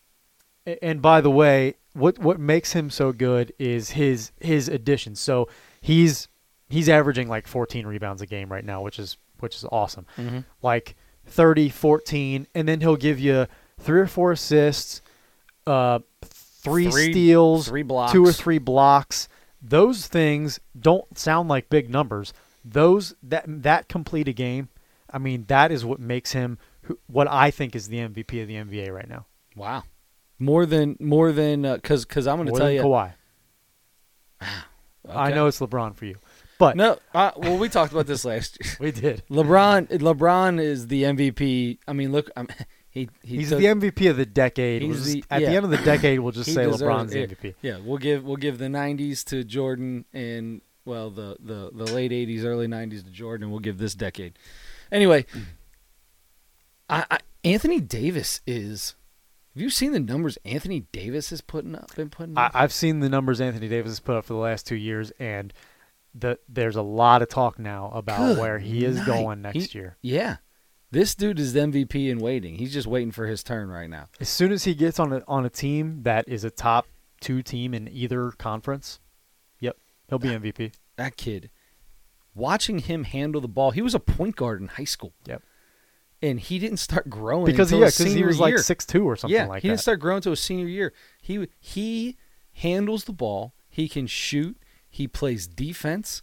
and 0.82 1.00
by 1.02 1.20
the 1.20 1.30
way, 1.30 1.74
what 1.94 2.18
what 2.18 2.38
makes 2.38 2.72
him 2.72 2.90
so 2.90 3.12
good 3.12 3.52
is 3.58 3.90
his 3.90 4.32
his 4.40 4.68
additions. 4.68 5.20
So 5.20 5.48
he's 5.80 6.28
he's 6.68 6.88
averaging 6.88 7.28
like 7.28 7.46
14 7.46 7.86
rebounds 7.86 8.22
a 8.22 8.26
game 8.26 8.50
right 8.52 8.64
now, 8.64 8.82
which 8.82 8.98
is 8.98 9.16
which 9.40 9.56
is 9.56 9.64
awesome. 9.72 10.06
Mhm. 10.16 10.44
Like 10.62 10.94
30, 11.26 11.68
14, 11.68 12.46
and 12.54 12.68
then 12.68 12.80
he'll 12.80 12.96
give 12.96 13.18
you 13.18 13.46
three 13.80 14.00
or 14.00 14.06
four 14.06 14.32
assists, 14.32 15.02
uh, 15.66 15.98
three, 16.22 16.90
Three- 16.90 17.10
steals, 17.12 17.68
three 17.68 17.82
blocks. 17.82 18.12
two 18.12 18.24
or 18.24 18.32
three 18.32 18.58
blocks. 18.58 19.28
Those 19.60 20.06
things 20.06 20.60
don't 20.78 21.16
sound 21.18 21.48
like 21.48 21.68
big 21.68 21.90
numbers. 21.90 22.32
Those 22.64 23.14
that 23.22 23.44
that 23.46 23.88
complete 23.88 24.28
a 24.28 24.32
game. 24.32 24.68
I 25.10 25.18
mean, 25.18 25.44
that 25.48 25.70
is 25.70 25.84
what 25.84 26.00
makes 26.00 26.32
him 26.32 26.58
who, 26.82 26.98
what 27.06 27.28
I 27.28 27.50
think 27.50 27.76
is 27.76 27.88
the 27.88 27.98
MVP 27.98 28.40
of 28.42 28.48
the 28.48 28.54
NBA 28.54 28.92
right 28.92 29.08
now. 29.08 29.26
Wow. 29.56 29.84
More 30.38 30.64
than 30.66 30.96
more 31.00 31.32
than 31.32 31.62
because 31.62 32.04
because 32.04 32.26
I'm 32.26 32.36
going 32.36 32.48
to 32.52 32.58
tell 32.58 32.70
you. 32.70 32.82
Kawhi. 32.82 33.12
I 35.08 35.32
know 35.32 35.46
it's 35.46 35.58
LeBron 35.60 35.96
for 35.96 36.04
you, 36.04 36.16
but 36.58 36.76
No, 36.76 36.96
uh, 37.12 37.32
well, 37.36 37.58
we 37.58 37.68
talked 37.68 37.92
about 37.92 38.06
this 38.06 38.24
last 38.24 38.58
year. 38.62 38.76
we 38.80 38.92
did. 38.92 39.22
LeBron, 39.30 39.88
LeBron 39.88 40.60
is 40.60 40.86
the 40.86 41.02
MVP. 41.02 41.78
I 41.88 41.92
mean, 41.92 42.12
look, 42.12 42.30
um, 42.36 42.46
he, 42.90 43.08
he 43.22 43.38
He's 43.38 43.48
took- 43.48 43.58
the 43.58 43.66
MVP 43.66 44.08
of 44.08 44.16
the 44.16 44.26
decade. 44.26 44.82
We'll 44.84 44.94
just- 44.94 45.12
the- 45.12 45.24
at 45.30 45.40
yeah. 45.42 45.50
the 45.50 45.56
end 45.56 45.64
of 45.64 45.70
the 45.72 45.78
decade, 45.78 46.20
we'll 46.20 46.32
just 46.32 46.54
say 46.54 46.64
deserves 46.64 46.82
LeBron's 46.82 47.14
it. 47.14 47.30
MVP. 47.40 47.54
Yeah, 47.62 47.78
we'll 47.84 47.98
give 47.98 48.24
we'll 48.24 48.36
give 48.36 48.58
the 48.58 48.66
'90s 48.66 49.24
to 49.26 49.42
Jordan 49.42 50.04
and 50.12 50.60
well 50.84 51.10
the 51.10 51.36
the 51.40 51.70
the 51.72 51.92
late 51.92 52.10
'80s, 52.12 52.44
early 52.44 52.66
'90s 52.66 53.04
to 53.04 53.10
Jordan. 53.10 53.50
We'll 53.50 53.60
give 53.60 53.78
this 53.78 53.94
decade. 53.94 54.38
Anyway, 54.90 55.24
I, 56.88 57.04
I 57.10 57.18
Anthony 57.44 57.80
Davis 57.80 58.40
is. 58.46 58.94
Have 59.54 59.62
you 59.62 59.68
seen 59.70 59.92
the 59.92 60.00
numbers 60.00 60.38
Anthony 60.46 60.86
Davis 60.92 61.28
has 61.30 61.42
putting 61.42 61.74
up? 61.74 61.94
Been 61.94 62.08
putting 62.08 62.38
I, 62.38 62.46
up. 62.46 62.52
I've 62.54 62.72
seen 62.72 63.00
the 63.00 63.08
numbers 63.10 63.40
Anthony 63.40 63.68
Davis 63.68 63.92
has 63.92 64.00
put 64.00 64.16
up 64.16 64.24
for 64.24 64.32
the 64.32 64.38
last 64.38 64.66
two 64.66 64.76
years, 64.76 65.12
and 65.18 65.52
the 66.14 66.38
there's 66.48 66.76
a 66.76 66.82
lot 66.82 67.20
of 67.22 67.28
talk 67.28 67.58
now 67.58 67.90
about 67.94 68.18
Good 68.18 68.38
where 68.38 68.58
he 68.58 68.84
is 68.84 68.96
night. 68.96 69.06
going 69.06 69.42
next 69.42 69.72
He- 69.72 69.78
year. 69.78 69.96
yeah, 70.00 70.36
this 70.90 71.14
dude 71.14 71.38
is 71.38 71.52
the 71.52 71.60
MVP 71.60 72.08
in 72.10 72.18
waiting. 72.18 72.54
He's 72.56 72.72
just 72.72 72.86
waiting 72.86 73.12
for 73.12 73.26
his 73.26 73.42
turn 73.42 73.68
right 73.68 73.90
now. 73.90 74.06
As 74.20 74.28
soon 74.30 74.52
as 74.52 74.64
he 74.64 74.74
gets 74.74 74.98
on 74.98 75.12
a 75.12 75.22
on 75.28 75.44
a 75.44 75.50
team 75.50 76.02
that 76.04 76.26
is 76.28 76.44
a 76.44 76.50
top 76.50 76.86
two 77.20 77.42
team 77.42 77.74
in 77.74 77.88
either 77.88 78.30
conference, 78.32 79.00
he'll 80.12 80.18
be 80.18 80.52
MVP. 80.52 80.74
That 80.96 81.16
kid, 81.16 81.50
watching 82.34 82.80
him 82.80 83.04
handle 83.04 83.40
the 83.40 83.48
ball, 83.48 83.70
he 83.70 83.82
was 83.82 83.94
a 83.94 84.00
point 84.00 84.36
guard 84.36 84.60
in 84.60 84.68
high 84.68 84.84
school. 84.84 85.14
Yep. 85.26 85.42
And 86.20 86.38
he 86.38 86.58
didn't 86.58 86.76
start 86.76 87.10
growing 87.10 87.46
Because 87.46 87.72
until 87.72 87.80
yeah, 87.80 87.86
because 87.86 88.12
he 88.14 88.22
was 88.24 88.38
like 88.38 88.50
year. 88.52 88.58
six 88.58 88.86
two 88.86 89.04
or 89.04 89.16
something 89.16 89.34
yeah, 89.34 89.46
like 89.46 89.62
he 89.62 89.68
that. 89.68 89.72
didn't 89.72 89.80
start 89.80 89.98
growing 90.00 90.18
until 90.18 90.32
his 90.32 90.40
senior 90.40 90.68
year. 90.68 90.92
He 91.20 91.48
he 91.58 92.16
handles 92.52 93.04
the 93.04 93.12
ball. 93.12 93.54
He 93.68 93.88
can 93.88 94.06
shoot. 94.06 94.56
He 94.88 95.08
plays 95.08 95.46
defense, 95.48 96.22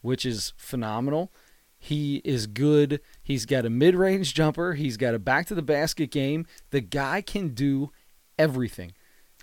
which 0.00 0.26
is 0.26 0.52
phenomenal. 0.56 1.30
He 1.78 2.22
is 2.24 2.46
good. 2.46 3.00
He's 3.22 3.44
got 3.46 3.66
a 3.66 3.70
mid-range 3.70 4.34
jumper. 4.34 4.72
He's 4.72 4.96
got 4.96 5.14
a 5.14 5.18
back 5.18 5.46
to 5.46 5.54
the 5.54 5.62
basket 5.62 6.10
game. 6.10 6.46
The 6.70 6.80
guy 6.80 7.20
can 7.20 7.50
do 7.50 7.92
everything, 8.38 8.92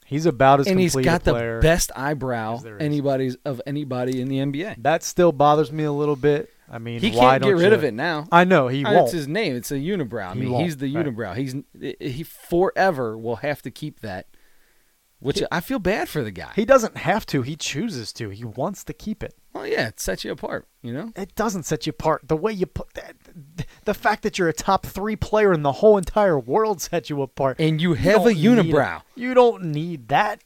he's 0.05 0.25
about 0.25 0.59
as 0.59 0.67
and 0.67 0.79
he's 0.79 0.95
got 0.95 1.21
a 1.21 1.25
the 1.25 1.59
best 1.61 1.91
eyebrow 1.95 2.59
anybody's 2.79 3.35
of 3.45 3.61
anybody 3.65 4.21
in 4.21 4.27
the 4.27 4.37
NBA. 4.39 4.81
That 4.83 5.03
still 5.03 5.31
bothers 5.31 5.71
me 5.71 5.83
a 5.83 5.91
little 5.91 6.15
bit. 6.15 6.49
I 6.71 6.79
mean, 6.79 7.01
He 7.01 7.11
can't 7.11 7.43
get 7.43 7.51
rid 7.55 7.67
you- 7.69 7.73
of 7.73 7.83
it 7.83 7.93
now. 7.93 8.25
I 8.31 8.45
know 8.45 8.67
he 8.67 8.83
won't. 8.83 8.97
It's 9.03 9.11
his 9.11 9.27
name. 9.27 9.55
It's 9.55 9.69
a 9.71 9.75
unibrow. 9.75 10.29
I 10.29 10.33
mean, 10.33 10.53
he's 10.63 10.77
the 10.77 10.93
right. 10.95 11.05
unibrow. 11.05 11.35
He's 11.35 11.55
he 11.99 12.23
forever 12.23 13.17
will 13.17 13.37
have 13.37 13.61
to 13.63 13.71
keep 13.71 13.99
that. 13.99 14.27
Which 15.23 15.41
I 15.51 15.59
feel 15.61 15.79
bad 15.79 16.09
for 16.09 16.21
the 16.23 16.31
guy. 16.31 16.51
He 16.55 16.65
doesn't 16.65 16.97
have 16.97 17.25
to. 17.27 17.41
He 17.41 17.55
chooses 17.55 18.11
to. 18.13 18.29
He 18.29 18.43
wants 18.43 18.83
to 18.85 18.93
keep 18.93 19.23
it. 19.23 19.35
well, 19.53 19.65
yeah, 19.65 19.87
it 19.87 19.99
sets 19.99 20.23
you 20.23 20.31
apart. 20.31 20.67
You 20.81 20.93
know. 20.93 21.11
It 21.15 21.33
doesn't 21.35 21.63
set 21.63 21.85
you 21.87 21.91
apart. 21.91 22.21
The 22.27 22.35
way 22.37 22.51
you 22.51 22.65
put 22.65 22.93
that, 22.93 23.15
the 23.85 23.93
fact 23.93 24.23
that 24.23 24.37
you're 24.37 24.49
a 24.49 24.53
top 24.53 24.85
three 24.85 25.15
player 25.15 25.53
in 25.53 25.63
the 25.63 25.71
whole 25.73 25.97
entire 25.97 26.37
world 26.37 26.81
sets 26.81 27.09
you 27.09 27.21
apart. 27.21 27.57
And 27.59 27.81
you 27.81 27.93
have 27.93 28.25
a 28.25 28.33
don't 28.33 28.57
unibrow. 28.67 29.01
You 29.15 29.33
don't 29.33 29.63
need 29.65 30.09
that. 30.09 30.43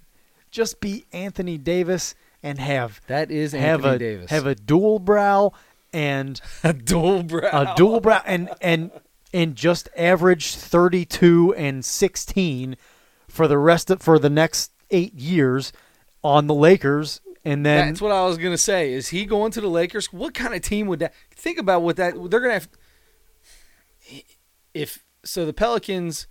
Just 0.51 0.79
be 0.79 1.05
Anthony 1.11 1.57
Davis 1.57 2.15
and 2.43 2.59
have 2.59 3.01
That 3.07 3.31
is 3.31 3.51
have 3.51 3.83
Anthony 3.85 3.95
a 3.95 3.99
Davis. 3.99 4.29
have 4.29 4.45
a 4.45 4.55
dual 4.55 4.99
brow 4.99 5.51
and 5.91 6.39
a 6.63 6.73
dual 6.73 7.23
brow. 7.23 7.49
a 7.73 7.75
dual 7.75 7.99
brow 7.99 8.21
and 8.25 8.49
and 8.61 8.91
and 9.33 9.55
just 9.55 9.89
average 9.97 10.55
32 10.55 11.53
and 11.57 11.83
16 11.83 12.77
for 13.27 13.47
the 13.47 13.57
rest 13.57 13.89
of 13.89 14.01
for 14.01 14.19
the 14.19 14.29
next 14.29 14.71
8 14.89 15.13
years 15.13 15.73
on 16.23 16.47
the 16.47 16.53
Lakers 16.53 17.21
and 17.47 17.65
then 17.65 17.87
That's 17.87 18.01
what 18.01 18.11
I 18.11 18.25
was 18.25 18.37
gonna 18.37 18.57
say. 18.57 18.91
Is 18.91 19.07
he 19.07 19.25
going 19.25 19.51
to 19.53 19.61
the 19.61 19.69
Lakers? 19.69 20.11
What 20.11 20.33
kind 20.33 20.53
of 20.53 20.61
team 20.61 20.87
would 20.87 20.99
that? 20.99 21.13
Think 21.31 21.57
about 21.57 21.81
what 21.81 21.95
that 21.95 22.13
they're 22.29 22.41
gonna 22.41 22.55
have. 22.55 22.67
If 24.73 25.01
so, 25.23 25.45
the 25.45 25.53
Pelicans, 25.53 26.27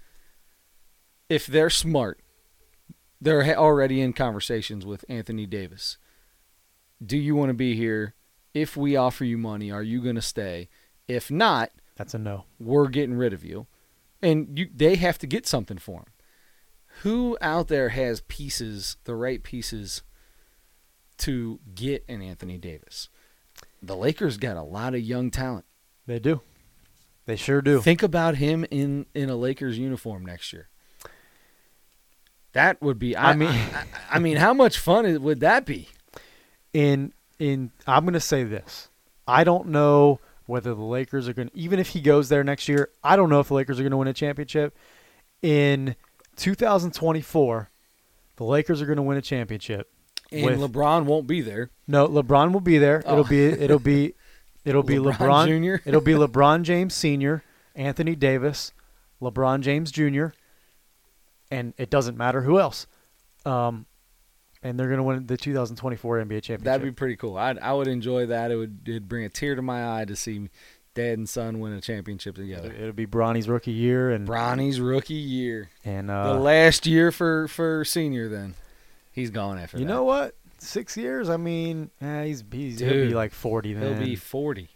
if 1.31 1.47
they're 1.47 1.71
smart, 1.71 2.21
they're 3.19 3.57
already 3.57 4.03
in 4.03 4.13
conversations 4.13 4.85
with 4.85 5.07
Anthony 5.09 5.47
Davis. 5.47 5.97
Do 7.05 7.17
you 7.17 7.35
want 7.35 7.49
to 7.49 7.55
be 7.55 7.75
here? 7.75 8.15
If 8.53 8.77
we 8.77 8.95
offer 8.95 9.25
you 9.25 9.39
money, 9.39 9.71
are 9.71 9.83
you 9.83 10.03
gonna 10.03 10.21
stay? 10.21 10.69
If 11.09 11.31
not, 11.31 11.71
that's 11.97 12.13
a 12.13 12.19
no. 12.19 12.45
we're 12.61 12.89
getting 12.89 13.17
rid 13.17 13.33
of 13.33 13.43
you, 13.43 13.67
and 14.21 14.59
you 14.59 14.69
they 14.75 14.97
have 14.97 15.17
to 15.21 15.27
get 15.27 15.47
something 15.47 15.79
for 15.79 16.01
him. 16.01 16.07
Who 17.03 17.37
out 17.41 17.69
there 17.69 17.91
has 17.91 18.21
pieces, 18.23 18.97
the 19.05 19.15
right 19.15 19.43
pieces, 19.43 20.03
to 21.19 21.61
get 21.75 22.05
an 22.09 22.23
Anthony 22.23 22.59
Davis? 22.59 23.09
The 23.83 23.97
Lakers 23.97 24.37
got 24.39 24.57
a 24.57 24.63
lot 24.63 24.95
of 24.95 25.01
young 25.01 25.31
talent. 25.31 25.65
They 26.07 26.19
do. 26.19 26.41
They 27.27 27.37
sure 27.37 27.61
do. 27.61 27.81
Think 27.81 28.03
about 28.03 28.37
him 28.37 28.65
in 28.71 29.07
in 29.15 29.29
a 29.31 29.37
Lakers 29.37 29.79
uniform 29.79 30.25
next 30.25 30.53
year. 30.53 30.69
That 32.53 32.81
would 32.81 32.99
be. 32.99 33.15
I, 33.17 33.31
I 33.31 33.35
mean- 33.35 33.49
I, 33.51 33.85
I 34.13 34.19
mean, 34.19 34.37
how 34.37 34.55
much 34.55 34.79
fun 34.79 35.23
would 35.23 35.41
that 35.41 35.67
be? 35.67 35.89
in 36.73 37.13
in 37.39 37.71
I'm 37.87 38.05
going 38.05 38.13
to 38.15 38.21
say 38.21 38.45
this. 38.45 38.89
I 39.27 39.45
don't 39.45 39.69
know 39.69 40.21
whether 40.47 40.75
the 40.75 40.83
Lakers 40.83 41.27
are 41.27 41.33
going 41.33 41.49
to 41.49 41.57
even 41.57 41.79
if 41.79 41.89
he 41.89 42.01
goes 42.01 42.29
there 42.29 42.45
next 42.45 42.69
year, 42.69 42.91
I 43.03 43.17
don't 43.17 43.31
know 43.31 43.41
if 43.41 43.49
the 43.49 43.55
Lakers 43.55 43.79
are 43.81 43.83
going 43.83 43.93
to 43.93 43.97
win 43.97 44.09
a 44.09 44.13
championship. 44.13 44.77
In 45.43 45.97
2024, 46.37 47.71
the 48.37 48.45
Lakers 48.45 48.81
are 48.83 48.87
going 48.87 48.97
to 48.97 49.03
win 49.03 49.17
a 49.19 49.23
championship. 49.23 49.91
And 50.33 50.45
With- 50.61 50.73
LeBron 50.73 51.05
won't 51.05 51.27
be 51.27 51.41
there. 51.41 51.71
No, 51.87 52.09
LeBron 52.09 52.53
will 52.53 52.61
be 52.61 52.79
there. 52.79 52.99
It'll 53.01 53.21
Oh. 53.21 53.25
be 53.25 53.45
it'll 53.47 53.79
be 53.79 54.15
it'll 54.65 54.83
be 54.83 54.97
LeBron 54.97 55.17
LeBron, 55.17 55.47
Jr.? 55.83 55.89
it'll 55.89 56.01
be 56.01 56.15
LeBron 56.15 56.63
James 56.63 56.95
Sr., 56.95 57.45
Anthony 57.77 58.17
Davis, 58.17 58.73
LeBron 59.23 59.61
James 59.61 59.91
Jr., 59.93 60.29
and 61.51 61.75
it 61.79 61.91
doesn't 61.91 62.17
matter 62.17 62.43
who 62.43 62.59
else. 62.59 62.87
Um, 63.45 63.87
and 64.65 64.81
they're 64.81 64.89
going 64.89 64.97
to 64.99 65.05
win 65.05 65.27
the 65.27 65.37
2024 65.37 66.19
NBA 66.19 66.43
championship. 66.43 66.63
That'd 66.65 66.83
be 66.83 66.91
pretty 66.91 67.15
cool. 67.15 67.37
I'd, 67.37 67.61
I 67.61 67.73
would 67.73 67.87
enjoy 67.87 68.27
that. 68.27 68.51
It 68.51 68.57
would 68.57 68.81
it'd 68.85 69.09
bring 69.09 69.25
a 69.25 69.29
tear 69.29 69.55
to 69.55 69.63
my 69.63 70.01
eye 70.01 70.05
to 70.07 70.17
see 70.17 70.49
dad 70.97 71.19
and 71.19 71.29
son 71.29 71.61
win 71.61 71.73
a 71.73 71.81
championship 71.81 72.35
together. 72.35 72.73
It'll 72.73 72.93
be 72.93 73.05
Bronny's 73.05 73.49
rookie 73.49 73.71
year, 73.71 74.11
and 74.11 74.27
Bronny's 74.27 74.81
rookie 74.81 75.15
year, 75.15 75.71
and 75.85 76.09
the 76.09 76.15
uh, 76.15 76.35
last 76.35 76.87
year 76.87 77.13
for 77.13 77.47
for 77.47 77.85
senior. 77.85 78.29
Then 78.29 78.55
he's 79.13 79.31
gone 79.31 79.59
after 79.59 79.79
you 79.79 79.85
that. 79.85 79.93
know 79.93 80.03
what? 80.03 80.35
Six 80.59 80.97
years. 80.97 81.29
I 81.29 81.37
mean, 81.37 81.91
eh, 82.01 82.25
he's, 82.25 82.43
he's 82.51 82.81
he'll 82.81 82.91
be 82.91 83.15
like 83.15 83.33
40 83.33 83.75
then. 83.75 83.97
he'll 83.97 84.05
be 84.05 84.17
forty. 84.17 84.71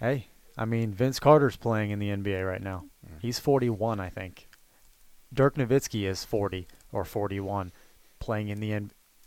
Hey, 0.00 0.26
I 0.58 0.64
mean, 0.64 0.92
Vince 0.92 1.18
Carter's 1.18 1.56
playing 1.56 1.90
in 1.90 1.98
the 1.98 2.10
NBA 2.10 2.46
right 2.46 2.62
now. 2.62 2.84
Mm. 3.06 3.20
He's 3.22 3.38
41, 3.38 4.00
I 4.00 4.08
think. 4.08 4.48
Dirk 5.32 5.56
Nowitzki 5.56 6.06
is 6.06 6.24
40 6.24 6.66
or 6.92 7.04
41, 7.04 7.72
playing 8.18 8.48
in 8.48 8.60
the 8.60 8.72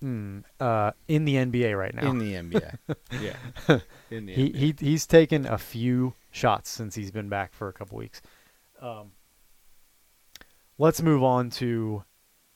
mm, 0.03 0.43
uh, 0.59 0.91
in 1.07 1.25
the 1.25 1.35
NBA 1.35 1.77
right 1.77 1.93
now. 1.93 2.09
in 2.09 2.19
the 2.19 2.33
NBA. 2.33 2.77
yeah, 3.21 3.79
in 4.09 4.25
the 4.25 4.33
he, 4.33 4.49
NBA. 4.49 4.55
he 4.55 4.75
he's 4.79 5.05
taken 5.05 5.45
a 5.45 5.57
few 5.57 6.13
shots 6.31 6.69
since 6.69 6.95
he's 6.95 7.11
been 7.11 7.29
back 7.29 7.53
for 7.53 7.67
a 7.67 7.73
couple 7.73 7.97
weeks. 7.97 8.21
Um, 8.81 9.11
let's 10.77 11.01
move 11.01 11.23
on 11.23 11.49
to 11.51 12.03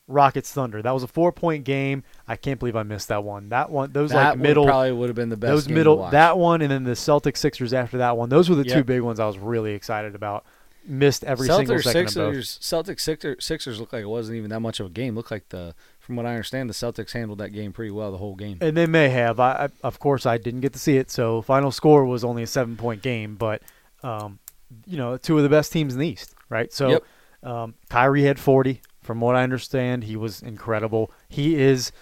Rockets 0.07 0.51
Thunder. 0.51 0.81
That 0.81 0.91
was 0.93 1.03
a 1.03 1.07
four 1.07 1.31
point 1.31 1.63
game. 1.63 2.03
I 2.27 2.35
can't 2.35 2.59
believe 2.59 2.75
I 2.75 2.83
missed 2.83 3.07
that 3.07 3.23
one. 3.23 3.49
That 3.49 3.69
one, 3.69 3.91
those 3.91 4.11
that 4.11 4.15
like 4.15 4.29
one 4.31 4.41
middle, 4.41 4.65
probably 4.65 4.91
would 4.91 5.09
have 5.09 5.15
been 5.15 5.29
the 5.29 5.37
best. 5.37 5.49
those 5.49 5.67
game 5.67 5.75
to 5.75 5.79
middle, 5.79 5.97
watch. 5.97 6.11
that 6.11 6.37
one, 6.37 6.61
and 6.61 6.71
then 6.71 6.83
the 6.83 6.91
Celtics 6.91 7.37
Sixers 7.37 7.73
after 7.73 7.97
that 7.99 8.17
one. 8.17 8.29
Those 8.29 8.49
were 8.49 8.55
the 8.55 8.63
two 8.63 8.83
big 8.83 9.01
ones 9.01 9.19
I 9.19 9.25
was 9.25 9.37
really 9.37 9.73
excited 9.73 10.15
about. 10.15 10.45
Missed 10.83 11.23
every 11.23 11.47
single 11.47 11.75
Celtics 11.75 11.83
second 11.83 12.07
of 12.07 12.13
both. 12.15 12.35
Sixers 12.35 12.59
Celtics 12.59 12.99
Sixers 13.01 13.45
Sixers 13.45 13.79
looked 13.79 13.93
like 13.93 14.01
it 14.01 14.07
wasn't 14.07 14.37
even 14.37 14.49
that 14.49 14.61
much 14.61 14.79
of 14.79 14.87
a 14.87 14.89
game. 14.89 15.15
Looked 15.15 15.31
like 15.31 15.49
the 15.49 15.75
from 16.11 16.17
what 16.17 16.25
I 16.25 16.31
understand, 16.31 16.69
the 16.69 16.73
Celtics 16.73 17.13
handled 17.13 17.39
that 17.39 17.51
game 17.51 17.71
pretty 17.71 17.89
well 17.89 18.11
the 18.11 18.17
whole 18.17 18.35
game. 18.35 18.57
And 18.59 18.75
they 18.75 18.85
may 18.85 19.07
have. 19.07 19.39
I, 19.39 19.51
I 19.51 19.69
of 19.81 19.97
course 19.99 20.25
I 20.25 20.37
didn't 20.37 20.59
get 20.59 20.73
to 20.73 20.79
see 20.79 20.97
it, 20.97 21.09
so 21.09 21.41
final 21.41 21.71
score 21.71 22.03
was 22.03 22.25
only 22.25 22.43
a 22.43 22.47
seven 22.47 22.75
point 22.75 23.01
game, 23.01 23.37
but 23.37 23.61
um, 24.03 24.39
you 24.85 24.97
know, 24.97 25.15
two 25.15 25.37
of 25.37 25.43
the 25.43 25.49
best 25.49 25.71
teams 25.71 25.93
in 25.93 26.01
the 26.01 26.07
East, 26.09 26.35
right? 26.49 26.73
So 26.73 26.89
Yep. 26.89 27.03
um, 27.49 27.75
Kyrie 27.89 28.23
had 28.23 28.39
forty. 28.39 28.81
From 29.01 29.21
what 29.21 29.37
I 29.37 29.43
understand, 29.43 30.03
he 30.03 30.17
was 30.17 30.41
incredible. 30.41 31.13
He 31.29 31.55
is 31.55 31.93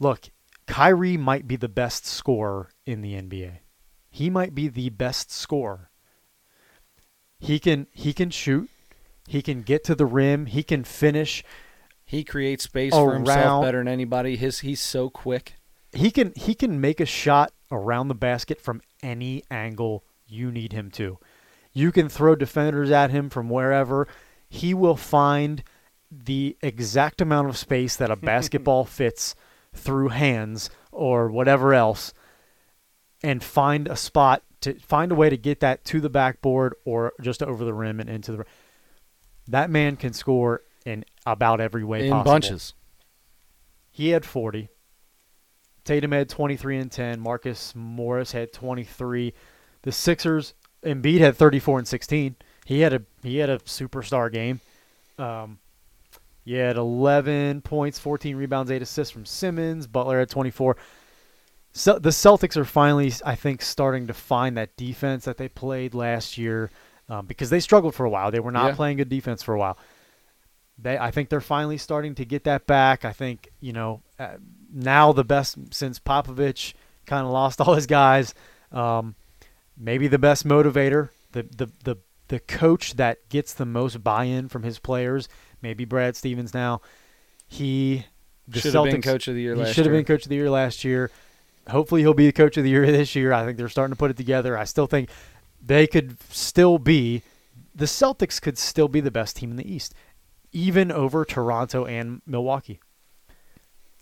look, 0.00 0.28
Kyrie 0.66 1.16
might 1.16 1.46
be 1.46 1.54
the 1.54 1.68
best 1.68 2.04
scorer 2.04 2.70
in 2.84 3.00
the 3.00 3.14
NBA. 3.14 3.58
He 4.10 4.28
might 4.28 4.56
be 4.56 4.66
the 4.66 4.90
best 4.90 5.30
scorer. 5.30 5.90
He 7.38 7.60
can 7.60 7.86
he 7.92 8.12
can 8.12 8.30
shoot. 8.30 8.68
He 9.28 9.40
can 9.40 9.62
get 9.62 9.84
to 9.84 9.94
the 9.94 10.04
rim. 10.04 10.46
He 10.46 10.64
can 10.64 10.82
finish. 10.82 11.44
He 12.06 12.22
creates 12.22 12.64
space 12.64 12.92
for 12.92 13.14
himself 13.14 13.64
better 13.64 13.78
than 13.78 13.88
anybody. 13.88 14.36
His 14.36 14.60
he's 14.60 14.80
so 14.80 15.10
quick. 15.10 15.54
he 15.92 16.10
can 16.10 16.32
he 16.36 16.54
can 16.54 16.80
make 16.80 17.00
a 17.00 17.06
shot 17.06 17.52
around 17.70 18.08
the 18.08 18.14
basket 18.14 18.60
from 18.60 18.80
any 19.02 19.42
angle 19.50 20.04
you 20.26 20.52
need 20.52 20.72
him 20.72 20.90
to. 20.92 21.18
You 21.72 21.90
can 21.92 22.08
throw 22.08 22.36
defenders 22.36 22.90
at 22.90 23.10
him 23.10 23.28
from 23.28 23.50
wherever. 23.50 24.06
He 24.48 24.72
will 24.72 24.96
find 24.96 25.64
the 26.10 26.56
exact 26.62 27.20
amount 27.20 27.48
of 27.48 27.56
space 27.56 27.96
that 27.96 28.10
a 28.10 28.16
basketball 28.32 28.84
fits 28.84 29.34
through 29.74 30.08
hands 30.08 30.70
or 30.92 31.28
whatever 31.28 31.74
else 31.74 32.14
and 33.22 33.42
find 33.42 33.88
a 33.88 33.96
spot 33.96 34.42
to 34.60 34.74
find 34.78 35.10
a 35.10 35.16
way 35.16 35.28
to 35.28 35.36
get 35.36 35.60
that 35.60 35.84
to 35.84 36.00
the 36.00 36.08
backboard 36.08 36.74
or 36.84 37.12
just 37.20 37.42
over 37.42 37.64
the 37.64 37.74
rim 37.74 37.98
and 37.98 38.08
into 38.08 38.30
the 38.30 38.38
rim. 38.38 38.46
That 39.48 39.70
man 39.70 39.96
can 39.96 40.12
score 40.12 40.62
in 40.84 41.04
about 41.26 41.60
every 41.60 41.84
way 41.84 42.06
in 42.06 42.12
possible. 42.12 42.32
bunches. 42.32 42.74
He 43.90 44.10
had 44.10 44.24
40. 44.24 44.68
Tatum 45.84 46.12
had 46.12 46.28
23 46.28 46.78
and 46.78 46.90
10. 46.92 47.20
Marcus 47.20 47.74
Morris 47.74 48.32
had 48.32 48.52
23. 48.52 49.32
The 49.82 49.92
Sixers, 49.92 50.54
Embiid 50.84 51.20
had 51.20 51.36
34 51.36 51.78
and 51.80 51.88
16. 51.88 52.36
He 52.64 52.80
had 52.80 52.92
a 52.92 53.02
he 53.22 53.38
had 53.38 53.48
a 53.50 53.58
superstar 53.60 54.32
game. 54.32 54.60
Um, 55.18 55.58
he 56.44 56.54
had 56.54 56.76
11 56.76 57.62
points, 57.62 57.98
14 57.98 58.36
rebounds, 58.36 58.70
8 58.70 58.82
assists 58.82 59.12
from 59.12 59.24
Simmons. 59.24 59.86
Butler 59.86 60.18
had 60.20 60.28
24. 60.28 60.76
So 61.72 61.98
the 61.98 62.10
Celtics 62.10 62.56
are 62.56 62.64
finally, 62.64 63.12
I 63.24 63.34
think, 63.34 63.62
starting 63.62 64.06
to 64.06 64.14
find 64.14 64.56
that 64.56 64.76
defense 64.76 65.24
that 65.26 65.36
they 65.36 65.48
played 65.48 65.94
last 65.94 66.38
year 66.38 66.70
um, 67.08 67.26
because 67.26 67.50
they 67.50 67.60
struggled 67.60 67.94
for 67.94 68.06
a 68.06 68.10
while. 68.10 68.30
They 68.30 68.40
were 68.40 68.52
not 68.52 68.68
Yeah. 68.68 68.74
playing 68.76 68.96
good 68.98 69.08
defense 69.08 69.42
for 69.42 69.54
a 69.54 69.58
while. 69.58 69.76
They, 70.78 70.98
I 70.98 71.10
think 71.10 71.30
they're 71.30 71.40
finally 71.40 71.78
starting 71.78 72.14
to 72.16 72.24
get 72.24 72.44
that 72.44 72.66
back. 72.66 73.04
I 73.04 73.12
think 73.12 73.48
you 73.60 73.72
know 73.72 74.02
uh, 74.18 74.36
now 74.72 75.12
the 75.12 75.24
best 75.24 75.56
since 75.72 75.98
Popovich 75.98 76.74
kind 77.06 77.24
of 77.24 77.32
lost 77.32 77.60
all 77.62 77.74
his 77.74 77.86
guys. 77.86 78.34
Um, 78.72 79.14
maybe 79.76 80.08
the 80.08 80.18
best 80.18 80.46
motivator, 80.46 81.10
the 81.32 81.44
the 81.44 81.70
the 81.84 81.96
the 82.28 82.40
coach 82.40 82.94
that 82.94 83.28
gets 83.28 83.54
the 83.54 83.66
most 83.66 84.02
buy-in 84.02 84.48
from 84.48 84.64
his 84.64 84.78
players. 84.78 85.28
Maybe 85.62 85.84
Brad 85.84 86.16
Stevens 86.16 86.52
now. 86.52 86.80
He 87.46 88.04
the 88.48 88.60
Should 88.60 88.74
have 88.74 88.84
been 88.84 89.00
Celtics- 89.00 89.04
coach 89.04 89.28
of 89.28 89.34
the 89.34 89.40
year 89.40 89.54
he 89.54 89.62
last 89.62 89.74
should 89.74 89.86
have 89.86 89.92
been 89.92 90.04
coach 90.04 90.24
of 90.24 90.28
the 90.28 90.34
year 90.36 90.50
last 90.50 90.84
year. 90.84 91.10
Hopefully, 91.68 92.02
he'll 92.02 92.14
be 92.14 92.26
the 92.26 92.32
coach 92.32 92.56
of 92.56 92.64
the 92.64 92.70
year 92.70 92.86
this 92.92 93.14
year. 93.14 93.32
I 93.32 93.44
think 93.44 93.56
they're 93.56 93.68
starting 93.68 93.92
to 93.94 93.98
put 93.98 94.10
it 94.10 94.16
together. 94.16 94.58
I 94.58 94.64
still 94.64 94.86
think 94.86 95.08
they 95.64 95.86
could 95.86 96.16
still 96.32 96.78
be 96.78 97.22
the 97.74 97.86
Celtics 97.86 98.40
could 98.40 98.56
still 98.58 98.88
be 98.88 99.00
the 99.00 99.10
best 99.10 99.36
team 99.36 99.50
in 99.50 99.56
the 99.56 99.70
East, 99.70 99.94
even 100.52 100.90
over 100.92 101.24
Toronto 101.24 101.84
and 101.84 102.22
Milwaukee, 102.26 102.80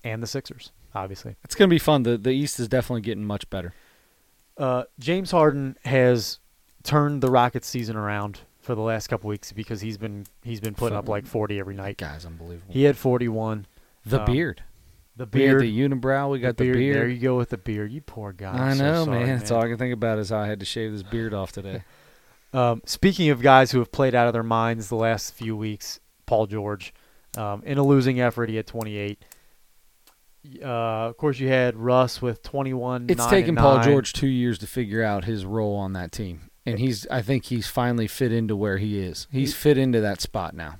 and 0.03 0.23
the 0.23 0.27
Sixers. 0.27 0.71
Obviously, 0.95 1.35
It's 1.43 1.55
going 1.57 1.69
to 1.69 1.75
be 1.75 1.79
fun. 1.81 2.05
The 2.05 2.17
the 2.17 2.31
East 2.31 2.61
is 2.61 2.69
definitely 2.69 3.01
getting 3.01 3.25
much 3.25 3.49
better. 3.51 3.75
uh, 4.57 4.85
James 5.01 5.33
Harden 5.33 5.77
has 5.85 6.39
turned 6.85 7.21
the 7.23 7.31
Rockets 7.31 7.67
season 7.67 7.97
around 7.97 8.41
for 8.61 8.75
the 8.77 8.81
last 8.81 9.09
couple 9.09 9.29
weeks 9.29 9.51
because 9.53 9.81
he's 9.81 9.99
been 9.99 10.25
he's 10.45 10.61
been 10.61 10.75
putting 10.75 10.97
up 10.97 11.09
like 11.09 11.27
forty 11.27 11.59
every 11.59 11.75
night. 11.75 11.97
Guys, 11.97 12.25
unbelievable. 12.25 12.73
He 12.73 12.85
had 12.85 12.97
forty 12.97 13.27
one. 13.29 13.67
the 14.07 14.21
um, 14.21 14.27
beard. 14.27 14.63
The 15.17 15.27
beard. 15.27 15.63
the 15.63 15.81
unibrow. 15.81 16.31
We 16.31 16.41
got 16.41 16.57
the 16.57 16.65
beard. 16.73 16.97
There 16.97 17.09
you 17.09 17.19
go 17.21 17.37
with 17.37 17.51
the 17.51 17.59
beard. 17.59 17.91
You 17.93 18.01
poor 18.01 18.33
guy. 18.33 18.53
I 18.53 18.71
I'm 18.71 18.77
so 18.77 18.85
know, 18.85 19.05
sorry, 19.07 19.27
man. 19.27 19.39
That's 19.39 19.51
all 19.51 19.63
I 19.63 19.69
can 19.69 19.79
think 19.79 19.95
about 19.95 20.19
is 20.19 20.31
how 20.31 20.39
I 20.39 20.47
had 20.47 20.61
to 20.61 20.67
shave 20.67 20.93
this 20.93 21.03
beard 21.03 21.35
off 21.35 21.51
today. 21.53 21.83
Um, 22.53 22.83
speaking 22.87 23.31
of 23.31 23.43
guys 23.43 23.73
who 23.73 23.81
have 23.81 23.91
played 23.91 24.15
out 24.15 24.29
of 24.29 24.33
their 24.33 24.45
minds 24.45 24.89
the 24.89 24.95
last 24.95 25.35
few 25.35 25.57
weeks, 25.57 25.99
Paul 26.27 26.47
George, 26.47 26.95
um, 27.37 27.63
in 27.65 27.79
a 27.79 27.83
losing 27.83 28.21
effort, 28.21 28.49
he 28.49 28.57
had 28.57 28.67
28. 28.67 29.25
Uh, 30.63 30.67
of 30.67 31.17
course, 31.17 31.39
you 31.39 31.49
had 31.49 31.77
Russ 31.77 32.21
with 32.21 32.43
21. 32.43 33.07
it's 33.09 33.27
taken 33.27 33.57
Paul. 33.57 33.83
George 33.83 34.13
two 34.13 34.27
years 34.27 34.59
to 34.59 34.67
figure 34.67 35.03
out 35.03 35.25
his 35.25 35.45
role 35.45 35.77
on 35.77 35.95
that 35.95 36.13
team, 36.13 36.51
and 36.67 36.79
he's. 36.79 37.07
I 37.11 37.23
think 37.23 37.47
he's 37.47 37.67
finally 37.67 38.07
fit 38.07 38.31
into 38.31 38.55
where 38.55 38.77
he 38.77 38.99
is. 38.99 39.27
He's 39.31 39.55
fit 39.55 39.79
into 39.79 40.03
that 40.03 40.21
spot 40.21 40.55
now. 40.55 40.77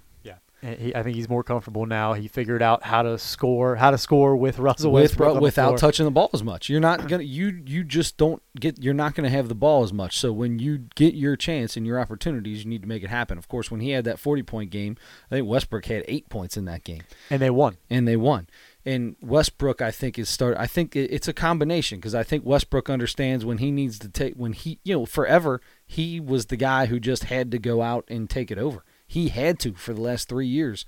He, 0.65 0.95
I 0.95 1.03
think 1.03 1.17
he's 1.17 1.29
more 1.29 1.45
comfortable 1.45 1.85
now. 1.85 2.15
He 2.15 2.27
figured 2.27 2.63
out 2.63 2.83
how 2.85 3.03
to 3.03 3.19
score, 3.19 3.77
how 3.77 3.91
to 3.91 3.99
score 3.99 4.35
with 4.35 4.59
Russell 4.59 4.93
With, 4.93 5.15
the 5.17 5.35
without 5.35 5.69
floor. 5.69 5.79
touching 5.79 6.05
the 6.05 6.11
ball 6.11 6.31
as 6.33 6.43
much, 6.43 6.69
you're 6.69 6.81
not 6.81 7.07
gonna. 7.09 7.23
You 7.23 7.63
you 7.67 7.85
just 7.85 8.17
don't 8.17 8.43
get. 8.59 8.83
You're 8.83 8.95
not 8.95 9.15
gonna 9.15 9.29
have 9.31 9.49
the 9.49 9.55
ball 9.55 9.83
as 9.83 9.93
much. 9.93 10.19
So 10.19 10.33
when 10.33 10.59
you 10.59 10.79
get 10.95 11.15
your 11.15 11.37
chance 11.37 11.77
and 11.77 11.87
your 11.87 12.01
opportunities, 12.01 12.65
you 12.65 12.71
need 12.71 12.83
to 12.83 12.89
make 12.89 13.03
it 13.03 13.11
happen. 13.11 13.37
Of 13.37 13.49
course, 13.49 13.71
when 13.71 13.81
he 13.81 13.91
had 13.91 14.05
that 14.05 14.19
40 14.19 14.43
point 14.43 14.71
game, 14.71 14.97
I 15.31 15.37
think 15.37 15.49
Westbrook 15.49 15.87
had 15.87 16.05
eight 16.09 16.29
points 16.29 16.57
in 16.57 16.65
that 16.65 16.83
game. 16.85 17.03
and 17.31 17.43
they 17.43 17.51
won. 17.51 17.77
and 17.91 18.09
they 18.09 18.17
won. 18.17 18.47
And 18.87 19.17
Westbrook, 19.23 19.81
I 19.81 19.91
think, 19.91 20.19
is 20.19 20.29
start. 20.29 20.57
I 20.59 20.67
think 20.67 20.95
it's 20.95 21.27
a 21.27 21.33
combination 21.33 21.99
because 21.99 22.15
I 22.15 22.23
think 22.23 22.45
Westbrook 22.45 22.91
understands 22.91 23.43
when 23.45 23.57
he 23.59 23.71
needs 23.71 23.99
to 24.01 24.09
take 24.09 24.35
when 24.35 24.53
he, 24.53 24.79
you 24.85 24.95
know, 24.95 25.07
forever 25.07 25.61
he 25.87 26.21
was 26.21 26.47
the 26.47 26.57
guy 26.57 26.87
who 26.87 27.01
just 27.01 27.25
had 27.25 27.51
to 27.53 27.59
go 27.59 27.81
out 27.83 28.05
and 28.09 28.29
take 28.29 28.51
it 28.51 28.59
over. 28.59 28.85
He 29.15 29.29
had 29.29 29.61
to 29.61 29.75
for 29.75 29.95
the 29.95 30.01
last 30.01 30.29
three 30.29 30.49
years, 30.49 30.85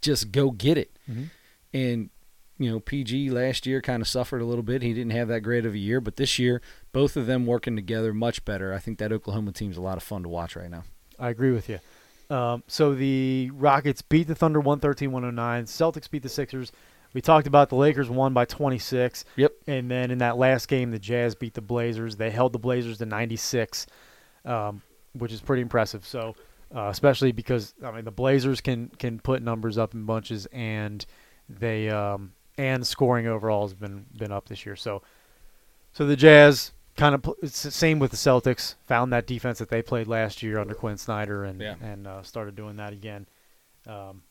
just 0.00 0.32
go 0.32 0.50
get 0.50 0.78
it. 0.78 0.96
Mhm. 1.10 1.28
And 1.74 2.10
you 2.58 2.70
know, 2.70 2.80
PG 2.80 3.30
last 3.30 3.66
year 3.66 3.82
kind 3.82 4.00
of 4.00 4.08
suffered 4.08 4.40
a 4.40 4.44
little 4.44 4.62
bit. 4.62 4.82
He 4.82 4.92
didn't 4.94 5.12
have 5.12 5.28
that 5.28 5.40
great 5.40 5.66
of 5.66 5.74
a 5.74 5.78
year, 5.78 6.00
but 6.00 6.16
this 6.16 6.38
year, 6.38 6.62
both 6.92 7.16
of 7.16 7.26
them 7.26 7.44
working 7.44 7.74
together 7.76 8.14
much 8.14 8.44
better. 8.44 8.72
I 8.72 8.78
think 8.78 8.98
that 8.98 9.12
Oklahoma 9.12 9.52
team's 9.52 9.76
a 9.76 9.80
lot 9.82 9.96
of 9.96 10.02
fun 10.02 10.22
to 10.22 10.28
watch 10.28 10.54
right 10.54 10.70
now. 10.70 10.84
I 11.18 11.28
agree 11.30 11.50
with 11.50 11.68
you. 11.68 11.80
Um, 12.34 12.62
so 12.68 12.94
the 12.94 13.50
Rockets 13.52 14.00
beat 14.00 14.28
the 14.28 14.34
Thunder 14.34 14.60
113-109. 14.60 15.64
Celtics 15.64 16.08
beat 16.08 16.22
the 16.22 16.28
Sixers. 16.28 16.72
We 17.12 17.20
talked 17.20 17.46
about 17.46 17.68
the 17.68 17.76
Lakers 17.76 18.08
won 18.08 18.32
by 18.32 18.44
26. 18.44 19.24
Yep. 19.36 19.52
And 19.66 19.90
then 19.90 20.10
in 20.10 20.18
that 20.18 20.38
last 20.38 20.68
game, 20.68 20.92
the 20.92 20.98
Jazz 20.98 21.34
beat 21.34 21.54
the 21.54 21.60
Blazers. 21.60 22.16
They 22.16 22.30
held 22.30 22.52
the 22.52 22.58
Blazers 22.58 22.98
to 22.98 23.06
96, 23.06 23.86
um, 24.44 24.82
which 25.14 25.32
is 25.32 25.40
pretty 25.40 25.62
impressive. 25.62 26.06
So, 26.06 26.36
uh, 26.74 26.88
especially 26.88 27.32
because 27.32 27.74
I 27.84 27.90
mean 27.90 28.04
the 28.04 28.10
Blazers 28.10 28.60
can 28.60 28.88
can 28.98 29.18
put 29.18 29.42
numbers 29.42 29.78
up 29.78 29.94
in 29.94 30.04
bunches, 30.04 30.46
and 30.52 31.04
they 31.48 31.88
um, 31.90 32.32
and 32.58 32.86
scoring 32.86 33.26
overall 33.26 33.62
has 33.62 33.74
been 33.74 34.06
been 34.16 34.32
up 34.32 34.48
this 34.48 34.64
year. 34.66 34.76
So, 34.76 35.02
so 35.92 36.06
the 36.06 36.16
Jazz 36.16 36.72
kind 36.96 37.14
of 37.14 37.22
pl- 37.22 37.36
it's 37.42 37.62
the 37.62 37.70
same 37.70 37.98
with 37.98 38.10
the 38.10 38.16
Celtics. 38.16 38.74
Found 38.86 39.12
that 39.12 39.26
defense 39.26 39.58
that 39.58 39.68
they 39.70 39.82
played 39.82 40.06
last 40.08 40.42
year 40.42 40.58
under 40.58 40.74
Quin 40.74 40.96
Snyder, 40.98 41.44
and 41.44 41.60
Yeah. 41.60 41.74
and 41.82 42.06
uh, 42.06 42.22
started 42.22 42.54
doing 42.56 42.76
that 42.76 42.92
again. 42.92 43.26
Um, 43.86 44.22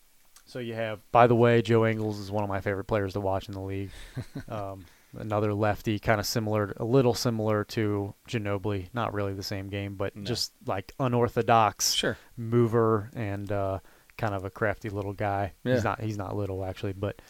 so 0.45 0.60
you 0.60 0.74
have, 0.74 0.99
by 1.11 1.28
the 1.28 1.36
way, 1.36 1.61
Joe 1.61 1.86
Ingles 1.86 2.20
is 2.20 2.30
one 2.32 2.44
of 2.44 2.49
my 2.49 2.60
favorite 2.61 2.84
players 2.86 3.14
to 3.14 3.20
watch 3.22 3.48
in 3.48 3.53
the 3.53 3.61
league. 3.61 3.91
um, 4.49 4.86
another 5.18 5.54
lefty, 5.54 6.00
kind 6.00 6.20
of 6.20 6.26
similar, 6.26 6.74
a 6.78 6.86
little 6.86 7.14
similar 7.14 7.64
to 7.66 8.14
Ginobili. 8.28 8.88
Not 8.94 9.14
really 9.14 9.34
the 9.34 9.44
same 9.44 9.68
game, 9.70 9.96
but 9.96 10.16
No. 10.16 10.24
just 10.24 10.54
like 10.66 10.94
unorthodox 11.00 11.94
Sure. 11.94 12.18
mover 12.38 13.10
and 13.16 13.52
uh, 13.52 13.80
kind 14.18 14.34
of 14.34 14.46
a 14.46 14.50
crafty 14.50 14.90
little 14.90 15.14
guy. 15.14 15.54
Yeah. 15.64 15.74
He's 15.76 15.84
not 15.84 16.02
he's 16.02 16.18
not 16.18 16.36
little 16.36 16.64
actually, 16.64 16.94
but 16.94 17.22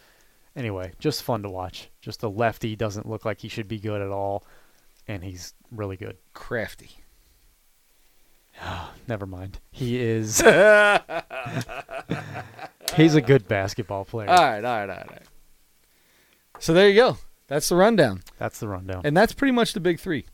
anyway, 0.56 0.94
just 1.00 1.24
fun 1.24 1.44
to 1.44 1.50
watch. 1.50 1.90
Just 2.02 2.24
a 2.24 2.28
lefty 2.28 2.76
doesn't 2.76 3.08
look 3.10 3.26
like 3.26 3.42
he 3.42 3.48
should 3.48 3.68
be 3.68 3.80
good 3.80 4.02
at 4.02 4.10
all, 4.10 4.46
and 5.08 5.24
he's 5.24 5.54
really 5.72 5.98
good. 5.98 6.18
Crafty. 6.34 6.92
Never 9.08 9.26
mind. 9.26 9.60
He 9.72 10.00
is. 10.00 10.42
he's 12.96 13.16
a 13.16 13.22
good 13.22 13.48
basketball 13.48 14.06
player. 14.06 14.30
All 14.30 14.36
right, 14.38 14.64
all 14.64 14.80
right, 14.80 14.90
all 14.90 14.96
right. 15.10 15.22
So 16.60 16.74
there 16.74 16.90
you 16.90 16.96
go. 16.96 17.18
That's 17.52 17.68
the 17.68 17.76
rundown, 17.76 18.22
That's 18.38 18.62
the 18.62 18.70
rundown. 18.70 19.02
and 19.04 19.16
that's 19.18 19.34
pretty 19.34 19.52
much 19.52 19.74
the 19.74 19.82
big 19.82 20.00
three. 20.00 20.26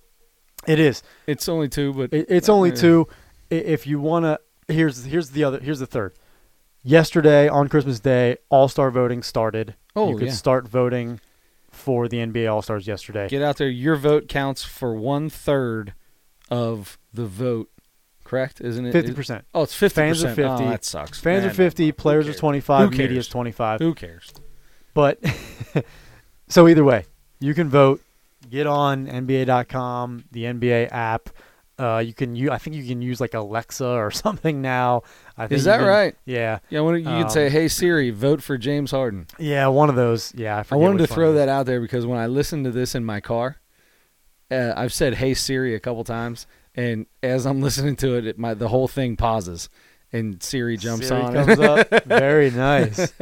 It 0.67 0.79
is. 0.79 1.01
It's 1.25 1.49
only 1.49 1.67
two, 1.67 1.91
but 1.91 2.13
It, 2.13 2.27
it's 2.29 2.47
only 2.47 2.69
Yeah. 2.69 2.75
two. 2.75 3.07
If 3.49 3.87
you 3.87 3.99
want 3.99 4.25
to, 4.25 4.39
here's 4.71 5.03
here's 5.05 5.31
the 5.31 5.43
other. 5.43 5.59
Here's 5.59 5.79
the 5.79 5.87
third. 5.87 6.13
Yesterday 6.83 7.49
on 7.49 7.69
Christmas 7.69 7.99
Day, 7.99 8.37
All 8.49 8.67
Star 8.67 8.91
voting 8.91 9.23
started. 9.23 9.73
Oh, 9.95 10.11
you 10.11 10.17
could 10.17 10.27
yeah. 10.27 10.33
start 10.33 10.67
voting 10.67 11.19
for 11.71 12.07
the 12.07 12.17
NBA 12.17 12.47
All 12.53 12.61
Stars 12.61 12.85
yesterday. 12.85 13.27
get 13.27 13.41
out 13.41 13.57
there. 13.57 13.67
Your 13.67 13.95
vote 13.95 14.27
counts 14.27 14.63
for 14.63 14.93
one 14.93 15.27
third 15.29 15.93
of 16.51 16.99
the 17.11 17.25
vote. 17.25 17.69
Correct? 18.23 18.61
Isn't 18.61 18.85
it? 18.85 18.91
Fifty 18.91 19.13
percent. 19.13 19.45
Oh, 19.55 19.63
it's 19.63 19.73
fifty 19.73 19.95
Fans 19.95 20.23
are 20.23 20.35
percent. 20.35 20.49
50. 20.59 20.65
Oh, 20.65 20.69
that 20.69 20.85
sucks. 20.85 21.19
Fans 21.19 21.41
Man, 21.43 21.49
are 21.49 21.53
fifty. 21.55 21.91
Players 21.91 22.27
are 22.27 22.33
twenty 22.35 22.59
five. 22.59 22.91
Who 22.91 22.97
Media 22.97 23.17
is 23.17 23.27
twenty 23.27 23.51
five. 23.51 23.79
Who 23.79 23.95
cares? 23.95 24.31
but 24.93 25.19
so 26.47 26.67
either 26.67 26.83
way, 26.83 27.05
you 27.39 27.53
can 27.53 27.69
vote. 27.69 28.01
Get 28.49 28.65
on 28.67 29.07
NBA.com, 29.07 30.25
the 30.31 30.43
NBA 30.45 30.89
app. 30.91 31.29
Uh, 31.79 31.99
you 31.99 32.13
can 32.13 32.35
use. 32.35 32.49
I 32.49 32.57
think 32.57 32.75
you 32.75 32.83
can 32.87 33.01
use 33.01 33.19
like 33.21 33.33
Alexa 33.35 33.85
or 33.85 34.09
something 34.25 34.61
now. 34.61 35.03
I 35.37 35.47
think 35.47 35.57
Is 35.59 35.65
that 35.65 35.77
can- 35.79 35.87
right? 35.87 36.15
Yeah, 36.25 36.59
Yeah, 36.69 36.79
when 36.81 37.03
you 37.03 37.07
Um, 37.09 37.21
could 37.23 37.31
say, 37.31 37.49
"Hey 37.49 37.67
Siri, 37.67 38.09
vote 38.09 38.41
for 38.41 38.57
James 38.57 38.91
Harden." 38.91 39.27
yeah, 39.37 39.67
one 39.67 39.89
of 39.89 39.95
those. 39.95 40.33
Yeah, 40.35 40.57
I, 40.71 40.75
I 40.75 40.77
wanted 40.77 40.99
to 40.99 41.07
throw 41.13 41.33
that 41.33 41.49
out 41.49 41.65
there 41.67 41.79
because 41.81 42.05
when 42.05 42.17
I 42.17 42.25
listen 42.27 42.63
to 42.63 42.71
this 42.71 42.95
in 42.95 43.03
my 43.05 43.19
car, 43.19 43.57
uh, 44.49 44.73
I've 44.75 44.93
said 44.93 45.15
"Hey 45.15 45.33
Siri" 45.35 45.75
a 45.75 45.79
couple 45.79 46.03
times, 46.03 46.47
and 46.73 47.05
as 47.21 47.45
I'm 47.45 47.61
listening 47.67 47.95
to 47.97 48.15
it, 48.17 48.25
it 48.25 48.39
my 48.39 48.53
the 48.55 48.69
whole 48.69 48.87
thing 48.87 49.15
pauses, 49.17 49.69
and 50.11 50.41
Siri 50.41 50.77
jumps 50.77 51.09
Siri 51.09 51.21
on. 51.21 51.33
comes 51.33 51.59
up. 51.59 51.89
Very 52.05 52.49
nice. 52.49 53.13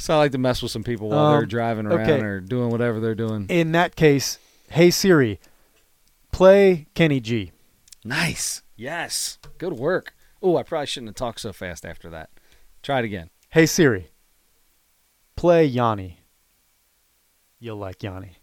So 0.00 0.14
I 0.14 0.16
like 0.18 0.32
to 0.32 0.38
mess 0.38 0.62
with 0.62 0.70
some 0.72 0.82
people 0.82 1.08
while 1.10 1.30
they're 1.32 1.42
Um, 1.42 1.48
driving 1.48 1.86
around 1.86 2.10
okay. 2.10 2.20
or 2.20 2.40
doing 2.40 2.70
whatever 2.70 2.98
they're 3.00 3.14
doing. 3.14 3.46
In 3.48 3.72
that 3.72 3.96
case, 3.96 4.38
hey 4.70 4.90
Siri, 4.90 5.38
play 6.32 6.86
Kenny 6.94 7.20
G. 7.20 7.52
Nice. 8.04 8.62
Yes. 8.76 9.38
Good 9.58 9.74
work. 9.74 10.14
Oh, 10.42 10.56
I 10.56 10.62
probably 10.62 10.86
shouldn't 10.86 11.08
have 11.10 11.16
talked 11.16 11.40
so 11.40 11.52
fast 11.52 11.84
after 11.84 12.08
that. 12.10 12.30
Try 12.82 13.00
it 13.00 13.04
again. 13.04 13.28
Hey 13.50 13.66
Siri, 13.66 14.08
play 15.36 15.64
Yanni. 15.66 16.20
You'll 17.58 17.76
like 17.76 18.02
Yanni. 18.02 18.38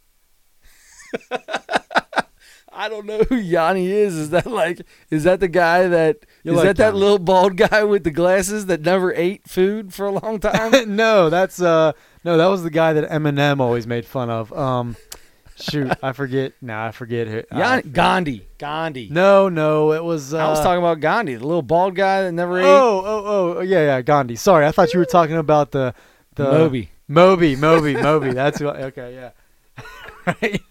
I 2.78 2.90
don't 2.90 3.08
know 3.08 3.20
who 3.24 3.36
Yanni 3.36 3.92
is. 3.92 4.16
Is 4.16 4.30
that 4.30 4.46
like 4.46 4.82
is 5.10 5.24
that 5.24 5.40
the 5.40 5.48
guy 5.48 5.88
that 5.88 6.18
is 6.44 6.54
like 6.54 6.66
that 6.66 6.78
that 6.78 6.96
little 6.96 7.18
bald 7.18 7.58
guy 7.58 7.84
with 7.84 8.04
the 8.04 8.12
glasses 8.12 8.68
that 8.68 8.82
never 8.82 9.12
ate 9.14 9.50
food 9.50 9.94
for 9.94 10.06
a 10.06 10.12
long 10.12 10.40
time? 10.40 10.96
no, 10.96 11.30
that's 11.32 11.60
uh 11.60 11.94
no, 12.24 12.38
that 12.38 12.46
was 12.46 12.62
the 12.62 12.70
guy 12.70 12.94
that 12.94 13.10
Eminem 13.10 13.60
always 13.60 13.88
made 13.88 14.06
fun 14.06 14.30
of. 14.30 14.54
Um 14.54 14.96
shoot, 15.56 15.92
I 16.04 16.12
forget. 16.12 16.54
Nah, 16.62 16.86
I 16.86 16.92
forget 16.92 17.28
who. 17.28 17.40
uh, 17.40 17.58
Yanni 17.58 17.82
Gandhi. 17.82 18.48
Gandhi. 18.60 19.10
no, 19.12 19.50
no, 19.50 19.92
it 19.94 20.04
was 20.04 20.34
uh, 20.36 20.38
I 20.38 20.50
was 20.50 20.60
talking 20.60 20.78
about 20.80 21.00
Gandhi, 21.00 21.34
the 21.36 21.48
little 21.48 21.64
bald 21.64 21.96
guy 21.96 22.22
that 22.22 22.32
never 22.32 22.60
ate. 22.60 22.66
Oh, 22.66 23.02
oh, 23.04 23.58
oh, 23.58 23.62
yeah, 23.62 23.86
yeah, 23.86 24.02
Gandhi. 24.02 24.36
Sorry, 24.36 24.68
I 24.68 24.72
thought 24.72 24.94
you 24.94 25.00
were 25.00 25.06
talking 25.06 25.38
about 25.38 25.72
the 25.72 25.96
the 26.36 26.44
Moby. 26.44 26.90
Moby, 27.08 27.56
Moby, 27.56 27.96
Moby. 27.96 28.34
That's 28.34 28.62
what. 28.62 28.76
Okay, 28.80 29.16
yeah, 29.16 29.84
right. 30.28 30.62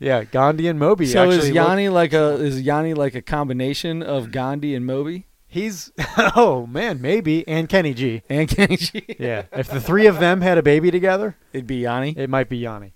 Yeah, 0.00 0.24
Gandhi 0.24 0.66
and 0.68 0.78
Moby. 0.78 1.06
So 1.06 1.30
is 1.30 1.46
look- 1.46 1.54
Yanni 1.54 1.88
like 1.88 2.12
a 2.12 2.34
is 2.34 2.60
Yanni 2.60 2.94
like 2.94 3.14
a 3.14 3.22
combination 3.22 4.02
of 4.02 4.30
Gandhi 4.30 4.74
and 4.74 4.84
Moby 4.84 5.26
He's 5.54 5.92
oh 6.34 6.66
man, 6.66 7.00
maybe 7.00 7.46
and 7.46 7.68
Kenny 7.68 7.94
G. 7.94 8.22
and 8.28 8.48
Kenny 8.48 8.76
G? 8.76 9.04
Yeah, 9.20 9.44
if 9.52 9.68
the 9.68 9.80
three 9.80 10.08
of 10.08 10.18
them 10.18 10.40
had 10.40 10.58
a 10.58 10.64
baby 10.64 10.90
together, 10.90 11.36
It'd 11.52 11.68
be 11.68 11.76
Yanni. 11.76 12.12
it 12.18 12.28
might 12.28 12.48
be 12.48 12.56
Yanni. 12.56 12.92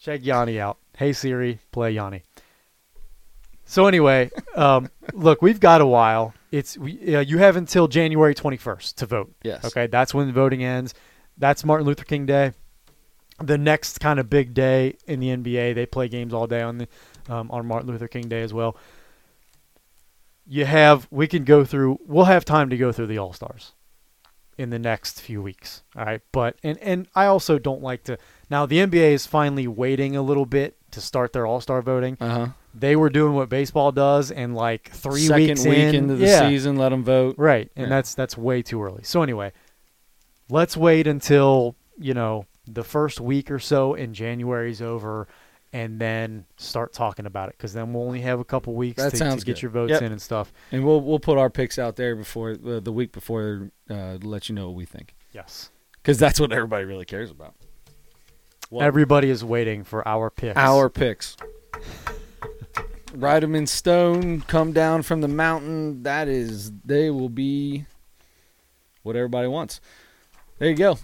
Check 0.00 0.26
Yanni 0.26 0.58
out. 0.58 0.78
Hey 0.96 1.12
Siri, 1.12 1.60
play 1.70 1.92
Yanni. 1.92 2.24
So 3.64 3.86
anyway, 3.86 4.28
um, 4.56 4.90
look, 5.12 5.40
we've 5.40 5.60
got 5.60 5.80
a 5.80 5.86
while. 5.86 6.34
It's 6.50 6.76
we, 6.76 7.14
uh, 7.14 7.20
you 7.20 7.38
have 7.38 7.54
until 7.54 7.86
January 7.86 8.34
21st 8.34 8.96
to 8.96 9.06
vote. 9.06 9.32
Yes. 9.44 9.64
Okay, 9.64 9.86
that's 9.86 10.12
when 10.12 10.32
voting 10.32 10.64
ends. 10.64 10.94
That's 11.36 11.64
Martin 11.64 11.86
Luther 11.86 12.04
King 12.04 12.26
Day. 12.26 12.54
The 13.40 13.58
next 13.58 14.00
kind 14.00 14.18
of 14.18 14.28
big 14.28 14.52
day 14.52 14.96
in 15.06 15.20
the 15.20 15.28
NBA, 15.28 15.74
they 15.74 15.86
play 15.86 16.08
games 16.08 16.34
all 16.34 16.46
day 16.46 16.60
on 16.62 16.78
the 16.78 16.88
um, 17.28 17.50
on 17.50 17.66
Martin 17.66 17.88
Luther 17.90 18.08
King 18.08 18.28
Day 18.28 18.42
as 18.42 18.52
well. 18.52 18.76
You 20.46 20.64
have 20.64 21.06
we 21.10 21.26
can 21.26 21.44
go 21.44 21.64
through. 21.64 22.00
We'll 22.06 22.24
have 22.24 22.44
time 22.44 22.70
to 22.70 22.76
go 22.76 22.90
through 22.90 23.06
the 23.08 23.18
All 23.18 23.32
Stars 23.32 23.72
in 24.56 24.70
the 24.70 24.78
next 24.78 25.20
few 25.20 25.40
weeks. 25.42 25.82
All 25.96 26.04
right, 26.04 26.20
but 26.32 26.56
and 26.62 26.78
and 26.78 27.06
I 27.14 27.26
also 27.26 27.58
don't 27.58 27.82
like 27.82 28.02
to. 28.04 28.18
Now 28.50 28.64
the 28.66 28.78
NBA 28.78 29.12
is 29.12 29.26
finally 29.26 29.68
waiting 29.68 30.16
a 30.16 30.22
little 30.22 30.46
bit 30.46 30.76
to 30.92 31.00
start 31.00 31.32
their 31.32 31.46
All 31.46 31.60
Star 31.60 31.82
voting. 31.82 32.16
Uh 32.20 32.28
huh. 32.28 32.46
They 32.74 32.96
were 32.96 33.10
doing 33.10 33.34
what 33.34 33.48
baseball 33.48 33.92
does, 33.92 34.30
and 34.30 34.54
like 34.54 34.90
three 34.90 35.26
Second 35.26 35.46
weeks 35.48 35.64
week 35.64 35.78
in, 35.78 35.94
into 35.94 36.16
the 36.16 36.26
yeah, 36.26 36.48
season, 36.48 36.76
let 36.76 36.88
them 36.90 37.04
vote. 37.04 37.34
Right, 37.38 37.70
and 37.76 37.84
Yeah. 37.84 37.96
that's 37.96 38.14
that's 38.14 38.36
way 38.36 38.62
too 38.62 38.82
early. 38.82 39.02
So 39.04 39.22
anyway, 39.22 39.52
let's 40.48 40.76
wait 40.76 41.06
until 41.06 41.76
you 41.98 42.14
know 42.14 42.46
the 42.74 42.84
first 42.84 43.20
week 43.20 43.50
or 43.50 43.58
so 43.58 43.94
in 43.94 44.14
January 44.14 44.70
is 44.70 44.80
over, 44.82 45.26
and 45.72 45.98
then 46.00 46.46
start 46.56 46.92
talking 46.92 47.26
about 47.26 47.48
it 47.50 47.56
because 47.58 47.72
then 47.74 47.92
we'll 47.92 48.04
only 48.04 48.20
have 48.22 48.40
a 48.40 48.44
couple 48.44 48.74
weeks 48.74 49.02
That 49.02 49.10
to, 49.10 49.16
sounds 49.16 49.40
to 49.40 49.46
get 49.46 49.60
your 49.60 49.70
votes 49.70 49.90
Yep. 49.90 50.02
in 50.02 50.12
and 50.12 50.22
stuff. 50.22 50.52
And 50.72 50.84
we'll 50.84 51.00
we'll 51.00 51.18
put 51.18 51.36
our 51.38 51.50
picks 51.50 51.78
out 51.78 51.96
there 51.96 52.16
before 52.16 52.52
uh, 52.66 52.80
the 52.80 52.92
week 52.92 53.12
before 53.12 53.70
uh, 53.90 54.18
to 54.18 54.26
let 54.28 54.48
you 54.48 54.54
know 54.54 54.68
what 54.68 54.76
we 54.76 54.84
think 54.86 55.14
Yes, 55.32 55.70
because 55.94 56.18
that's 56.18 56.40
what 56.40 56.52
everybody 56.52 56.84
really 56.86 57.04
cares 57.04 57.30
about. 57.30 57.54
What- 58.70 58.84
everybody 58.84 59.28
is 59.30 59.44
waiting 59.44 59.84
for 59.84 60.06
our 60.08 60.30
picks. 60.30 60.56
our 60.56 60.88
picks. 60.90 61.36
Write 63.14 63.40
them 63.40 63.54
in 63.54 63.66
stone, 63.66 64.42
come 64.42 64.72
down 64.74 65.02
from 65.02 65.22
the 65.22 65.28
mountain. 65.28 66.02
That 66.02 66.28
is, 66.28 66.70
they 66.84 67.08
will 67.10 67.30
be 67.30 67.86
what 69.02 69.16
everybody 69.16 69.48
wants. 69.48 69.80
There 70.58 70.68
you 70.68 70.76
go. 70.76 70.98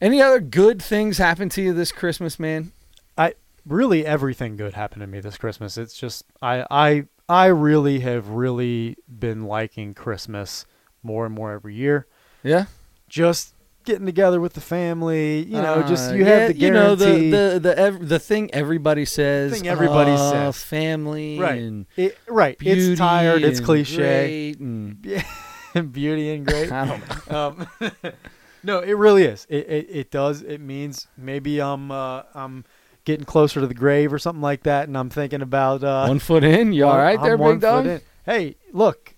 Any 0.00 0.22
other 0.22 0.40
good 0.40 0.80
things 0.82 1.18
happen 1.18 1.48
to 1.50 1.62
you 1.62 1.72
this 1.74 1.92
Christmas, 1.92 2.38
man? 2.38 2.72
I 3.18 3.34
really 3.66 4.06
everything 4.06 4.56
good 4.56 4.72
happened 4.74 5.02
to 5.02 5.06
me 5.06 5.20
this 5.20 5.36
Christmas. 5.36 5.76
It's 5.76 5.96
just 5.98 6.24
I 6.40 6.64
I 6.70 7.04
I 7.28 7.46
really 7.46 8.00
have 8.00 8.28
really 8.28 8.96
been 9.08 9.44
liking 9.44 9.92
Christmas 9.94 10.64
more 11.02 11.26
and 11.26 11.34
more 11.34 11.52
every 11.52 11.74
year. 11.74 12.06
Yeah, 12.42 12.64
Just 13.08 13.54
getting 13.84 14.06
together 14.06 14.40
with 14.40 14.54
the 14.54 14.60
family, 14.62 15.42
you 15.44 15.60
know, 15.60 15.82
just 15.82 16.10
Uh, 16.10 16.14
you 16.14 16.24
yeah, 16.24 16.30
have 16.38 16.48
the 16.48 16.56
you 16.58 16.70
know 16.70 16.96
guarantee. 16.96 17.30
the 17.30 17.36
the 17.54 17.60
the 17.60 17.78
ev- 17.78 18.08
the 18.08 18.18
thing 18.18 18.52
everybody 18.54 19.04
says. 19.04 19.52
Thing 19.52 19.68
everybody 19.68 20.12
uh, 20.12 20.30
says. 20.52 20.62
family, 20.64 21.38
Right. 21.38 21.60
And 21.60 21.86
It, 21.96 22.16
right. 22.26 22.56
It's 22.60 22.98
tired. 22.98 23.42
It's 23.42 23.60
cliche. 23.60 24.54
and 24.58 25.02
Beauty 25.92 26.30
and 26.34 26.46
great. 26.46 26.72
I 26.72 26.86
don't 26.86 27.30
know. 27.30 27.66
um, 27.80 27.90
no, 28.62 28.80
it 28.80 28.92
really 28.94 29.24
is. 29.24 29.46
It, 29.48 29.68
it 29.68 29.86
it 29.90 30.10
does. 30.10 30.42
It 30.42 30.60
means 30.60 31.06
maybe 31.16 31.60
I'm 31.60 31.90
uh, 31.90 32.22
I'm 32.34 32.64
getting 33.04 33.24
closer 33.24 33.60
to 33.60 33.66
the 33.66 33.74
grave 33.74 34.12
or 34.12 34.18
something 34.18 34.42
like 34.42 34.64
that, 34.64 34.88
and 34.88 34.96
I'm 34.96 35.10
thinking 35.10 35.42
about 35.42 35.82
uh, 35.82 36.06
one 36.06 36.18
foot 36.18 36.44
in, 36.44 36.72
you 36.72 36.86
all 36.86 36.96
right 36.96 37.18
I'm 37.18 37.24
there, 37.24 37.38
big 37.38 37.60
dog? 37.60 38.02
Hey, 38.24 38.56
look, 38.72 39.16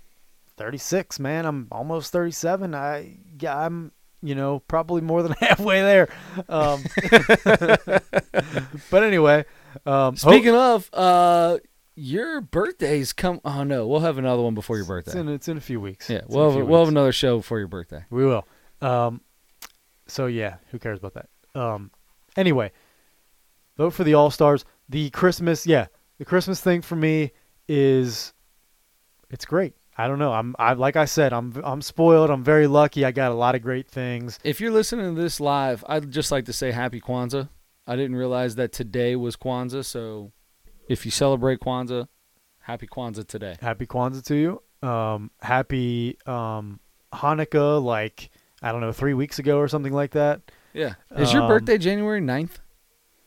36, 0.56 1.18
man. 1.18 1.44
I'm 1.44 1.68
almost 1.72 2.12
37. 2.12 2.74
I 2.74 3.18
yeah, 3.40 3.58
I'm 3.58 3.92
you 4.22 4.34
know 4.34 4.60
probably 4.60 5.00
more 5.00 5.22
than 5.22 5.32
halfway 5.40 5.82
there. 5.82 6.08
Um, 6.48 6.84
but 8.90 9.02
anyway, 9.02 9.44
um, 9.86 10.16
Speaking 10.16 10.54
of, 10.54 10.88
uh, 10.92 11.58
your 11.94 12.40
birthday's 12.40 13.12
come. 13.12 13.40
Oh 13.44 13.64
no, 13.64 13.86
we'll 13.86 14.00
have 14.00 14.18
another 14.18 14.42
one 14.42 14.54
before 14.54 14.76
your 14.76 14.86
hope- 14.86 14.98
it's 14.98 15.06
birthday. 15.08 15.20
in 15.20 15.28
it's 15.28 15.48
in 15.48 15.56
a 15.56 15.60
few 15.60 15.80
weeks. 15.80 16.08
Yeah, 16.08 16.18
It's 16.18 16.28
we'll 16.28 16.50
have, 16.52 16.66
we'll 16.66 16.80
have 16.80 16.88
another 16.88 17.12
show 17.12 17.38
before 17.38 17.58
your 17.58 17.68
birthday. 17.68 18.04
We 18.10 18.24
will. 18.24 18.46
Um, 18.80 19.20
so 20.06 20.26
yeah, 20.26 20.56
who 20.70 20.78
cares 20.78 20.98
about 20.98 21.14
that? 21.14 21.28
Um, 21.60 21.90
anyway, 22.36 22.72
vote 23.76 23.90
for 23.90 24.04
the 24.04 24.14
All 24.14 24.30
Stars. 24.30 24.64
The 24.88 25.10
Christmas, 25.10 25.66
yeah, 25.66 25.86
the 26.18 26.24
Christmas 26.24 26.60
thing 26.60 26.82
for 26.82 26.96
me 26.96 27.32
is, 27.68 28.32
it's 29.30 29.44
great. 29.44 29.74
I 29.96 30.08
don't 30.08 30.18
know. 30.18 30.32
I'm, 30.32 30.56
I 30.58 30.72
like 30.72 30.96
I 30.96 31.04
said, 31.04 31.32
I'm, 31.32 31.52
I'm 31.62 31.82
spoiled. 31.82 32.30
I'm 32.30 32.42
very 32.42 32.66
lucky. 32.66 33.04
I 33.04 33.12
got 33.12 33.30
a 33.30 33.34
lot 33.34 33.54
of 33.54 33.62
great 33.62 33.88
things. 33.88 34.38
If 34.42 34.60
you're 34.60 34.70
listening 34.70 35.14
to 35.14 35.20
this 35.20 35.38
live, 35.38 35.84
I'd 35.86 36.10
just 36.10 36.32
like 36.32 36.46
to 36.46 36.52
say 36.52 36.72
Happy 36.72 37.00
Kwanzaa. 37.00 37.48
I 37.86 37.96
didn't 37.96 38.16
realize 38.16 38.54
that 38.56 38.72
today 38.72 39.16
was 39.16 39.36
Kwanzaa, 39.36 39.84
so 39.84 40.32
if 40.88 41.04
you 41.04 41.10
celebrate 41.10 41.60
Kwanzaa, 41.60 42.06
Happy 42.60 42.86
Kwanzaa 42.86 43.26
today. 43.26 43.56
Happy 43.60 43.86
Kwanzaa 43.86 44.24
to 44.26 44.36
you. 44.36 44.88
Um, 44.88 45.30
happy 45.40 46.16
um, 46.26 46.80
Hanukkah, 47.12 47.82
like 47.82 48.30
I 48.62 48.72
don't 48.72 48.80
know, 48.80 48.92
three 48.92 49.14
weeks 49.14 49.38
ago 49.38 49.58
or 49.58 49.68
something 49.68 49.92
like 49.92 50.12
that. 50.12 50.40
Yeah. 50.72 50.94
Is 51.16 51.32
your 51.32 51.42
Um, 51.42 51.48
birthday 51.48 51.78
January 51.78 52.20
9th? 52.20 52.60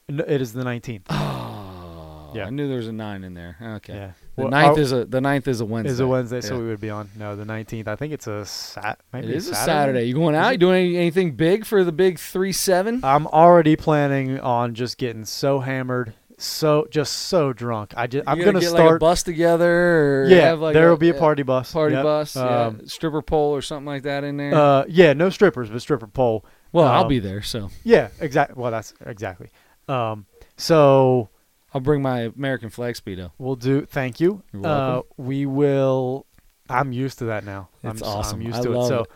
No, 0.09 0.23
it 0.27 0.41
is 0.41 0.53
the 0.53 0.63
19th. 0.63 1.03
Oh, 1.09 2.31
Yeah. 2.35 2.45
I 2.47 2.49
knew 2.49 2.67
there 2.67 2.77
was 2.77 2.87
a 2.87 2.91
nine 2.93 3.23
in 3.23 3.33
there. 3.33 3.55
Okay. 3.61 3.93
Yeah, 3.93 4.11
The 4.35 4.41
Well, 4.43 4.51
ninth 4.51 4.77
our- 4.77 4.79
is 4.79 4.91
a 4.91 5.05
the 5.05 5.21
ninth 5.21 5.47
is 5.47 5.61
a 5.61 5.65
Wednesday. 5.65 5.91
is 5.93 5.99
a 6.01 6.07
Wednesday, 6.07 6.41
so 6.41 6.59
we 6.59 6.65
would 6.65 6.81
be 6.81 6.89
on. 6.89 7.09
No, 7.17 7.35
the 7.35 7.45
19th. 7.45 7.87
I 7.87 7.95
think 7.95 8.11
it's 8.13 8.27
a 8.27 8.45
sat. 8.45 8.99
Maybe 9.13 9.27
It 9.27 9.35
is 9.35 9.47
a 9.49 9.55
Saturday. 9.55 9.65
Saturday. 9.71 10.03
You 10.05 10.13
going 10.15 10.35
out? 10.35 10.51
You 10.51 10.57
doing 10.57 10.85
any, 10.87 10.97
anything 10.97 11.31
big 11.35 11.65
for 11.65 11.83
the 11.85 11.93
big 11.93 12.19
three 12.19 12.51
seven? 12.51 12.99
I'm 13.03 13.27
already 13.27 13.75
planning 13.77 14.37
on 14.39 14.73
just 14.75 14.97
getting 14.97 15.23
so 15.23 15.59
hammered, 15.59 16.13
so 16.37 16.87
just 16.89 17.13
so 17.13 17.53
drunk. 17.53 17.93
I 17.95 18.07
just 18.07 18.27
I'm 18.27 18.37
You 18.39 18.45
gonna 18.45 18.59
get 18.59 18.69
start. 18.69 18.85
like 18.85 18.95
a 18.95 18.99
bus 18.99 19.23
together, 19.23 20.23
or 20.23 20.27
yeah, 20.29 20.47
have 20.49 20.59
like 20.59 20.73
there 20.73 20.87
a, 20.87 20.89
will 20.91 20.97
be 20.97 21.09
a 21.09 21.13
yeah, 21.13 21.19
party 21.19 21.43
bus. 21.43 21.71
party 21.71 21.95
Yep. 21.95 22.03
bus, 22.03 22.35
yeah, 22.35 22.65
Um, 22.67 22.87
stripper 22.87 23.21
pole 23.21 23.55
or 23.55 23.61
something 23.61 23.85
like 23.85 24.03
that 24.03 24.23
in 24.23 24.37
there. 24.37 24.53
Uh, 24.53 24.85
yeah, 24.87 25.13
no 25.13 25.29
strippers, 25.29 25.69
but 25.69 25.81
stripper 25.81 26.07
pole. 26.07 26.45
well, 26.71 26.87
I'll 26.87 27.03
um, 27.03 27.07
be 27.07 27.19
there, 27.19 27.41
so 27.41 27.69
Yeah, 27.83 28.09
exactly. 28.19 28.61
Well, 28.61 28.71
that's 28.71 28.93
exactly. 29.05 29.49
Um, 29.87 30.25
so 30.57 31.29
I'll 31.73 31.81
bring 31.81 32.01
my 32.01 32.31
American 32.35 32.69
flag 32.69 32.95
speedo. 32.95 33.31
we'll 33.37 33.55
do. 33.55 33.85
Thank 33.85 34.19
you. 34.19 34.43
You're 34.53 34.65
Uh, 34.67 35.01
we 35.17 35.45
will. 35.45 36.25
I'm 36.69 36.91
used 36.91 37.19
to 37.19 37.25
that 37.25 37.43
now. 37.45 37.69
It's 37.83 38.01
I'm, 38.01 38.07
awesome. 38.07 38.39
I'm 38.39 38.45
used 38.47 38.59
I 38.59 38.63
to 38.63 38.69
love 38.71 38.91
it. 38.91 39.07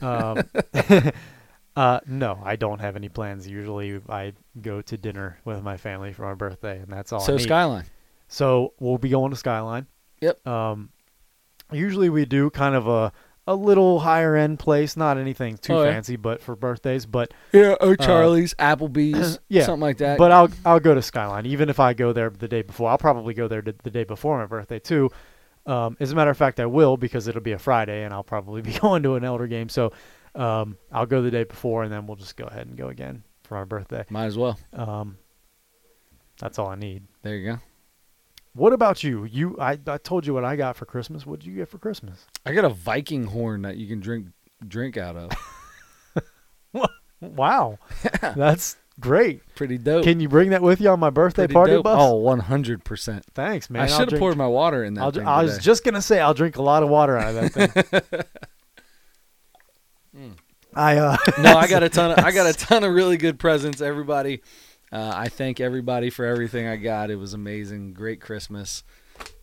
So, 0.00 0.06
um, 1.04 1.12
Uh, 1.78 2.00
no, 2.06 2.40
I 2.44 2.56
don't 2.56 2.80
have 2.80 2.96
any 2.96 3.08
plans. 3.08 3.46
Usually, 3.46 4.00
I 4.08 4.32
go 4.60 4.82
to 4.82 4.96
dinner 4.96 5.38
with 5.44 5.62
my 5.62 5.76
family 5.76 6.12
for 6.12 6.22
my 6.22 6.34
birthday, 6.34 6.80
and 6.80 6.92
that's 6.92 7.12
all. 7.12 7.22
I 7.22 7.24
so. 7.24 7.38
Skyline. 7.38 7.84
So 8.26 8.74
we'll 8.80 8.98
be 8.98 9.10
going 9.10 9.30
to 9.30 9.36
Skyline. 9.36 9.86
Yep. 10.20 10.44
Um, 10.44 10.90
usually 11.70 12.10
we 12.10 12.24
do 12.24 12.50
kind 12.50 12.74
of 12.74 12.88
a 12.88 13.12
a 13.46 13.54
little 13.54 14.00
higher 14.00 14.34
end 14.34 14.58
place, 14.58 14.96
not 14.96 15.18
anything 15.18 15.56
too 15.56 15.72
Oh, 15.72 15.82
yeah. 15.84 15.92
fancy, 15.92 16.16
but 16.16 16.42
for 16.42 16.54
birthdays. 16.56 17.06
But 17.06 17.32
Yeah, 17.52 17.76
O'Charley's, 17.80 18.52
Applebee's, 18.54 19.36
Uh, 19.36 19.40
yeah, 19.48 19.64
something 19.64 19.80
like 19.80 19.98
that. 19.98 20.18
but 20.18 20.32
I'll 20.32 20.50
I'll 20.66 20.80
go 20.80 20.94
to 20.94 21.00
Skyline 21.00 21.46
even 21.46 21.70
if 21.70 21.78
I 21.78 21.94
go 21.94 22.12
there 22.12 22.28
the 22.28 22.48
day 22.48 22.62
before. 22.62 22.90
I'll 22.90 22.98
probably 22.98 23.34
go 23.34 23.46
there 23.46 23.62
the, 23.62 23.76
the 23.84 23.90
day 23.90 24.02
before 24.04 24.36
my 24.38 24.46
birthday 24.46 24.80
too. 24.80 25.10
Um, 25.64 25.96
as 26.00 26.10
a 26.10 26.16
matter 26.16 26.30
of 26.30 26.36
fact, 26.36 26.58
I 26.58 26.66
will 26.66 26.96
because 26.96 27.28
it'll 27.28 27.40
be 27.40 27.52
a 27.52 27.58
Friday 27.58 28.02
and 28.02 28.12
I'll 28.12 28.24
probably 28.24 28.62
be 28.70 28.72
going 28.72 29.04
to 29.04 29.14
an 29.14 29.22
Elder 29.22 29.46
game. 29.46 29.68
So 29.68 29.92
um, 30.34 30.76
I'll 30.92 31.06
go 31.06 31.22
the 31.22 31.30
day 31.30 31.44
before 31.44 31.82
and 31.82 31.92
then 31.92 32.06
we'll 32.06 32.16
just 32.16 32.36
go 32.36 32.44
ahead 32.44 32.66
and 32.66 32.76
go 32.76 32.88
again 32.88 33.22
for 33.44 33.54
my 33.54 33.64
birthday. 33.64 34.04
Might 34.10 34.26
as 34.26 34.38
well. 34.38 34.58
Um, 34.72 35.18
that's 36.38 36.58
all 36.58 36.68
I 36.68 36.76
need. 36.76 37.04
There 37.22 37.36
you 37.36 37.52
go. 37.52 37.58
What 38.54 38.72
about 38.72 39.04
you? 39.04 39.24
You 39.24 39.56
I, 39.60 39.78
I 39.86 39.98
told 39.98 40.26
you 40.26 40.34
what 40.34 40.44
I 40.44 40.56
got 40.56 40.76
for 40.76 40.84
Christmas. 40.84 41.24
What 41.26 41.40
did 41.40 41.46
you 41.46 41.54
get 41.54 41.68
for 41.68 41.78
Christmas? 41.78 42.26
I 42.44 42.52
got 42.52 42.64
a 42.64 42.70
Viking 42.70 43.24
horn 43.24 43.62
that 43.62 43.76
you 43.76 43.86
can 43.86 44.00
drink 44.00 44.26
drink 44.66 44.96
out 44.96 45.16
of. 45.16 45.30
Wow, 47.20 47.78
that's 48.36 48.76
great. 49.00 49.42
Pretty 49.56 49.76
dope. 49.76 50.04
Can 50.04 50.20
you 50.20 50.28
bring 50.28 50.50
that 50.50 50.62
with 50.62 50.80
you 50.80 50.88
on 50.90 51.00
my 51.00 51.10
birthday 51.10 51.42
Pretty 51.42 51.54
party 51.54 51.72
dope. 51.72 51.84
bus? 51.84 51.98
Oh, 52.00 52.20
100%. 52.22 53.22
thanks, 53.34 53.70
man. 53.70 53.82
I 53.82 53.86
should 53.86 54.12
have 54.12 54.20
poured 54.20 54.36
my 54.36 54.46
water 54.46 54.84
in 54.84 54.94
that 54.94 55.18
I 55.18 55.42
was 55.42 55.58
just 55.58 55.84
gonna 55.84 56.02
say 56.02 56.20
I'll 56.20 56.34
drink 56.34 56.56
a 56.56 56.62
lot 56.62 56.82
of 56.82 56.88
water 56.88 57.16
out 57.16 57.34
of 57.34 57.52
that 57.54 58.04
thing. 58.06 58.20
I 60.74 60.96
uh, 60.98 61.16
no, 61.40 61.56
I 61.56 61.66
got 61.66 61.82
a 61.82 61.88
ton 61.88 62.12
of 62.12 62.18
I 62.24 62.30
got 62.32 62.46
a 62.46 62.52
ton 62.52 62.84
of 62.84 62.92
really 62.92 63.16
good 63.16 63.38
presents. 63.38 63.80
Everybody, 63.80 64.42
uh, 64.92 65.12
I 65.14 65.28
thank 65.28 65.60
everybody 65.60 66.10
for 66.10 66.24
everything 66.24 66.66
I 66.66 66.76
got. 66.76 67.10
It 67.10 67.16
was 67.16 67.34
amazing. 67.34 67.94
Great 67.94 68.20
Christmas. 68.20 68.84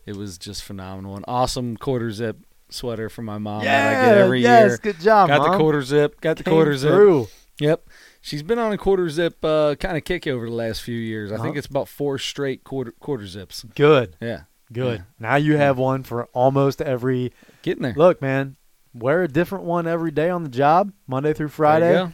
It 0.06 0.16
was 0.16 0.38
just 0.38 0.62
phenomenal. 0.62 1.16
An 1.16 1.24
awesome 1.26 1.76
quarter 1.76 2.10
zip 2.10 2.38
sweater 2.70 3.08
from 3.08 3.24
my 3.26 3.38
mom 3.38 3.64
that 3.64 3.88
I 4.04 4.06
get 4.08 4.18
every 4.18 4.40
yes, 4.42 4.70
year. 4.70 4.78
good 4.82 5.00
job, 5.00 5.28
Got 5.28 5.40
Mom. 5.42 5.50
the 5.52 5.56
quarter 5.58 5.82
zip. 5.82 6.20
Got 6.20 6.36
the 6.38 6.44
Came 6.44 6.54
quarter 6.54 6.76
zip. 6.76 6.90
through. 6.90 7.28
Yep. 7.60 7.88
She's 8.20 8.42
been 8.42 8.58
on 8.58 8.72
a 8.72 8.78
quarter 8.78 9.08
zip 9.08 9.44
uh, 9.44 9.76
kind 9.76 9.96
of 9.96 10.04
kick 10.04 10.26
over 10.26 10.46
the 10.46 10.52
last 10.54 10.82
few 10.82 10.96
years. 10.96 11.30
I 11.32 11.36
think 11.36 11.48
Uh-huh. 11.50 11.58
it's 11.58 11.66
about 11.68 11.88
four 11.88 12.18
straight 12.18 12.64
quarter 12.64 12.92
quarter 13.00 13.26
zips. 13.26 13.64
Good, 13.74 14.16
Yeah. 14.20 14.42
good. 14.72 14.98
Yeah. 14.98 15.04
Now 15.20 15.36
you 15.36 15.56
have 15.56 15.78
one 15.78 16.02
for 16.02 16.24
almost 16.26 16.80
every. 16.82 17.32
Getting 17.62 17.82
there. 17.82 17.94
Look, 17.96 18.20
man, 18.20 18.56
wear 18.98 19.22
a 19.22 19.28
different 19.28 19.64
one 19.64 19.86
every 19.86 20.10
day 20.10 20.30
on 20.30 20.42
the 20.42 20.48
job, 20.48 20.92
Monday 21.06 21.32
through 21.32 21.48
Friday. 21.48 22.10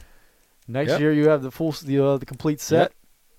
Next 0.68 0.90
Yep. 0.90 1.00
year 1.00 1.12
you 1.12 1.28
have 1.28 1.42
the 1.42 1.50
full, 1.50 1.72
the, 1.72 2.04
uh, 2.04 2.16
the 2.18 2.26
complete 2.26 2.60
set. 2.60 2.92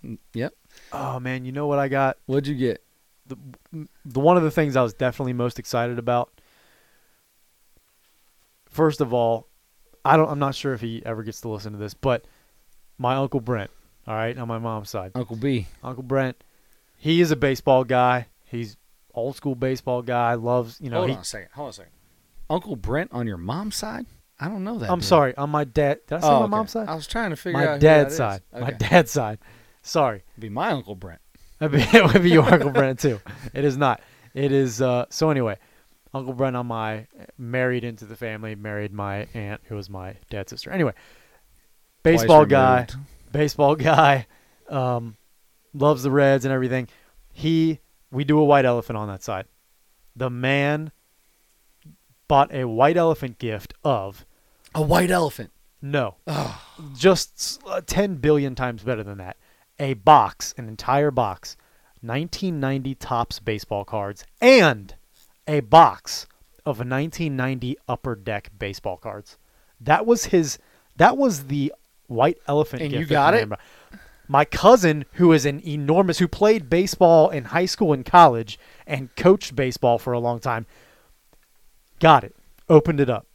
Mm, 0.04 0.18
Yep. 0.34 0.54
Oh 0.92 1.20
man, 1.20 1.46
you 1.46 1.52
know 1.52 1.68
what 1.68 1.80
I 1.80 1.88
got? 1.88 2.18
What'd 2.26 2.48
you 2.48 2.56
get? 2.56 2.84
the 4.06 4.20
one 4.20 4.36
of 4.38 4.44
the 4.44 4.52
things 4.52 4.76
I 4.76 4.82
was 4.82 4.94
definitely 4.94 5.34
most 5.34 5.58
excited 5.58 5.98
about. 5.98 6.30
First 8.70 9.02
of 9.02 9.14
all, 9.14 9.48
I 10.04 10.18
don't. 10.18 10.30
I'm 10.30 10.40
not 10.40 10.56
sure 10.56 10.74
if 10.74 10.82
he 10.82 11.02
ever 11.06 11.24
gets 11.24 11.42
to 11.42 11.50
listen 11.50 11.72
to 11.74 11.78
this, 11.80 11.94
but 11.94 12.26
my 12.98 13.16
uncle 13.16 13.40
Brent. 13.40 13.72
All 14.06 14.16
right, 14.16 14.38
on 14.38 14.48
my 14.48 14.58
mom's 14.60 14.90
side, 14.90 15.12
Uncle 15.16 15.38
B. 15.38 15.68
Uncle 15.82 16.04
Brent. 16.04 16.44
He 16.98 17.22
is 17.22 17.32
a 17.32 17.36
baseball 17.36 17.86
guy. 17.86 18.28
He's 18.46 18.76
old 19.14 19.36
school 19.36 19.56
baseball 19.56 20.02
guy. 20.02 20.34
Loves 20.34 20.80
you 20.82 20.90
know. 20.90 20.98
Hold 20.98 21.10
he, 21.10 21.16
on 21.16 21.22
a 21.22 21.26
second. 21.26 21.50
Hold 21.54 21.66
on 21.68 21.70
a 21.70 21.74
second. 21.74 21.92
Uncle 22.50 22.76
Brent 22.76 23.12
on 23.14 23.28
your 23.28 23.38
mom's 23.38 23.76
side? 23.76 24.06
I 24.40 24.48
don't 24.50 24.64
know 24.64 24.80
that. 24.80 24.90
I'm 24.90 25.00
dude. 25.00 25.08
sorry. 25.08 25.38
On 25.38 25.50
my 25.50 25.64
dad. 25.64 26.00
Did 26.08 26.16
I 26.16 26.20
say 26.22 26.28
Oh, 26.28 26.32
my 26.32 26.38
okay. 26.46 26.50
mom's 26.50 26.72
side? 26.72 26.88
I 26.90 26.96
was 26.96 27.08
trying 27.08 27.30
to 27.30 27.36
figure 27.36 27.60
My 27.60 27.68
out 27.68 27.80
dad's 27.80 28.16
side. 28.16 28.42
My 28.52 28.60
Okay. 28.70 28.78
dad's 28.78 29.12
side. 29.12 29.40
Sorry. 29.82 30.24
Be 30.38 30.50
my 30.50 30.70
Uncle 30.72 30.96
Brent. 30.96 31.22
That'd 31.60 31.80
be- 31.80 31.98
it 31.98 32.04
would 32.14 32.22
be 32.24 32.30
your 32.32 32.44
Uncle 32.44 32.72
Brent 32.72 33.00
too. 33.00 33.20
It 33.54 33.64
is 33.64 33.78
not. 33.78 34.02
It 34.34 34.52
is. 34.52 34.82
Uh, 34.82 35.06
so 35.10 35.30
anyway, 35.30 35.58
Uncle 36.14 36.34
Brent 36.34 36.56
on 36.56 36.68
my 36.68 37.08
married 37.38 37.84
into 37.84 38.06
the 38.06 38.16
family, 38.16 38.56
married 38.56 38.92
my 38.92 39.28
aunt 39.34 39.62
who 39.66 39.76
was 39.76 39.90
my 39.90 40.16
dad's 40.30 40.50
sister. 40.50 40.72
Anyway, 40.72 40.94
baseball 42.02 42.46
guy, 42.46 42.88
baseball 43.32 43.76
guy, 43.76 44.28
um, 44.70 45.16
loves 45.74 46.04
the 46.04 46.12
Reds 46.12 46.46
and 46.46 46.54
everything. 46.54 46.88
He, 47.32 47.80
we 48.12 48.24
do 48.24 48.40
a 48.40 48.46
white 48.46 48.66
elephant 48.66 48.98
on 48.98 49.08
that 49.08 49.24
side. 49.24 49.46
The 50.16 50.30
man 50.30 50.92
bought 52.28 52.54
a 52.54 52.66
white 52.68 52.98
elephant 52.98 53.38
gift 53.40 53.74
of 53.84 54.26
A 54.76 54.82
white 54.82 55.12
elephant. 55.12 55.52
no, 55.82 56.16
Oh, 56.28 56.62
just 56.96 57.62
uh, 57.68 57.82
10 57.86 58.16
billion 58.16 58.56
times 58.56 58.84
better 58.84 59.04
than 59.04 59.18
that. 59.18 59.38
A 59.80 59.94
box, 59.96 60.54
an 60.58 60.68
entire 60.68 61.12
box, 61.12 61.58
1990 62.02 62.96
Topps 62.96 63.40
baseball 63.40 63.86
cards, 63.86 64.26
and 64.42 64.96
a 65.48 65.62
box 65.62 66.28
of 66.66 66.78
1990 66.80 67.78
Upper 67.88 68.16
Deck 68.16 68.52
baseball 68.58 68.98
cards. 68.98 69.38
That 69.82 70.06
was 70.06 70.26
his. 70.26 70.60
That 70.98 71.18
was 71.18 71.48
the 71.48 71.74
white 72.08 72.38
elephant. 72.48 72.84
And 72.84 72.92
gift 72.92 73.00
you 73.02 73.06
got 73.08 73.34
it? 73.34 73.50
My 74.28 74.46
cousin, 74.46 75.06
who 75.14 75.34
is 75.34 75.46
an 75.46 75.60
enormous, 75.68 76.20
who 76.20 76.28
played 76.30 76.70
baseball 76.70 77.30
in 77.30 77.46
high 77.46 77.66
school 77.66 77.92
and 77.92 78.06
college 78.06 78.58
and 78.88 79.14
coached 79.16 79.56
baseball 79.56 79.98
for 79.98 80.14
a 80.14 80.20
long 80.20 80.40
time, 80.40 80.66
got 82.04 82.26
it. 82.26 82.36
Opened 82.68 83.00
it 83.00 83.10
up. 83.10 83.28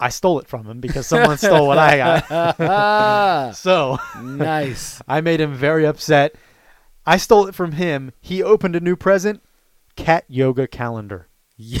I 0.00 0.08
stole 0.08 0.40
it 0.40 0.48
from 0.48 0.66
him 0.66 0.80
because 0.80 1.06
someone 1.06 1.38
stole 1.46 1.68
what 1.68 1.78
I 1.78 1.96
got. 1.96 3.54
So 3.56 3.98
nice. 4.20 5.00
I 5.08 5.20
made 5.20 5.40
him 5.40 5.54
very 5.54 5.86
upset. 5.86 6.34
I 7.06 7.16
stole 7.16 7.46
it 7.46 7.54
from 7.54 7.72
him. 7.72 8.12
He 8.20 8.42
opened 8.42 8.74
a 8.74 8.80
new 8.80 8.96
present, 8.96 9.40
cat 9.94 10.24
yoga 10.28 10.66
calendar. 10.66 11.28
Yeah. 11.56 11.80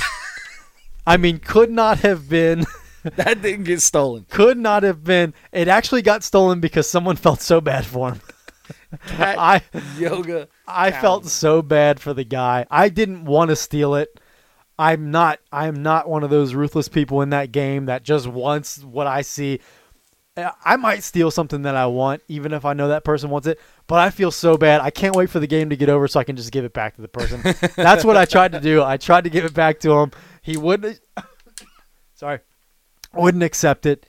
I 1.06 1.16
mean, 1.16 1.38
could 1.38 1.70
not 1.70 2.00
have 2.00 2.28
been, 2.28 2.66
That 3.02 3.42
didn't 3.42 3.64
get 3.64 3.80
stolen. 3.80 4.26
could 4.30 4.58
not 4.58 4.84
have 4.84 5.02
been. 5.02 5.34
It 5.50 5.66
actually 5.66 6.02
got 6.02 6.22
stolen 6.22 6.60
because 6.60 6.88
someone 6.88 7.16
felt 7.16 7.40
so 7.40 7.60
bad 7.60 7.84
for 7.84 8.12
him. 8.12 8.20
Cat 9.06 9.38
I 9.38 9.62
yoga. 9.98 10.48
I 10.68 10.92
felt 10.92 11.26
so 11.26 11.62
bad 11.62 11.98
for 11.98 12.14
the 12.14 12.24
guy. 12.24 12.66
I 12.70 12.90
didn't 12.90 13.24
want 13.24 13.48
to 13.50 13.56
steal 13.56 13.94
it. 13.94 14.20
I'm 14.80 15.10
not 15.10 15.40
I'm 15.52 15.82
not 15.82 16.08
one 16.08 16.24
of 16.24 16.30
those 16.30 16.54
ruthless 16.54 16.88
people 16.88 17.20
in 17.20 17.28
that 17.30 17.52
game 17.52 17.84
that 17.84 18.02
just 18.02 18.26
wants 18.26 18.82
what 18.82 19.06
I 19.06 19.20
see. 19.20 19.60
Uh, 20.38 20.52
I 20.64 20.76
might 20.76 21.02
steal 21.02 21.30
something 21.30 21.62
that 21.62 21.76
I 21.76 21.84
want 21.84 22.22
even 22.28 22.54
if 22.54 22.64
I 22.64 22.72
know 22.72 22.88
that 22.88 23.04
person 23.04 23.28
wants 23.28 23.46
it, 23.46 23.60
but 23.86 23.98
I 23.98 24.08
feel 24.08 24.30
so 24.30 24.56
bad. 24.56 24.80
I 24.80 24.88
can't 24.88 25.14
wait 25.14 25.28
for 25.28 25.38
the 25.38 25.46
game 25.46 25.68
to 25.68 25.76
get 25.76 25.90
over 25.90 26.08
so 26.08 26.18
I 26.18 26.24
can 26.24 26.34
just 26.34 26.50
give 26.50 26.64
it 26.64 26.72
back 26.72 26.96
to 26.96 27.02
the 27.02 27.08
person. 27.08 27.42
That's 27.76 28.06
what 28.06 28.16
I 28.16 28.24
tried 28.24 28.52
to 28.52 28.60
do. 28.60 28.82
I 28.82 28.96
tried 28.96 29.24
to 29.24 29.30
give 29.30 29.44
it 29.44 29.52
back 29.52 29.80
to 29.80 29.92
him. 29.92 30.12
He 30.40 30.56
wouldn't 30.56 30.98
Sorry. 32.14 32.38
Wouldn't 33.12 33.42
accept 33.42 33.84
it. 33.84 34.06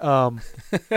Um, 0.00 0.40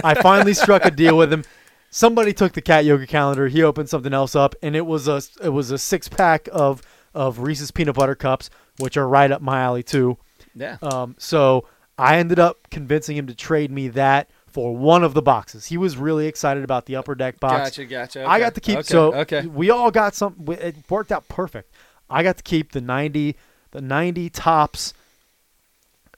I 0.04 0.16
finally 0.16 0.56
struck 0.56 0.84
a 0.84 0.92
deal 0.92 1.16
with 1.16 1.32
him. 1.32 1.44
Somebody 1.92 2.34
took 2.34 2.54
the 2.54 2.62
cat 2.62 2.86
yoga 2.86 3.06
calendar. 3.06 3.50
He 3.50 3.62
opened 3.62 3.88
something 3.90 4.14
else 4.14 4.36
up, 4.36 4.56
and 4.64 4.76
it 4.76 4.88
was 4.88 5.08
a 5.08 5.22
it 5.44 5.50
was 5.50 5.70
a 5.70 5.78
six 5.78 6.08
pack 6.08 6.50
of 6.52 6.82
of 7.14 7.40
Reese's 7.40 7.72
peanut 7.72 7.96
butter 7.96 8.16
cups, 8.16 8.50
which 8.78 8.98
are 8.98 9.08
right 9.08 9.32
up 9.32 9.42
my 9.42 9.62
alley 9.62 9.84
too. 9.84 10.18
Yeah. 10.56 10.78
Um, 10.82 11.16
so 11.18 11.66
I 11.98 12.18
ended 12.18 12.40
up 12.40 12.70
convincing 12.70 13.18
him 13.18 13.28
to 13.28 13.36
trade 13.36 13.72
me 13.72 13.88
that 13.90 14.30
for 14.48 14.76
one 14.76 15.04
of 15.04 15.14
the 15.14 15.22
boxes. 15.22 15.68
He 15.68 15.78
was 15.78 15.98
really 15.98 16.28
excited 16.28 16.64
about 16.64 16.86
the 16.86 16.96
upper 16.96 17.16
deck 17.16 17.40
box. 17.40 17.70
Gotcha, 17.70 17.86
gotcha. 17.86 18.26
I 18.28 18.40
got 18.40 18.56
to 18.56 18.62
keep. 18.62 18.80
Okay, 18.80 18.88
so 18.88 19.14
okay. 19.14 19.46
we 19.46 19.70
all 19.70 19.92
got 19.92 20.14
some. 20.14 20.36
It 20.50 20.78
worked 20.90 21.12
out 21.12 21.28
perfect. 21.28 21.74
I 22.10 22.24
got 22.24 22.38
to 22.38 22.44
keep 22.44 22.74
the 22.74 22.82
ninety, 22.82 23.38
the 23.72 23.82
ninety 23.82 24.30
Topps 24.30 24.94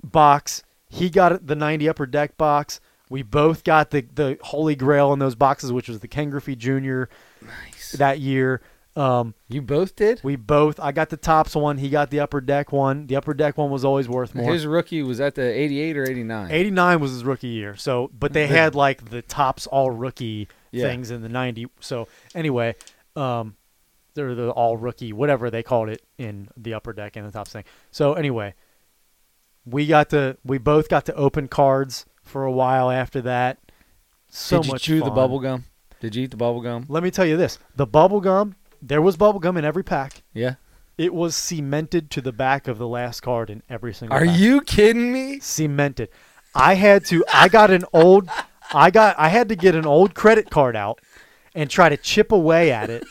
box. 0.04 0.64
He 0.90 1.10
got 1.10 1.46
the 1.46 1.56
ninety 1.56 1.88
upper 1.88 2.06
deck 2.06 2.38
box. 2.38 2.80
We 3.10 3.22
both 3.22 3.64
got 3.64 3.92
the 3.92 4.02
the 4.02 4.40
holy 4.42 4.76
grail 4.76 5.14
in 5.14 5.20
those 5.20 5.36
boxes, 5.36 5.72
which 5.72 5.88
was 5.88 6.00
the 6.00 6.08
Ken 6.08 6.30
Griffey 6.30 6.56
Jr. 6.56 7.04
Nice. 7.42 7.92
that 7.98 8.20
year. 8.20 8.62
Um, 8.96 9.34
You 9.50 9.62
both 9.62 9.96
did? 9.96 10.22
we 10.24 10.36
both. 10.36 10.80
I 10.80 10.92
got 10.92 11.10
the 11.10 11.18
Topps 11.18 11.56
one. 11.56 11.80
He 11.80 11.90
got 11.90 12.12
the 12.12 12.20
upper 12.20 12.40
deck 12.42 12.72
one. 12.72 13.08
The 13.08 13.16
upper 13.16 13.34
deck 13.34 13.58
one 13.58 13.72
was 13.72 13.84
always 13.84 14.08
worth 14.08 14.36
more. 14.36 14.52
His 14.54 14.68
rookie 14.68 15.02
was 15.02 15.20
at 15.20 15.34
the 15.36 15.42
88 15.42 15.98
or 15.98 16.04
89. 16.10 16.52
89 16.52 17.00
was 17.00 17.12
his 17.12 17.24
rookie 17.26 17.48
year. 17.48 17.76
So, 17.76 18.12
but 18.18 18.34
they 18.34 18.46
had 18.48 18.76
like 18.76 19.10
the 19.10 19.22
Topps 19.24 19.66
all 19.68 19.90
rookie 19.90 20.48
Yeah. 20.72 20.86
things 20.86 21.10
in 21.10 21.22
the 21.24 21.30
90. 21.30 21.68
So, 21.80 22.08
anyway, 22.36 22.76
um, 23.16 23.56
they're 24.14 24.36
the 24.36 24.52
all 24.52 24.78
rookie, 24.78 25.12
whatever 25.12 25.50
they 25.50 25.64
called 25.64 25.90
it 25.90 26.04
in 26.20 26.50
the 26.56 26.76
upper 26.76 26.94
deck 26.94 27.16
and 27.16 27.26
the 27.28 27.32
Topps 27.32 27.52
thing. 27.52 27.64
So, 27.90 28.14
anyway, 28.14 28.54
we 29.66 29.88
got 29.88 30.10
to, 30.12 30.38
we 30.46 30.60
both 30.60 30.88
got 30.88 31.06
to 31.08 31.16
open 31.16 31.48
cards 31.48 32.06
for 32.22 32.44
a 32.44 32.52
while 32.52 32.92
after 32.92 33.22
that. 33.22 33.58
So 34.30 34.58
did 34.58 34.66
you 34.68 34.72
much 34.74 34.84
chew 34.84 35.00
the 35.00 35.06
fun. 35.06 35.16
bubble 35.16 35.40
gum? 35.40 35.64
Did 36.00 36.16
you 36.16 36.24
eat 36.24 36.32
the 36.32 36.38
bubble 36.38 36.62
gum? 36.62 36.86
Let 36.90 37.02
me 37.02 37.12
tell 37.12 37.26
you 37.26 37.38
this 37.38 37.60
the 37.76 37.86
bubble 37.86 38.20
gum, 38.20 38.56
there 38.86 39.02
was 39.02 39.18
bubble 39.18 39.40
gum 39.40 39.58
in 39.58 39.66
every 39.66 39.84
pack. 39.84 40.24
Yeah. 40.34 40.56
It 40.98 41.14
was 41.14 41.36
cemented 41.36 42.12
to 42.12 42.22
the 42.22 42.32
back 42.32 42.68
of 42.68 42.78
the 42.78 42.88
last 42.88 43.22
card 43.22 43.50
in 43.50 43.64
every 43.70 43.94
single 43.94 44.16
Are 44.18 44.26
pack. 44.26 44.38
you 44.40 44.62
kidding 44.62 45.12
me? 45.12 45.40
cemented. 45.40 46.10
I 46.54 46.76
had 46.76 47.04
to. 47.06 47.24
I 47.34 47.48
got 47.48 47.72
an 47.72 47.84
old. 47.94 48.30
I 48.74 48.92
got. 48.92 49.16
I 49.18 49.30
had 49.30 49.50
to 49.50 49.56
get 49.56 49.74
an 49.74 49.88
old 49.88 50.14
credit 50.14 50.52
card 50.52 50.76
out 50.76 51.00
and 51.56 51.70
try 51.70 51.90
to 51.90 51.98
chip 51.98 52.32
away 52.32 52.72
at 52.72 52.90
it. 52.92 53.04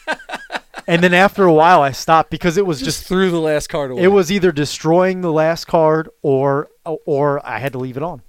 And 0.86 1.02
then 1.02 1.14
after 1.14 1.44
a 1.44 1.52
while, 1.52 1.80
I 1.82 1.92
stopped 1.92 2.30
because 2.30 2.56
it 2.56 2.66
was 2.66 2.78
Just, 2.80 2.98
just. 3.00 3.08
threw 3.08 3.30
the 3.30 3.38
last 3.40 3.68
card 3.68 3.90
away. 3.92 4.02
It 4.02 4.08
was 4.08 4.30
either 4.32 4.50
destroying 4.52 5.20
the 5.20 5.32
last 5.32 5.64
card 5.66 6.08
or 6.22 6.68
or 6.84 7.44
I 7.46 7.58
had 7.58 7.72
to 7.72 7.78
leave 7.78 7.96
it 7.96 8.02
on. 8.02 8.22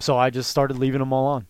So 0.00 0.16
I 0.18 0.30
just 0.30 0.50
started 0.50 0.78
leaving 0.78 0.98
them 1.00 1.12
all 1.12 1.26
on. 1.26 1.46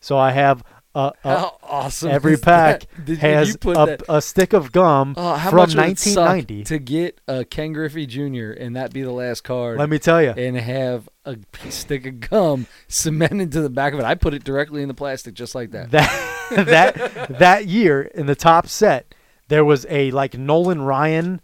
So 0.00 0.16
I 0.18 0.30
have 0.32 0.62
uh, 0.96 1.10
uh, 1.24 1.38
How 1.38 1.58
awesome! 1.62 2.10
every 2.10 2.36
pack? 2.38 2.86
Did, 2.96 3.04
did 3.06 3.18
has 3.18 3.56
put 3.56 3.76
a, 3.76 3.98
a 4.16 4.22
stick 4.22 4.52
of 4.54 4.72
gum 4.72 5.14
Oh, 5.16 5.34
how 5.34 5.50
from 5.50 5.56
much 5.58 5.74
would 5.76 5.84
it 5.88 5.98
suck 5.98 6.26
1990. 6.28 6.64
to 6.64 6.78
get 6.78 7.20
a 7.28 7.44
Ken 7.44 7.72
Griffey 7.72 8.06
Jr. 8.06 8.52
and 8.58 8.74
that 8.76 8.92
be 8.92 9.02
the 9.02 9.12
last 9.12 9.42
card, 9.44 9.78
Let 9.78 9.90
me 9.90 9.98
tell 9.98 10.22
you, 10.22 10.30
and 10.30 10.56
have 10.56 11.08
a 11.24 11.36
stick 11.68 12.06
of 12.06 12.20
gum 12.20 12.66
cemented 12.88 13.52
to 13.52 13.60
the 13.60 13.68
back 13.70 13.92
of 13.92 13.98
it. 14.00 14.04
I 14.04 14.14
put 14.14 14.32
it 14.34 14.42
directly 14.44 14.80
in 14.82 14.88
the 14.88 14.94
plastic, 14.94 15.34
just 15.34 15.54
like 15.54 15.72
that. 15.72 15.90
that 15.90 16.32
that 16.66 17.38
that 17.38 17.66
year 17.66 18.02
in 18.02 18.26
the 18.26 18.34
top 18.36 18.66
set 18.68 19.14
there 19.48 19.64
was 19.64 19.86
a 19.90 20.10
like 20.12 20.36
Nolan 20.38 20.80
Ryan 20.82 21.40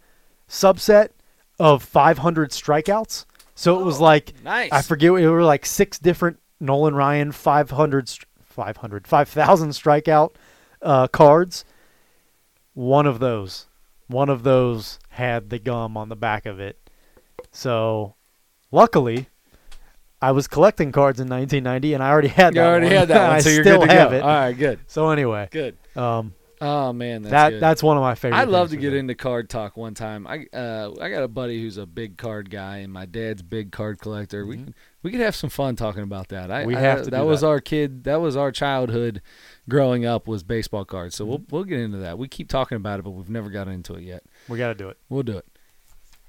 subset 0.49 1.09
of 1.59 1.83
500 1.83 2.51
strikeouts. 2.51 3.25
So 3.55 3.79
it 3.79 3.83
was 3.83 3.99
like 3.99 4.33
Nice. 4.43 4.71
I 4.71 4.81
forget 4.81 5.11
it 5.11 5.29
were 5.29 5.43
like 5.43 5.65
six 5.65 5.99
different 5.99 6.39
Nolan 6.59 6.95
Ryan 6.95 7.31
500 7.31 8.09
str- 8.09 8.25
500 8.53 9.07
5000 9.07 9.69
strikeout 9.71 10.31
uh, 10.81 11.07
cards. 11.07 11.65
One 12.73 13.05
of 13.05 13.19
those 13.19 13.67
one 14.07 14.29
of 14.29 14.43
those 14.43 14.99
had 15.09 15.49
the 15.49 15.59
gum 15.59 15.95
on 15.97 16.09
the 16.09 16.15
back 16.15 16.45
of 16.45 16.59
it. 16.59 16.77
So 17.51 18.15
luckily 18.71 19.27
I 20.21 20.31
was 20.31 20.47
collecting 20.47 20.91
cards 20.91 21.19
in 21.19 21.27
1990 21.27 21.93
and 21.95 22.03
I 22.03 22.09
already 22.09 22.27
had 22.29 22.53
You 22.55 22.61
that 22.61 22.67
already 22.67 22.85
one. 22.87 22.95
had 22.95 23.07
that 23.09 23.27
one, 23.27 23.31
I 23.37 23.39
so 23.39 23.49
you're 23.49 23.63
still 23.63 23.79
good 23.81 23.89
to 23.89 23.93
have 23.95 24.11
go. 24.11 24.17
it. 24.17 24.21
All 24.21 24.27
right, 24.29 24.53
good, 24.57 24.79
So 24.87 25.09
anyway, 25.09 25.49
good. 25.51 25.77
um, 25.95 26.33
Oh 26.65 26.93
man, 26.93 27.23
that's 27.23 27.31
that 27.31 27.49
good. 27.49 27.59
that's 27.59 27.83
one 27.83 27.97
of 27.97 28.01
my 28.01 28.15
favorite. 28.15 28.37
I'd 28.37 28.47
love 28.47 28.69
to 28.69 28.77
get 28.77 28.91
do. 28.91 28.95
into 28.95 29.15
card 29.15 29.49
talk 29.49 29.75
one 29.75 29.93
time. 29.93 30.25
I 30.25 30.45
uh, 30.55 30.91
I 31.01 31.09
got 31.09 31.21
a 31.23 31.27
buddy 31.27 31.61
who's 31.61 31.77
a 31.77 31.85
big 31.85 32.15
card 32.17 32.49
guy, 32.49 32.77
and 32.77 32.93
my 32.93 33.05
dad's 33.05 33.41
big 33.41 33.71
card 33.73 33.99
collector. 33.99 34.45
We 34.45 34.63
we 35.01 35.11
could 35.11 35.19
have 35.19 35.35
some 35.35 35.49
fun 35.49 35.75
talking 35.75 36.03
about 36.03 36.29
that. 36.29 36.49
I, 36.51 36.59
Mm-hmm. 36.61 36.67
We 36.67 36.75
I- 36.75 36.79
have 36.79 37.03
to 37.03 37.09
That 37.11 37.25
was 37.25 37.41
that. 37.41 37.47
our 37.47 37.59
kid. 37.59 38.05
That 38.05 38.21
was 38.21 38.37
our 38.37 38.51
childhood. 38.51 39.21
Growing 39.67 40.05
up 40.05 40.27
was 40.27 40.43
baseball 40.43 40.85
cards. 40.85 41.15
So 41.15 41.25
we'll 41.25 41.39
Mm-hmm. 41.39 41.55
we'll 41.55 41.63
get 41.65 41.79
into 41.79 41.97
that. 41.97 42.17
We 42.17 42.27
keep 42.29 42.47
talking 42.49 42.77
about 42.77 42.99
it, 42.99 43.03
but 43.03 43.11
we've 43.11 43.29
never 43.29 43.49
got 43.49 43.67
into 43.67 43.95
it 43.95 44.03
yet. 44.03 44.23
We 44.47 44.57
got 44.57 44.69
to 44.69 44.75
do 44.75 44.87
it. 44.89 44.97
We'll 45.09 45.23
do 45.23 45.37
it. 45.37 45.45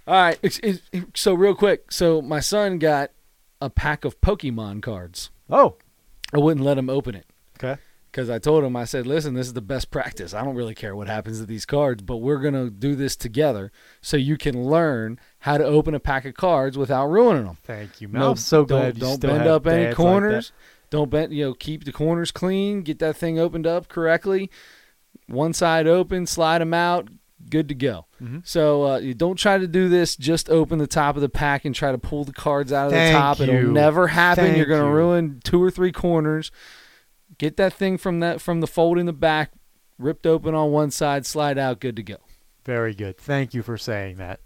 All 0.08 0.14
right. 0.14 0.38
Ex- 0.42 0.60
ex- 0.62 0.80
So 1.14 1.32
real 1.34 1.54
quick. 1.54 1.92
So 1.92 2.20
my 2.20 2.40
son 2.40 2.78
got 2.78 3.10
a 3.60 3.70
pack 3.70 4.04
of 4.04 4.20
Pokemon 4.20 4.82
cards. 4.82 5.30
Oh, 5.48 5.76
I 6.34 6.38
wouldn't 6.38 6.64
let 6.66 6.76
him 6.76 6.90
open 6.90 7.14
it. 7.14 7.26
Because 8.14 8.30
I 8.30 8.38
told 8.38 8.62
him, 8.62 8.76
I 8.76 8.84
said, 8.84 9.08
listen, 9.08 9.34
this 9.34 9.48
is 9.48 9.54
the 9.54 9.60
best 9.60 9.90
practice. 9.90 10.34
I 10.34 10.44
don't 10.44 10.54
really 10.54 10.76
care 10.76 10.94
what 10.94 11.08
happens 11.08 11.40
to 11.40 11.46
these 11.46 11.66
cards, 11.66 12.00
but 12.00 12.18
we're 12.18 12.38
going 12.38 12.54
to 12.54 12.70
do 12.70 12.94
this 12.94 13.16
together 13.16 13.72
so 14.00 14.16
you 14.16 14.36
can 14.36 14.62
learn 14.62 15.18
how 15.40 15.58
to 15.58 15.64
open 15.64 15.96
a 15.96 15.98
pack 15.98 16.24
of 16.24 16.34
cards 16.34 16.78
without 16.78 17.08
ruining 17.08 17.42
them. 17.46 17.58
Thank 17.64 18.00
you, 18.00 18.06
man. 18.06 18.22
I'm 18.22 18.36
so 18.36 18.64
glad 18.64 19.00
don't, 19.00 19.14
you 19.14 19.18
don't 19.18 19.20
bend 19.36 19.48
up 19.48 19.66
any 19.66 19.86
dads 19.86 19.88
like 19.88 19.96
corners. 19.96 20.52
don't 20.90 21.10
bend, 21.10 21.32
you 21.32 21.44
know, 21.46 21.54
keep 21.54 21.82
the 21.82 21.90
corners 21.90 22.30
clean. 22.30 22.82
Get 22.82 23.00
that 23.00 23.16
thing 23.16 23.40
opened 23.40 23.66
up 23.66 23.88
correctly. 23.88 24.48
One 25.26 25.52
side 25.52 25.88
open, 25.88 26.26
slide 26.28 26.60
them 26.60 26.72
out. 26.72 27.08
Good 27.50 27.66
to 27.66 27.74
go. 27.74 28.06
Mhm. 28.22 28.46
So 28.46 28.84
uh, 28.84 28.98
you 28.98 29.14
don't 29.14 29.36
try 29.36 29.58
to 29.58 29.66
do 29.66 29.88
this. 29.88 30.14
Just 30.14 30.48
open 30.48 30.78
the 30.78 30.86
top 30.86 31.16
of 31.16 31.20
the 31.20 31.28
pack 31.28 31.64
and 31.64 31.74
try 31.74 31.90
to 31.90 31.98
pull 31.98 32.22
the 32.22 32.32
cards 32.32 32.72
out 32.72 32.86
of 32.86 32.92
Thank 32.92 33.12
the 33.12 33.18
top. 33.18 33.38
you. 33.40 33.52
It'll 33.58 33.72
never 33.72 34.06
happen. 34.06 34.54
You're 34.54 34.66
going 34.66 34.82
to 34.82 34.86
you. 34.86 34.94
ruin 34.94 35.40
two 35.42 35.60
or 35.60 35.72
three 35.72 35.90
corners. 35.90 36.52
Get 37.38 37.56
that 37.56 37.72
thing 37.72 37.98
from 37.98 38.20
that 38.20 38.40
from 38.40 38.60
the 38.60 38.66
fold 38.66 38.98
in 38.98 39.06
the 39.06 39.12
back, 39.12 39.52
ripped 39.98 40.26
open 40.26 40.54
on 40.54 40.70
one 40.70 40.90
side, 40.90 41.26
slide 41.26 41.58
out. 41.58 41.80
Good 41.80 41.96
to 41.96 42.02
go. 42.02 42.16
Very 42.64 42.94
good. 42.94 43.18
Thank 43.18 43.54
you 43.54 43.62
for 43.62 43.76
saying 43.76 44.16
that. 44.16 44.40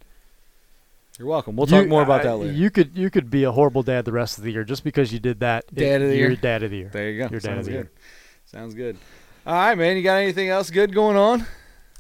You're 1.19 1.28
welcome. 1.28 1.56
We'll 1.56 1.69
You- 1.69 1.81
talk 1.81 1.89
more 1.89 2.02
about 2.02 2.20
I- 2.20 2.24
that 2.24 2.36
later. 2.36 2.52
You 2.52 2.70
could 2.70 2.97
you 2.97 3.10
could 3.10 3.28
be 3.31 3.44
a 3.44 3.52
horrible 3.52 3.82
dad 3.82 4.05
the 4.05 4.12
rest 4.12 4.39
of 4.39 4.44
the 4.44 4.52
year 4.52 4.65
just 4.65 4.85
because 4.85 5.12
you 5.12 5.19
did 5.19 5.40
that. 5.40 5.65
Dad 5.74 6.01
of 6.02 6.09
the 6.10 6.16
you're 6.16 6.28
year. 6.31 6.36
dad 6.40 6.62
of 6.62 6.70
the 6.70 6.77
year. 6.78 6.90
there 6.93 7.10
you 7.10 7.19
go. 7.23 7.28
You're 7.31 7.40
dad 7.40 7.51
of 7.51 7.55
Sounds 7.56 7.66
the 7.66 7.73
good. 7.73 7.77
year. 7.78 7.90
Sounds 8.47 8.74
good. 8.74 8.97
All 9.47 9.55
right, 9.55 9.77
man. 9.77 9.97
You 9.97 10.02
got 10.02 10.16
anything 10.16 10.48
else 10.48 10.70
good 10.70 10.94
going 10.94 11.16
on? 11.16 11.47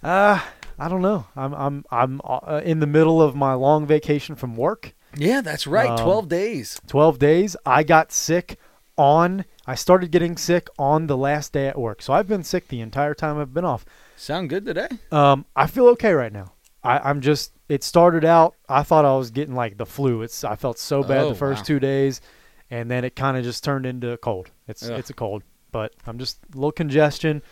Uh, 0.02 0.40
I 0.78 0.88
don't 0.88 1.02
know. 1.02 1.26
I'm 1.34 1.52
I'm 1.54 1.84
I'm 1.90 2.20
uh, 2.24 2.60
in 2.64 2.78
the 2.80 2.86
middle 2.86 3.20
of 3.20 3.34
my 3.34 3.54
long 3.54 3.86
vacation 3.86 4.36
from 4.36 4.56
work. 4.56 4.94
Yeah, 5.16 5.40
that's 5.40 5.66
right. 5.66 5.90
Um, 5.90 5.98
Twelve 5.98 6.28
days. 6.28 6.80
12 6.86 7.18
days. 7.18 7.56
I 7.66 7.82
got 7.82 8.12
sick 8.12 8.58
on 8.96 9.44
I 9.68 9.74
started 9.74 10.10
getting 10.10 10.38
sick 10.38 10.68
on 10.78 11.08
the 11.08 11.16
last 11.16 11.52
day 11.52 11.68
at 11.68 11.78
work. 11.78 12.00
So 12.00 12.14
I've 12.14 12.26
been 12.26 12.42
sick 12.42 12.68
the 12.68 12.80
entire 12.80 13.12
time 13.12 13.38
I've 13.38 13.52
been 13.52 13.66
off. 13.66 13.84
Sound 14.16 14.48
good 14.48 14.64
today? 14.64 14.88
Um, 15.12 15.44
I 15.54 15.66
feel 15.66 15.88
okay 15.88 16.14
right 16.14 16.32
now. 16.32 16.54
I, 16.82 16.98
I'm 17.00 17.20
just. 17.20 17.52
It 17.68 17.84
started 17.84 18.24
out. 18.24 18.54
I 18.66 18.82
thought 18.82 19.04
I 19.04 19.14
was 19.14 19.30
getting 19.30 19.54
like 19.54 19.76
the 19.76 19.84
flu. 19.84 20.22
It's. 20.22 20.42
I 20.42 20.56
felt 20.56 20.78
so 20.78 21.02
bad 21.02 21.24
Oh, 21.24 21.28
the 21.28 21.34
first 21.34 21.60
wow. 21.60 21.64
two 21.66 21.80
days, 21.80 22.22
and 22.70 22.90
then 22.90 23.04
it 23.04 23.14
kind 23.14 23.36
of 23.36 23.44
just 23.44 23.62
turned 23.62 23.84
into 23.84 24.10
a 24.10 24.16
cold. 24.16 24.50
It's. 24.66 24.88
Ugh. 24.88 24.98
It's 24.98 25.10
a 25.10 25.14
cold, 25.14 25.42
but 25.70 25.92
I'm 26.06 26.18
just 26.18 26.38
a 26.50 26.56
little 26.56 26.72
congestion. 26.72 27.42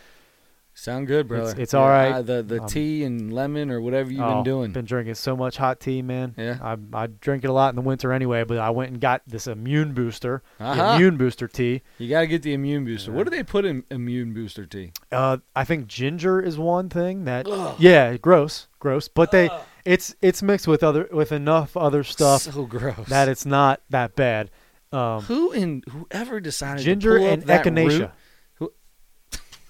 Sound 0.78 1.06
good, 1.06 1.26
brother. 1.26 1.54
it's 1.58 1.72
all 1.72 1.88
right. 1.88 2.20
the 2.20 2.42
the 2.42 2.60
Um, 2.60 2.68
tea 2.68 3.02
and 3.04 3.32
lemon 3.32 3.70
or 3.70 3.80
whatever 3.80 4.10
you've 4.10 4.20
Oh, 4.20 4.34
been 4.36 4.44
doing. 4.44 4.72
Been 4.72 4.84
drinking 4.84 5.14
so 5.14 5.34
much 5.34 5.56
hot 5.56 5.80
tea, 5.80 6.02
man. 6.02 6.34
Yeah. 6.36 6.58
I 6.62 6.76
I 6.92 7.06
drink 7.06 7.44
it 7.44 7.46
a 7.48 7.52
lot 7.52 7.70
in 7.70 7.76
the 7.76 7.82
winter 7.82 8.12
anyway, 8.12 8.44
but 8.44 8.58
I 8.58 8.68
went 8.68 8.90
and 8.90 9.00
got 9.00 9.22
this 9.26 9.46
immune 9.46 9.94
booster, 9.94 10.42
Uh-huh. 10.60 10.94
immune 10.96 11.16
booster 11.16 11.48
tea. 11.48 11.80
You 11.96 12.10
got 12.10 12.20
to 12.20 12.26
get 12.26 12.42
the 12.42 12.52
immune 12.52 12.84
booster. 12.84 13.10
Yeah. 13.10 13.16
What 13.16 13.24
do 13.24 13.30
they 13.30 13.42
put 13.42 13.64
in 13.64 13.84
immune 13.90 14.34
booster 14.34 14.66
tea? 14.66 14.92
Uh, 15.10 15.38
I 15.56 15.64
think 15.64 15.86
ginger 15.86 16.40
is 16.40 16.58
one 16.58 16.90
thing 16.90 17.24
that. 17.24 17.46
Yeah, 17.78 18.18
gross, 18.18 18.68
gross. 18.78 19.08
But 19.08 19.30
they, 19.30 19.48
it's 19.86 20.14
it's 20.20 20.42
mixed 20.42 20.68
with 20.68 20.82
other 20.84 21.08
with 21.10 21.32
enough 21.32 21.74
other 21.74 22.04
stuff 22.04 22.42
So 22.42 22.66
gross. 22.66 23.08
that 23.08 23.30
it's 23.30 23.46
not 23.46 23.80
that 23.88 24.14
bad. 24.14 24.50
Um, 24.92 25.22
who 25.22 25.52
in 25.52 25.82
whoever 25.90 26.38
decided 26.38 26.84
ginger 26.84 27.16
and 27.16 27.42
echinacea. 27.46 27.98
root- 28.00 28.10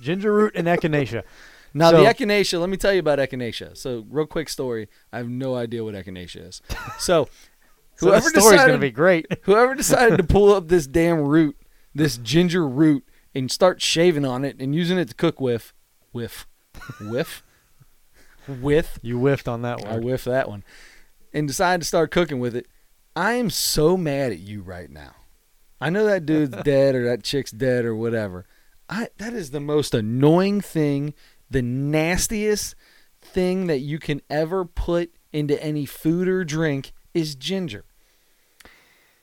ginger 0.01 0.33
root 0.33 0.53
and 0.55 0.67
echinacea. 0.67 1.23
Now 1.75 1.91
So- 1.91 2.03
the 2.03 2.09
echinacea. 2.09 2.59
Let 2.59 2.71
me 2.71 2.79
tell 2.79 2.93
you 2.95 3.01
about 3.01 3.19
echinacea. 3.19 3.77
So 3.77 4.07
real 4.09 4.25
quick 4.27 4.49
story. 4.49 4.89
I 5.13 5.19
have 5.19 5.29
no 5.29 5.55
idea 5.57 5.85
what 5.85 5.95
echinacea 5.95 6.49
is. 6.49 6.63
So 6.99 7.29
So 7.97 8.07
whoever 8.09 8.25
the 8.31 8.41
story's 8.41 8.53
decided 8.53 8.73
gonna 8.73 8.79
be 8.81 8.91
great. 8.91 9.27
whoever 9.43 9.75
decided 9.75 10.17
to 10.19 10.25
pull 10.25 10.55
up 10.55 10.69
this 10.69 10.87
damn 10.87 11.21
root, 11.21 11.57
this 11.95 12.17
ginger 12.19 12.67
root, 12.67 13.05
and 13.35 13.51
start 13.51 13.83
shaving 13.83 14.25
on 14.25 14.45
it 14.45 14.57
and 14.61 14.75
using 14.75 14.99
it 14.99 15.09
to 15.09 15.15
cook 15.15 15.41
with, 15.41 15.73
whiff, 16.13 16.47
whiff, 17.01 17.43
with. 18.49 18.99
You 19.03 19.19
whiffed 19.19 19.49
on 19.49 19.63
that 19.63 19.81
one. 19.83 19.93
I 19.93 19.99
whiffed 19.99 20.27
that 20.27 20.49
one, 20.49 20.63
and 21.33 21.47
decided 21.49 21.83
to 21.83 21.87
start 21.87 22.11
cooking 22.11 22.39
with 22.39 22.55
it. 22.55 22.67
I 23.15 23.33
am 23.35 23.49
so 23.51 23.97
mad 23.97 24.33
at 24.33 24.39
you 24.39 24.63
right 24.63 24.91
now. 24.91 25.15
I 25.81 25.91
know 25.91 26.05
that 26.05 26.27
dude's 26.27 26.57
dead 26.63 26.95
or 26.95 27.05
that 27.05 27.23
chick's 27.23 27.51
dead 27.51 27.85
or 27.85 27.95
whatever. 27.95 28.47
I 28.89 29.09
that 29.19 29.33
is 29.33 29.51
the 29.51 29.61
most 29.61 29.95
annoying 29.95 30.61
thing, 30.61 31.15
the 31.51 31.63
nastiest 31.63 32.75
thing 33.21 33.67
that 33.67 33.79
you 33.81 33.99
can 33.99 34.21
ever 34.31 34.65
put 34.65 35.13
into 35.33 35.61
any 35.63 35.85
food 35.87 36.29
or 36.29 36.45
drink 36.45 36.93
is 37.15 37.35
ginger. 37.35 37.85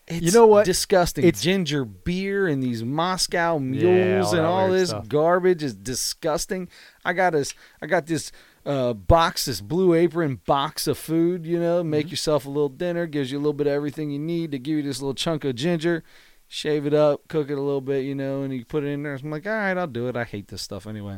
It's 0.05 0.33
know 0.33 0.45
what? 0.45 0.65
Disgusting. 0.65 1.23
It's- 1.23 1.41
ginger 1.41 1.85
beer 1.85 2.45
and 2.47 2.61
these 2.61 2.83
Moscow 2.83 3.53
Yeah, 3.57 3.59
mules 3.59 4.27
all 4.33 4.35
and 4.35 4.45
all 4.45 4.69
this 4.69 4.89
stuff. 4.89 5.07
garbage 5.07 5.63
is 5.63 5.73
disgusting. 5.73 6.67
I 7.05 7.13
got 7.13 7.31
this. 7.31 7.53
I 7.81 7.87
got 7.87 8.05
this 8.07 8.31
uh, 8.65 8.93
box, 8.93 9.45
this 9.45 9.61
blue 9.61 9.93
apron 9.93 10.41
box 10.45 10.87
of 10.87 10.97
food. 10.97 11.45
You 11.45 11.57
know, 11.59 11.79
Mm-hmm. 11.79 11.89
make 11.89 12.11
yourself 12.11 12.45
a 12.45 12.49
little 12.49 12.67
dinner. 12.69 13.05
Gives 13.07 13.31
you 13.31 13.37
a 13.37 13.39
little 13.39 13.53
bit 13.53 13.67
of 13.67 13.73
everything 13.73 14.11
you 14.11 14.19
need 14.19 14.51
to 14.51 14.59
give 14.59 14.75
you 14.75 14.83
this 14.83 15.01
little 15.01 15.13
chunk 15.15 15.45
of 15.45 15.55
ginger. 15.55 16.03
Shave 16.47 16.85
it 16.85 16.93
up, 16.93 17.27
cook 17.27 17.49
it 17.49 17.57
a 17.57 17.61
little 17.61 17.81
bit, 17.81 18.03
you 18.05 18.13
know, 18.13 18.43
and 18.43 18.53
you 18.53 18.63
put 18.65 18.83
it 18.83 18.87
in 18.87 19.03
there. 19.03 19.15
I'm 19.15 19.31
like, 19.31 19.47
all 19.47 19.53
right, 19.53 19.77
I'll 19.77 19.87
do 19.87 20.07
it. 20.07 20.15
I 20.15 20.23
hate 20.23 20.49
this 20.49 20.61
stuff 20.61 20.85
anyway. 20.85 21.17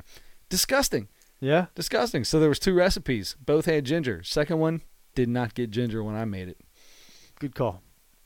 Disgusting, 0.50 1.08
Yeah. 1.42 1.66
disgusting. 1.76 2.24
So 2.24 2.40
there 2.40 2.50
was 2.50 2.60
two 2.60 2.74
recipes. 2.74 3.36
Both 3.46 3.66
had 3.66 3.84
ginger. 3.86 4.24
Second 4.24 4.60
one 4.60 4.82
did 5.14 5.28
not 5.28 5.54
get 5.54 5.72
ginger 5.72 6.04
when 6.04 6.16
I 6.16 6.24
made 6.26 6.48
it. 6.48 6.58
Good 7.40 7.54
call. 7.56 7.82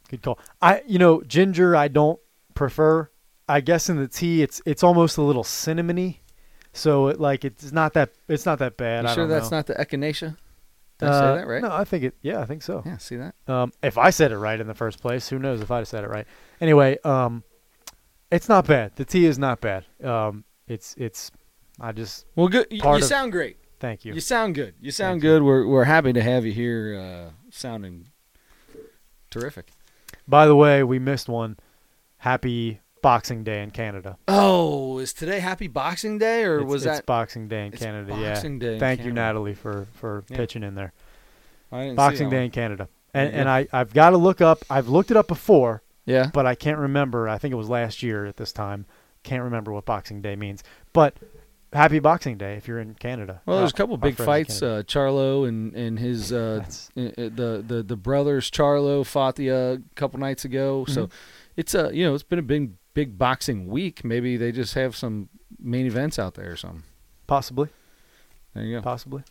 Good 0.09 0.21
call. 0.21 0.37
I 0.61 0.81
you 0.87 0.99
know 0.99 1.21
ginger 1.23 1.75
I 1.75 1.87
don't 1.87 2.19
prefer. 2.53 3.09
I 3.47 3.61
guess 3.61 3.89
in 3.89 3.97
the 3.97 4.07
tea 4.07 4.41
it's 4.43 4.61
it's 4.65 4.83
almost 4.83 5.17
a 5.17 5.21
little 5.23 5.43
cinnamony. 5.43 6.17
So 6.73 7.07
it 7.07 7.19
like 7.19 7.43
it's 7.45 7.71
not 7.71 7.93
that 7.93 8.11
it's 8.27 8.45
not 8.45 8.59
that 8.59 8.77
bad. 8.77 9.05
You 9.07 9.13
sure 9.15 9.27
that's 9.27 9.49
know. 9.49 9.57
not 9.57 9.65
the 9.67 9.73
echinacea? 9.75 10.37
Did 10.99 11.09
I 11.09 11.11
Uh, 11.11 11.19
say 11.35 11.39
that 11.41 11.47
right? 11.47 11.61
No, 11.61 11.71
I 11.71 11.83
think 11.85 12.03
it. 12.03 12.15
Yeah, 12.21 12.39
I 12.41 12.45
think 12.45 12.61
so. 12.61 12.83
Yeah, 12.85 12.97
see 12.97 13.15
that? 13.15 13.33
Um, 13.47 13.71
if 13.81 13.97
I 13.97 14.09
said 14.11 14.31
it 14.31 14.37
right 14.37 14.59
in 14.59 14.67
the 14.67 14.73
first 14.75 15.01
place, 15.01 15.27
who 15.29 15.39
knows 15.39 15.61
if 15.61 15.71
I'd 15.71 15.77
have 15.79 15.87
said 15.87 16.03
it 16.03 16.09
right. 16.09 16.27
Anyway, 16.61 16.97
um, 17.03 17.43
it's 18.31 18.47
not 18.49 18.67
bad. 18.67 18.95
The 18.95 19.05
tea 19.05 19.25
is 19.25 19.39
not 19.39 19.61
bad. 19.61 19.85
Um, 20.03 20.43
it's 20.67 20.93
it's. 20.97 21.31
I 21.79 21.93
just 21.93 22.25
Well, 22.35 22.47
good. 22.49 22.67
You, 22.69 22.81
you 22.83 22.89
of- 22.89 23.03
sound 23.05 23.31
great. 23.31 23.57
thank 23.79 24.03
you. 24.05 24.13
You 24.13 24.19
sound 24.19 24.53
good. 24.55 24.75
You 24.81 24.91
sound 24.91 25.13
Thank 25.13 25.21
good. 25.21 25.43
We're 25.43 25.65
we're 25.65 25.85
happy 25.85 26.11
to 26.13 26.21
have 26.21 26.45
you 26.45 26.51
here. 26.51 26.99
Uh, 26.99 27.31
sounding 27.49 28.07
terrific. 29.31 29.71
By 30.27 30.45
the 30.45 30.55
way, 30.55 30.83
we 30.83 30.99
missed 30.99 31.29
one. 31.29 31.57
Happy 32.17 32.81
Boxing 33.01 33.43
Day 33.43 33.61
in 33.63 33.71
Canada. 33.71 34.17
Oh, 34.27 34.97
is 34.99 35.13
today 35.13 35.39
Happy 35.39 35.67
Boxing 35.67 36.17
Day 36.17 36.43
or 36.43 36.57
It's- 36.57 36.69
was 36.71 36.85
it's 36.85 36.97
that 36.97 37.05
Boxing 37.05 37.47
Day 37.47 37.65
in 37.67 37.71
Canada? 37.71 38.13
Boxing 38.13 38.53
yeah. 38.61 38.69
Day 38.71 38.79
Thank 38.79 39.03
you, 39.05 39.11
Natalie, 39.11 39.53
for 39.53 39.87
for 39.93 40.23
Yeah. 40.29 40.37
pitching 40.37 40.63
in 40.63 40.75
there. 40.75 40.93
I 41.71 41.83
didn't 41.83 41.95
Boxing 41.95 42.29
Day 42.29 42.37
one. 42.37 42.45
in 42.45 42.51
Canada. 42.51 42.87
And 43.13 43.31
Yeah. 43.33 43.39
and 43.39 43.49
I 43.49 43.67
I've 43.71 43.93
got 43.93 44.11
to 44.11 44.17
look 44.17 44.41
up. 44.41 44.59
I've 44.69 44.87
looked 44.89 45.11
it 45.11 45.17
up 45.17 45.27
before, 45.27 45.81
Yeah. 46.05 46.29
but 46.33 46.45
I 46.45 46.55
can't 46.55 46.77
remember. 46.79 47.27
I 47.29 47.37
think 47.37 47.51
it 47.51 47.55
was 47.57 47.69
last 47.69 48.03
year 48.03 48.25
at 48.25 48.37
this 48.37 48.51
time. 48.51 48.85
Can't 49.23 49.43
remember 49.43 49.71
what 49.73 49.85
Boxing 49.85 50.21
Day 50.21 50.35
means. 50.35 50.63
But 50.93 51.15
Happy 51.71 51.99
Boxing 51.99 52.37
Day 52.37 52.55
if 52.55 52.67
you're 52.67 52.79
in 52.79 52.95
Canada. 52.95 53.41
Well, 53.45 53.59
there's 53.59 53.71
Uh, 53.71 53.75
a 53.75 53.77
couple 53.77 53.93
our 53.95 53.99
big 53.99 54.15
fights. 54.15 54.61
Uh, 54.63 54.81
Charlo 54.87 55.47
and 55.47 55.75
and 55.75 55.99
his 55.99 56.31
uh, 56.33 56.63
uh, 56.97 57.01
uh, 57.01 57.11
the 57.15 57.63
the 57.67 57.83
the 57.85 57.95
brothers 57.95 58.49
Charlo 58.49 59.05
fought 59.05 59.35
the 59.35 59.51
uh, 59.51 59.77
couple 59.95 60.19
nights 60.19 60.45
ago. 60.45 60.85
So 60.87 61.05
Mhm. 61.07 61.11
it's 61.57 61.75
a 61.75 61.91
you 61.93 62.03
know 62.05 62.15
it's 62.15 62.23
been 62.23 62.39
a 62.39 62.43
big 62.43 62.71
big 62.99 63.17
boxing 63.17 63.67
week. 63.67 64.03
Maybe 64.03 64.37
they 64.37 64.51
just 64.51 64.73
have 64.73 64.95
some 64.95 65.29
main 65.59 65.85
events 65.85 66.19
out 66.19 66.33
there 66.35 66.51
or 66.51 66.55
something. 66.55 66.83
possibly. 67.27 67.69
There 68.53 68.63
you 68.63 68.77
go. 68.77 68.81
Possibly. 68.81 69.23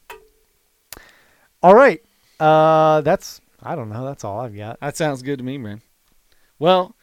All 1.62 1.74
right. 1.74 2.02
Uh, 2.40 3.00
that's 3.02 3.40
I 3.62 3.74
don't 3.74 3.90
know. 3.90 4.04
That's 4.04 4.24
all 4.24 4.40
I've 4.40 4.56
got. 4.56 4.80
That 4.80 4.96
sounds 4.96 5.22
good 5.22 5.38
to 5.38 5.44
me, 5.44 5.58
man. 5.58 5.82
Well, 6.58 6.94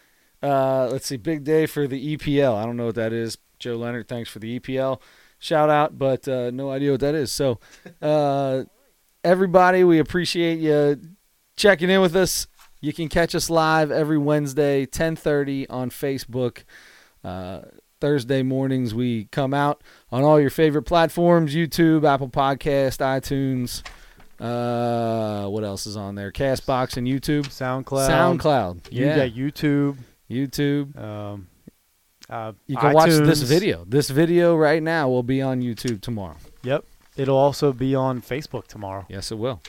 uh, 0.41 0.87
let's 0.91 1.05
see. 1.05 1.17
Big 1.17 1.43
day 1.43 1.65
for 1.65 1.87
the 1.87 2.17
EPL. 2.17 2.55
I 2.55 2.65
don't 2.65 2.77
know 2.77 2.87
what 2.87 2.95
that 2.95 3.13
is. 3.13 3.37
Joe 3.59 3.75
Leonard, 3.75 4.07
thanks 4.07 4.29
for 4.29 4.39
the 4.39 4.59
EPL 4.59 4.99
shout 5.39 5.69
out, 5.69 5.97
but 5.97 6.27
uh, 6.27 6.51
no 6.51 6.71
idea 6.71 6.91
what 6.91 6.99
that 7.01 7.15
is. 7.15 7.31
So, 7.31 7.59
uh, 8.01 8.63
everybody, 9.23 9.83
we 9.83 9.99
appreciate 9.99 10.59
you 10.59 10.99
checking 11.55 11.89
in 11.89 12.01
with 12.01 12.15
us. 12.15 12.47
You 12.85 12.93
can 12.93 13.09
catch 13.09 13.33
us 13.33 13.49
live 13.49 13.89
every 13.89 14.19
Wednesday, 14.19 14.85
10:30 14.85 15.65
on 15.71 15.89
Facebook. 15.89 16.65
Uh, 17.23 17.61
Thursday 17.99 18.43
mornings 18.43 18.93
we 18.93 19.25
come 19.31 19.55
out 19.55 19.81
on 20.11 20.21
all 20.21 20.39
your 20.39 20.51
favorite 20.51 20.83
platforms: 20.83 21.55
YouTube, 21.55 22.07
Apple 22.07 22.29
Podcast, 22.29 22.99
iTunes. 22.99 23.81
Uh, 24.39 25.49
what 25.49 25.63
else 25.63 25.87
is 25.87 25.97
on 25.97 26.13
there? 26.13 26.31
Castbox 26.31 26.95
and 26.95 27.07
YouTube. 27.07 27.47
SoundCloud. 27.47 28.07
SoundCloud. 28.07 28.81
Yeah. 28.91 29.15
got 29.15 29.31
YouTube. 29.31 29.97
YouTube. 30.29 30.95
Um, 30.95 31.47
uh, 32.29 32.51
You 32.67 32.77
can 32.77 32.93
watch 32.93 33.09
this 33.09 33.41
video. 33.41 33.83
This 33.87 34.11
video 34.11 34.55
right 34.55 34.83
now 34.83 35.09
will 35.09 35.23
be 35.23 35.41
on 35.41 35.59
YouTube 35.59 36.01
tomorrow. 36.01 36.37
Yep. 36.61 36.85
It'll 37.17 37.37
also 37.37 37.73
be 37.73 37.95
on 37.95 38.21
Facebook 38.21 38.67
tomorrow. 38.67 39.07
Yes, 39.09 39.31
it 39.31 39.39
will. 39.39 39.59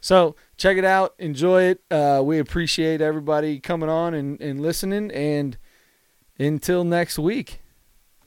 So 0.00 0.36
check 0.56 0.76
it 0.76 0.84
out. 0.84 1.14
Enjoy 1.18 1.62
it. 1.64 1.82
Uh, 1.90 2.22
we 2.24 2.38
appreciate 2.38 3.00
everybody 3.00 3.60
coming 3.60 3.88
on 3.88 4.14
and, 4.14 4.40
and 4.40 4.60
listening. 4.60 5.10
And 5.10 5.58
until 6.38 6.84
next 6.84 7.18
week. 7.18 7.60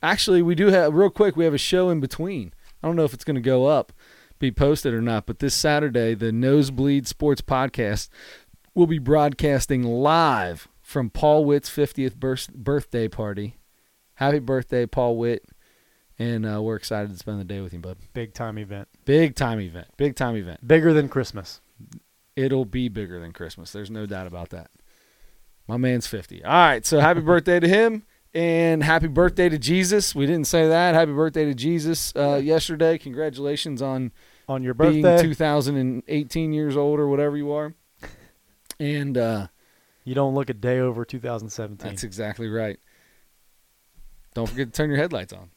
Actually, 0.02 0.42
we 0.42 0.56
do 0.56 0.68
have, 0.68 0.94
real 0.94 1.10
quick, 1.10 1.36
we 1.36 1.46
have 1.46 1.54
a 1.54 1.58
show 1.58 1.90
in 1.90 2.00
between. 2.00 2.54
I 2.82 2.88
don't 2.88 2.96
know 2.96 3.06
if 3.06 3.14
it's 3.14 3.24
going 3.24 3.36
to 3.36 3.42
go 3.42 3.66
up, 3.66 3.94
be 4.38 4.52
posted 4.52 4.94
or 4.94 5.02
not, 5.02 5.26
but 5.26 5.40
this 5.40 5.56
Saturday, 5.56 6.14
the 6.14 6.32
Nosebleed 6.32 7.08
Sports 7.08 7.42
Podcast 7.42 8.10
will 8.76 8.88
be 8.88 9.00
broadcasting 9.00 9.84
live 9.84 10.68
from 10.82 11.10
Paul 11.10 11.46
Witt's 11.46 11.70
50th 11.70 12.16
birth- 12.16 12.54
birthday 12.54 13.08
party. 13.08 13.56
Happy 14.16 14.40
birthday, 14.40 14.86
Paul 14.86 15.18
Witt. 15.18 15.46
And 16.20 16.46
uh, 16.46 16.62
we're 16.62 16.76
excited 16.76 17.12
to 17.12 17.18
spend 17.18 17.40
the 17.40 17.46
day 17.46 17.62
with 17.62 17.74
you, 17.74 17.80
bud. 17.80 17.98
Big 18.14 18.34
time 18.34 18.58
event. 18.58 18.88
Big 19.06 19.36
time 19.36 19.60
event. 19.60 19.88
Big 19.98 20.16
time 20.16 20.36
event. 20.36 20.66
Bigger 20.68 20.94
than 20.94 21.10
Christmas. 21.10 21.62
It'll 22.36 22.66
be 22.66 22.90
bigger 22.90 23.20
than 23.20 23.32
Christmas. 23.32 23.72
There's 23.72 23.92
no 23.92 24.06
doubt 24.06 24.28
about 24.28 24.50
that. 24.50 24.72
My 25.68 25.78
man's 25.78 26.08
50. 26.08 26.44
All 26.44 26.52
right, 26.52 26.86
so 26.86 27.00
happy 27.00 27.22
birthday 27.22 27.60
to 27.60 27.68
him 27.68 28.04
and 28.34 28.84
happy 28.84 29.08
birthday 29.08 29.50
to 29.50 29.58
Jesus. 29.58 30.16
We 30.16 30.26
didn't 30.26 30.48
say 30.48 30.68
that. 30.68 30.96
Happy 30.96 31.14
birthday 31.14 31.46
to 31.46 31.54
Jesus 31.54 32.14
uh, 32.16 32.42
yesterday. 32.44 32.98
Congratulations 32.98 33.82
on 33.82 34.12
On 34.48 34.64
your 34.64 34.74
being 34.74 35.02
birthday, 35.02 35.28
2018 35.28 36.54
years 36.54 36.76
old 36.76 37.00
or 37.00 37.08
whatever 37.08 37.38
you 37.38 37.52
are. 37.52 37.76
And 38.80 39.18
uh, 39.18 39.48
you 40.04 40.16
don't 40.16 40.34
look 40.34 40.50
a 40.50 40.54
day 40.54 40.80
over 40.80 41.06
2017. 41.06 41.78
that's 41.78 42.04
exactly 42.04 42.50
right. 42.50 42.80
Don't 44.34 44.50
forget 44.50 44.68
to 44.68 44.74
turn 44.74 44.90
your 44.90 44.98
headlights 44.98 45.32
on. 45.32 45.52